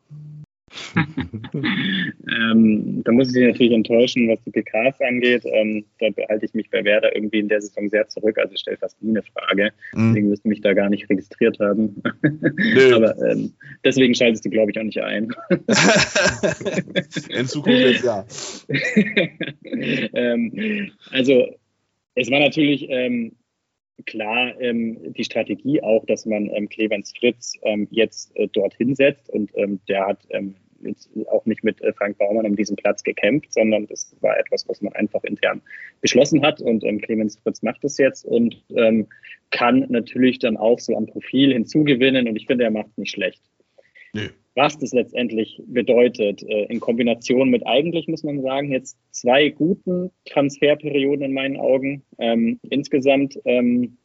Ähm, 0.95 3.01
da 3.03 3.11
muss 3.11 3.27
ich 3.27 3.33
Sie 3.33 3.45
natürlich 3.45 3.73
enttäuschen, 3.73 4.29
was 4.29 4.41
die 4.43 4.51
PKs 4.51 4.99
angeht. 5.01 5.43
Ähm, 5.45 5.85
da 5.99 6.09
behalte 6.09 6.45
ich 6.45 6.53
mich 6.53 6.69
bei 6.69 6.83
Werder 6.83 7.15
irgendwie 7.15 7.39
in 7.39 7.47
der 7.47 7.61
Saison 7.61 7.89
sehr 7.89 8.07
zurück. 8.07 8.37
Also 8.37 8.53
ich 8.53 8.61
stelle 8.61 8.77
fast 8.77 9.01
nie 9.01 9.11
eine 9.11 9.23
Frage. 9.23 9.71
Mhm. 9.93 10.09
Deswegen 10.09 10.29
müsste 10.29 10.47
mich 10.47 10.61
da 10.61 10.73
gar 10.73 10.89
nicht 10.89 11.09
registriert 11.09 11.59
haben. 11.59 12.01
Aber 12.93 13.15
ähm, 13.29 13.53
deswegen 13.83 14.15
schaltest 14.15 14.45
du, 14.45 14.49
glaube 14.49 14.71
ich, 14.71 14.79
auch 14.79 14.83
nicht 14.83 15.01
ein. 15.01 15.29
in 17.29 17.47
Zukunft 17.47 17.79
jetzt 17.79 18.03
ja. 18.03 18.25
Ähm, 20.13 20.91
also 21.11 21.47
es 22.15 22.29
war 22.29 22.39
natürlich 22.39 22.87
ähm, 22.89 23.33
klar 24.05 24.59
ähm, 24.59 25.13
die 25.13 25.23
Strategie 25.23 25.81
auch, 25.81 26.05
dass 26.05 26.25
man 26.25 26.49
ähm, 26.53 26.69
Clemens 26.69 27.13
Fritz 27.17 27.53
ähm, 27.63 27.87
jetzt 27.91 28.35
äh, 28.35 28.47
dorthin 28.47 28.95
setzt 28.95 29.29
und 29.29 29.51
ähm, 29.55 29.79
der 29.87 30.07
hat 30.07 30.19
ähm, 30.29 30.55
auch 31.30 31.45
nicht 31.45 31.64
mit 31.64 31.81
äh, 31.81 31.93
Frank 31.93 32.18
Baumann 32.18 32.45
um 32.45 32.55
diesen 32.55 32.76
Platz 32.76 33.03
gekämpft, 33.03 33.53
sondern 33.53 33.88
das 33.88 34.15
war 34.22 34.38
etwas, 34.38 34.68
was 34.68 34.81
man 34.81 34.93
einfach 34.93 35.23
intern 35.23 35.61
beschlossen 36.01 36.43
hat 36.43 36.61
und 36.61 36.84
ähm, 36.84 36.99
Clemens 37.01 37.38
Fritz 37.38 37.61
macht 37.61 37.84
es 37.84 37.97
jetzt 37.97 38.26
und 38.26 38.64
ähm, 38.76 39.07
kann 39.51 39.85
natürlich 39.89 40.39
dann 40.39 40.57
auch 40.57 40.80
so 40.80 40.95
am 40.95 41.05
Profil 41.05 41.53
hinzugewinnen 41.53 42.27
und 42.27 42.35
ich 42.35 42.47
finde, 42.47 42.65
er 42.65 42.72
macht 42.72 42.88
es 42.91 42.97
nicht 42.97 43.11
schlecht. 43.11 43.41
Nee. 44.14 44.30
Was 44.55 44.77
das 44.77 44.93
letztendlich 44.93 45.60
bedeutet, 45.65 46.43
äh, 46.43 46.65
in 46.65 46.80
Kombination 46.80 47.49
mit 47.49 47.65
eigentlich, 47.65 48.07
muss 48.07 48.23
man 48.23 48.41
sagen, 48.41 48.72
jetzt 48.72 48.97
zwei 49.10 49.49
guten 49.49 50.11
Transferperioden 50.26 51.26
in 51.26 51.34
meinen 51.34 51.57
Augen. 51.57 52.03
Ähm, 52.19 52.60
insgesamt 52.69 53.39
ähm, 53.45 53.97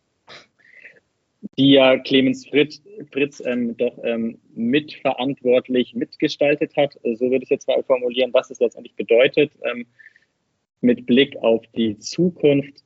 die 1.56 1.73
ja 1.73 1.98
Clemens 1.98 2.47
Fritz, 2.47 2.82
Fritz 3.12 3.43
ähm, 3.44 3.77
doch 3.77 3.97
ähm, 4.02 4.39
mitverantwortlich 4.55 5.94
mitgestaltet 5.94 6.77
hat. 6.77 6.97
Äh, 7.05 7.15
so 7.15 7.31
würde 7.31 7.44
ich 7.44 7.51
jetzt 7.51 7.69
mal 7.69 7.82
formulieren, 7.82 8.32
was 8.32 8.51
es 8.51 8.60
letztendlich 8.60 8.94
bedeutet. 8.97 9.52
Ähm, 9.62 9.86
mit 10.81 11.06
Blick 11.06 11.36
auf 11.39 11.65
die 11.77 11.98
Zukunft 11.98 12.85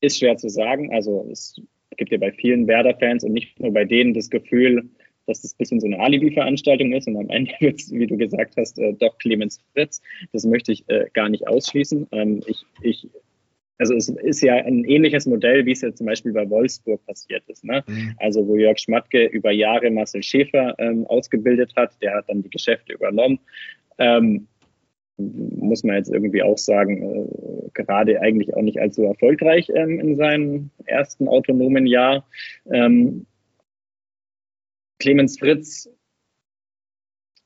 ist 0.00 0.18
schwer 0.18 0.36
zu 0.36 0.48
sagen. 0.48 0.92
Also 0.92 1.26
es 1.30 1.60
gibt 1.96 2.12
ja 2.12 2.18
bei 2.18 2.32
vielen 2.32 2.66
Werder-Fans 2.66 3.24
und 3.24 3.32
nicht 3.32 3.58
nur 3.60 3.72
bei 3.72 3.84
denen 3.84 4.14
das 4.14 4.30
Gefühl, 4.30 4.88
dass 5.26 5.42
das 5.42 5.54
ein 5.54 5.58
bisschen 5.58 5.80
so 5.80 5.86
eine 5.86 5.98
Alibi-Veranstaltung 5.98 6.92
ist 6.92 7.08
und 7.08 7.16
am 7.16 7.28
Ende 7.30 7.52
wird 7.60 7.80
es, 7.80 7.90
wie 7.92 8.06
du 8.06 8.16
gesagt 8.16 8.54
hast, 8.56 8.78
äh, 8.78 8.94
doch 8.94 9.18
Clemens 9.18 9.60
Fritz. 9.72 10.00
Das 10.32 10.44
möchte 10.44 10.72
ich 10.72 10.88
äh, 10.88 11.06
gar 11.12 11.28
nicht 11.28 11.46
ausschließen. 11.48 12.06
Ähm, 12.12 12.42
ich, 12.46 12.64
ich 12.82 13.08
also 13.78 13.94
es 13.94 14.08
ist 14.08 14.42
ja 14.42 14.54
ein 14.54 14.84
ähnliches 14.84 15.26
Modell, 15.26 15.66
wie 15.66 15.72
es 15.72 15.82
ja 15.82 15.94
zum 15.94 16.06
Beispiel 16.06 16.32
bei 16.32 16.48
Wolfsburg 16.48 17.04
passiert 17.06 17.44
ist. 17.48 17.64
Ne? 17.64 17.84
Mhm. 17.86 18.14
Also 18.18 18.46
wo 18.46 18.56
Jörg 18.56 18.78
Schmatke 18.78 19.26
über 19.26 19.50
Jahre 19.50 19.90
Marcel 19.90 20.22
Schäfer 20.22 20.74
ähm, 20.78 21.06
ausgebildet 21.06 21.74
hat, 21.76 22.00
der 22.00 22.14
hat 22.14 22.28
dann 22.28 22.42
die 22.42 22.50
Geschäfte 22.50 22.94
übernommen. 22.94 23.38
Ähm, 23.98 24.46
muss 25.18 25.82
man 25.82 25.96
jetzt 25.96 26.12
irgendwie 26.12 26.42
auch 26.42 26.58
sagen, 26.58 27.02
äh, 27.02 27.70
gerade 27.74 28.20
eigentlich 28.20 28.54
auch 28.54 28.62
nicht 28.62 28.78
allzu 28.80 29.04
erfolgreich 29.04 29.70
ähm, 29.74 29.98
in 29.98 30.16
seinem 30.16 30.70
ersten 30.84 31.28
autonomen 31.28 31.86
Jahr. 31.86 32.26
Ähm, 32.70 33.26
Clemens 34.98 35.38
Fritz 35.38 35.90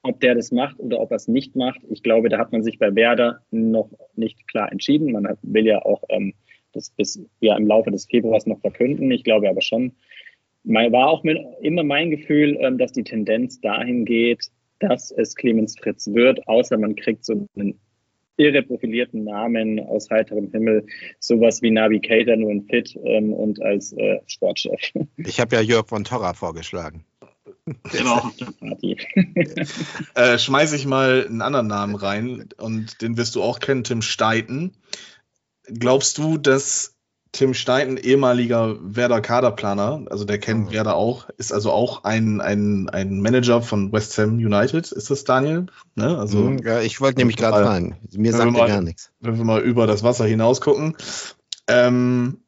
ob 0.02 0.20
der 0.20 0.34
das 0.34 0.50
macht 0.50 0.78
oder 0.78 1.00
ob 1.00 1.10
er 1.10 1.16
es 1.16 1.28
nicht 1.28 1.56
macht, 1.56 1.80
ich 1.90 2.02
glaube, 2.02 2.28
da 2.28 2.38
hat 2.38 2.52
man 2.52 2.62
sich 2.62 2.78
bei 2.78 2.94
Werder 2.94 3.40
noch 3.50 3.90
nicht 4.14 4.48
klar 4.48 4.70
entschieden. 4.72 5.12
Man 5.12 5.28
will 5.42 5.66
ja 5.66 5.84
auch 5.84 6.02
ähm, 6.08 6.34
das 6.72 6.90
bis 6.90 7.20
ja 7.40 7.56
im 7.56 7.66
Laufe 7.66 7.90
des 7.90 8.06
Februars 8.06 8.46
noch 8.46 8.60
verkünden. 8.60 9.10
Ich 9.10 9.24
glaube 9.24 9.48
aber 9.48 9.60
schon, 9.60 9.92
war 10.64 11.08
auch 11.08 11.22
mit, 11.22 11.38
immer 11.60 11.82
mein 11.82 12.10
Gefühl, 12.10 12.56
ähm, 12.60 12.78
dass 12.78 12.92
die 12.92 13.04
Tendenz 13.04 13.60
dahin 13.60 14.04
geht, 14.04 14.46
dass 14.78 15.10
es 15.10 15.34
Clemens 15.34 15.78
Fritz 15.78 16.06
wird, 16.12 16.46
außer 16.48 16.78
man 16.78 16.96
kriegt 16.96 17.24
so 17.24 17.46
einen 17.56 17.78
irre 18.36 18.62
profilierten 18.62 19.24
Namen 19.24 19.78
aus 19.80 20.08
heiterem 20.08 20.50
Himmel, 20.50 20.86
sowas 21.18 21.60
wie 21.60 21.70
Navigator 21.70 22.36
nur 22.36 22.50
in 22.50 22.64
Fit 22.64 22.98
ähm, 23.04 23.34
und 23.34 23.60
als 23.60 23.92
äh, 23.92 24.18
Sportchef. 24.26 24.80
Ich 25.18 25.38
habe 25.38 25.56
ja 25.56 25.60
Jörg 25.60 25.86
von 25.86 26.04
Torra 26.04 26.32
vorgeschlagen. 26.32 27.04
Der 27.66 28.04
war 28.04 28.12
auch 28.18 28.24
auf 28.26 28.36
der 28.36 28.46
Party. 28.46 28.96
äh, 30.14 30.38
schmeiß 30.38 30.72
ich 30.72 30.86
mal 30.86 31.26
einen 31.26 31.42
anderen 31.42 31.66
Namen 31.66 31.94
rein 31.94 32.48
und 32.56 33.00
den 33.02 33.16
wirst 33.16 33.34
du 33.34 33.42
auch 33.42 33.60
kennen, 33.60 33.84
Tim 33.84 34.02
Steiten. 34.02 34.72
Glaubst 35.66 36.18
du, 36.18 36.38
dass 36.38 36.96
Tim 37.32 37.54
Steiten, 37.54 37.96
ehemaliger 37.96 38.76
Werder 38.80 39.20
Kaderplaner, 39.20 40.04
also 40.10 40.24
der 40.24 40.38
kennt 40.38 40.68
oh. 40.68 40.72
Werder 40.72 40.96
auch, 40.96 41.28
ist 41.38 41.52
also 41.52 41.70
auch 41.70 42.02
ein, 42.02 42.40
ein, 42.40 42.88
ein 42.88 43.20
Manager 43.20 43.62
von 43.62 43.92
West 43.92 44.18
Ham 44.18 44.38
United, 44.38 44.90
ist 44.90 45.10
das 45.10 45.22
Daniel? 45.22 45.66
Ne? 45.94 46.18
Also, 46.18 46.38
mhm, 46.38 46.58
ja, 46.58 46.80
ich 46.80 47.00
wollte 47.00 47.18
nämlich 47.18 47.36
gerade 47.36 47.64
fragen. 47.64 47.98
Mir 48.12 48.32
sagt 48.32 48.56
er 48.56 48.66
gar 48.66 48.82
nichts. 48.82 49.12
Wenn 49.20 49.38
wir 49.38 49.44
mal 49.44 49.60
über 49.60 49.86
das 49.86 50.02
Wasser 50.02 50.26
hinaus 50.26 50.60
gucken. 50.60 50.96
Ähm, 51.68 52.38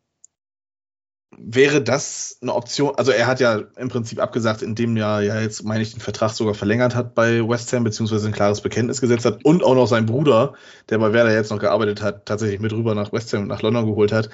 wäre 1.44 1.82
das 1.82 2.38
eine 2.40 2.54
Option? 2.54 2.94
Also 2.96 3.12
er 3.12 3.26
hat 3.26 3.40
ja 3.40 3.62
im 3.76 3.88
Prinzip 3.88 4.20
abgesagt, 4.20 4.62
indem 4.62 4.96
er 4.96 5.20
ja 5.20 5.40
jetzt, 5.40 5.64
meine 5.64 5.82
ich, 5.82 5.92
den 5.92 6.00
Vertrag 6.00 6.30
sogar 6.30 6.54
verlängert 6.54 6.94
hat 6.94 7.14
bei 7.14 7.46
West 7.48 7.72
Ham, 7.72 7.84
beziehungsweise 7.84 8.26
ein 8.26 8.32
klares 8.32 8.60
Bekenntnis 8.60 9.00
gesetzt 9.00 9.24
hat 9.24 9.44
und 9.44 9.62
auch 9.62 9.74
noch 9.74 9.86
sein 9.86 10.06
Bruder, 10.06 10.54
der 10.88 10.98
bei 10.98 11.12
Werder 11.12 11.34
jetzt 11.34 11.50
noch 11.50 11.58
gearbeitet 11.58 12.02
hat, 12.02 12.26
tatsächlich 12.26 12.60
mit 12.60 12.72
rüber 12.72 12.94
nach 12.94 13.12
West 13.12 13.32
Ham 13.32 13.42
und 13.42 13.48
nach 13.48 13.62
London 13.62 13.86
geholt 13.86 14.12
hat. 14.12 14.30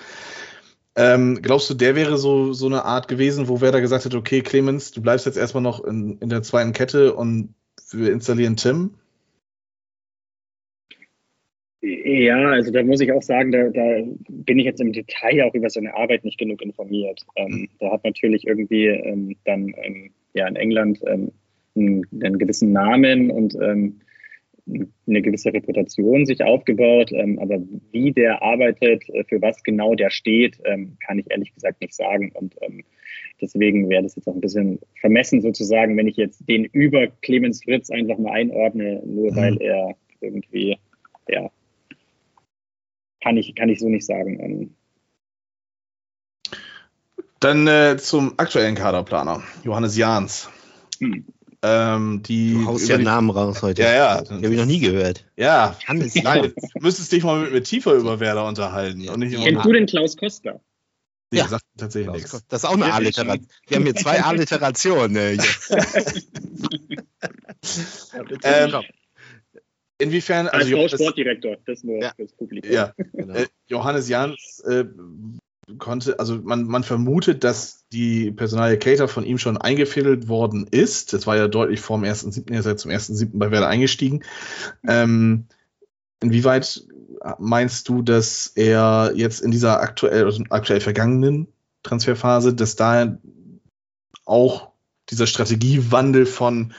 Ähm, 0.97 1.40
glaubst 1.43 1.70
du, 1.70 1.74
der 1.74 1.94
wäre 1.94 2.18
so, 2.18 2.52
so 2.52 2.66
eine 2.66 2.85
Art 2.85 3.09
gewesen, 3.09 3.48
wo 3.48 3.60
Werder 3.60 3.80
gesagt 3.80 4.05
hat, 4.05 4.14
okay, 4.14 4.43
Clemens, 4.43 4.90
du 4.90 5.01
bleibst 5.01 5.26
jetzt 5.26 5.39
erstmal 5.39 5.62
noch 5.62 5.85
in, 5.85 6.18
in 6.18 6.28
der 6.28 6.43
zweiten 6.43 6.72
Kette 6.72 7.14
und 7.14 7.55
wir 7.93 8.12
installieren 8.12 8.56
Tim? 8.56 8.94
Ja, 11.80 12.50
also 12.50 12.72
da 12.72 12.82
muss 12.82 13.00
ich 13.00 13.12
auch 13.12 13.22
sagen, 13.22 13.52
da, 13.52 13.68
da 13.68 14.02
bin 14.28 14.59
ich 14.59 14.64
jetzt 14.64 14.80
im 14.80 14.92
Detail 14.92 15.44
auch 15.44 15.55
über 15.55 15.70
seine 15.70 15.94
Arbeit 15.94 16.24
nicht 16.24 16.38
genug 16.38 16.60
informiert. 16.60 17.24
Ähm, 17.36 17.52
mhm. 17.52 17.68
da 17.78 17.92
hat 17.92 18.05
natürlich 18.05 18.46
irgendwie 18.46 18.86
ähm, 18.86 19.36
dann 19.44 19.72
ähm, 19.82 20.10
ja 20.34 20.48
in 20.48 20.56
England 20.56 21.00
ähm, 21.06 21.30
einen, 21.76 22.05
einen, 22.20 22.38
gewissen 22.38 22.72
Namen 22.72 23.30
und 23.30 23.55
ähm, 23.62 24.00
eine 25.06 25.22
gewisse 25.22 25.52
Reputation 25.52 26.26
sich 26.26 26.42
aufgebaut. 26.42 27.12
Ähm, 27.12 27.38
aber 27.38 27.62
wie 27.92 28.10
der 28.10 28.42
arbeitet, 28.42 29.09
äh, 29.10 29.22
für 29.28 29.40
was 29.40 29.62
genau 29.62 29.94
der 29.94 30.10
steht, 30.10 30.59
kann 30.64 31.18
ich 31.20 31.30
ehrlich 31.30 31.55
gesagt 31.55 31.80
nicht 31.80 31.94
sagen. 31.94 32.32
Und 32.34 32.56
deswegen 33.40 33.88
wäre 33.88 34.02
das 34.02 34.16
jetzt 34.16 34.26
auch 34.26 34.34
ein 34.34 34.40
bisschen 34.40 34.80
vermessen 35.00 35.40
sozusagen, 35.40 35.96
wenn 35.96 36.09
ich 36.09 36.16
jetzt 36.16 36.46
den 36.48 36.64
über 36.64 37.06
Clemens 37.22 37.62
Fritz 37.62 37.88
einfach 37.88 38.18
mal 38.18 38.32
einordne, 38.32 39.00
nur 39.06 39.34
weil 39.36 39.52
mhm. 39.52 39.60
er 39.60 39.96
irgendwie 40.20 40.76
ja, 41.28 41.50
kann 43.28 43.36
ich, 43.36 43.55
kann 43.55 43.68
ich 43.68 43.78
so 43.78 43.88
nicht 43.88 44.06
sagen. 44.06 44.40
Ähm. 44.40 44.74
Dann 47.40 47.66
äh, 47.66 47.98
zum 47.98 48.34
aktuellen 48.38 48.74
Kaderplaner, 48.74 49.42
Johannes 49.64 49.96
Jahns. 49.98 50.48
Hm. 50.98 51.26
Ähm, 51.60 52.22
die 52.22 52.55
du 52.55 52.66
haust 52.66 52.88
ja 52.88 52.98
Namen 52.98 53.30
raus 53.30 53.62
heute. 53.62 53.82
Ja, 53.82 53.92
ja. 53.92 54.22
Die 54.22 54.32
habe 54.32 54.55
ich 54.55 54.59
noch 54.59 54.64
nie 54.64 54.78
gehört. 54.78 55.24
Ja. 55.36 55.76
Hannes 55.86 56.14
Nein, 56.14 56.55
du 56.55 56.80
müsstest 56.80 57.10
dich 57.12 57.24
mal 57.24 57.42
mit, 57.42 57.52
mit 57.52 57.64
tiefer 57.64 57.94
über 57.94 58.20
Werder 58.20 58.46
unterhalten. 58.46 59.00
Ja. 59.00 59.12
Und 59.12 59.20
nicht 59.20 59.36
Kennst 59.36 59.64
du 59.64 59.72
den 59.72 59.86
Klaus 59.86 60.16
Koster? 60.16 60.60
Nee, 61.30 61.40
ja. 61.40 61.48
sagt 61.48 61.64
tatsächlich 61.76 62.12
nichts. 62.12 62.46
Das 62.48 62.62
ist 62.62 62.68
auch 62.68 62.74
eine 62.74 62.92
Alliteration. 62.92 63.48
Wir 63.66 63.76
haben 63.76 63.84
hier 63.84 63.96
zwei 63.96 64.22
Alliterationen. 64.22 65.16
Äh, 65.16 65.36
ähm, 68.44 68.82
Inwiefern, 70.01 70.47
also 70.49 70.79
Als 70.79 70.93
Sportdirektor, 70.93 71.57
das 71.66 71.83
nur 71.83 72.01
ja, 72.01 72.12
fürs 72.15 72.33
Publikum. 72.33 72.73
Ja, 72.73 72.95
genau. 73.12 73.35
äh, 73.35 73.47
Johannes 73.66 74.09
Jans 74.09 74.62
äh, 74.66 74.85
konnte, 75.79 76.19
also 76.20 76.37
man, 76.43 76.65
man 76.65 76.85
vermutet, 76.85 77.43
dass 77.43 77.87
die 77.93 78.31
Personalie 78.31 78.79
Cater 78.79 79.09
von 79.09 79.25
ihm 79.25 79.39
schon 79.39 79.57
eingefädelt 79.57 80.29
worden 80.29 80.66
ist. 80.70 81.12
Das 81.12 81.27
war 81.27 81.37
ja 81.37 81.49
deutlich 81.49 81.81
vor 81.81 81.99
dem 81.99 82.05
1.7., 82.05 82.53
er 82.53 82.61
ist 82.61 82.66
ja 82.66 82.77
zum 82.77 82.91
1.7. 82.93 83.31
bei 83.33 83.51
Werder 83.51 83.69
eingestiegen. 83.69 84.23
Ähm, 84.87 85.47
inwieweit 86.23 86.87
meinst 87.39 87.89
du, 87.89 88.03
dass 88.03 88.53
er 88.55 89.12
jetzt 89.15 89.41
in 89.41 89.51
dieser 89.51 89.81
aktuell, 89.81 90.25
also 90.25 90.45
aktuell 90.51 90.81
vergangenen 90.81 91.49
Transferphase, 91.83 92.55
dass 92.55 92.77
da 92.77 93.19
auch 94.25 94.70
dieser 95.11 95.27
Strategiewandel 95.27 96.27
von 96.27 96.73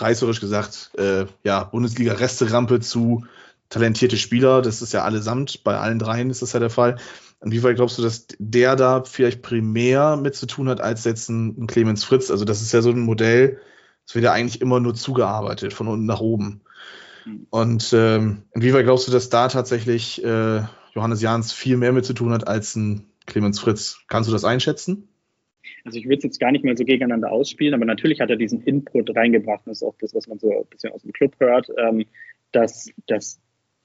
reißerisch 0.00 0.40
gesagt, 0.40 0.92
äh, 0.98 1.26
ja, 1.44 1.64
Bundesliga-Resterampe 1.64 2.80
zu 2.80 3.24
talentierte 3.68 4.16
Spieler. 4.16 4.62
Das 4.62 4.82
ist 4.82 4.92
ja 4.92 5.04
allesamt, 5.04 5.64
bei 5.64 5.78
allen 5.78 5.98
dreien 5.98 6.30
ist 6.30 6.42
das 6.42 6.52
ja 6.52 6.60
der 6.60 6.70
Fall. 6.70 6.96
Inwieweit 7.42 7.76
glaubst 7.76 7.96
du, 7.98 8.02
dass 8.02 8.26
der 8.38 8.76
da 8.76 9.02
vielleicht 9.04 9.40
primär 9.40 10.16
mit 10.16 10.34
zu 10.34 10.46
tun 10.46 10.68
hat 10.68 10.80
als 10.80 11.04
jetzt 11.04 11.30
ein, 11.30 11.66
Clemens 11.66 12.04
Fritz? 12.04 12.30
Also 12.30 12.44
das 12.44 12.60
ist 12.60 12.72
ja 12.72 12.82
so 12.82 12.90
ein 12.90 13.00
Modell, 13.00 13.58
das 14.06 14.14
wird 14.14 14.24
ja 14.24 14.32
eigentlich 14.32 14.60
immer 14.60 14.80
nur 14.80 14.94
zugearbeitet, 14.94 15.72
von 15.72 15.88
unten 15.88 16.04
nach 16.04 16.20
oben. 16.20 16.62
Und 17.50 17.92
ähm, 17.92 18.42
inwieweit 18.52 18.84
glaubst 18.84 19.06
du, 19.06 19.12
dass 19.12 19.28
da 19.30 19.48
tatsächlich 19.48 20.22
äh, 20.24 20.62
Johannes 20.94 21.22
Jahns 21.22 21.52
viel 21.52 21.76
mehr 21.76 21.92
mit 21.92 22.04
zu 22.04 22.14
tun 22.14 22.32
hat 22.32 22.48
als 22.48 22.76
ein 22.76 23.06
Clemens 23.26 23.60
Fritz? 23.60 24.00
Kannst 24.08 24.28
du 24.28 24.32
das 24.32 24.44
einschätzen? 24.44 25.09
Also 25.84 25.98
ich 25.98 26.04
würde 26.04 26.18
es 26.18 26.24
jetzt 26.24 26.40
gar 26.40 26.52
nicht 26.52 26.64
mal 26.64 26.76
so 26.76 26.84
gegeneinander 26.84 27.30
ausspielen, 27.30 27.74
aber 27.74 27.84
natürlich 27.84 28.20
hat 28.20 28.30
er 28.30 28.36
diesen 28.36 28.62
Input 28.62 29.14
reingebracht. 29.14 29.62
Das 29.66 29.78
ist 29.78 29.82
auch 29.82 29.96
das, 30.00 30.14
was 30.14 30.26
man 30.28 30.38
so 30.38 30.50
ein 30.50 30.66
bisschen 30.70 30.92
aus 30.92 31.02
dem 31.02 31.12
Club 31.12 31.34
hört, 31.38 31.68
ähm, 31.78 32.04
dass, 32.52 32.90
dass 33.06 33.40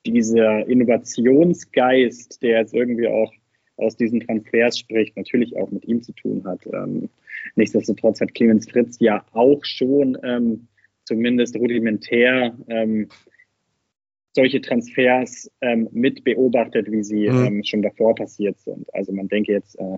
dieser 0.06 0.68
Innovationsgeist, 0.68 2.42
der 2.42 2.60
jetzt 2.60 2.74
irgendwie 2.74 3.08
auch 3.08 3.32
aus 3.78 3.98
diesen 3.98 4.22
Transfers 4.22 4.80
spricht, 4.80 5.18
natürlich 5.18 5.56
auch 5.58 5.70
mit 5.72 5.86
ihm 5.86 6.02
zu 6.02 6.14
tun 6.14 6.44
hat. 6.46 6.62
Ähm, 6.72 7.10
nichtsdestotrotz 7.56 8.22
hat 8.22 8.34
Clemens 8.34 8.70
Fritz 8.70 8.98
ja 9.00 9.26
auch 9.34 9.64
schon 9.64 10.18
ähm, 10.24 10.68
zumindest 11.04 11.56
rudimentär 11.56 12.56
ähm, 12.68 13.10
solche 14.34 14.62
Transfers 14.62 15.50
ähm, 15.62 15.88
mit 15.92 16.24
beobachtet, 16.24 16.92
wie 16.92 17.04
sie 17.04 17.30
mhm. 17.30 17.46
ähm, 17.46 17.64
schon 17.64 17.82
davor 17.82 18.16
passiert 18.16 18.60
sind. 18.60 18.94
Also 18.94 19.12
man 19.14 19.28
denke 19.28 19.54
jetzt 19.54 19.80
äh, 19.80 19.98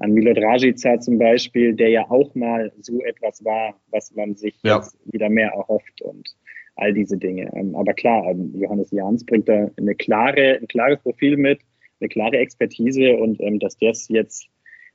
an 0.00 0.12
Milot 0.12 0.38
Rajica 0.38 0.98
zum 0.98 1.18
Beispiel, 1.18 1.74
der 1.74 1.90
ja 1.90 2.10
auch 2.10 2.34
mal 2.34 2.72
so 2.80 3.00
etwas 3.02 3.44
war, 3.44 3.74
was 3.90 4.14
man 4.14 4.34
sich 4.34 4.58
ja. 4.62 4.76
jetzt 4.76 4.98
wieder 5.12 5.28
mehr 5.28 5.50
erhofft 5.50 6.02
und 6.02 6.28
all 6.76 6.92
diese 6.92 7.16
Dinge. 7.16 7.50
Ähm, 7.54 7.74
aber 7.76 7.92
klar, 7.92 8.26
ähm, 8.30 8.52
Johannes 8.58 8.90
Jahns 8.90 9.24
bringt 9.24 9.48
da 9.48 9.70
eine 9.76 9.94
klare, 9.94 10.58
ein 10.60 10.68
klares 10.68 10.98
Profil 11.00 11.36
mit, 11.36 11.60
eine 12.00 12.08
klare 12.08 12.38
Expertise 12.38 13.16
und 13.16 13.40
ähm, 13.40 13.58
dass 13.58 13.76
das 13.78 14.08
jetzt 14.08 14.48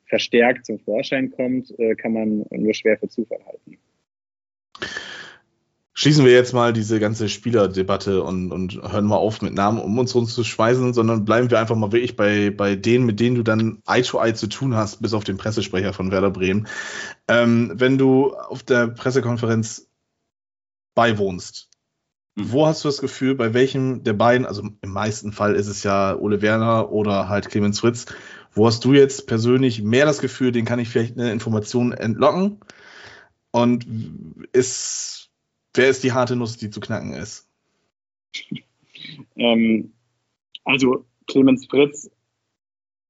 verstärkt 0.07 0.65
zum 0.65 0.80
Vorschein 0.80 1.32
kommt, 1.32 1.73
äh, 1.80 1.95
kann 1.95 2.14
man 2.14 2.45
nur 2.52 2.73
schwer 2.73 2.98
für 2.98 3.07
Zufall 3.07 3.40
halten. 3.45 3.77
Schließen 5.98 6.26
wir 6.26 6.34
jetzt 6.34 6.54
mal 6.54 6.74
diese 6.74 7.00
ganze 7.00 7.30
Spielerdebatte 7.30 8.22
und, 8.22 8.52
und 8.52 8.76
hören 8.84 9.06
mal 9.06 9.16
auf 9.16 9.42
mit 9.42 9.54
Namen, 9.54 9.80
um 9.80 9.98
uns 9.98 10.12
zu 10.12 10.44
schweißen, 10.44 10.94
sondern 10.94 11.26
bleiben 11.26 11.50
wir 11.50 11.60
einfach 11.60 11.76
mal 11.76 11.92
wirklich 11.92 12.16
bei, 12.16 12.52
bei 12.52 12.76
denen, 12.76 13.06
mit 13.06 13.20
denen 13.20 13.36
du 13.36 13.44
dann 13.44 13.82
Eye 13.88 14.04
to 14.04 14.20
Eye 14.20 14.34
zu 14.34 14.48
tun 14.48 14.76
hast, 14.76 15.02
bis 15.02 15.14
auf 15.14 15.24
den 15.24 15.38
Pressesprecher 15.38 15.94
von 15.94 16.12
Werder 16.12 16.32
Bremen. 16.32 16.68
Ähm, 17.28 17.72
wenn 17.76 17.98
du 17.98 18.36
auf 18.36 18.62
der 18.62 18.88
Pressekonferenz 18.88 19.88
beiwohnst, 20.96 21.70
Mhm. 22.36 22.52
Wo 22.52 22.68
hast 22.68 22.84
du 22.84 22.90
das 22.90 23.00
Gefühl, 23.00 23.36
bei 23.36 23.54
welchem 23.54 24.04
der 24.04 24.14
beiden, 24.14 24.46
also 24.46 24.64
im 24.82 24.92
meisten 24.92 25.32
Fall 25.32 25.56
ist 25.56 25.68
es 25.68 25.84
ja 25.84 26.16
Ole 26.16 26.42
Werner 26.42 26.92
oder 26.92 27.30
halt 27.30 27.50
Clemens 27.50 27.80
Fritz, 27.80 28.06
wo 28.54 28.68
hast 28.68 28.84
du 28.86 28.94
jetzt 28.94 29.28
persönlich 29.28 29.82
mehr 29.82 30.06
das 30.06 30.20
Gefühl, 30.20 30.52
den 30.52 30.66
kann 30.66 30.80
ich 30.80 30.90
vielleicht 30.90 31.18
eine 31.18 31.32
Information 31.32 31.92
entlocken? 31.92 32.60
Und 33.52 33.86
ist, 34.52 35.24
wer 35.77 35.89
ist 35.89 36.03
die 36.03 36.11
harte 36.11 36.35
Nuss, 36.35 36.57
die 36.57 36.69
zu 36.69 36.80
knacken 36.80 37.14
ist? 37.14 37.47
Ähm, 39.35 39.93
also 40.64 41.06
Clemens 41.27 41.65
Fritz 41.68 42.10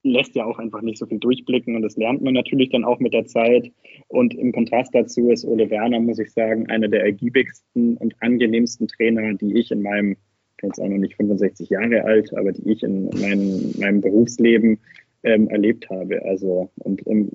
lässt 0.04 0.36
ja 0.36 0.46
auch 0.46 0.60
einfach 0.60 0.82
nicht 0.82 1.00
so 1.00 1.08
viel 1.08 1.20
durchblicken 1.20 1.76
und 1.76 1.82
das 1.82 1.98
lernt 1.98 2.22
man 2.22 2.36
natürlich 2.36 2.70
dann 2.70 2.86
auch 2.86 3.00
mit 3.00 3.14
der 3.14 3.26
Zeit. 3.26 3.72
Und 4.08 4.36
im 4.36 4.52
Kontrast 4.52 4.94
dazu 4.94 5.32
ist 5.32 5.46
Ole 5.46 5.70
Werner, 5.70 6.00
muss 6.00 6.20
ich 6.20 6.32
sagen, 6.32 6.70
einer 6.70 6.88
der 6.88 7.04
ergiebigsten 7.04 7.98
und 7.98 8.14
angenehmsten 8.22 8.88
Trainer, 8.88 9.34
die 9.34 9.58
ich 9.58 9.72
in 9.72 9.82
meinem, 9.82 10.12
ich 10.12 10.58
bin 10.58 10.70
jetzt 10.70 10.80
auch 10.80 10.88
noch 10.88 10.98
nicht 10.98 11.16
65 11.16 11.70
Jahre 11.70 12.04
alt, 12.04 12.36
aber 12.38 12.52
die 12.52 12.72
ich 12.72 12.84
in 12.84 13.06
meinem, 13.20 13.74
meinem 13.80 14.02
Berufsleben 14.02 14.80
ähm, 15.24 15.48
erlebt 15.50 15.90
habe. 15.90 16.24
Also, 16.24 16.70
und 16.76 17.06
ähm, 17.08 17.32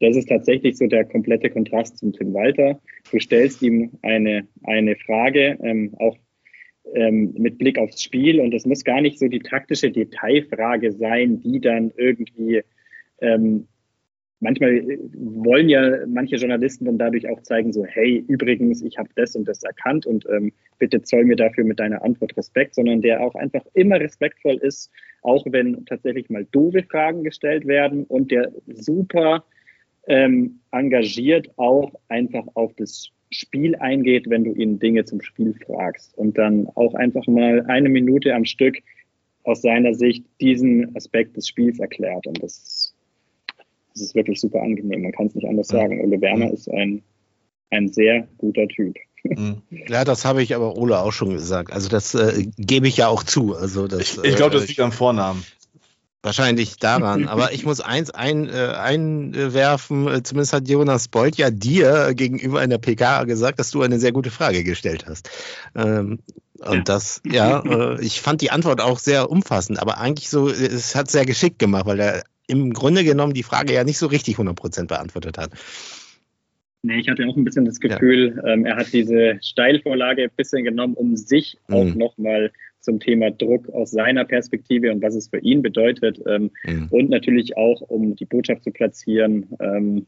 das 0.00 0.16
ist 0.16 0.28
tatsächlich 0.28 0.76
so 0.76 0.86
der 0.86 1.04
komplette 1.04 1.50
Kontrast 1.50 1.98
zum 1.98 2.12
Tim 2.12 2.34
Walter. 2.34 2.80
Du 3.10 3.18
stellst 3.18 3.62
ihm 3.62 3.92
eine, 4.02 4.46
eine 4.64 4.96
Frage, 4.96 5.58
ähm, 5.62 5.94
auch 5.98 6.16
ähm, 6.94 7.34
mit 7.38 7.58
Blick 7.58 7.78
aufs 7.78 8.02
Spiel. 8.02 8.40
Und 8.40 8.54
es 8.54 8.66
muss 8.66 8.84
gar 8.84 9.00
nicht 9.00 9.18
so 9.18 9.28
die 9.28 9.40
taktische 9.40 9.90
Detailfrage 9.90 10.92
sein, 10.92 11.40
die 11.40 11.60
dann 11.60 11.92
irgendwie 11.96 12.62
ähm, 13.20 13.66
manchmal 14.40 14.82
wollen 15.14 15.68
ja 15.68 16.06
manche 16.06 16.36
Journalisten 16.36 16.84
dann 16.84 16.98
dadurch 16.98 17.28
auch 17.28 17.40
zeigen, 17.42 17.72
so, 17.72 17.84
hey, 17.84 18.24
übrigens, 18.28 18.82
ich 18.82 18.98
habe 18.98 19.08
das 19.16 19.34
und 19.34 19.46
das 19.48 19.62
erkannt 19.62 20.06
und 20.06 20.26
ähm, 20.28 20.52
bitte 20.78 21.02
zoll 21.02 21.24
mir 21.24 21.36
dafür 21.36 21.64
mit 21.64 21.80
deiner 21.80 22.02
Antwort 22.04 22.36
Respekt, 22.36 22.74
sondern 22.74 23.00
der 23.00 23.22
auch 23.22 23.34
einfach 23.34 23.64
immer 23.74 23.98
respektvoll 23.98 24.56
ist, 24.56 24.90
auch 25.22 25.44
wenn 25.48 25.84
tatsächlich 25.86 26.28
mal 26.28 26.46
doofe 26.50 26.82
Fragen 26.82 27.24
gestellt 27.24 27.66
werden 27.66 28.04
und 28.04 28.30
der 28.30 28.52
super 28.66 29.44
ähm, 30.06 30.60
engagiert 30.70 31.50
auch 31.58 31.92
einfach 32.08 32.44
auf 32.54 32.72
das 32.76 33.10
Spiel 33.30 33.74
eingeht, 33.76 34.30
wenn 34.30 34.44
du 34.44 34.52
ihn 34.52 34.78
Dinge 34.78 35.04
zum 35.04 35.20
Spiel 35.20 35.54
fragst 35.66 36.16
und 36.16 36.38
dann 36.38 36.68
auch 36.74 36.94
einfach 36.94 37.26
mal 37.26 37.64
eine 37.66 37.88
Minute 37.88 38.34
am 38.34 38.44
Stück 38.44 38.78
aus 39.42 39.62
seiner 39.62 39.94
Sicht 39.94 40.24
diesen 40.40 40.94
Aspekt 40.96 41.36
des 41.36 41.48
Spiels 41.48 41.78
erklärt. 41.78 42.26
Und 42.26 42.42
das, 42.42 42.94
das 43.92 44.02
ist 44.02 44.14
wirklich 44.14 44.40
super 44.40 44.62
angenehm. 44.62 45.02
Man 45.02 45.12
kann 45.12 45.26
es 45.26 45.34
nicht 45.34 45.48
anders 45.48 45.68
sagen. 45.68 46.00
Ole 46.00 46.20
Werner 46.20 46.52
ist 46.52 46.68
ein, 46.70 47.02
ein 47.70 47.88
sehr 47.88 48.26
guter 48.38 48.66
Typ. 48.68 48.96
Mhm. 49.28 49.62
Ja, 49.88 50.04
das 50.04 50.24
habe 50.24 50.40
ich 50.40 50.54
aber 50.54 50.76
Ole 50.76 51.00
auch 51.00 51.10
schon 51.10 51.30
gesagt. 51.30 51.72
Also 51.72 51.88
das 51.88 52.14
äh, 52.14 52.46
gebe 52.58 52.86
ich 52.86 52.98
ja 52.98 53.08
auch 53.08 53.24
zu. 53.24 53.56
Also 53.56 53.88
das, 53.88 54.18
ich, 54.18 54.24
ich 54.24 54.36
glaube, 54.36 54.52
das 54.52 54.64
äh, 54.64 54.66
liegt 54.68 54.78
am 54.78 54.92
Vornamen. 54.92 55.42
Wahrscheinlich 56.22 56.76
daran. 56.76 57.28
Aber 57.28 57.52
ich 57.52 57.64
muss 57.64 57.80
eins 57.80 58.10
ein, 58.10 58.48
äh, 58.48 58.72
einwerfen, 58.76 60.08
äh, 60.08 60.22
zumindest 60.22 60.52
hat 60.52 60.68
Jonas 60.68 61.08
Bolt 61.08 61.36
ja 61.36 61.50
dir 61.50 62.14
gegenüber 62.14 62.62
in 62.62 62.70
der 62.70 62.78
PK 62.78 63.24
gesagt, 63.24 63.58
dass 63.58 63.70
du 63.70 63.82
eine 63.82 63.98
sehr 63.98 64.12
gute 64.12 64.30
Frage 64.30 64.64
gestellt 64.64 65.06
hast. 65.06 65.30
Ähm, 65.74 66.18
und 66.60 66.88
das, 66.88 67.20
ja, 67.24 67.60
äh, 67.60 68.00
ich 68.02 68.20
fand 68.20 68.40
die 68.40 68.50
Antwort 68.50 68.80
auch 68.80 68.98
sehr 68.98 69.30
umfassend, 69.30 69.78
aber 69.78 69.98
eigentlich 69.98 70.30
so, 70.30 70.48
es 70.48 70.94
hat 70.94 71.10
sehr 71.10 71.26
geschickt 71.26 71.58
gemacht, 71.58 71.86
weil 71.86 72.00
er 72.00 72.22
im 72.46 72.72
Grunde 72.72 73.04
genommen 73.04 73.34
die 73.34 73.42
Frage 73.42 73.74
ja 73.74 73.84
nicht 73.84 73.98
so 73.98 74.06
richtig 74.06 74.36
100% 74.36 74.86
beantwortet 74.86 75.38
hat. 75.38 75.50
Nee, 76.82 77.00
ich 77.00 77.08
hatte 77.08 77.26
auch 77.26 77.36
ein 77.36 77.44
bisschen 77.44 77.64
das 77.64 77.80
Gefühl, 77.80 78.36
ja. 78.36 78.52
ähm, 78.52 78.64
er 78.64 78.76
hat 78.76 78.92
diese 78.92 79.38
Steilvorlage 79.42 80.24
ein 80.24 80.30
bisschen 80.36 80.62
genommen, 80.62 80.94
um 80.94 81.16
sich 81.16 81.58
mhm. 81.66 81.74
auch 81.74 81.94
nochmal 81.94 82.52
zum 82.86 83.00
Thema 83.00 83.30
Druck 83.32 83.68
aus 83.70 83.90
seiner 83.90 84.24
Perspektive 84.24 84.90
und 84.92 85.02
was 85.02 85.14
es 85.14 85.28
für 85.28 85.40
ihn 85.40 85.60
bedeutet. 85.60 86.22
Ähm, 86.26 86.50
mhm. 86.64 86.86
Und 86.90 87.10
natürlich 87.10 87.56
auch, 87.56 87.82
um 87.82 88.16
die 88.16 88.24
Botschaft 88.24 88.62
zu 88.62 88.70
platzieren, 88.70 89.46
ähm, 89.60 90.06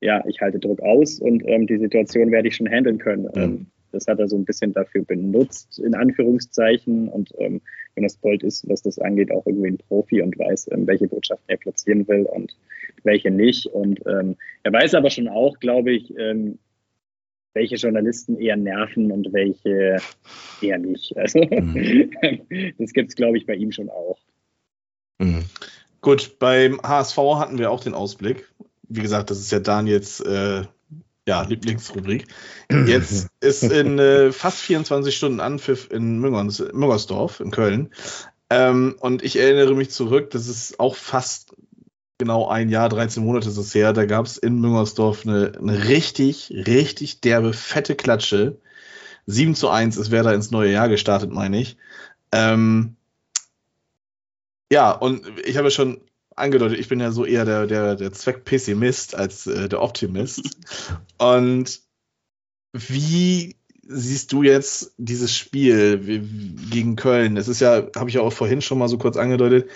ja, 0.00 0.24
ich 0.26 0.40
halte 0.40 0.58
Druck 0.58 0.80
aus 0.80 1.20
und 1.20 1.46
ähm, 1.46 1.66
die 1.66 1.76
Situation 1.76 2.30
werde 2.32 2.48
ich 2.48 2.56
schon 2.56 2.70
handeln 2.70 2.98
können. 2.98 3.28
Mhm. 3.34 3.66
das 3.92 4.06
hat 4.06 4.18
er 4.18 4.28
so 4.28 4.36
ein 4.36 4.46
bisschen 4.46 4.72
dafür 4.72 5.04
benutzt, 5.04 5.78
in 5.78 5.94
Anführungszeichen. 5.94 7.08
Und 7.08 7.32
ähm, 7.38 7.60
Jonas 7.96 8.16
Bolt 8.16 8.42
ist, 8.42 8.66
was 8.66 8.80
das 8.80 8.98
angeht, 8.98 9.30
auch 9.30 9.44
irgendwie 9.46 9.68
ein 9.68 9.78
Profi 9.78 10.22
und 10.22 10.38
weiß, 10.38 10.70
ähm, 10.72 10.86
welche 10.86 11.06
Botschaft 11.06 11.42
er 11.48 11.58
platzieren 11.58 12.08
will 12.08 12.24
und 12.24 12.56
welche 13.02 13.30
nicht. 13.30 13.66
Und 13.66 14.00
ähm, 14.06 14.36
er 14.62 14.72
weiß 14.72 14.94
aber 14.94 15.10
schon 15.10 15.28
auch, 15.28 15.58
glaube 15.60 15.92
ich, 15.92 16.16
ähm, 16.18 16.58
welche 17.54 17.76
Journalisten 17.76 18.38
eher 18.38 18.56
nerven 18.56 19.10
und 19.10 19.32
welche 19.32 19.98
eher 20.60 20.78
nicht. 20.78 21.14
Also 21.16 21.40
mhm. 21.40 22.10
das 22.78 22.92
gibt 22.92 23.10
es, 23.10 23.16
glaube 23.16 23.38
ich, 23.38 23.46
bei 23.46 23.54
ihm 23.54 23.72
schon 23.72 23.90
auch. 23.90 24.18
Mhm. 25.18 25.44
Gut, 26.00 26.38
beim 26.38 26.80
HSV 26.82 27.18
hatten 27.36 27.58
wir 27.58 27.70
auch 27.70 27.82
den 27.82 27.94
Ausblick. 27.94 28.48
Wie 28.88 29.02
gesagt, 29.02 29.30
das 29.30 29.38
ist 29.38 29.52
ja 29.52 29.60
Daniels 29.60 30.20
äh, 30.20 30.62
ja, 31.28 31.42
Lieblingsrubrik. 31.42 32.26
Jetzt 32.86 33.28
ist 33.40 33.62
in 33.62 33.98
äh, 33.98 34.32
fast 34.32 34.58
24 34.58 35.14
Stunden 35.14 35.40
Anpfiff 35.40 35.90
in 35.90 36.18
Müngers, 36.18 36.62
Müngersdorf 36.72 37.40
in 37.40 37.50
Köln. 37.50 37.90
Ähm, 38.48 38.96
und 38.98 39.22
ich 39.22 39.36
erinnere 39.38 39.74
mich 39.74 39.90
zurück, 39.90 40.30
das 40.30 40.48
ist 40.48 40.80
auch 40.80 40.96
fast 40.96 41.54
genau 42.20 42.46
ein 42.46 42.68
Jahr, 42.68 42.88
13 42.88 43.24
Monate 43.24 43.48
ist 43.48 43.56
es 43.56 43.74
her, 43.74 43.92
da 43.92 44.04
gab 44.04 44.26
es 44.26 44.36
in 44.36 44.60
Müngersdorf 44.60 45.26
eine, 45.26 45.52
eine, 45.58 45.88
richtig, 45.88 46.52
richtig 46.52 47.20
derbe, 47.20 47.52
fette 47.52 47.96
Klatsche. 47.96 48.58
7 49.26 49.56
zu 49.56 49.68
1 49.70 49.96
ist 49.96 50.12
wer 50.12 50.22
da 50.22 50.32
ins 50.32 50.52
neue 50.52 50.70
Jahr 50.70 50.88
gestartet, 50.88 51.30
meine 51.30 51.60
ich. 51.60 51.76
Ähm, 52.30 52.96
ja, 54.70 54.92
und 54.92 55.22
ich 55.44 55.56
habe 55.56 55.70
schon 55.70 56.00
angedeutet, 56.36 56.78
ich 56.78 56.88
bin 56.88 57.00
ja 57.00 57.10
so 57.10 57.24
eher 57.24 57.44
der, 57.44 57.66
der, 57.66 57.96
der 57.96 58.12
Zweckpessimist 58.12 59.14
als 59.14 59.46
äh, 59.46 59.68
der 59.68 59.82
Optimist. 59.82 60.42
und 61.18 61.80
wie 62.72 63.56
siehst 63.82 64.32
du 64.32 64.42
jetzt 64.42 64.92
dieses 64.98 65.34
Spiel 65.34 66.22
gegen 66.70 66.96
Köln? 66.96 67.36
Es 67.38 67.48
ist 67.48 67.60
ja, 67.60 67.88
habe 67.96 68.10
ich 68.10 68.16
ja 68.16 68.20
auch 68.20 68.32
vorhin 68.32 68.60
schon 68.60 68.78
mal 68.78 68.88
so 68.88 68.98
kurz 68.98 69.16
angedeutet, 69.16 69.70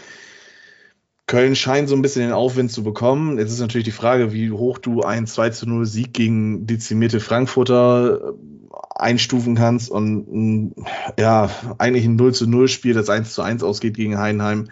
Köln 1.27 1.57
scheint 1.57 1.89
so 1.89 1.95
ein 1.95 2.03
bisschen 2.03 2.23
den 2.23 2.33
Aufwind 2.33 2.71
zu 2.71 2.85
bekommen. 2.85 3.39
Jetzt 3.39 3.51
ist 3.51 3.61
natürlich 3.61 3.87
die 3.87 3.93
Frage, 3.93 4.33
wie 4.33 4.51
hoch 4.51 4.79
du 4.79 5.03
einen 5.03 5.27
2 5.27 5.51
zu 5.51 5.67
0 5.67 5.87
Sieg 5.87 6.13
gegen 6.13 6.67
dezimierte 6.67 7.21
Frankfurter 7.21 8.21
äh, 8.21 8.33
einstufen 8.95 9.55
kannst 9.55 9.91
und 9.91 10.75
ja, 11.19 11.51
eigentlich 11.79 12.05
ein 12.05 12.17
0 12.17 12.35
zu 12.35 12.47
0 12.47 12.69
Spiel, 12.69 12.95
das 12.95 13.09
1 13.09 13.33
zu 13.33 13.43
1 13.43 13.63
ausgeht 13.63 13.95
gegen 13.95 14.19
Heidenheim. 14.19 14.69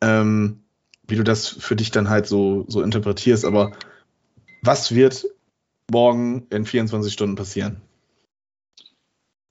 Ähm, 0.00 0.60
wie 1.06 1.16
du 1.16 1.24
das 1.24 1.48
für 1.48 1.76
dich 1.76 1.90
dann 1.90 2.08
halt 2.08 2.26
so, 2.26 2.64
so 2.68 2.80
interpretierst. 2.80 3.44
Aber 3.44 3.72
was 4.62 4.94
wird 4.94 5.26
morgen 5.90 6.46
in 6.50 6.64
24 6.64 7.12
Stunden 7.12 7.36
passieren? 7.36 7.82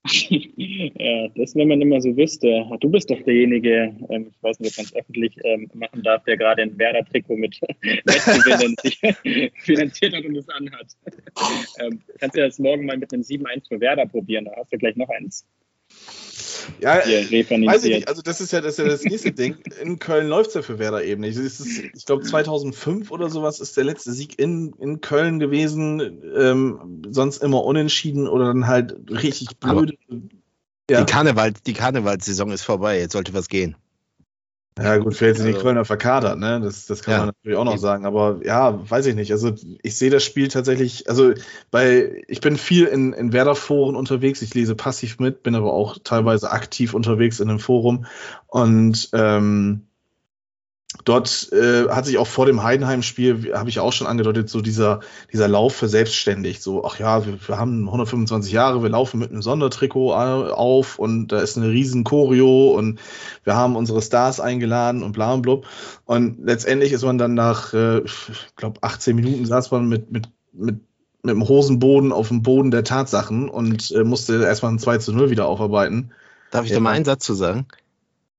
Ja, 0.04 1.28
das, 1.36 1.56
wenn 1.56 1.68
man 1.68 1.82
immer 1.82 2.02
so 2.02 2.16
wüsste. 2.18 2.66
Du 2.80 2.90
bist 2.90 3.10
doch 3.12 3.22
derjenige, 3.22 3.96
ähm, 4.10 4.32
ich 4.32 4.44
weiß 4.44 4.60
nicht, 4.60 4.72
ob 4.72 4.78
man 4.78 4.86
es 4.86 4.96
öffentlich 4.96 5.36
ähm, 5.44 5.70
machen 5.76 6.02
darf, 6.02 6.24
der 6.24 6.38
gerade 6.38 6.64
ein 6.64 6.78
Werder-Trikot 6.78 7.38
mit 7.38 7.60
Wettgewinnen 7.82 8.76
sich 8.82 9.00
finanziert 9.64 10.16
hat 10.16 10.26
und 10.26 10.36
es 10.36 10.50
anhat. 10.50 10.88
Ähm, 11.80 12.02
kannst 12.20 12.36
du 12.36 12.42
das 12.42 12.58
morgen 12.58 12.86
mal 12.86 12.98
mit 12.98 13.14
einem 13.14 13.22
7-1 13.22 13.68
für 13.68 13.80
Werder 13.80 14.08
probieren? 14.08 14.46
Da 14.46 14.54
hast 14.58 14.74
du 14.74 14.78
gleich 14.78 14.96
noch 14.96 15.10
eins. 15.10 15.46
Ja, 16.80 16.98
weiß 16.98 17.84
ich 17.86 17.96
nicht. 17.96 18.08
Also 18.08 18.22
das 18.22 18.42
ist 18.42 18.52
ja 18.52 18.62
das, 18.62 18.74
ist 18.74 18.80
ja 18.80 18.86
das 18.86 19.04
nächste 19.04 19.32
Ding. 19.32 19.58
In 19.82 20.00
Köln 20.00 20.28
läuft 20.28 20.50
es 20.50 20.54
ja 20.56 20.62
für 20.62 20.80
Werder 20.80 21.04
eben 21.04 21.22
nicht. 21.22 21.38
Ist, 21.38 21.62
ich 21.62 22.06
glaube 22.06 22.24
2005 22.24 23.12
oder 23.12 23.30
sowas 23.30 23.60
ist 23.60 23.78
der 23.78 23.84
letzte 23.84 24.12
Sieg 24.12 24.40
in, 24.40 24.74
in 24.80 25.02
Köln 25.02 25.40
gewesen. 25.40 26.22
Ähm, 26.36 27.04
sonst 27.10 27.42
immer 27.44 27.64
unentschieden 27.64 28.28
oder 28.28 28.46
dann 28.46 28.68
halt 28.68 28.96
richtig 29.10 29.58
blöde. 29.60 29.96
Ja. 30.90 31.04
Die, 31.04 31.12
Karneval, 31.12 31.54
die 31.66 31.74
Karnevalssaison 31.74 32.52
ist 32.52 32.64
vorbei. 32.64 33.00
Jetzt 33.00 33.14
sollte 33.14 33.34
was 33.34 33.48
gehen. 33.48 33.76
Ja, 34.80 34.98
gut, 34.98 35.16
vielleicht 35.16 35.38
sind 35.38 35.48
die 35.48 35.54
also, 35.54 35.66
Kölner 35.66 35.84
verkadert, 35.84 36.40
ne? 36.40 36.62
Das, 36.62 36.86
das 36.86 37.04
kann 37.04 37.12
ja, 37.12 37.18
man 37.20 37.28
natürlich 37.28 37.58
auch 37.58 37.66
noch 37.66 37.78
sagen. 37.78 38.06
Aber 38.06 38.40
ja, 38.44 38.90
weiß 38.90 39.06
ich 39.08 39.16
nicht. 39.16 39.32
Also 39.34 39.54
ich 39.84 39.98
sehe 39.98 40.10
das 40.10 40.24
Spiel 40.24 40.48
tatsächlich, 40.48 41.10
also 41.10 41.34
bei, 41.72 42.24
ich 42.28 42.40
bin 42.40 42.56
viel 42.56 42.86
in, 42.86 43.12
in 43.12 43.34
Werder-Foren 43.34 43.98
unterwegs, 43.98 44.42
ich 44.42 44.54
lese 44.54 44.76
passiv 44.76 45.20
mit, 45.20 45.44
bin 45.44 45.56
aber 45.56 45.74
auch 45.74 45.98
teilweise 46.04 46.52
aktiv 46.52 46.94
unterwegs 46.94 47.42
in 47.42 47.50
einem 47.50 47.60
Forum. 47.60 48.06
Und 48.48 49.10
ähm, 49.12 49.88
Dort 51.06 51.52
äh, 51.54 51.88
hat 51.88 52.06
sich 52.06 52.18
auch 52.18 52.28
vor 52.28 52.46
dem 52.46 52.64
Heidenheim-Spiel, 52.64 53.54
habe 53.56 53.70
ich 53.70 53.80
auch 53.80 53.94
schon 53.94 54.08
angedeutet, 54.08 54.50
so 54.50 54.62
dieser, 54.62 55.00
dieser 55.32 55.48
Lauf 55.48 55.74
verselbstständigt. 55.74 56.62
So, 56.62 56.84
ach 56.84 57.00
ja, 57.00 57.26
wir, 57.26 57.38
wir 57.48 57.58
haben 57.58 57.86
125 57.86 58.52
Jahre, 58.52 58.84
wir 58.84 58.90
laufen 58.90 59.20
mit 59.20 59.32
einem 59.32 59.42
Sondertrikot 59.42 60.14
auf 60.14 61.00
und 61.00 61.30
da 61.30 61.40
ist 61.40 61.58
eine 61.58 61.70
riesen 61.70 62.04
Choreo 62.04 62.72
und 62.78 63.00
wir 63.46 63.56
haben 63.56 63.78
unsere 63.78 64.02
Stars 64.02 64.42
eingeladen 64.42 65.02
und 65.02 65.14
bla 65.14 65.34
und 65.34 65.44
blub. 65.44 65.66
Und 66.06 66.40
letztendlich 66.44 66.92
ist 66.92 67.04
man 67.04 67.18
dann 67.18 67.36
nach, 67.36 67.74
äh, 67.74 68.00
ich 68.00 68.56
glaube, 68.58 68.84
18 68.84 69.16
Minuten 69.16 69.46
saß 69.46 69.72
man 69.72 69.88
mit, 69.88 70.12
mit, 70.12 70.28
mit 70.52 70.80
mit 71.24 71.36
dem 71.36 71.48
Hosenboden 71.48 72.12
auf 72.12 72.30
dem 72.30 72.42
Boden 72.42 72.72
der 72.72 72.84
Tatsachen 72.84 73.48
und 73.48 73.92
äh, 73.92 74.04
musste 74.04 74.44
erstmal 74.44 74.72
ein 74.72 74.80
2 74.80 74.98
zu 74.98 75.14
0 75.14 75.30
wieder 75.30 75.46
aufarbeiten. 75.46 76.14
Darf 76.50 76.66
ich 76.66 76.72
ja. 76.72 76.78
da 76.78 76.82
mal 76.82 76.92
einen 76.92 77.06
Satz 77.06 77.24
zu 77.24 77.36
sagen? 77.36 77.68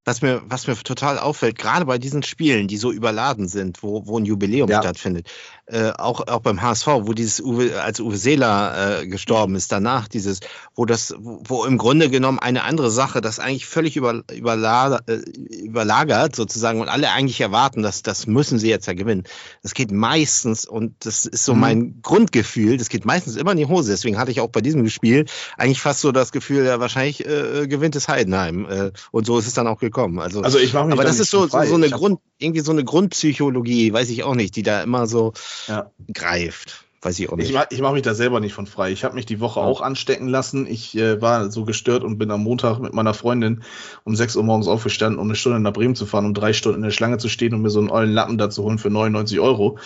Was 0.04 0.22
mir, 0.22 0.42
was 0.46 0.66
mir 0.66 0.76
total 0.76 1.18
auffällt, 1.18 1.58
gerade 1.58 1.84
bei 1.84 1.98
diesen 1.98 2.22
Spielen, 2.22 2.68
die 2.68 2.76
so 2.76 2.90
überladen 2.90 3.48
sind, 3.48 3.82
wo, 3.82 4.06
wo 4.06 4.18
ein 4.18 4.24
Jubiläum 4.24 4.68
ja. 4.68 4.82
stattfindet, 4.82 5.30
äh, 5.72 5.92
auch, 5.96 6.26
auch 6.26 6.40
beim 6.40 6.60
HSV, 6.60 6.86
wo 6.86 7.14
dieses 7.14 7.40
Uwe, 7.40 7.82
als 7.82 7.98
Uwe 7.98 8.18
Seeler 8.18 9.00
äh, 9.00 9.06
gestorben 9.06 9.54
ist, 9.54 9.72
danach 9.72 10.06
dieses, 10.06 10.40
wo 10.74 10.84
das, 10.84 11.14
wo, 11.18 11.64
im 11.64 11.78
Grunde 11.78 12.10
genommen 12.10 12.38
eine 12.38 12.64
andere 12.64 12.90
Sache, 12.90 13.22
das 13.22 13.38
eigentlich 13.38 13.66
völlig 13.66 13.96
über, 13.96 14.22
überlagert, 14.30 15.08
äh, 15.08 15.16
überlagert 15.64 16.36
sozusagen 16.36 16.80
und 16.80 16.88
alle 16.88 17.10
eigentlich 17.10 17.40
erwarten, 17.40 17.82
dass 17.82 18.02
das 18.02 18.26
müssen 18.26 18.58
sie 18.58 18.68
jetzt 18.68 18.86
ja 18.86 18.92
gewinnen. 18.92 19.24
Das 19.62 19.72
geht 19.72 19.92
meistens 19.92 20.66
und 20.66 20.94
das 21.06 21.24
ist 21.24 21.46
so 21.46 21.54
mhm. 21.54 21.60
mein 21.60 22.02
Grundgefühl, 22.02 22.76
das 22.76 22.90
geht 22.90 23.06
meistens 23.06 23.36
immer 23.36 23.52
in 23.52 23.58
die 23.58 23.66
Hose. 23.66 23.92
Deswegen 23.92 24.18
hatte 24.18 24.30
ich 24.30 24.40
auch 24.40 24.50
bei 24.50 24.60
diesem 24.60 24.86
Spiel 24.90 25.24
eigentlich 25.56 25.80
fast 25.80 26.00
so 26.00 26.12
das 26.12 26.32
Gefühl, 26.32 26.66
ja 26.66 26.80
wahrscheinlich 26.80 27.24
äh, 27.24 27.66
gewinnt 27.66 27.96
es 27.96 28.08
Heidenheim 28.08 28.66
äh, 28.68 28.90
und 29.10 29.24
so 29.24 29.38
ist 29.38 29.46
es 29.46 29.54
dann 29.54 29.66
auch 29.66 29.78
gekommen. 29.78 30.18
Also, 30.18 30.42
also 30.42 30.58
ich 30.58 30.74
mache 30.74 30.84
mich 30.84 30.92
aber 30.92 31.04
das 31.04 31.18
ist 31.18 31.30
so, 31.30 31.46
so, 31.46 31.62
so 31.62 31.74
eine 31.76 31.88
Grund, 31.88 32.20
irgendwie 32.38 32.60
so 32.60 32.72
eine 32.72 32.84
Grundpsychologie, 32.84 33.92
weiß 33.92 34.10
ich 34.10 34.22
auch 34.22 34.34
nicht, 34.34 34.54
die 34.56 34.62
da 34.62 34.82
immer 34.82 35.06
so 35.06 35.32
ja. 35.66 35.90
greift. 36.12 36.84
Weiß 37.04 37.18
ich 37.18 37.28
auch 37.28 37.36
nicht. 37.36 37.48
Ich, 37.48 37.54
mach, 37.54 37.66
ich 37.70 37.80
mache 37.80 37.94
mich 37.94 38.02
da 38.02 38.14
selber 38.14 38.38
nicht 38.38 38.54
von 38.54 38.68
frei. 38.68 38.92
Ich 38.92 39.02
habe 39.02 39.16
mich 39.16 39.26
die 39.26 39.40
Woche 39.40 39.58
ja. 39.58 39.66
auch 39.66 39.80
anstecken 39.80 40.28
lassen. 40.28 40.68
Ich 40.68 40.96
äh, 40.96 41.20
war 41.20 41.50
so 41.50 41.64
gestört 41.64 42.04
und 42.04 42.16
bin 42.16 42.30
am 42.30 42.44
Montag 42.44 42.78
mit 42.78 42.94
meiner 42.94 43.12
Freundin 43.12 43.64
um 44.04 44.14
6 44.14 44.36
Uhr 44.36 44.44
morgens 44.44 44.68
aufgestanden, 44.68 45.18
um 45.18 45.26
eine 45.26 45.34
Stunde 45.34 45.58
nach 45.58 45.72
Bremen 45.72 45.96
zu 45.96 46.06
fahren, 46.06 46.26
um 46.26 46.34
drei 46.34 46.52
Stunden 46.52 46.76
in 46.76 46.84
der 46.84 46.90
Schlange 46.92 47.18
zu 47.18 47.28
stehen 47.28 47.54
und 47.54 47.62
mir 47.62 47.70
so 47.70 47.80
einen 47.80 47.90
ollen 47.90 48.12
Lappen 48.12 48.38
da 48.38 48.50
zu 48.50 48.62
holen 48.62 48.78
für 48.78 48.88
99 48.88 49.40
Euro. 49.40 49.78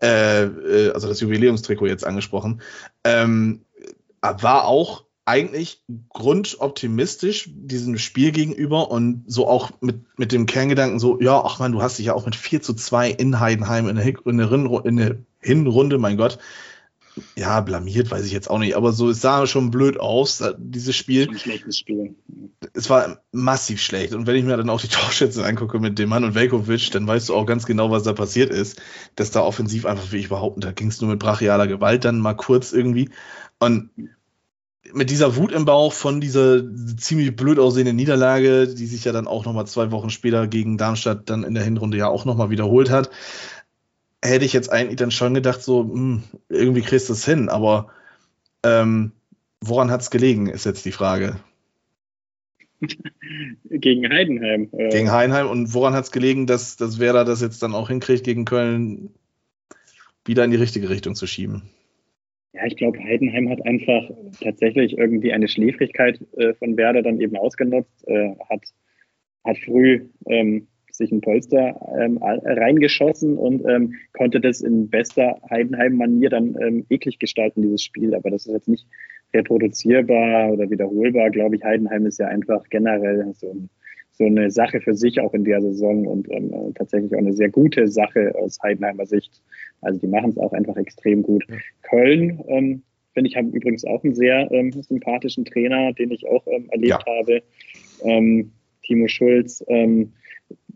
Äh, 0.00 0.44
äh, 0.44 0.90
also 0.92 1.06
das 1.06 1.20
Jubiläumstrikot 1.20 1.86
jetzt 1.86 2.06
angesprochen. 2.06 2.62
Ähm, 3.04 3.66
war 4.22 4.64
auch 4.64 5.04
eigentlich 5.26 5.82
grundoptimistisch 6.10 7.50
diesem 7.54 7.96
Spiel 7.98 8.32
gegenüber 8.32 8.90
und 8.90 9.24
so 9.26 9.48
auch 9.48 9.70
mit, 9.80 10.02
mit 10.18 10.32
dem 10.32 10.46
Kerngedanken 10.46 10.98
so, 10.98 11.20
ja, 11.20 11.42
ach 11.42 11.58
man, 11.58 11.72
du 11.72 11.80
hast 11.80 11.98
dich 11.98 12.06
ja 12.06 12.14
auch 12.14 12.26
mit 12.26 12.36
4 12.36 12.60
zu 12.60 12.74
2 12.74 13.10
in 13.10 13.40
Heidenheim 13.40 13.88
in 13.88 13.96
der, 13.96 14.06
in 14.26 14.38
der, 14.38 14.84
in 14.84 14.96
der 14.96 15.16
Hinrunde, 15.40 15.98
mein 15.98 16.16
Gott, 16.16 16.38
ja, 17.36 17.60
blamiert, 17.60 18.10
weiß 18.10 18.26
ich 18.26 18.32
jetzt 18.32 18.50
auch 18.50 18.58
nicht, 18.58 18.76
aber 18.76 18.92
so, 18.92 19.10
es 19.10 19.20
sah 19.20 19.46
schon 19.46 19.70
blöd 19.70 19.98
aus, 20.00 20.42
dieses 20.58 20.96
Spiel. 20.96 21.28
Ein 21.28 21.38
schlechtes 21.38 21.78
Spiel. 21.78 22.14
Es 22.72 22.90
war 22.90 23.22
massiv 23.30 23.80
schlecht. 23.80 24.14
Und 24.14 24.26
wenn 24.26 24.36
ich 24.36 24.44
mir 24.44 24.56
dann 24.56 24.70
auch 24.70 24.80
die 24.80 24.88
Torschützen 24.90 25.44
angucke 25.44 25.78
mit 25.78 25.98
dem 25.98 26.08
Mann 26.08 26.24
und 26.24 26.34
Velkovic, 26.34 26.90
dann 26.90 27.06
weißt 27.06 27.28
du 27.28 27.34
auch 27.34 27.46
ganz 27.46 27.66
genau, 27.66 27.90
was 27.90 28.02
da 28.02 28.12
passiert 28.12 28.50
ist. 28.50 28.82
Dass 29.14 29.30
da 29.30 29.42
offensiv 29.42 29.86
einfach, 29.86 30.10
wie 30.10 30.18
ich 30.18 30.28
behaupten, 30.28 30.60
da 30.60 30.72
ging 30.72 30.88
es 30.88 31.00
nur 31.00 31.10
mit 31.10 31.20
brachialer 31.20 31.68
Gewalt 31.68 32.04
dann 32.04 32.18
mal 32.18 32.34
kurz 32.34 32.72
irgendwie. 32.72 33.10
Und 33.60 33.90
mit 34.92 35.10
dieser 35.10 35.36
Wut 35.36 35.52
im 35.52 35.64
Bauch 35.64 35.92
von 35.92 36.20
dieser 36.20 36.62
ziemlich 36.96 37.34
blöd 37.34 37.58
aussehenden 37.58 37.96
Niederlage, 37.96 38.68
die 38.68 38.86
sich 38.86 39.04
ja 39.04 39.12
dann 39.12 39.26
auch 39.26 39.44
nochmal 39.44 39.66
zwei 39.66 39.90
Wochen 39.90 40.10
später 40.10 40.46
gegen 40.46 40.76
Darmstadt 40.76 41.30
dann 41.30 41.44
in 41.44 41.54
der 41.54 41.64
Hinrunde 41.64 41.96
ja 41.96 42.08
auch 42.08 42.24
nochmal 42.24 42.50
wiederholt 42.50 42.90
hat, 42.90 43.10
hätte 44.22 44.44
ich 44.44 44.52
jetzt 44.52 44.70
eigentlich 44.70 44.96
dann 44.96 45.10
schon 45.10 45.34
gedacht, 45.34 45.62
so, 45.62 45.84
mh, 45.84 45.92
hm, 45.92 46.22
irgendwie 46.48 46.82
kriegst 46.82 47.08
du 47.08 47.12
es 47.14 47.24
hin, 47.24 47.48
aber 47.48 47.88
ähm, 48.62 49.12
woran 49.60 49.90
hat 49.90 50.02
es 50.02 50.10
gelegen, 50.10 50.48
ist 50.48 50.66
jetzt 50.66 50.84
die 50.84 50.92
Frage. 50.92 51.40
gegen 53.70 54.10
Heidenheim. 54.10 54.68
Äh. 54.72 54.90
Gegen 54.90 55.10
Heidenheim 55.10 55.48
und 55.48 55.72
woran 55.74 55.94
hat 55.94 56.04
es 56.04 56.10
gelegen, 56.10 56.46
dass, 56.46 56.76
dass 56.76 56.98
Werder 56.98 57.24
das 57.24 57.40
jetzt 57.40 57.62
dann 57.62 57.74
auch 57.74 57.88
hinkriegt, 57.88 58.24
gegen 58.24 58.44
Köln 58.44 59.14
wieder 60.24 60.44
in 60.44 60.50
die 60.50 60.56
richtige 60.56 60.88
Richtung 60.90 61.14
zu 61.14 61.26
schieben? 61.26 61.62
Ja, 62.54 62.66
ich 62.66 62.76
glaube, 62.76 62.98
Heidenheim 63.02 63.50
hat 63.50 63.66
einfach 63.66 64.08
tatsächlich 64.40 64.96
irgendwie 64.96 65.32
eine 65.32 65.48
Schläfrigkeit 65.48 66.20
äh, 66.36 66.54
von 66.54 66.76
Werder 66.76 67.02
dann 67.02 67.20
eben 67.20 67.36
ausgenutzt, 67.36 68.06
äh, 68.06 68.30
hat, 68.48 68.62
hat 69.44 69.58
früh 69.58 70.06
ähm, 70.26 70.68
sich 70.92 71.10
ein 71.10 71.20
Polster 71.20 71.80
ähm, 72.00 72.18
reingeschossen 72.22 73.36
und 73.36 73.64
ähm, 73.68 73.94
konnte 74.12 74.40
das 74.40 74.60
in 74.60 74.88
bester 74.88 75.40
Heidenheim-Manier 75.50 76.30
dann 76.30 76.56
ähm, 76.60 76.86
eklig 76.90 77.18
gestalten, 77.18 77.62
dieses 77.62 77.82
Spiel. 77.82 78.14
Aber 78.14 78.30
das 78.30 78.46
ist 78.46 78.52
jetzt 78.52 78.68
nicht 78.68 78.86
reproduzierbar 79.34 80.52
oder 80.52 80.70
wiederholbar, 80.70 81.30
glaube 81.30 81.56
ich. 81.56 81.64
Heidenheim 81.64 82.06
ist 82.06 82.20
ja 82.20 82.28
einfach 82.28 82.62
generell 82.70 83.32
so, 83.34 83.52
so 84.12 84.24
eine 84.26 84.52
Sache 84.52 84.80
für 84.80 84.94
sich 84.94 85.20
auch 85.20 85.34
in 85.34 85.42
der 85.42 85.60
Saison 85.60 86.06
und 86.06 86.30
ähm, 86.30 86.72
tatsächlich 86.76 87.12
auch 87.14 87.18
eine 87.18 87.32
sehr 87.32 87.50
gute 87.50 87.88
Sache 87.88 88.32
aus 88.36 88.60
Heidenheimer 88.62 89.06
Sicht. 89.06 89.42
Also 89.84 90.00
die 90.00 90.06
machen 90.06 90.30
es 90.30 90.38
auch 90.38 90.52
einfach 90.52 90.76
extrem 90.76 91.22
gut. 91.22 91.44
Ja. 91.48 91.56
Köln, 91.82 92.42
ähm, 92.48 92.82
finde 93.12 93.30
ich, 93.30 93.36
haben 93.36 93.52
übrigens 93.52 93.84
auch 93.84 94.02
einen 94.04 94.14
sehr 94.14 94.50
ähm, 94.50 94.72
sympathischen 94.72 95.44
Trainer, 95.44 95.92
den 95.92 96.10
ich 96.10 96.26
auch 96.26 96.46
ähm, 96.46 96.68
erlebt 96.70 97.04
ja. 97.06 97.18
habe. 97.18 97.42
Ähm, 98.02 98.50
Timo 98.82 99.08
Schulz, 99.08 99.64
ähm, 99.68 100.12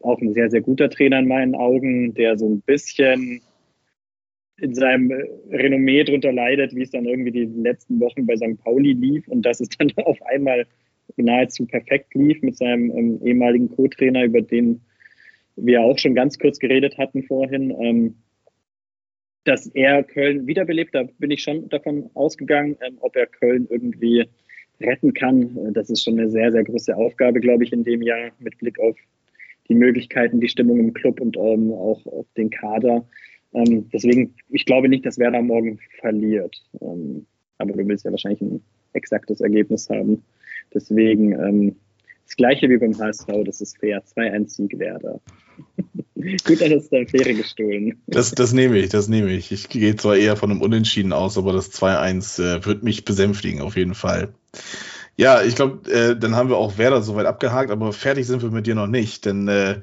auch 0.01 0.21
ein 0.21 0.33
sehr, 0.33 0.51
sehr 0.51 0.61
guter 0.61 0.89
Trainer 0.89 1.19
in 1.19 1.29
meinen 1.29 1.55
Augen, 1.55 2.15
der 2.15 2.39
so 2.39 2.49
ein 2.49 2.61
bisschen 2.61 3.41
in 4.61 4.75
seinem 4.75 5.13
Renommee 5.51 6.05
drunter 6.05 6.33
leidet, 6.33 6.75
wie 6.75 6.83
es 6.83 6.91
dann 6.91 7.05
irgendwie 7.05 7.31
die 7.31 7.45
letzten 7.45 8.01
Wochen 8.01 8.27
bei 8.27 8.37
St. 8.37 8.59
Pauli 8.63 8.93
lief 8.93 9.27
und 9.29 9.43
dass 9.43 9.61
es 9.61 9.69
dann 9.79 9.93
auf 9.97 10.19
einmal 10.27 10.67
nahezu 11.17 11.67
perfekt 11.67 12.15
lief 12.15 12.43
mit 12.43 12.57
seinem 12.57 12.91
ähm, 12.91 13.21
ehemaligen 13.25 13.69
Co-Trainer, 13.71 14.25
über 14.25 14.41
den 14.41 14.81
wir 15.57 15.83
auch 15.83 15.99
schon 15.99 16.15
ganz 16.15 16.39
kurz 16.39 16.59
geredet 16.59 16.99
hatten 16.99 17.23
vorhin. 17.25 17.75
Ähm, 17.81 18.15
dass 19.49 19.67
er 19.69 20.05
Köln 20.05 20.47
wiederbelebt. 20.47 20.95
Da 20.95 21.05
bin 21.19 21.31
ich 21.31 21.43
schon 21.43 21.69
davon 21.71 22.11
ausgegangen, 22.15 22.77
ähm, 22.87 22.99
ob 23.01 23.17
er 23.17 23.27
Köln 23.27 23.67
irgendwie 23.71 24.29
retten 24.81 25.15
kann. 25.15 25.57
Äh, 25.57 25.73
das 25.73 25.89
ist 25.89 26.05
schon 26.05 26.19
eine 26.19 26.31
sehr, 26.31 26.53
sehr 26.53 26.65
große 26.65 26.95
Aufgabe, 26.95 27.41
glaube 27.41 27.65
ich, 27.65 27.73
in 27.73 27.83
dem 27.83 28.03
Jahr 28.03 28.31
mit 28.39 28.59
Blick 28.59 28.79
auf 28.79 28.97
die 29.69 29.75
Möglichkeiten, 29.75 30.41
die 30.41 30.49
Stimmung 30.49 30.79
im 30.79 30.93
Club 30.93 31.21
und 31.21 31.37
ähm, 31.37 31.73
auch 31.73 32.05
auf 32.07 32.27
den 32.37 32.51
Kader. 32.51 33.07
Ähm, 33.55 33.89
deswegen, 33.91 34.35
ich 34.51 34.67
glaube 34.67 34.89
nicht, 34.89 35.07
dass 35.07 35.19
Werder 35.19 35.41
morgen 35.41 35.79
verliert. 35.99 36.55
Ähm, 36.83 37.27
aber 37.57 37.73
du 37.73 37.89
willst 37.89 38.05
ja 38.05 38.11
wahrscheinlich 38.11 38.43
ein 38.43 38.63
exaktes 38.93 39.41
Ergebnis 39.41 39.89
haben. 39.89 40.23
Deswegen 40.75 41.33
ähm, 41.33 41.77
das 42.27 42.37
gleiche 42.37 42.69
wie 42.69 42.77
beim 42.77 42.99
HSV, 42.99 43.27
das 43.47 43.63
ist 43.63 43.79
fair. 43.79 44.03
2-1-Sieg 44.05 44.79
Werder. 44.79 45.21
Gut, 46.45 46.61
dann 46.61 46.73
ist 46.73 46.91
der 46.91 47.07
Fähre 47.07 47.33
gestohlen. 47.33 48.03
Das, 48.09 48.33
das 48.33 48.53
nehme 48.53 48.79
ich, 48.79 48.89
das 48.89 49.07
nehme 49.07 49.31
ich. 49.31 49.53
Ich 49.53 49.69
gehe 49.69 49.95
zwar 49.95 50.17
eher 50.17 50.37
von 50.37 50.51
einem 50.51 50.63
Unentschieden 50.63 51.13
aus, 51.13 51.39
aber 51.39 51.53
das 51.53 51.73
2-1 51.73 52.43
äh, 52.43 52.65
wird 52.65 52.83
mich 52.83 53.05
besänftigen, 53.05 53.61
auf 53.61 53.77
jeden 53.77 53.95
Fall. 53.95 54.35
Ja, 55.17 55.43
ich 55.43 55.55
glaube, 55.55 55.89
äh, 55.91 56.17
dann 56.17 56.35
haben 56.35 56.49
wir 56.49 56.57
auch 56.57 56.77
Werder 56.77 57.03
soweit 57.03 57.27
abgehakt, 57.27 57.71
aber 57.71 57.93
fertig 57.93 58.27
sind 58.27 58.43
wir 58.43 58.51
mit 58.51 58.67
dir 58.67 58.75
noch 58.75 58.89
nicht, 58.89 59.27
denn 59.27 59.47
äh, 59.47 59.81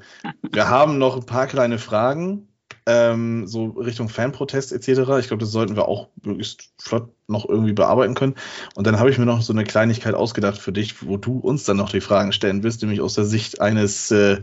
wir 0.52 0.68
haben 0.68 0.98
noch 0.98 1.16
ein 1.16 1.26
paar 1.26 1.46
kleine 1.46 1.78
Fragen, 1.78 2.48
ähm, 2.86 3.46
so 3.46 3.66
Richtung 3.70 4.08
Fanprotest 4.08 4.72
etc. 4.72 5.18
Ich 5.18 5.28
glaube, 5.28 5.38
das 5.38 5.50
sollten 5.50 5.76
wir 5.76 5.88
auch 5.88 6.08
möglichst 6.22 6.72
flott 6.78 7.10
noch 7.26 7.48
irgendwie 7.48 7.72
bearbeiten 7.72 8.14
können. 8.14 8.36
Und 8.76 8.86
dann 8.86 9.00
habe 9.00 9.10
ich 9.10 9.18
mir 9.18 9.26
noch 9.26 9.42
so 9.42 9.52
eine 9.52 9.64
Kleinigkeit 9.64 10.14
ausgedacht 10.14 10.58
für 10.58 10.72
dich, 10.72 11.04
wo 11.04 11.16
du 11.16 11.38
uns 11.38 11.64
dann 11.64 11.76
noch 11.76 11.90
die 11.90 12.00
Fragen 12.00 12.32
stellen 12.32 12.62
wirst, 12.62 12.82
nämlich 12.82 13.00
aus 13.00 13.14
der 13.14 13.24
Sicht 13.24 13.60
eines, 13.60 14.12
äh, 14.12 14.42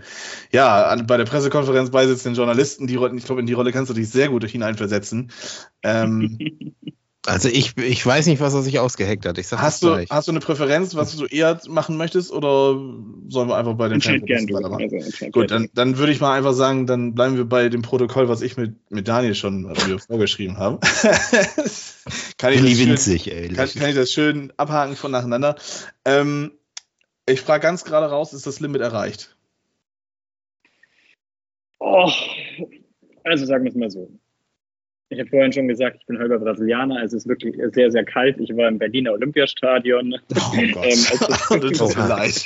ja, 0.52 0.96
bei 1.04 1.18
der 1.18 1.26
Pressekonferenz 1.26 1.92
beisitzenden 1.92 2.36
Journalisten. 2.36 2.88
Die, 2.88 2.96
ich 3.16 3.26
glaube, 3.26 3.42
in 3.42 3.48
die 3.48 3.54
Rolle 3.54 3.72
kannst 3.72 3.90
du 3.90 3.94
dich 3.94 4.10
sehr 4.10 4.30
gut 4.30 4.44
hineinversetzen. 4.44 5.32
Ähm, 5.82 6.38
Also 7.26 7.48
ich, 7.48 7.78
ich 7.78 8.06
weiß 8.06 8.28
nicht, 8.28 8.42
was 8.42 8.54
er 8.54 8.64
sich 8.64 8.80
ausgeheckt 8.80 9.26
hat. 9.26 9.38
Ich 9.38 9.48
sag 9.48 9.62
hast, 9.62 9.82
du, 9.82 10.06
hast 10.10 10.28
du 10.28 10.32
eine 10.34 10.42
Präferenz, 10.42 10.94
was 10.94 11.16
du 11.16 11.26
eher 11.26 11.58
machen 11.70 11.96
möchtest 11.96 12.34
oder 12.34 12.76
sollen 13.30 13.48
wir 13.48 13.56
einfach 13.56 13.76
bei 13.76 13.88
den? 13.88 14.02
Also, 14.02 15.32
Gut, 15.32 15.50
dann, 15.50 15.70
dann 15.74 15.98
würde 15.98 16.12
ich 16.12 16.20
mal 16.20 16.38
einfach 16.38 16.52
sagen, 16.52 16.86
dann 16.86 17.16
bleiben 17.16 17.38
wir 17.38 17.46
bei 17.46 17.70
dem 17.70 17.82
Protokoll, 17.82 18.28
was 18.28 18.42
ich 18.42 18.58
mit, 18.58 18.76
mit 18.92 19.08
Daniel 19.08 19.36
schon 19.36 19.74
vorgeschrieben 20.08 20.58
habe. 20.58 20.80
kann, 22.38 22.54
ich 22.54 22.62
das 22.62 22.80
winzig, 22.80 23.24
schön, 23.24 23.34
ey, 23.34 23.48
kann, 23.50 23.70
kann, 23.70 23.90
ich 23.90 23.96
das 23.96 24.12
schön 24.12 24.52
abhaken 24.58 24.98
von 24.98 25.12
nacheinander. 25.12 25.56
Ähm, 26.04 26.52
ich 27.26 27.40
frage 27.40 27.62
ganz 27.62 27.86
gerade 27.86 28.08
raus, 28.08 28.34
ist 28.34 28.48
das 28.48 28.60
Limit 28.60 28.82
erreicht? 28.82 29.38
Oh, 31.80 32.12
also 33.24 33.46
sagen 33.46 33.64
wir 33.64 33.72
es 33.72 33.78
mal 33.78 33.90
so. 33.90 34.10
Ich 35.10 35.20
habe 35.20 35.30
vorhin 35.30 35.54
schon 35.54 35.68
gesagt, 35.68 35.98
ich 36.00 36.06
bin 36.08 36.18
halber 36.18 36.40
Brasilianer. 36.40 37.04
Es 37.04 37.14
ist 37.14 37.28
wirklich 37.28 37.56
sehr, 37.74 37.92
sehr 37.92 38.04
kalt. 38.04 38.40
Ich 38.40 38.56
war 38.56 38.68
im 38.68 38.80
Berliner 38.80 39.14
Olympiastadion. 39.14 40.16
Oh 40.16 40.52
Gott, 40.72 40.86
ähm, 41.52 41.62
tut 41.74 41.98
mir 41.98 42.08
leid. 42.08 42.46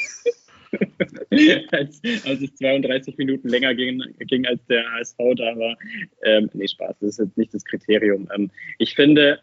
als, 1.72 2.02
als 2.26 2.42
es 2.42 2.56
32 2.56 3.18
Minuten 3.18 3.48
länger 3.48 3.74
ging, 3.74 4.04
ging 4.20 4.46
als 4.46 4.66
der 4.66 4.84
HSV 4.92 5.18
da 5.36 5.58
war. 5.58 5.78
Ähm, 6.24 6.50
nee, 6.54 6.68
Spaß, 6.68 6.98
das 7.00 7.12
ist 7.12 7.20
jetzt 7.20 7.38
nicht 7.38 7.54
das 7.54 7.64
Kriterium. 7.64 8.28
Ähm, 8.36 8.52
ich 8.78 8.96
finde, 8.96 9.40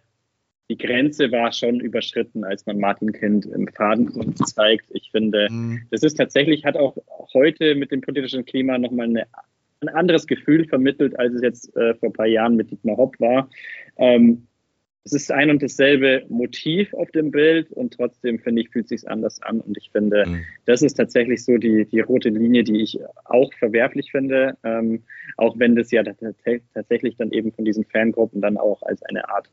die 0.70 0.78
Grenze 0.78 1.30
war 1.30 1.52
schon 1.52 1.80
überschritten, 1.80 2.44
als 2.44 2.64
man 2.66 2.78
Martin 2.78 3.12
Kind 3.12 3.46
im 3.46 3.68
Fadengrund 3.68 4.46
zeigt. 4.48 4.86
Ich 4.90 5.10
finde, 5.10 5.48
mhm. 5.50 5.82
das 5.90 6.02
ist 6.02 6.14
tatsächlich, 6.14 6.64
hat 6.64 6.76
auch 6.76 6.96
heute 7.34 7.74
mit 7.74 7.90
dem 7.90 8.00
politischen 8.00 8.44
Klima 8.44 8.78
nochmal 8.78 9.06
eine 9.06 9.26
ein 9.88 9.94
anderes 9.94 10.26
Gefühl 10.26 10.66
vermittelt, 10.66 11.18
als 11.18 11.34
es 11.34 11.42
jetzt 11.42 11.76
äh, 11.76 11.94
vor 11.94 12.10
ein 12.10 12.14
paar 12.14 12.26
Jahren 12.26 12.56
mit 12.56 12.70
Dietmar 12.70 12.96
Hopp 12.96 13.18
war. 13.20 13.48
Ähm, 13.96 14.46
es 15.04 15.12
ist 15.12 15.30
ein 15.30 15.50
und 15.50 15.62
dasselbe 15.62 16.24
Motiv 16.30 16.94
auf 16.94 17.10
dem 17.10 17.30
Bild 17.30 17.70
und 17.72 17.92
trotzdem 17.92 18.38
finde 18.38 18.62
ich, 18.62 18.70
fühlt 18.70 18.88
sich 18.88 19.06
anders 19.06 19.40
an. 19.42 19.60
Und 19.60 19.76
ich 19.76 19.90
finde, 19.90 20.24
mhm. 20.26 20.44
das 20.64 20.80
ist 20.80 20.94
tatsächlich 20.94 21.44
so 21.44 21.58
die, 21.58 21.84
die 21.84 22.00
rote 22.00 22.30
Linie, 22.30 22.64
die 22.64 22.80
ich 22.82 22.98
auch 23.26 23.52
verwerflich 23.58 24.10
finde, 24.10 24.56
ähm, 24.64 25.02
auch 25.36 25.58
wenn 25.58 25.76
das 25.76 25.90
ja 25.90 26.02
tatsächlich 26.02 27.16
dann 27.16 27.32
eben 27.32 27.52
von 27.52 27.66
diesen 27.66 27.84
Fangruppen 27.84 28.40
dann 28.40 28.56
auch 28.56 28.82
als 28.82 29.02
eine 29.02 29.28
Art 29.28 29.50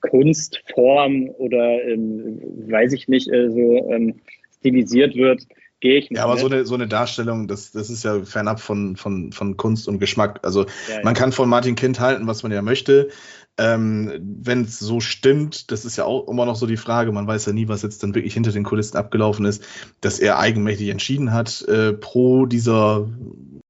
Kunstform 0.00 1.28
oder 1.38 1.82
ähm, 1.84 2.40
weiß 2.68 2.92
ich 2.92 3.06
nicht, 3.06 3.32
äh, 3.32 3.50
so 3.50 3.90
ähm, 3.92 4.16
stilisiert 4.58 5.14
wird 5.14 5.46
gehe 5.80 5.98
ich 5.98 6.10
nicht. 6.10 6.18
Ja, 6.18 6.24
aber 6.24 6.36
so 6.36 6.46
eine, 6.46 6.64
so 6.66 6.74
eine 6.74 6.88
Darstellung, 6.88 7.48
das, 7.48 7.72
das 7.72 7.90
ist 7.90 8.04
ja 8.04 8.22
fernab 8.22 8.60
von, 8.60 8.96
von, 8.96 9.32
von 9.32 9.56
Kunst 9.56 9.88
und 9.88 9.98
Geschmack. 9.98 10.40
Also 10.42 10.66
ja, 10.88 11.00
man 11.02 11.14
kann 11.14 11.32
von 11.32 11.48
Martin 11.48 11.74
Kind 11.74 12.00
halten, 12.00 12.26
was 12.26 12.42
man 12.42 12.52
ja 12.52 12.62
möchte. 12.62 13.08
Ähm, 13.56 14.12
Wenn 14.20 14.62
es 14.62 14.78
so 14.78 15.00
stimmt, 15.00 15.70
das 15.72 15.84
ist 15.84 15.96
ja 15.96 16.04
auch 16.04 16.28
immer 16.28 16.46
noch 16.46 16.56
so 16.56 16.66
die 16.66 16.76
Frage, 16.76 17.10
man 17.10 17.26
weiß 17.26 17.46
ja 17.46 17.52
nie, 17.52 17.68
was 17.68 17.82
jetzt 17.82 18.02
dann 18.02 18.14
wirklich 18.14 18.34
hinter 18.34 18.52
den 18.52 18.64
Kulissen 18.64 18.96
abgelaufen 18.96 19.44
ist, 19.46 19.64
dass 20.00 20.20
er 20.20 20.38
eigenmächtig 20.38 20.88
entschieden 20.88 21.32
hat, 21.32 21.62
äh, 21.62 21.92
pro 21.92 22.46
dieser 22.46 23.08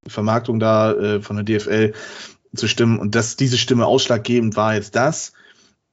Vermarktung 0.06 0.60
da 0.60 0.92
äh, 0.92 1.20
von 1.22 1.36
der 1.36 1.44
DFL 1.44 1.94
zu 2.54 2.68
stimmen 2.68 2.98
und 2.98 3.14
dass 3.14 3.36
diese 3.36 3.58
Stimme 3.58 3.86
ausschlaggebend 3.86 4.56
war 4.56 4.74
jetzt 4.74 4.94
das. 4.94 5.32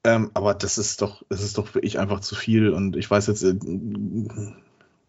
Ähm, 0.03 0.29
aber 0.33 0.53
das 0.53 0.77
ist 0.77 1.01
doch, 1.01 1.23
das 1.29 1.41
ist 1.41 1.57
doch 1.57 1.73
wirklich 1.73 1.97
einfach 1.97 2.19
zu 2.19 2.35
viel 2.35 2.69
und 2.69 2.95
ich 2.95 3.09
weiß 3.09 3.27
jetzt, 3.27 3.43
äh, 3.43 3.55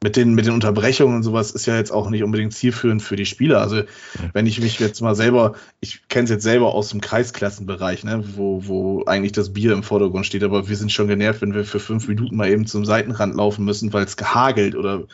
mit 0.03 0.17
den, 0.17 0.35
mit 0.35 0.47
den 0.47 0.53
Unterbrechungen 0.53 1.17
und 1.17 1.23
sowas 1.23 1.51
ist 1.51 1.67
ja 1.67 1.77
jetzt 1.77 1.91
auch 1.91 2.11
nicht 2.11 2.23
unbedingt 2.23 2.53
zielführend 2.53 3.03
für 3.03 3.17
die 3.17 3.27
Spieler. 3.27 3.61
Also 3.61 3.83
wenn 4.35 4.47
ich 4.47 4.61
mich 4.61 4.79
jetzt 4.79 5.01
mal 5.01 5.15
selber, 5.15 5.55
ich 5.81 6.07
kenne 6.09 6.25
es 6.25 6.31
jetzt 6.31 6.43
selber 6.43 6.75
aus 6.75 6.91
dem 6.91 7.01
Kreisklassenbereich, 7.01 8.05
ne, 8.05 8.23
wo, 8.37 8.67
wo 8.67 9.05
eigentlich 9.07 9.33
das 9.33 9.53
Bier 9.53 9.73
im 9.73 9.83
Vordergrund 9.83 10.27
steht, 10.27 10.45
aber 10.45 10.69
wir 10.69 10.77
sind 10.77 10.93
schon 10.93 11.09
genervt, 11.09 11.41
wenn 11.41 11.55
wir 11.55 11.65
für 11.65 11.81
fünf 11.81 12.09
Minuten 12.09 12.37
mal 12.37 12.51
eben 12.51 12.67
zum 12.67 12.85
Seitenrand 12.85 13.35
laufen 13.35 13.65
müssen, 13.65 13.93
weil 13.93 14.05
es 14.05 14.17
gehagelt 14.17 14.75
oder 14.75 15.05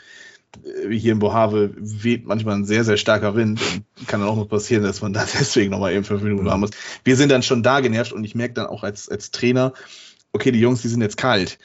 wie 0.87 0.99
hier 0.99 1.13
in 1.13 1.19
Bohave 1.19 1.71
weht 1.77 2.27
manchmal 2.27 2.57
ein 2.57 2.65
sehr, 2.65 2.85
sehr 2.85 2.97
starker 2.97 3.35
Wind. 3.35 3.61
Kann 4.07 4.21
dann 4.21 4.29
auch 4.29 4.37
noch 4.37 4.49
passieren, 4.49 4.83
dass 4.83 5.01
man 5.01 5.13
da 5.13 5.25
deswegen 5.39 5.71
nochmal 5.71 5.93
eben 5.95 6.05
fünf 6.05 6.23
Minuten 6.23 6.45
warten 6.45 6.61
muss. 6.61 6.71
Wir 7.05 7.17
sind 7.17 7.31
dann 7.31 7.43
schon 7.43 7.63
da 7.63 7.81
genervt 7.81 8.13
und 8.13 8.25
ich 8.25 8.35
merke 8.35 8.55
dann 8.55 8.67
auch 8.67 8.83
als, 8.83 9.09
als 9.09 9.31
Trainer, 9.31 9.73
okay, 10.33 10.51
die 10.51 10.61
Jungs, 10.61 10.83
die 10.83 10.89
sind 10.89 11.01
jetzt 11.01 11.17
kalt. 11.17 11.59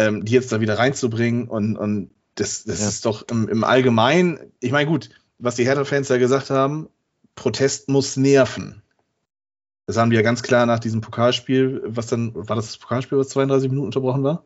Ähm, 0.00 0.24
die 0.24 0.32
jetzt 0.32 0.52
da 0.52 0.60
wieder 0.60 0.78
reinzubringen 0.78 1.48
und, 1.48 1.76
und 1.76 2.10
das, 2.40 2.64
das 2.64 2.80
ja. 2.80 2.88
ist 2.88 3.04
doch 3.04 3.26
im, 3.30 3.48
im 3.48 3.64
Allgemeinen, 3.64 4.38
ich 4.60 4.72
meine, 4.72 4.88
gut, 4.88 5.10
was 5.38 5.56
die 5.56 5.64
Hertha-Fans 5.64 6.08
ja 6.08 6.18
gesagt 6.18 6.50
haben, 6.50 6.88
Protest 7.34 7.88
muss 7.88 8.16
nerven. 8.16 8.82
Das 9.86 9.96
haben 9.96 10.10
die 10.10 10.16
ja 10.16 10.22
ganz 10.22 10.42
klar 10.42 10.66
nach 10.66 10.78
diesem 10.78 11.00
Pokalspiel, 11.00 11.82
was 11.84 12.06
dann, 12.06 12.34
war 12.34 12.56
das 12.56 12.66
das 12.66 12.76
Pokalspiel, 12.76 13.18
was 13.18 13.30
32 13.30 13.70
Minuten 13.70 13.86
unterbrochen 13.86 14.22
war? 14.22 14.44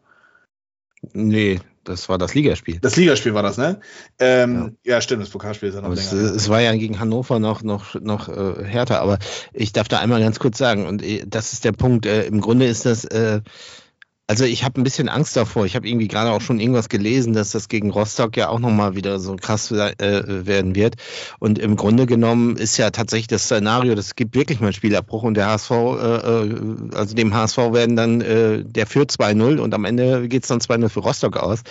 Nee, 1.13 1.61
das 1.85 2.09
war 2.09 2.17
das 2.17 2.35
Ligaspiel. 2.35 2.79
Das 2.81 2.95
Ligaspiel 2.95 3.35
war 3.35 3.43
das, 3.43 3.59
ne? 3.59 3.81
Ähm, 4.21 4.77
ja. 4.85 4.95
ja. 4.95 5.01
stimmt, 5.01 5.23
das 5.23 5.31
Pokalspiel 5.31 5.71
ist 5.71 5.75
ja 5.75 5.81
noch 5.81 5.89
aber 5.89 5.97
länger. 5.97 6.13
Es, 6.13 6.31
es, 6.31 6.49
war 6.49 6.61
ja 6.61 6.73
gegen 6.77 7.01
Hannover 7.01 7.41
noch, 7.41 7.63
noch, 7.63 7.97
noch 8.01 8.29
äh, 8.29 8.65
härter, 8.65 9.01
aber 9.01 9.19
ich 9.53 9.73
darf 9.73 9.89
da 9.89 9.99
einmal 9.99 10.21
ganz 10.21 10.39
kurz 10.39 10.59
sagen, 10.59 10.87
und 10.87 11.03
äh, 11.03 11.25
das 11.27 11.53
ist 11.53 11.65
der 11.65 11.73
Punkt, 11.73 12.07
äh, 12.07 12.25
im 12.25 12.41
Grunde 12.41 12.67
ist 12.67 12.87
das, 12.87 13.05
äh, 13.05 13.41
also 14.29 14.45
ich 14.45 14.65
habe 14.65 14.81
ein 14.81 14.85
bisschen 14.85 15.09
Angst 15.09 15.37
davor. 15.37 15.67
Ich 15.67 15.75
habe 15.75 15.87
irgendwie 15.87 16.09
gerade 16.09 16.31
auch 16.31 16.41
schon 16.41 16.61
irgendwas 16.61 16.89
gelesen, 16.89 17.33
dass 17.33 17.51
das 17.51 17.69
gegen 17.69 17.91
Rostock 17.91 18.37
ja 18.37 18.49
auch 18.49 18.61
nochmal 18.61 18.95
wieder 18.95 19.19
so 19.19 19.37
krass 19.37 19.71
äh, 19.73 20.47
werden 20.47 20.75
wird. 20.75 20.95
Und 21.41 21.59
im 21.59 21.77
Grunde 21.77 22.07
genommen 22.07 22.57
ist 22.57 22.77
ja 22.77 22.91
tatsächlich 22.91 23.27
das 23.27 23.45
Szenario, 23.45 23.95
das 23.95 24.15
gibt 24.15 24.35
wirklich 24.35 24.61
mal 24.61 24.69
einen 24.69 24.75
Spielabbruch 24.75 25.25
und 25.25 25.35
der 25.35 25.49
HSV, 25.49 25.71
äh, 25.71 25.75
äh, 25.75 26.77
also 26.95 27.15
dem 27.15 27.35
HSV 27.35 27.59
werden 27.73 27.97
dann, 27.97 28.21
äh, 28.21 28.65
der 28.65 28.87
führt 28.87 29.11
2-0 29.11 29.59
und 29.59 29.75
am 29.75 29.85
Ende 29.85 30.29
geht 30.29 30.45
es 30.45 30.49
dann 30.49 30.61
2-0 30.61 30.89
für 30.89 31.01
Rostock 31.01 31.37
aus. 31.37 31.63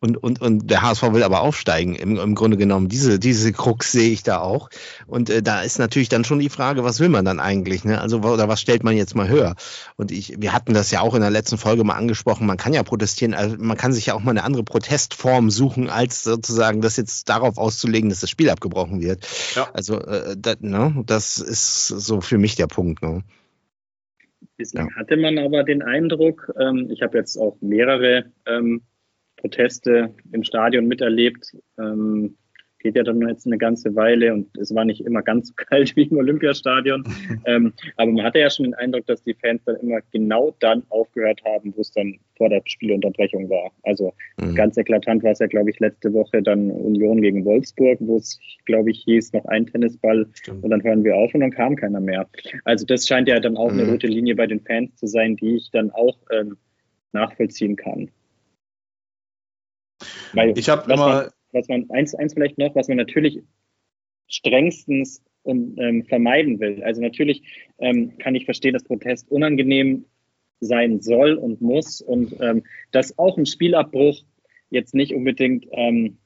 Und, 0.00 0.22
und, 0.22 0.42
und 0.42 0.70
der 0.70 0.82
HSV 0.82 1.14
will 1.14 1.22
aber 1.22 1.40
aufsteigen, 1.40 1.94
im, 1.94 2.18
im 2.18 2.34
Grunde 2.34 2.58
genommen. 2.58 2.88
Diese, 2.88 3.18
diese 3.18 3.52
Krux 3.52 3.90
sehe 3.90 4.10
ich 4.10 4.22
da 4.22 4.40
auch. 4.40 4.68
Und 5.06 5.30
äh, 5.30 5.42
da 5.42 5.62
ist 5.62 5.78
natürlich 5.78 6.10
dann 6.10 6.24
schon 6.24 6.40
die 6.40 6.50
Frage, 6.50 6.84
was 6.84 7.00
will 7.00 7.08
man 7.08 7.24
dann 7.24 7.40
eigentlich? 7.40 7.84
Ne? 7.84 7.98
Also, 7.98 8.18
oder 8.18 8.46
was 8.46 8.60
stellt 8.60 8.84
man 8.84 8.94
jetzt 8.94 9.16
mal 9.16 9.28
höher? 9.28 9.54
Und 9.96 10.10
ich, 10.10 10.34
wir 10.38 10.52
hatten 10.52 10.74
das 10.74 10.90
ja 10.90 11.00
auch 11.00 11.14
in 11.14 11.22
der 11.22 11.30
letzten 11.30 11.56
Folge 11.56 11.84
mal 11.84 11.93
angesprochen. 11.94 12.46
Man 12.46 12.56
kann 12.56 12.72
ja 12.72 12.82
protestieren, 12.82 13.34
also 13.34 13.56
man 13.58 13.76
kann 13.76 13.92
sich 13.92 14.06
ja 14.06 14.14
auch 14.14 14.22
mal 14.22 14.30
eine 14.30 14.44
andere 14.44 14.64
Protestform 14.64 15.50
suchen, 15.50 15.88
als 15.88 16.22
sozusagen 16.24 16.80
das 16.80 16.96
jetzt 16.96 17.28
darauf 17.28 17.58
auszulegen, 17.58 18.08
dass 18.08 18.20
das 18.20 18.30
Spiel 18.30 18.50
abgebrochen 18.50 19.00
wird. 19.00 19.26
Ja. 19.54 19.68
Also, 19.72 20.00
äh, 20.00 20.36
das, 20.38 20.60
ne? 20.60 21.02
das 21.06 21.38
ist 21.38 21.88
so 21.88 22.20
für 22.20 22.38
mich 22.38 22.56
der 22.56 22.66
Punkt. 22.66 23.02
Ne? 23.02 23.22
Bislang 24.56 24.88
ja. 24.88 24.96
hatte 24.96 25.16
man 25.16 25.38
aber 25.38 25.64
den 25.64 25.82
Eindruck, 25.82 26.52
ähm, 26.60 26.88
ich 26.90 27.02
habe 27.02 27.18
jetzt 27.18 27.36
auch 27.36 27.56
mehrere 27.60 28.26
ähm, 28.46 28.82
Proteste 29.36 30.14
im 30.32 30.44
Stadion 30.44 30.86
miterlebt. 30.86 31.56
Ähm, 31.78 32.36
geht 32.84 32.96
ja 32.96 33.02
dann 33.02 33.20
jetzt 33.26 33.46
eine 33.46 33.56
ganze 33.56 33.96
Weile 33.96 34.32
und 34.34 34.56
es 34.58 34.74
war 34.74 34.84
nicht 34.84 35.00
immer 35.00 35.22
ganz 35.22 35.48
so 35.48 35.54
kalt 35.56 35.96
wie 35.96 36.04
im 36.04 36.18
Olympiastadion. 36.18 37.02
ähm, 37.46 37.72
aber 37.96 38.12
man 38.12 38.24
hatte 38.24 38.38
ja 38.38 38.50
schon 38.50 38.66
den 38.66 38.74
Eindruck, 38.74 39.06
dass 39.06 39.22
die 39.24 39.34
Fans 39.34 39.62
dann 39.64 39.76
immer 39.76 40.00
genau 40.12 40.54
dann 40.60 40.82
aufgehört 40.90 41.40
haben, 41.44 41.72
wo 41.74 41.80
es 41.80 41.90
dann 41.90 42.18
vor 42.36 42.50
der 42.50 42.62
Spielunterbrechung 42.66 43.48
war. 43.48 43.72
Also 43.82 44.12
mhm. 44.36 44.54
ganz 44.54 44.76
eklatant 44.76 45.24
war 45.24 45.32
es 45.32 45.38
ja, 45.38 45.46
glaube 45.46 45.70
ich, 45.70 45.80
letzte 45.80 46.12
Woche 46.12 46.42
dann 46.42 46.70
Union 46.70 47.22
gegen 47.22 47.44
Wolfsburg, 47.44 47.98
wo 48.00 48.18
es, 48.18 48.38
glaube 48.66 48.90
ich, 48.90 49.02
hieß, 49.04 49.32
noch 49.32 49.46
ein 49.46 49.66
Tennisball 49.66 50.26
Stimmt. 50.34 50.62
und 50.62 50.70
dann 50.70 50.84
hören 50.84 51.04
wir 51.04 51.16
auf 51.16 51.34
und 51.34 51.40
dann 51.40 51.52
kam 51.52 51.76
keiner 51.76 52.00
mehr. 52.00 52.28
Also 52.64 52.84
das 52.84 53.08
scheint 53.08 53.28
ja 53.28 53.40
dann 53.40 53.56
auch 53.56 53.72
mhm. 53.72 53.80
eine 53.80 53.90
rote 53.90 54.06
Linie 54.06 54.36
bei 54.36 54.46
den 54.46 54.60
Fans 54.60 54.94
zu 54.96 55.06
sein, 55.06 55.36
die 55.36 55.56
ich 55.56 55.70
dann 55.70 55.90
auch 55.90 56.18
ähm, 56.30 56.58
nachvollziehen 57.12 57.76
kann. 57.76 58.10
Weil, 60.34 60.58
ich 60.58 60.68
habe 60.68 60.92
immer. 60.92 61.30
Was 61.54 61.68
man, 61.68 61.88
eins, 61.90 62.14
eins 62.14 62.34
vielleicht 62.34 62.58
noch, 62.58 62.74
was 62.74 62.88
man 62.88 62.98
natürlich 62.98 63.40
strengstens 64.28 65.22
und, 65.42 65.78
ähm, 65.78 66.04
vermeiden 66.04 66.58
will. 66.60 66.82
Also 66.82 67.00
natürlich 67.00 67.42
ähm, 67.78 68.18
kann 68.18 68.34
ich 68.34 68.44
verstehen, 68.44 68.72
dass 68.72 68.84
Protest 68.84 69.30
unangenehm 69.30 70.04
sein 70.60 71.00
soll 71.00 71.34
und 71.34 71.60
muss 71.60 72.00
und 72.00 72.34
ähm, 72.40 72.62
dass 72.90 73.18
auch 73.18 73.36
ein 73.36 73.46
Spielabbruch 73.46 74.22
jetzt 74.70 74.94
nicht 74.94 75.14
unbedingt, 75.14 75.66
ähm, 75.72 76.18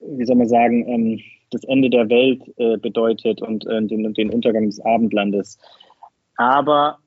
wie 0.00 0.24
soll 0.24 0.36
man 0.36 0.48
sagen, 0.48 0.88
ähm, 0.88 1.20
das 1.50 1.64
Ende 1.64 1.90
der 1.90 2.08
Welt 2.08 2.42
äh, 2.56 2.78
bedeutet 2.78 3.42
und 3.42 3.66
äh, 3.66 3.82
den, 3.82 4.14
den 4.14 4.30
Untergang 4.30 4.66
des 4.66 4.80
Abendlandes. 4.80 5.58
Aber 6.36 6.98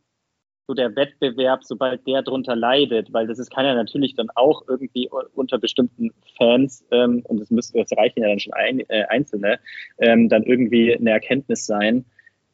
so 0.67 0.73
der 0.73 0.95
Wettbewerb, 0.95 1.63
sobald 1.63 2.05
der 2.07 2.23
drunter 2.23 2.55
leidet, 2.55 3.13
weil 3.13 3.27
das 3.27 3.39
ist, 3.39 3.51
kann 3.51 3.65
ja 3.65 3.75
natürlich 3.75 4.15
dann 4.15 4.29
auch 4.35 4.63
irgendwie 4.67 5.09
unter 5.35 5.59
bestimmten 5.59 6.11
Fans, 6.37 6.85
ähm, 6.91 7.21
und 7.27 7.39
das 7.39 7.51
müsste, 7.51 7.79
das 7.79 7.97
reichen 7.97 8.21
ja 8.21 8.29
dann 8.29 8.39
schon 8.39 8.53
ein, 8.53 8.79
äh, 8.89 9.03
Einzelne, 9.09 9.59
ähm, 9.99 10.29
dann 10.29 10.43
irgendwie 10.43 10.95
eine 10.95 11.11
Erkenntnis 11.11 11.65
sein, 11.65 12.05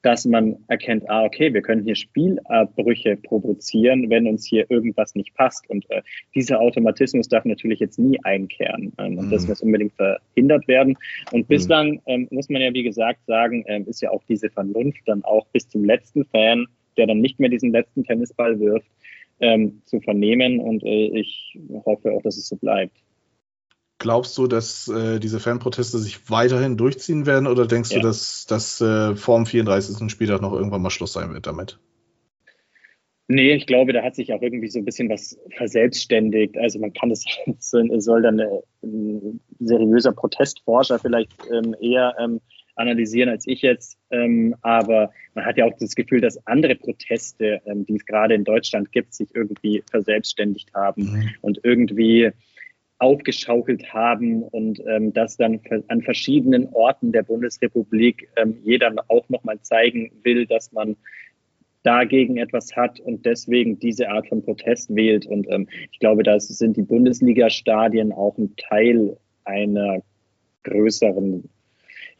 dass 0.01 0.25
man 0.25 0.57
erkennt, 0.67 1.07
ah, 1.09 1.23
okay, 1.23 1.53
wir 1.53 1.61
können 1.61 1.83
hier 1.83 1.95
Spielabbrüche 1.95 3.17
provozieren, 3.17 4.09
wenn 4.09 4.27
uns 4.27 4.47
hier 4.47 4.65
irgendwas 4.69 5.15
nicht 5.15 5.33
passt. 5.35 5.69
Und 5.69 5.89
äh, 5.91 6.01
dieser 6.33 6.59
Automatismus 6.59 7.27
darf 7.27 7.45
natürlich 7.45 7.79
jetzt 7.79 7.99
nie 7.99 8.19
einkehren. 8.23 8.93
Ähm, 8.97 9.19
und 9.19 9.31
das 9.31 9.43
mhm. 9.43 9.49
muss 9.49 9.61
unbedingt 9.61 9.93
verhindert 9.93 10.67
werden. 10.67 10.97
Und 11.31 11.47
bislang 11.47 11.91
mhm. 11.91 12.01
ähm, 12.07 12.27
muss 12.31 12.49
man 12.49 12.61
ja, 12.61 12.73
wie 12.73 12.83
gesagt, 12.83 13.19
sagen, 13.27 13.63
ähm, 13.67 13.85
ist 13.87 14.01
ja 14.01 14.09
auch 14.09 14.23
diese 14.27 14.49
Vernunft 14.49 15.01
dann 15.05 15.23
auch 15.23 15.45
bis 15.53 15.69
zum 15.69 15.85
letzten 15.85 16.25
Fan 16.25 16.65
der 16.97 17.07
dann 17.07 17.19
nicht 17.19 17.39
mehr 17.39 17.49
diesen 17.49 17.71
letzten 17.71 18.03
Tennisball 18.03 18.59
wirft, 18.59 18.87
ähm, 19.39 19.81
zu 19.85 19.99
vernehmen. 20.01 20.59
Und 20.59 20.83
äh, 20.83 21.19
ich 21.19 21.57
hoffe 21.85 22.11
auch, 22.11 22.21
dass 22.21 22.37
es 22.37 22.47
so 22.47 22.55
bleibt. 22.55 22.97
Glaubst 23.97 24.37
du, 24.37 24.47
dass 24.47 24.87
äh, 24.87 25.19
diese 25.19 25.39
Fanproteste 25.39 25.99
sich 25.99 26.29
weiterhin 26.31 26.75
durchziehen 26.75 27.27
werden 27.27 27.45
oder 27.45 27.67
denkst 27.67 27.91
ja. 27.91 27.99
du, 27.99 28.03
dass, 28.07 28.47
dass 28.47 28.81
äh, 28.81 29.15
vor 29.15 29.37
dem 29.37 29.45
34. 29.45 30.09
Spieltag 30.09 30.41
noch 30.41 30.53
irgendwann 30.53 30.81
mal 30.81 30.89
Schluss 30.89 31.13
sein 31.13 31.33
wird 31.33 31.45
damit? 31.45 31.77
Nee, 33.27 33.53
ich 33.53 33.65
glaube, 33.65 33.93
da 33.93 34.03
hat 34.03 34.15
sich 34.15 34.33
auch 34.33 34.41
irgendwie 34.41 34.67
so 34.67 34.79
ein 34.79 34.85
bisschen 34.85 35.07
was 35.09 35.39
verselbstständigt. 35.55 36.57
Also 36.57 36.79
man 36.79 36.91
kann 36.91 37.11
es, 37.11 37.23
soll 37.69 38.21
dann 38.23 38.41
ein 38.83 39.39
seriöser 39.59 40.11
Protestforscher 40.11 40.99
vielleicht 40.99 41.31
ähm, 41.49 41.75
eher 41.79 42.15
ähm, 42.19 42.41
analysieren 42.75 43.29
als 43.29 43.47
ich 43.47 43.61
jetzt. 43.61 43.97
Ähm, 44.09 44.55
aber 44.61 45.11
man 45.33 45.45
hat 45.45 45.57
ja 45.57 45.65
auch 45.65 45.77
das 45.79 45.95
Gefühl, 45.95 46.21
dass 46.21 46.45
andere 46.47 46.75
Proteste, 46.75 47.61
ähm, 47.65 47.85
die 47.85 47.95
es 47.95 48.05
gerade 48.05 48.33
in 48.33 48.43
Deutschland 48.43 48.91
gibt, 48.91 49.13
sich 49.13 49.29
irgendwie 49.33 49.83
verselbstständigt 49.89 50.73
haben 50.73 51.03
mhm. 51.03 51.29
und 51.41 51.59
irgendwie 51.63 52.31
aufgeschaukelt 52.99 53.91
haben 53.91 54.43
und 54.43 54.79
ähm, 54.87 55.11
das 55.11 55.35
dann 55.35 55.59
an 55.87 56.03
verschiedenen 56.03 56.67
Orten 56.71 57.11
der 57.11 57.23
Bundesrepublik 57.23 58.29
ähm, 58.37 58.57
jeder 58.63 58.93
auch 59.07 59.27
nochmal 59.29 59.59
zeigen 59.61 60.11
will, 60.23 60.45
dass 60.45 60.71
man 60.71 60.95
dagegen 61.83 62.37
etwas 62.37 62.75
hat 62.75 62.99
und 62.99 63.25
deswegen 63.25 63.79
diese 63.79 64.09
Art 64.09 64.27
von 64.27 64.43
Protest 64.43 64.93
wählt. 64.95 65.25
Und 65.25 65.47
ähm, 65.49 65.67
ich 65.91 65.97
glaube, 65.97 66.21
da 66.21 66.39
sind 66.39 66.77
die 66.77 66.83
Bundesliga-Stadien 66.83 68.11
auch 68.11 68.37
ein 68.37 68.55
Teil 68.55 69.17
einer 69.45 70.03
größeren 70.63 71.49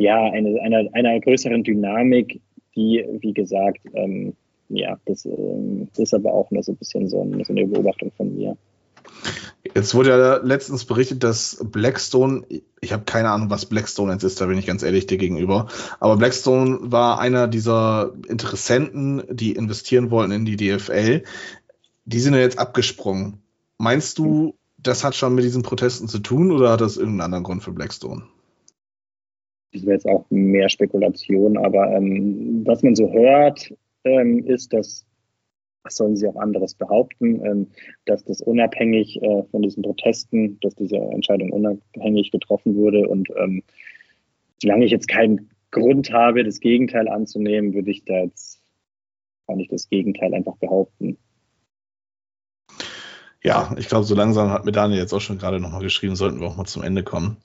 ja, 0.02 0.24
eine, 0.32 0.60
einer, 0.62 0.90
einer 0.94 1.20
größeren 1.20 1.64
Dynamik, 1.64 2.42
die, 2.76 3.06
wie 3.20 3.34
gesagt, 3.34 3.80
ähm, 3.94 4.34
ja, 4.70 4.98
das, 5.06 5.26
ähm, 5.26 5.88
das, 5.92 6.00
ist 6.00 6.14
aber 6.14 6.34
auch 6.34 6.50
nur 6.52 6.64
so 6.64 6.72
ein 6.72 6.78
bisschen 6.78 7.08
so, 7.08 7.22
ein, 7.22 7.44
so 7.44 7.54
eine 7.54 7.68
Beobachtung 7.68 8.12
von 8.16 8.36
mir. 8.36 8.58
Jetzt 9.76 9.94
wurde 9.94 10.10
ja 10.10 10.38
letztens 10.38 10.86
berichtet, 10.86 11.24
dass 11.24 11.64
Blackstone, 11.64 12.44
ich 12.82 12.94
habe 12.94 13.04
keine 13.04 13.30
Ahnung, 13.30 13.50
was 13.50 13.68
Blackstone 13.68 14.12
jetzt 14.14 14.24
ist, 14.24 14.42
da 14.42 14.48
bin 14.48 14.58
ich 14.58 14.66
ganz 14.66 14.82
ehrlich 14.82 15.06
dir 15.06 15.18
gegenüber, 15.18 15.68
aber 16.00 16.18
Blackstone 16.18 16.80
war 16.82 17.20
einer 17.20 17.48
dieser 17.48 18.14
Interessenten, 18.28 19.24
die 19.30 19.52
investieren 19.52 20.10
wollten 20.10 20.32
in 20.32 20.46
die 20.46 20.56
DFL. 20.56 21.24
Die 22.06 22.20
sind 22.20 22.34
ja 22.34 22.40
jetzt 22.40 22.58
abgesprungen. 22.58 23.44
Meinst 23.78 24.18
du, 24.18 24.56
das 24.78 25.04
hat 25.04 25.16
schon 25.16 25.36
mit 25.36 25.44
diesen 25.44 25.62
Protesten 25.62 26.08
zu 26.08 26.20
tun 26.20 26.52
oder 26.52 26.72
hat 26.72 26.82
das 26.82 26.98
irgendeinen 26.98 27.22
anderen 27.26 27.44
Grund 27.44 27.64
für 27.64 27.72
Blackstone? 27.72 28.24
Das 29.74 29.84
wäre 29.84 29.94
jetzt 29.94 30.08
auch 30.08 30.26
mehr 30.30 30.70
Spekulation, 30.70 31.58
aber 31.58 31.92
ähm, 31.92 32.64
was 32.66 32.84
man 32.84 32.96
so 32.96 33.12
hört, 33.12 33.74
ähm, 34.04 34.46
ist, 34.46 34.74
dass, 34.74 35.06
was 35.84 35.96
sollen 35.96 36.18
sie 36.18 36.28
auch 36.28 36.36
anderes 36.36 36.74
behaupten, 36.74 37.46
ähm, 37.46 37.68
dass 38.06 38.24
das 38.26 38.42
unabhängig 38.42 39.22
äh, 39.22 39.44
von 39.52 39.62
diesen 39.62 39.84
Protesten, 39.84 40.60
dass 40.62 40.76
diese 40.76 40.98
Entscheidung 40.98 41.52
unabhängig 41.52 42.32
getroffen 42.32 42.76
wurde 42.76 43.08
und 43.08 43.30
ähm, 43.38 43.64
solange 44.62 44.86
ich 44.86 44.92
jetzt 44.92 45.08
keinen 45.08 45.50
Grund 45.72 46.12
habe, 46.12 46.44
das 46.44 46.60
Gegenteil 46.60 47.08
anzunehmen, 47.08 47.74
würde 47.74 47.92
ich 47.92 48.04
da 48.04 48.24
jetzt 48.24 48.62
kann 49.52 49.60
ich 49.60 49.68
das 49.68 49.90
Gegenteil 49.90 50.34
einfach 50.34 50.56
behaupten. 50.58 51.18
Ja, 53.44 53.74
ich 53.78 53.88
glaube, 53.88 54.06
so 54.06 54.14
langsam 54.14 54.52
hat 54.52 54.66
mir 54.66 54.72
Daniel 54.72 55.00
jetzt 55.00 55.14
auch 55.14 55.22
schon 55.22 55.40
gerade 55.40 55.60
nochmal 55.60 55.82
geschrieben, 55.82 56.16
sollten 56.16 56.40
wir 56.40 56.48
auch 56.48 56.58
mal 56.58 56.66
zum 56.66 56.84
Ende 56.84 57.04
kommen. 57.04 57.38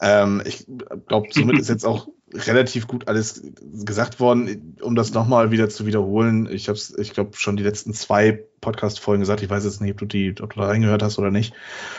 Ähm, 0.00 0.42
ich 0.46 0.66
glaube, 1.06 1.28
somit 1.30 1.58
ist 1.58 1.68
jetzt 1.68 1.84
auch 1.84 2.08
relativ 2.32 2.86
gut 2.86 3.08
alles 3.08 3.42
gesagt 3.84 4.20
worden. 4.20 4.76
Um 4.80 4.96
das 4.96 5.12
nochmal 5.12 5.50
wieder 5.50 5.68
zu 5.68 5.84
wiederholen, 5.84 6.48
ich 6.50 6.68
habe 6.68 6.78
es, 6.78 6.96
ich 6.96 7.12
glaube, 7.12 7.36
schon 7.36 7.56
die 7.56 7.62
letzten 7.62 7.92
zwei 7.92 8.42
Podcast-Folgen 8.62 9.20
gesagt. 9.20 9.42
Ich 9.42 9.50
weiß 9.50 9.64
jetzt 9.64 9.82
nicht, 9.82 9.92
ob 9.92 9.98
du, 9.98 10.06
die, 10.06 10.34
ob 10.40 10.54
du 10.54 10.60
da 10.60 10.66
reingehört 10.66 11.02
hast 11.02 11.18
oder 11.18 11.30
nicht. 11.30 11.52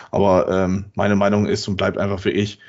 Aber 0.10 0.50
ähm, 0.50 0.86
meine 0.96 1.16
Meinung 1.16 1.46
ist 1.46 1.68
und 1.68 1.78
bleibt 1.78 2.00
einfach 2.00 2.20
für 2.20 2.32
ich, 2.32 2.60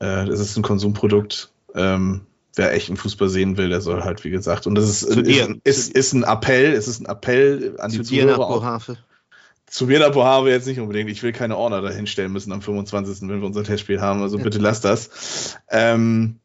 äh, 0.00 0.26
es 0.28 0.40
ist 0.40 0.56
ein 0.56 0.62
Konsumprodukt. 0.62 1.52
Ähm, 1.74 2.22
wer 2.54 2.72
echt 2.72 2.88
einen 2.88 2.96
Fußball 2.96 3.28
sehen 3.28 3.56
will, 3.58 3.68
der 3.68 3.82
soll 3.82 4.02
halt, 4.02 4.24
wie 4.24 4.30
gesagt, 4.30 4.66
und 4.66 4.74
das 4.74 4.88
ist, 4.88 5.02
ist, 5.02 5.50
ist, 5.64 5.92
ist, 5.92 6.12
ein 6.12 6.22
Appell, 6.22 6.72
es 6.72 6.88
ist 6.88 7.00
ein 7.00 7.06
Appell 7.06 7.76
an 7.78 7.90
die 7.90 7.98
zu 7.98 8.04
Zuhörer. 8.04 8.40
Auch, 8.40 8.80
zu 9.72 9.86
mir 9.86 9.98
nach 10.00 10.12
Bohave 10.12 10.50
jetzt 10.50 10.66
nicht 10.66 10.80
unbedingt. 10.80 11.08
Ich 11.08 11.22
will 11.22 11.32
keine 11.32 11.56
Ordner 11.56 11.80
dahinstellen 11.80 12.30
müssen 12.30 12.52
am 12.52 12.60
25., 12.60 13.26
wenn 13.26 13.40
wir 13.40 13.46
unser 13.46 13.64
Testspiel 13.64 14.02
haben. 14.02 14.20
Also 14.20 14.36
bitte 14.36 14.58
lasst 14.58 14.84
das. 14.84 15.58
Ähm, 15.70 16.40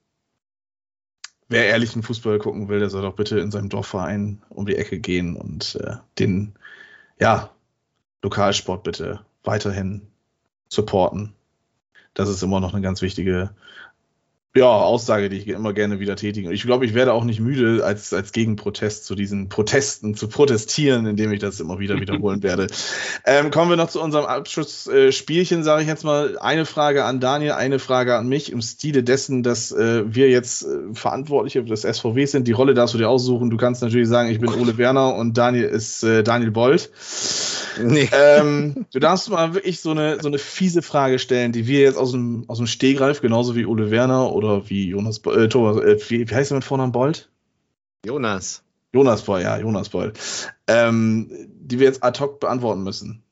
wer 1.50 1.66
ehrlichen 1.68 2.04
Fußball 2.04 2.40
gucken 2.40 2.70
will, 2.70 2.80
der 2.80 2.90
soll 2.90 3.02
doch 3.02 3.18
bitte 3.18 3.38
in 3.40 3.52
seinem 3.52 3.68
Dorfverein 3.68 4.42
um 4.48 4.66
die 4.66 4.78
Ecke 4.78 5.00
gehen 5.00 5.36
und 5.36 5.76
äh, 5.76 5.98
den, 6.18 6.54
ja, 7.20 7.50
Lokalsport 8.24 8.84
bitte 8.84 9.20
weiterhin 9.44 10.08
supporten. 10.70 11.34
Das 12.14 12.30
ist 12.30 12.42
immer 12.44 12.62
noch 12.62 12.74
eine 12.74 12.82
ganz 12.82 13.02
wichtige 13.02 13.50
ja, 14.58 14.66
Aussage, 14.66 15.30
die 15.30 15.38
ich 15.38 15.48
immer 15.48 15.74
gerne 15.74 16.00
wieder 16.00 16.16
tätige. 16.16 16.52
Ich 16.52 16.64
glaube, 16.64 16.86
ich 16.86 16.94
werde 16.94 17.14
auch 17.14 17.24
nicht 17.24 17.40
müde, 17.40 17.84
als, 17.86 18.14
als 18.14 18.32
Gegenprotest 18.32 19.06
zu 19.06 19.16
diesen 19.16 19.50
Protesten 19.50 20.16
zu 20.16 20.28
protestieren, 20.28 21.06
indem 21.06 21.32
ich 21.32 21.40
das 21.40 21.60
immer 21.60 21.80
wieder 21.80 21.96
wiederholen 22.02 22.44
werde. 22.44 22.68
Ähm, 23.26 23.52
kommen 23.52 23.70
wir 23.70 23.78
noch 23.78 23.90
zu 23.90 24.02
unserem 24.02 24.26
Abschlussspielchen, 24.26 25.64
sage 25.64 25.84
ich 25.84 25.88
jetzt 25.88 26.04
mal. 26.04 26.38
Eine 26.40 26.66
Frage 26.66 27.06
an 27.06 27.20
Daniel, 27.20 27.54
eine 27.54 27.80
Frage 27.80 28.16
an 28.16 28.28
mich 28.28 28.52
im 28.52 28.62
Stile 28.62 29.04
dessen, 29.04 29.44
dass 29.44 29.72
äh, 29.72 30.04
wir 30.08 30.30
jetzt 30.30 30.64
äh, 30.64 30.94
Verantwortliche 30.94 31.64
des 31.64 31.82
SVW 31.82 32.26
sind. 32.26 32.48
Die 32.48 32.54
Rolle 32.54 32.74
darfst 32.74 32.94
du 32.94 32.98
dir 32.98 33.10
aussuchen. 33.10 33.50
Du 33.50 33.58
kannst 33.58 33.82
natürlich 33.82 34.08
sagen, 34.08 34.30
ich 34.30 34.40
bin 34.40 34.50
Ole 34.50 34.78
Werner 34.78 35.16
und 35.16 35.38
Daniel 35.38 35.66
ist 35.66 36.04
äh, 36.04 36.24
Daniel 36.24 36.52
Bold. 36.52 36.90
Nee. 37.84 38.10
Ähm, 38.12 38.88
du 38.92 39.00
darfst 39.00 39.30
mal 39.30 39.54
wirklich 39.54 39.80
so 39.82 39.92
eine, 39.92 40.20
so 40.20 40.28
eine 40.28 40.40
fiese 40.40 40.82
Frage 40.82 41.20
stellen, 41.20 41.52
die 41.52 41.68
wir 41.68 41.82
jetzt 41.82 41.98
aus 41.98 42.12
dem, 42.12 42.46
aus 42.48 42.58
dem 42.58 42.68
Stehgreif, 42.68 43.22
genauso 43.22 43.56
wie 43.56 43.66
Ole 43.66 43.92
Werner 43.92 44.34
oder 44.34 44.48
oder 44.48 44.70
wie 44.70 44.90
Jonas, 44.90 45.20
äh, 45.26 45.48
Thomas, 45.48 45.78
äh, 45.78 45.98
wie, 46.10 46.30
wie 46.30 46.36
heißt 46.36 46.52
er 46.52 46.56
mit 46.56 46.64
Vornamen 46.64 46.92
Bold? 46.92 47.30
Jonas. 48.06 48.64
Jonas 48.94 49.24
Bold, 49.24 49.44
ja, 49.44 49.60
Jonas 49.60 49.90
Bold. 49.90 50.18
Ähm, 50.68 51.30
die 51.60 51.80
wir 51.80 51.88
jetzt 51.88 52.04
ad 52.04 52.20
hoc 52.20 52.40
beantworten 52.40 52.84
müssen. 52.84 53.24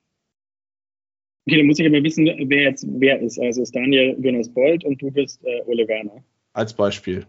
Okay, 1.48 1.58
dann 1.58 1.68
muss 1.68 1.80
ich 1.80 1.86
aber 1.86 2.04
wissen, 2.04 2.26
wer 2.26 2.64
jetzt 2.64 2.86
wer 2.88 3.22
ist. 3.22 3.40
Also 3.40 3.62
ist 3.62 3.76
Daniel 3.76 4.16
Jonas 4.20 4.50
Bold 4.50 4.84
und 4.84 5.02
du 5.02 5.12
bist 5.12 5.44
äh, 5.44 5.62
Ole 5.66 5.88
Werner. 5.88 6.24
Als 6.54 6.74
Beispiel. 6.74 7.26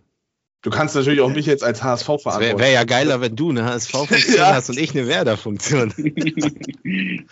Du 0.62 0.70
kannst 0.70 0.94
natürlich 0.96 1.20
auch 1.20 1.32
mich 1.32 1.46
jetzt 1.46 1.62
als 1.62 1.82
HSV 1.82 2.06
verantworten. 2.06 2.40
Wäre 2.40 2.58
wär 2.58 2.70
ja 2.70 2.84
geiler, 2.84 3.20
wenn 3.20 3.36
du 3.36 3.50
eine 3.50 3.64
HSV-Funktion 3.64 4.36
ja. 4.36 4.54
hast 4.54 4.70
und 4.70 4.78
ich 4.78 4.94
eine 4.96 5.06
Werder-Funktion. 5.06 5.92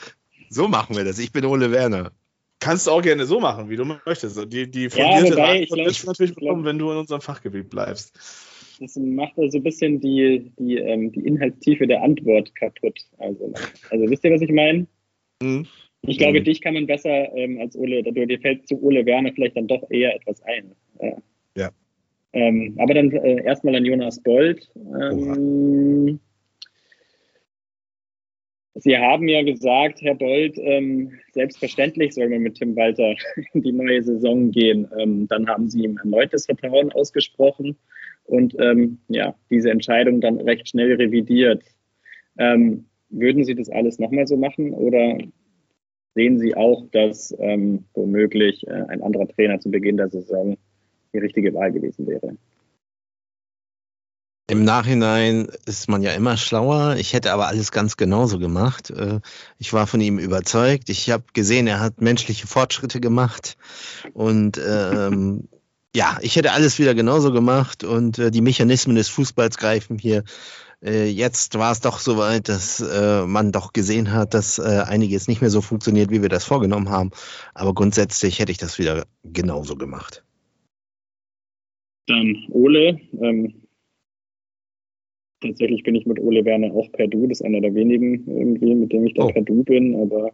so 0.50 0.68
machen 0.68 0.96
wir 0.96 1.04
das. 1.04 1.18
Ich 1.18 1.32
bin 1.32 1.44
Ole 1.44 1.72
Werner. 1.72 2.12
Kannst 2.60 2.86
du 2.86 2.92
auch 2.92 3.02
gerne 3.02 3.26
so 3.26 3.40
machen, 3.40 3.68
wie 3.68 3.76
du 3.76 3.84
möchtest. 3.84 4.40
Die, 4.52 4.70
die 4.70 4.88
fundierte 4.88 5.38
ja, 5.38 5.44
Antwort 5.44 5.86
ist 5.86 6.06
natürlich 6.06 6.34
bekommen, 6.34 6.64
wenn 6.64 6.78
du 6.78 6.90
in 6.92 6.98
unserem 6.98 7.20
Fachgebiet 7.20 7.68
bleibst. 7.68 8.16
Das 8.80 8.96
macht 8.96 9.38
also 9.38 9.58
ein 9.58 9.62
bisschen 9.62 10.00
die, 10.00 10.52
die, 10.58 10.78
ähm, 10.78 11.12
die 11.12 11.20
Inhaltstiefe 11.20 11.86
der 11.86 12.02
Antwort 12.02 12.54
kaputt. 12.54 12.98
Also, 13.18 13.52
also 13.90 14.10
wisst 14.10 14.24
ihr, 14.24 14.32
was 14.32 14.40
ich 14.40 14.52
meine? 14.52 14.86
Mhm. 15.42 15.66
Ich 16.06 16.18
glaube, 16.18 16.40
mhm. 16.40 16.44
dich 16.44 16.60
kann 16.60 16.74
man 16.74 16.86
besser 16.86 17.34
ähm, 17.36 17.58
als 17.60 17.76
Ole, 17.76 18.02
dir 18.02 18.40
fällt 18.40 18.68
zu 18.68 18.82
Ole 18.82 19.06
Werner 19.06 19.32
vielleicht 19.34 19.56
dann 19.56 19.66
doch 19.66 19.82
eher 19.90 20.14
etwas 20.14 20.42
ein. 20.42 20.72
Ja. 21.00 21.16
ja. 21.56 21.70
Ähm, 22.34 22.74
aber 22.78 22.94
dann 22.94 23.12
äh, 23.12 23.44
erstmal 23.44 23.76
an 23.76 23.84
Jonas 23.84 24.20
Bold. 24.20 24.68
Ähm, 24.76 26.18
Sie 28.74 28.98
haben 28.98 29.28
ja 29.28 29.44
gesagt, 29.44 30.02
Herr 30.02 30.16
Bold, 30.16 30.58
ähm, 30.58 31.12
selbstverständlich 31.32 32.12
soll 32.12 32.28
man 32.28 32.40
mit 32.40 32.56
Tim 32.56 32.74
Walter 32.74 33.14
in 33.52 33.62
die 33.62 33.70
neue 33.70 34.02
Saison 34.02 34.50
gehen. 34.50 34.88
Ähm, 34.98 35.28
dann 35.28 35.46
haben 35.46 35.70
Sie 35.70 35.84
ihm 35.84 35.96
erneutes 35.96 36.46
Vertrauen 36.46 36.90
ausgesprochen 36.90 37.76
und 38.24 38.56
ähm, 38.58 38.98
ja, 39.06 39.36
diese 39.48 39.70
Entscheidung 39.70 40.20
dann 40.20 40.40
recht 40.40 40.68
schnell 40.68 40.94
revidiert. 40.94 41.62
Ähm, 42.36 42.86
würden 43.10 43.44
Sie 43.44 43.54
das 43.54 43.70
alles 43.70 44.00
nochmal 44.00 44.26
so 44.26 44.36
machen 44.36 44.74
oder 44.74 45.18
sehen 46.16 46.40
Sie 46.40 46.56
auch, 46.56 46.84
dass 46.90 47.32
womöglich 47.38 48.66
äh, 48.66 48.72
ein 48.88 49.02
anderer 49.02 49.28
Trainer 49.28 49.60
zu 49.60 49.70
Beginn 49.70 49.98
der 49.98 50.08
Saison 50.08 50.56
die 51.14 51.18
richtige 51.18 51.54
Wahl 51.54 51.72
gewesen 51.72 52.06
wäre? 52.06 52.36
Im 54.46 54.64
Nachhinein 54.64 55.48
ist 55.64 55.88
man 55.88 56.02
ja 56.02 56.12
immer 56.12 56.36
schlauer. 56.36 56.96
Ich 56.98 57.14
hätte 57.14 57.32
aber 57.32 57.46
alles 57.46 57.72
ganz 57.72 57.96
genauso 57.96 58.38
gemacht. 58.38 58.90
Äh, 58.90 59.20
ich 59.58 59.72
war 59.72 59.86
von 59.86 60.02
ihm 60.02 60.18
überzeugt. 60.18 60.90
Ich 60.90 61.10
habe 61.10 61.24
gesehen, 61.32 61.66
er 61.66 61.80
hat 61.80 62.02
menschliche 62.02 62.46
Fortschritte 62.46 63.00
gemacht. 63.00 63.56
Und 64.12 64.60
ähm, 64.64 65.48
ja, 65.96 66.18
ich 66.20 66.36
hätte 66.36 66.52
alles 66.52 66.78
wieder 66.78 66.94
genauso 66.94 67.32
gemacht. 67.32 67.84
Und 67.84 68.18
äh, 68.18 68.30
die 68.30 68.42
Mechanismen 68.42 68.96
des 68.96 69.08
Fußballs 69.08 69.56
greifen 69.56 69.98
hier. 69.98 70.24
Äh, 70.82 71.06
jetzt 71.06 71.56
war 71.58 71.72
es 71.72 71.80
doch 71.80 71.98
soweit, 71.98 72.50
dass 72.50 72.80
äh, 72.80 73.24
man 73.24 73.50
doch 73.50 73.72
gesehen 73.72 74.12
hat, 74.12 74.34
dass 74.34 74.58
äh, 74.58 74.82
einiges 74.86 75.26
nicht 75.26 75.40
mehr 75.40 75.50
so 75.50 75.62
funktioniert, 75.62 76.10
wie 76.10 76.20
wir 76.20 76.28
das 76.28 76.44
vorgenommen 76.44 76.90
haben. 76.90 77.12
Aber 77.54 77.72
grundsätzlich 77.72 78.38
hätte 78.40 78.52
ich 78.52 78.58
das 78.58 78.78
wieder 78.78 79.04
genauso 79.24 79.76
gemacht. 79.76 80.23
Dann 82.06 82.44
Ole. 82.50 83.00
Ähm 83.20 83.64
tatsächlich 85.44 85.82
bin 85.82 85.94
ich 85.94 86.06
mit 86.06 86.18
Ole 86.18 86.44
Werner 86.44 86.72
auch 86.74 86.90
per 86.92 87.06
Du. 87.06 87.26
Das 87.26 87.40
ist 87.40 87.46
einer 87.46 87.60
der 87.60 87.74
wenigen 87.74 88.26
irgendwie, 88.26 88.74
mit 88.74 88.92
dem 88.92 89.06
ich 89.06 89.14
da 89.14 89.24
oh. 89.24 89.28
per 89.28 89.42
Du 89.42 89.62
bin, 89.62 89.94
aber 90.00 90.32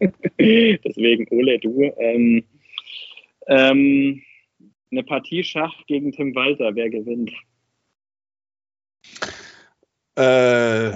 deswegen 0.38 1.26
Ole, 1.30 1.58
du. 1.58 1.82
Ähm, 1.98 2.44
ähm, 3.46 4.22
eine 4.90 5.02
Partie 5.02 5.42
Schach 5.42 5.74
gegen 5.86 6.12
Tim 6.12 6.34
Walter, 6.34 6.74
wer 6.74 6.90
gewinnt? 6.90 7.32
Äh, 10.14 10.92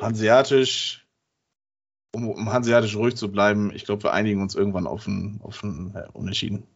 hanseatisch, 0.00 1.06
um, 2.14 2.28
um 2.28 2.52
hanseatisch 2.52 2.94
ruhig 2.96 3.16
zu 3.16 3.32
bleiben, 3.32 3.72
ich 3.74 3.84
glaube, 3.84 4.04
wir 4.04 4.12
einigen 4.12 4.42
uns 4.42 4.54
irgendwann 4.54 4.86
auf 4.86 5.06
ein, 5.06 5.40
auf 5.42 5.62
ein 5.62 5.92
äh, 5.94 6.06
Unentschieden. 6.12 6.64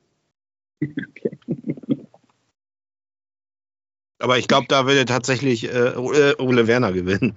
Okay. 0.81 1.36
Aber 4.18 4.38
ich 4.38 4.48
glaube, 4.48 4.66
da 4.68 4.86
würde 4.86 5.04
tatsächlich 5.04 5.72
äh, 5.72 5.94
Ole 6.38 6.66
Werner 6.66 6.92
gewinnen. 6.92 7.34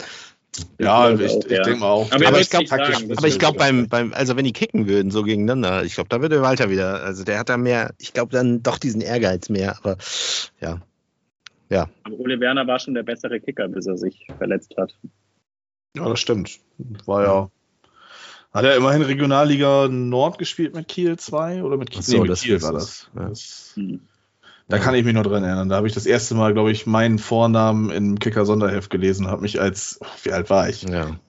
Ja, 0.80 1.12
ich, 1.12 1.22
ich, 1.22 1.50
ja. 1.50 1.64
denke 1.64 1.80
mal 1.80 1.88
auch. 1.88 2.12
Aber, 2.12 2.28
aber 2.28 2.42
ich 2.42 2.50
glaube, 2.50 2.66
ich 3.28 3.40
glaube 3.40 3.58
beim, 3.58 3.88
beim, 3.88 4.14
also 4.14 4.36
wenn 4.36 4.44
die 4.44 4.52
kicken 4.52 4.88
würden 4.88 5.10
so 5.10 5.24
gegeneinander, 5.24 5.84
ich 5.84 5.96
glaube, 5.96 6.10
da 6.10 6.22
würde 6.22 6.42
Walter 6.42 6.70
wieder, 6.70 7.04
also 7.04 7.24
der 7.24 7.40
hat 7.40 7.50
da 7.50 7.56
mehr, 7.56 7.94
ich 8.00 8.12
glaube 8.12 8.34
dann 8.34 8.62
doch 8.62 8.78
diesen 8.78 9.02
Ehrgeiz 9.02 9.48
mehr, 9.50 9.78
aber 9.78 9.98
ja. 10.60 10.82
Ja. 11.70 11.88
Aber 12.04 12.20
Ole 12.20 12.40
Werner 12.42 12.68
war 12.68 12.80
schon 12.80 12.96
der 12.96 13.04
bessere 13.04 13.40
Kicker, 13.40 13.70
bis 13.70 13.86
er 13.86 13.98
sich 13.98 14.28
verletzt 14.38 14.76
hat. 14.78 14.94
Ja, 15.96 16.10
das 16.10 16.20
stimmt. 16.20 16.60
War 17.06 17.24
ja. 17.24 17.52
Hat 18.54 18.66
er 18.66 18.76
immerhin 18.76 19.02
Regionalliga 19.02 19.88
Nord 19.88 20.38
gespielt 20.38 20.76
mit 20.76 20.90
Kiel 20.90 21.18
2 21.18 21.64
oder 21.64 21.78
mit 21.78 21.92
Kiel? 21.92 22.02
So, 22.02 22.22
nee, 22.22 22.28
mit 22.28 22.40
Kiel 22.40 22.62
war 22.62 22.74
das. 22.74 23.10
das. 23.16 23.72
Hm. 23.76 24.02
Da 24.72 24.80
kann 24.80 24.96
ich 24.96 25.06
mich 25.06 25.14
noch 25.14 25.24
dran 25.24 25.44
erinnern. 25.44 25.70
Da 25.70 25.76
habe 25.76 25.88
ich 25.88 25.94
das 25.94 26.06
erste 26.06 26.36
Mal, 26.36 26.54
glaube 26.54 26.72
ich, 26.72 26.86
meinen 26.86 27.20
Vornamen 27.20 27.90
im 27.92 28.20
Kicker-Sonderheft 28.20 28.90
gelesen, 28.90 29.28
habe 29.28 29.42
mich 29.42 29.60
als, 29.62 30.00
wie 30.24 30.32
alt 30.32 30.50
war 30.50 30.70
ich? 30.70 30.84
Ja. 30.84 31.20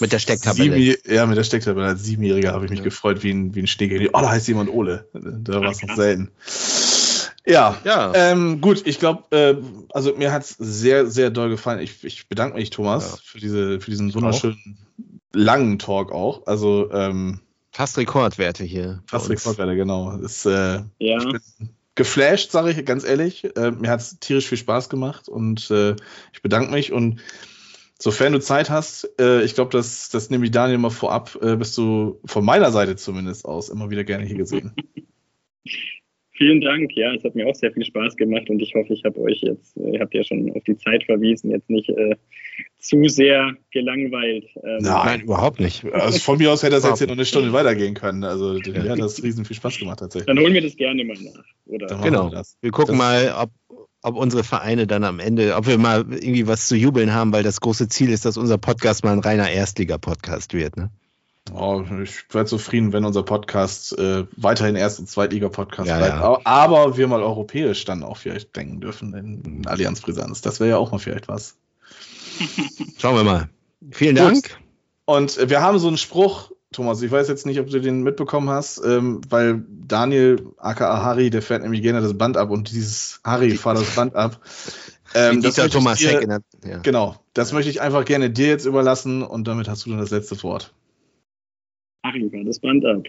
Mit 0.00 0.12
der 0.12 0.18
Stecktabelle. 0.18 0.76
Sieben, 0.76 0.96
ja, 1.06 1.24
mit 1.26 1.38
der 1.38 1.44
Stecktabelle. 1.44 1.86
Als 1.86 2.02
Siebenjähriger 2.02 2.52
habe 2.52 2.64
ich 2.64 2.70
mich 2.70 2.80
ja. 2.80 2.84
gefreut 2.84 3.22
wie 3.22 3.30
ein, 3.30 3.54
wie 3.54 3.60
ein 3.60 3.66
Stegel. 3.66 4.08
Oh, 4.12 4.20
da 4.20 4.30
heißt 4.30 4.48
jemand 4.48 4.70
Ole. 4.70 5.06
Da 5.12 5.60
war 5.60 5.70
es 5.70 5.82
noch 5.82 5.94
selten. 5.94 6.30
Ja, 7.46 7.76
ja. 7.84 8.12
Ähm, 8.14 8.60
gut, 8.60 8.86
ich 8.86 8.98
glaube, 8.98 9.24
äh, 9.30 9.54
also 9.92 10.14
mir 10.16 10.32
hat 10.32 10.42
es 10.42 10.56
sehr, 10.58 11.06
sehr 11.06 11.30
doll 11.30 11.50
gefallen. 11.50 11.80
Ich, 11.80 12.02
ich 12.02 12.28
bedanke 12.28 12.56
mich, 12.56 12.70
Thomas, 12.70 13.12
ja. 13.12 13.18
für, 13.22 13.38
diese, 13.38 13.80
für 13.80 13.90
diesen 13.90 14.14
wunderschönen 14.14 14.78
langen 15.32 15.78
Talk 15.78 16.10
auch. 16.10 16.46
Also 16.46 16.90
ähm, 16.92 17.40
fast 17.70 17.98
Rekordwerte 17.98 18.64
hier. 18.64 19.02
Fast 19.06 19.28
Rekordwerte, 19.28 19.76
genau. 19.76 20.16
Ist, 20.16 20.46
äh, 20.46 20.80
ja. 20.98 21.18
Geflasht, 21.94 22.50
sage 22.50 22.70
ich 22.70 22.84
ganz 22.84 23.04
ehrlich. 23.04 23.44
Äh, 23.56 23.70
mir 23.70 23.90
hat 23.90 24.00
es 24.00 24.18
tierisch 24.18 24.48
viel 24.48 24.58
Spaß 24.58 24.88
gemacht 24.88 25.28
und 25.28 25.70
äh, 25.70 25.94
ich 26.32 26.42
bedanke 26.42 26.72
mich 26.72 26.92
und 26.92 27.20
sofern 27.98 28.32
du 28.32 28.40
Zeit 28.40 28.70
hast, 28.70 29.08
äh, 29.20 29.42
ich 29.42 29.54
glaube, 29.54 29.70
das, 29.70 30.08
das 30.10 30.30
nehme 30.30 30.44
ich 30.44 30.50
Daniel 30.50 30.78
mal 30.78 30.90
vorab, 30.90 31.38
äh, 31.40 31.56
bist 31.56 31.78
du 31.78 32.20
von 32.24 32.44
meiner 32.44 32.72
Seite 32.72 32.96
zumindest 32.96 33.44
aus 33.44 33.68
immer 33.68 33.90
wieder 33.90 34.04
gerne 34.04 34.24
hier 34.24 34.36
gesehen. 34.36 34.74
Vielen 36.36 36.60
Dank. 36.60 36.90
Ja, 36.96 37.14
es 37.14 37.22
hat 37.22 37.36
mir 37.36 37.46
auch 37.46 37.54
sehr 37.54 37.72
viel 37.72 37.84
Spaß 37.84 38.16
gemacht 38.16 38.50
und 38.50 38.60
ich 38.60 38.74
hoffe, 38.74 38.92
ich 38.92 39.04
habe 39.04 39.20
euch 39.20 39.40
jetzt, 39.42 39.76
ihr 39.76 40.00
habt 40.00 40.14
ja 40.14 40.24
schon 40.24 40.50
auf 40.52 40.64
die 40.64 40.76
Zeit 40.76 41.04
verwiesen, 41.04 41.52
jetzt 41.52 41.70
nicht 41.70 41.88
äh, 41.90 42.16
zu 42.78 43.06
sehr 43.06 43.52
gelangweilt. 43.70 44.46
Ähm, 44.64 44.78
Nein, 44.80 45.20
überhaupt 45.20 45.60
nicht. 45.60 45.84
Also 45.92 46.18
von 46.18 46.38
mir 46.38 46.50
aus 46.50 46.64
hätte 46.64 46.72
das 46.72 46.84
jetzt 46.84 46.98
hier 46.98 47.06
noch 47.06 47.14
eine 47.14 47.24
Stunde 47.24 47.52
weitergehen 47.52 47.94
können. 47.94 48.24
Also 48.24 48.54
mir 48.54 48.90
hat 48.90 48.98
das 48.98 49.22
riesen 49.22 49.44
viel 49.44 49.54
Spaß 49.54 49.78
gemacht 49.78 50.00
tatsächlich. 50.00 50.26
Dann 50.26 50.40
holen 50.40 50.52
wir 50.52 50.62
das 50.62 50.74
gerne 50.74 51.04
mal 51.04 51.16
nach. 51.22 51.44
Oder? 51.66 51.86
Genau. 52.02 52.32
Wir, 52.32 52.42
wir 52.62 52.70
gucken 52.72 52.98
das 52.98 53.06
mal, 53.06 53.34
ob, 53.38 53.50
ob 54.02 54.16
unsere 54.16 54.42
Vereine 54.42 54.88
dann 54.88 55.04
am 55.04 55.20
Ende, 55.20 55.54
ob 55.54 55.68
wir 55.68 55.78
mal 55.78 56.04
irgendwie 56.10 56.48
was 56.48 56.66
zu 56.66 56.74
jubeln 56.74 57.14
haben, 57.14 57.32
weil 57.32 57.44
das 57.44 57.60
große 57.60 57.88
Ziel 57.88 58.10
ist, 58.10 58.24
dass 58.24 58.36
unser 58.36 58.58
Podcast 58.58 59.04
mal 59.04 59.12
ein 59.12 59.20
reiner 59.20 59.48
Erstliga-Podcast 59.48 60.52
wird. 60.52 60.76
Ne? 60.76 60.90
Oh, 61.52 61.84
ich 62.02 62.24
wäre 62.32 62.46
zufrieden, 62.46 62.92
wenn 62.92 63.04
unser 63.04 63.22
Podcast 63.22 63.98
äh, 63.98 64.24
weiterhin 64.36 64.76
Erst- 64.76 64.98
und 64.98 65.08
Zweitliga-Podcast 65.08 65.88
ja, 65.88 65.98
bleibt. 65.98 66.14
Ja. 66.14 66.40
Aber 66.44 66.96
wir 66.96 67.06
mal 67.06 67.22
europäisch 67.22 67.84
dann 67.84 68.02
auch 68.02 68.16
vielleicht 68.16 68.56
denken 68.56 68.80
dürfen 68.80 69.14
in 69.14 69.66
Allianz 69.66 70.00
Brisanz. 70.00 70.40
Das 70.40 70.58
wäre 70.58 70.70
ja 70.70 70.76
auch 70.78 70.90
mal 70.90 70.98
vielleicht 70.98 71.28
was. 71.28 71.56
Schauen 72.98 73.16
wir 73.16 73.24
mal. 73.24 73.48
Vielen 73.90 74.16
Dank. 74.16 74.34
Gut. 74.34 74.58
Und 75.04 75.50
wir 75.50 75.60
haben 75.60 75.78
so 75.78 75.88
einen 75.88 75.98
Spruch, 75.98 76.50
Thomas, 76.72 77.02
ich 77.02 77.10
weiß 77.10 77.28
jetzt 77.28 77.44
nicht, 77.44 77.60
ob 77.60 77.68
du 77.68 77.78
den 77.78 78.02
mitbekommen 78.02 78.48
hast, 78.48 78.82
ähm, 78.84 79.20
weil 79.28 79.64
Daniel, 79.68 80.44
aka 80.56 81.02
Harry, 81.02 81.28
der 81.28 81.42
fährt 81.42 81.62
nämlich 81.62 81.82
gerne 81.82 82.00
das 82.00 82.16
Band 82.16 82.38
ab 82.38 82.50
und 82.50 82.70
dieses 82.70 83.20
Harry 83.22 83.56
fährt 83.56 83.78
das 83.78 83.94
Band 83.94 84.14
ab. 84.14 84.40
Ähm, 85.16 85.42
das 85.42 85.54
Thomas 85.54 85.98
dir, 85.98 86.08
Heck 86.08 86.26
der, 86.26 86.40
ja. 86.68 86.78
Genau, 86.78 87.14
das 87.34 87.52
möchte 87.52 87.70
ich 87.70 87.80
einfach 87.80 88.04
gerne 88.04 88.30
dir 88.30 88.48
jetzt 88.48 88.64
überlassen 88.64 89.22
und 89.22 89.46
damit 89.46 89.68
hast 89.68 89.86
du 89.86 89.90
dann 89.90 90.00
das 90.00 90.10
letzte 90.10 90.42
Wort. 90.42 90.72
Achim, 92.04 92.30
fahr 92.30 92.44
das 92.44 92.58
Band 92.58 92.84
ab. 92.84 93.02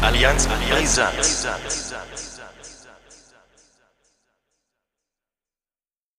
Allianz. 0.00 0.46
Allianz 0.46 0.46
Brisant. 1.16 2.13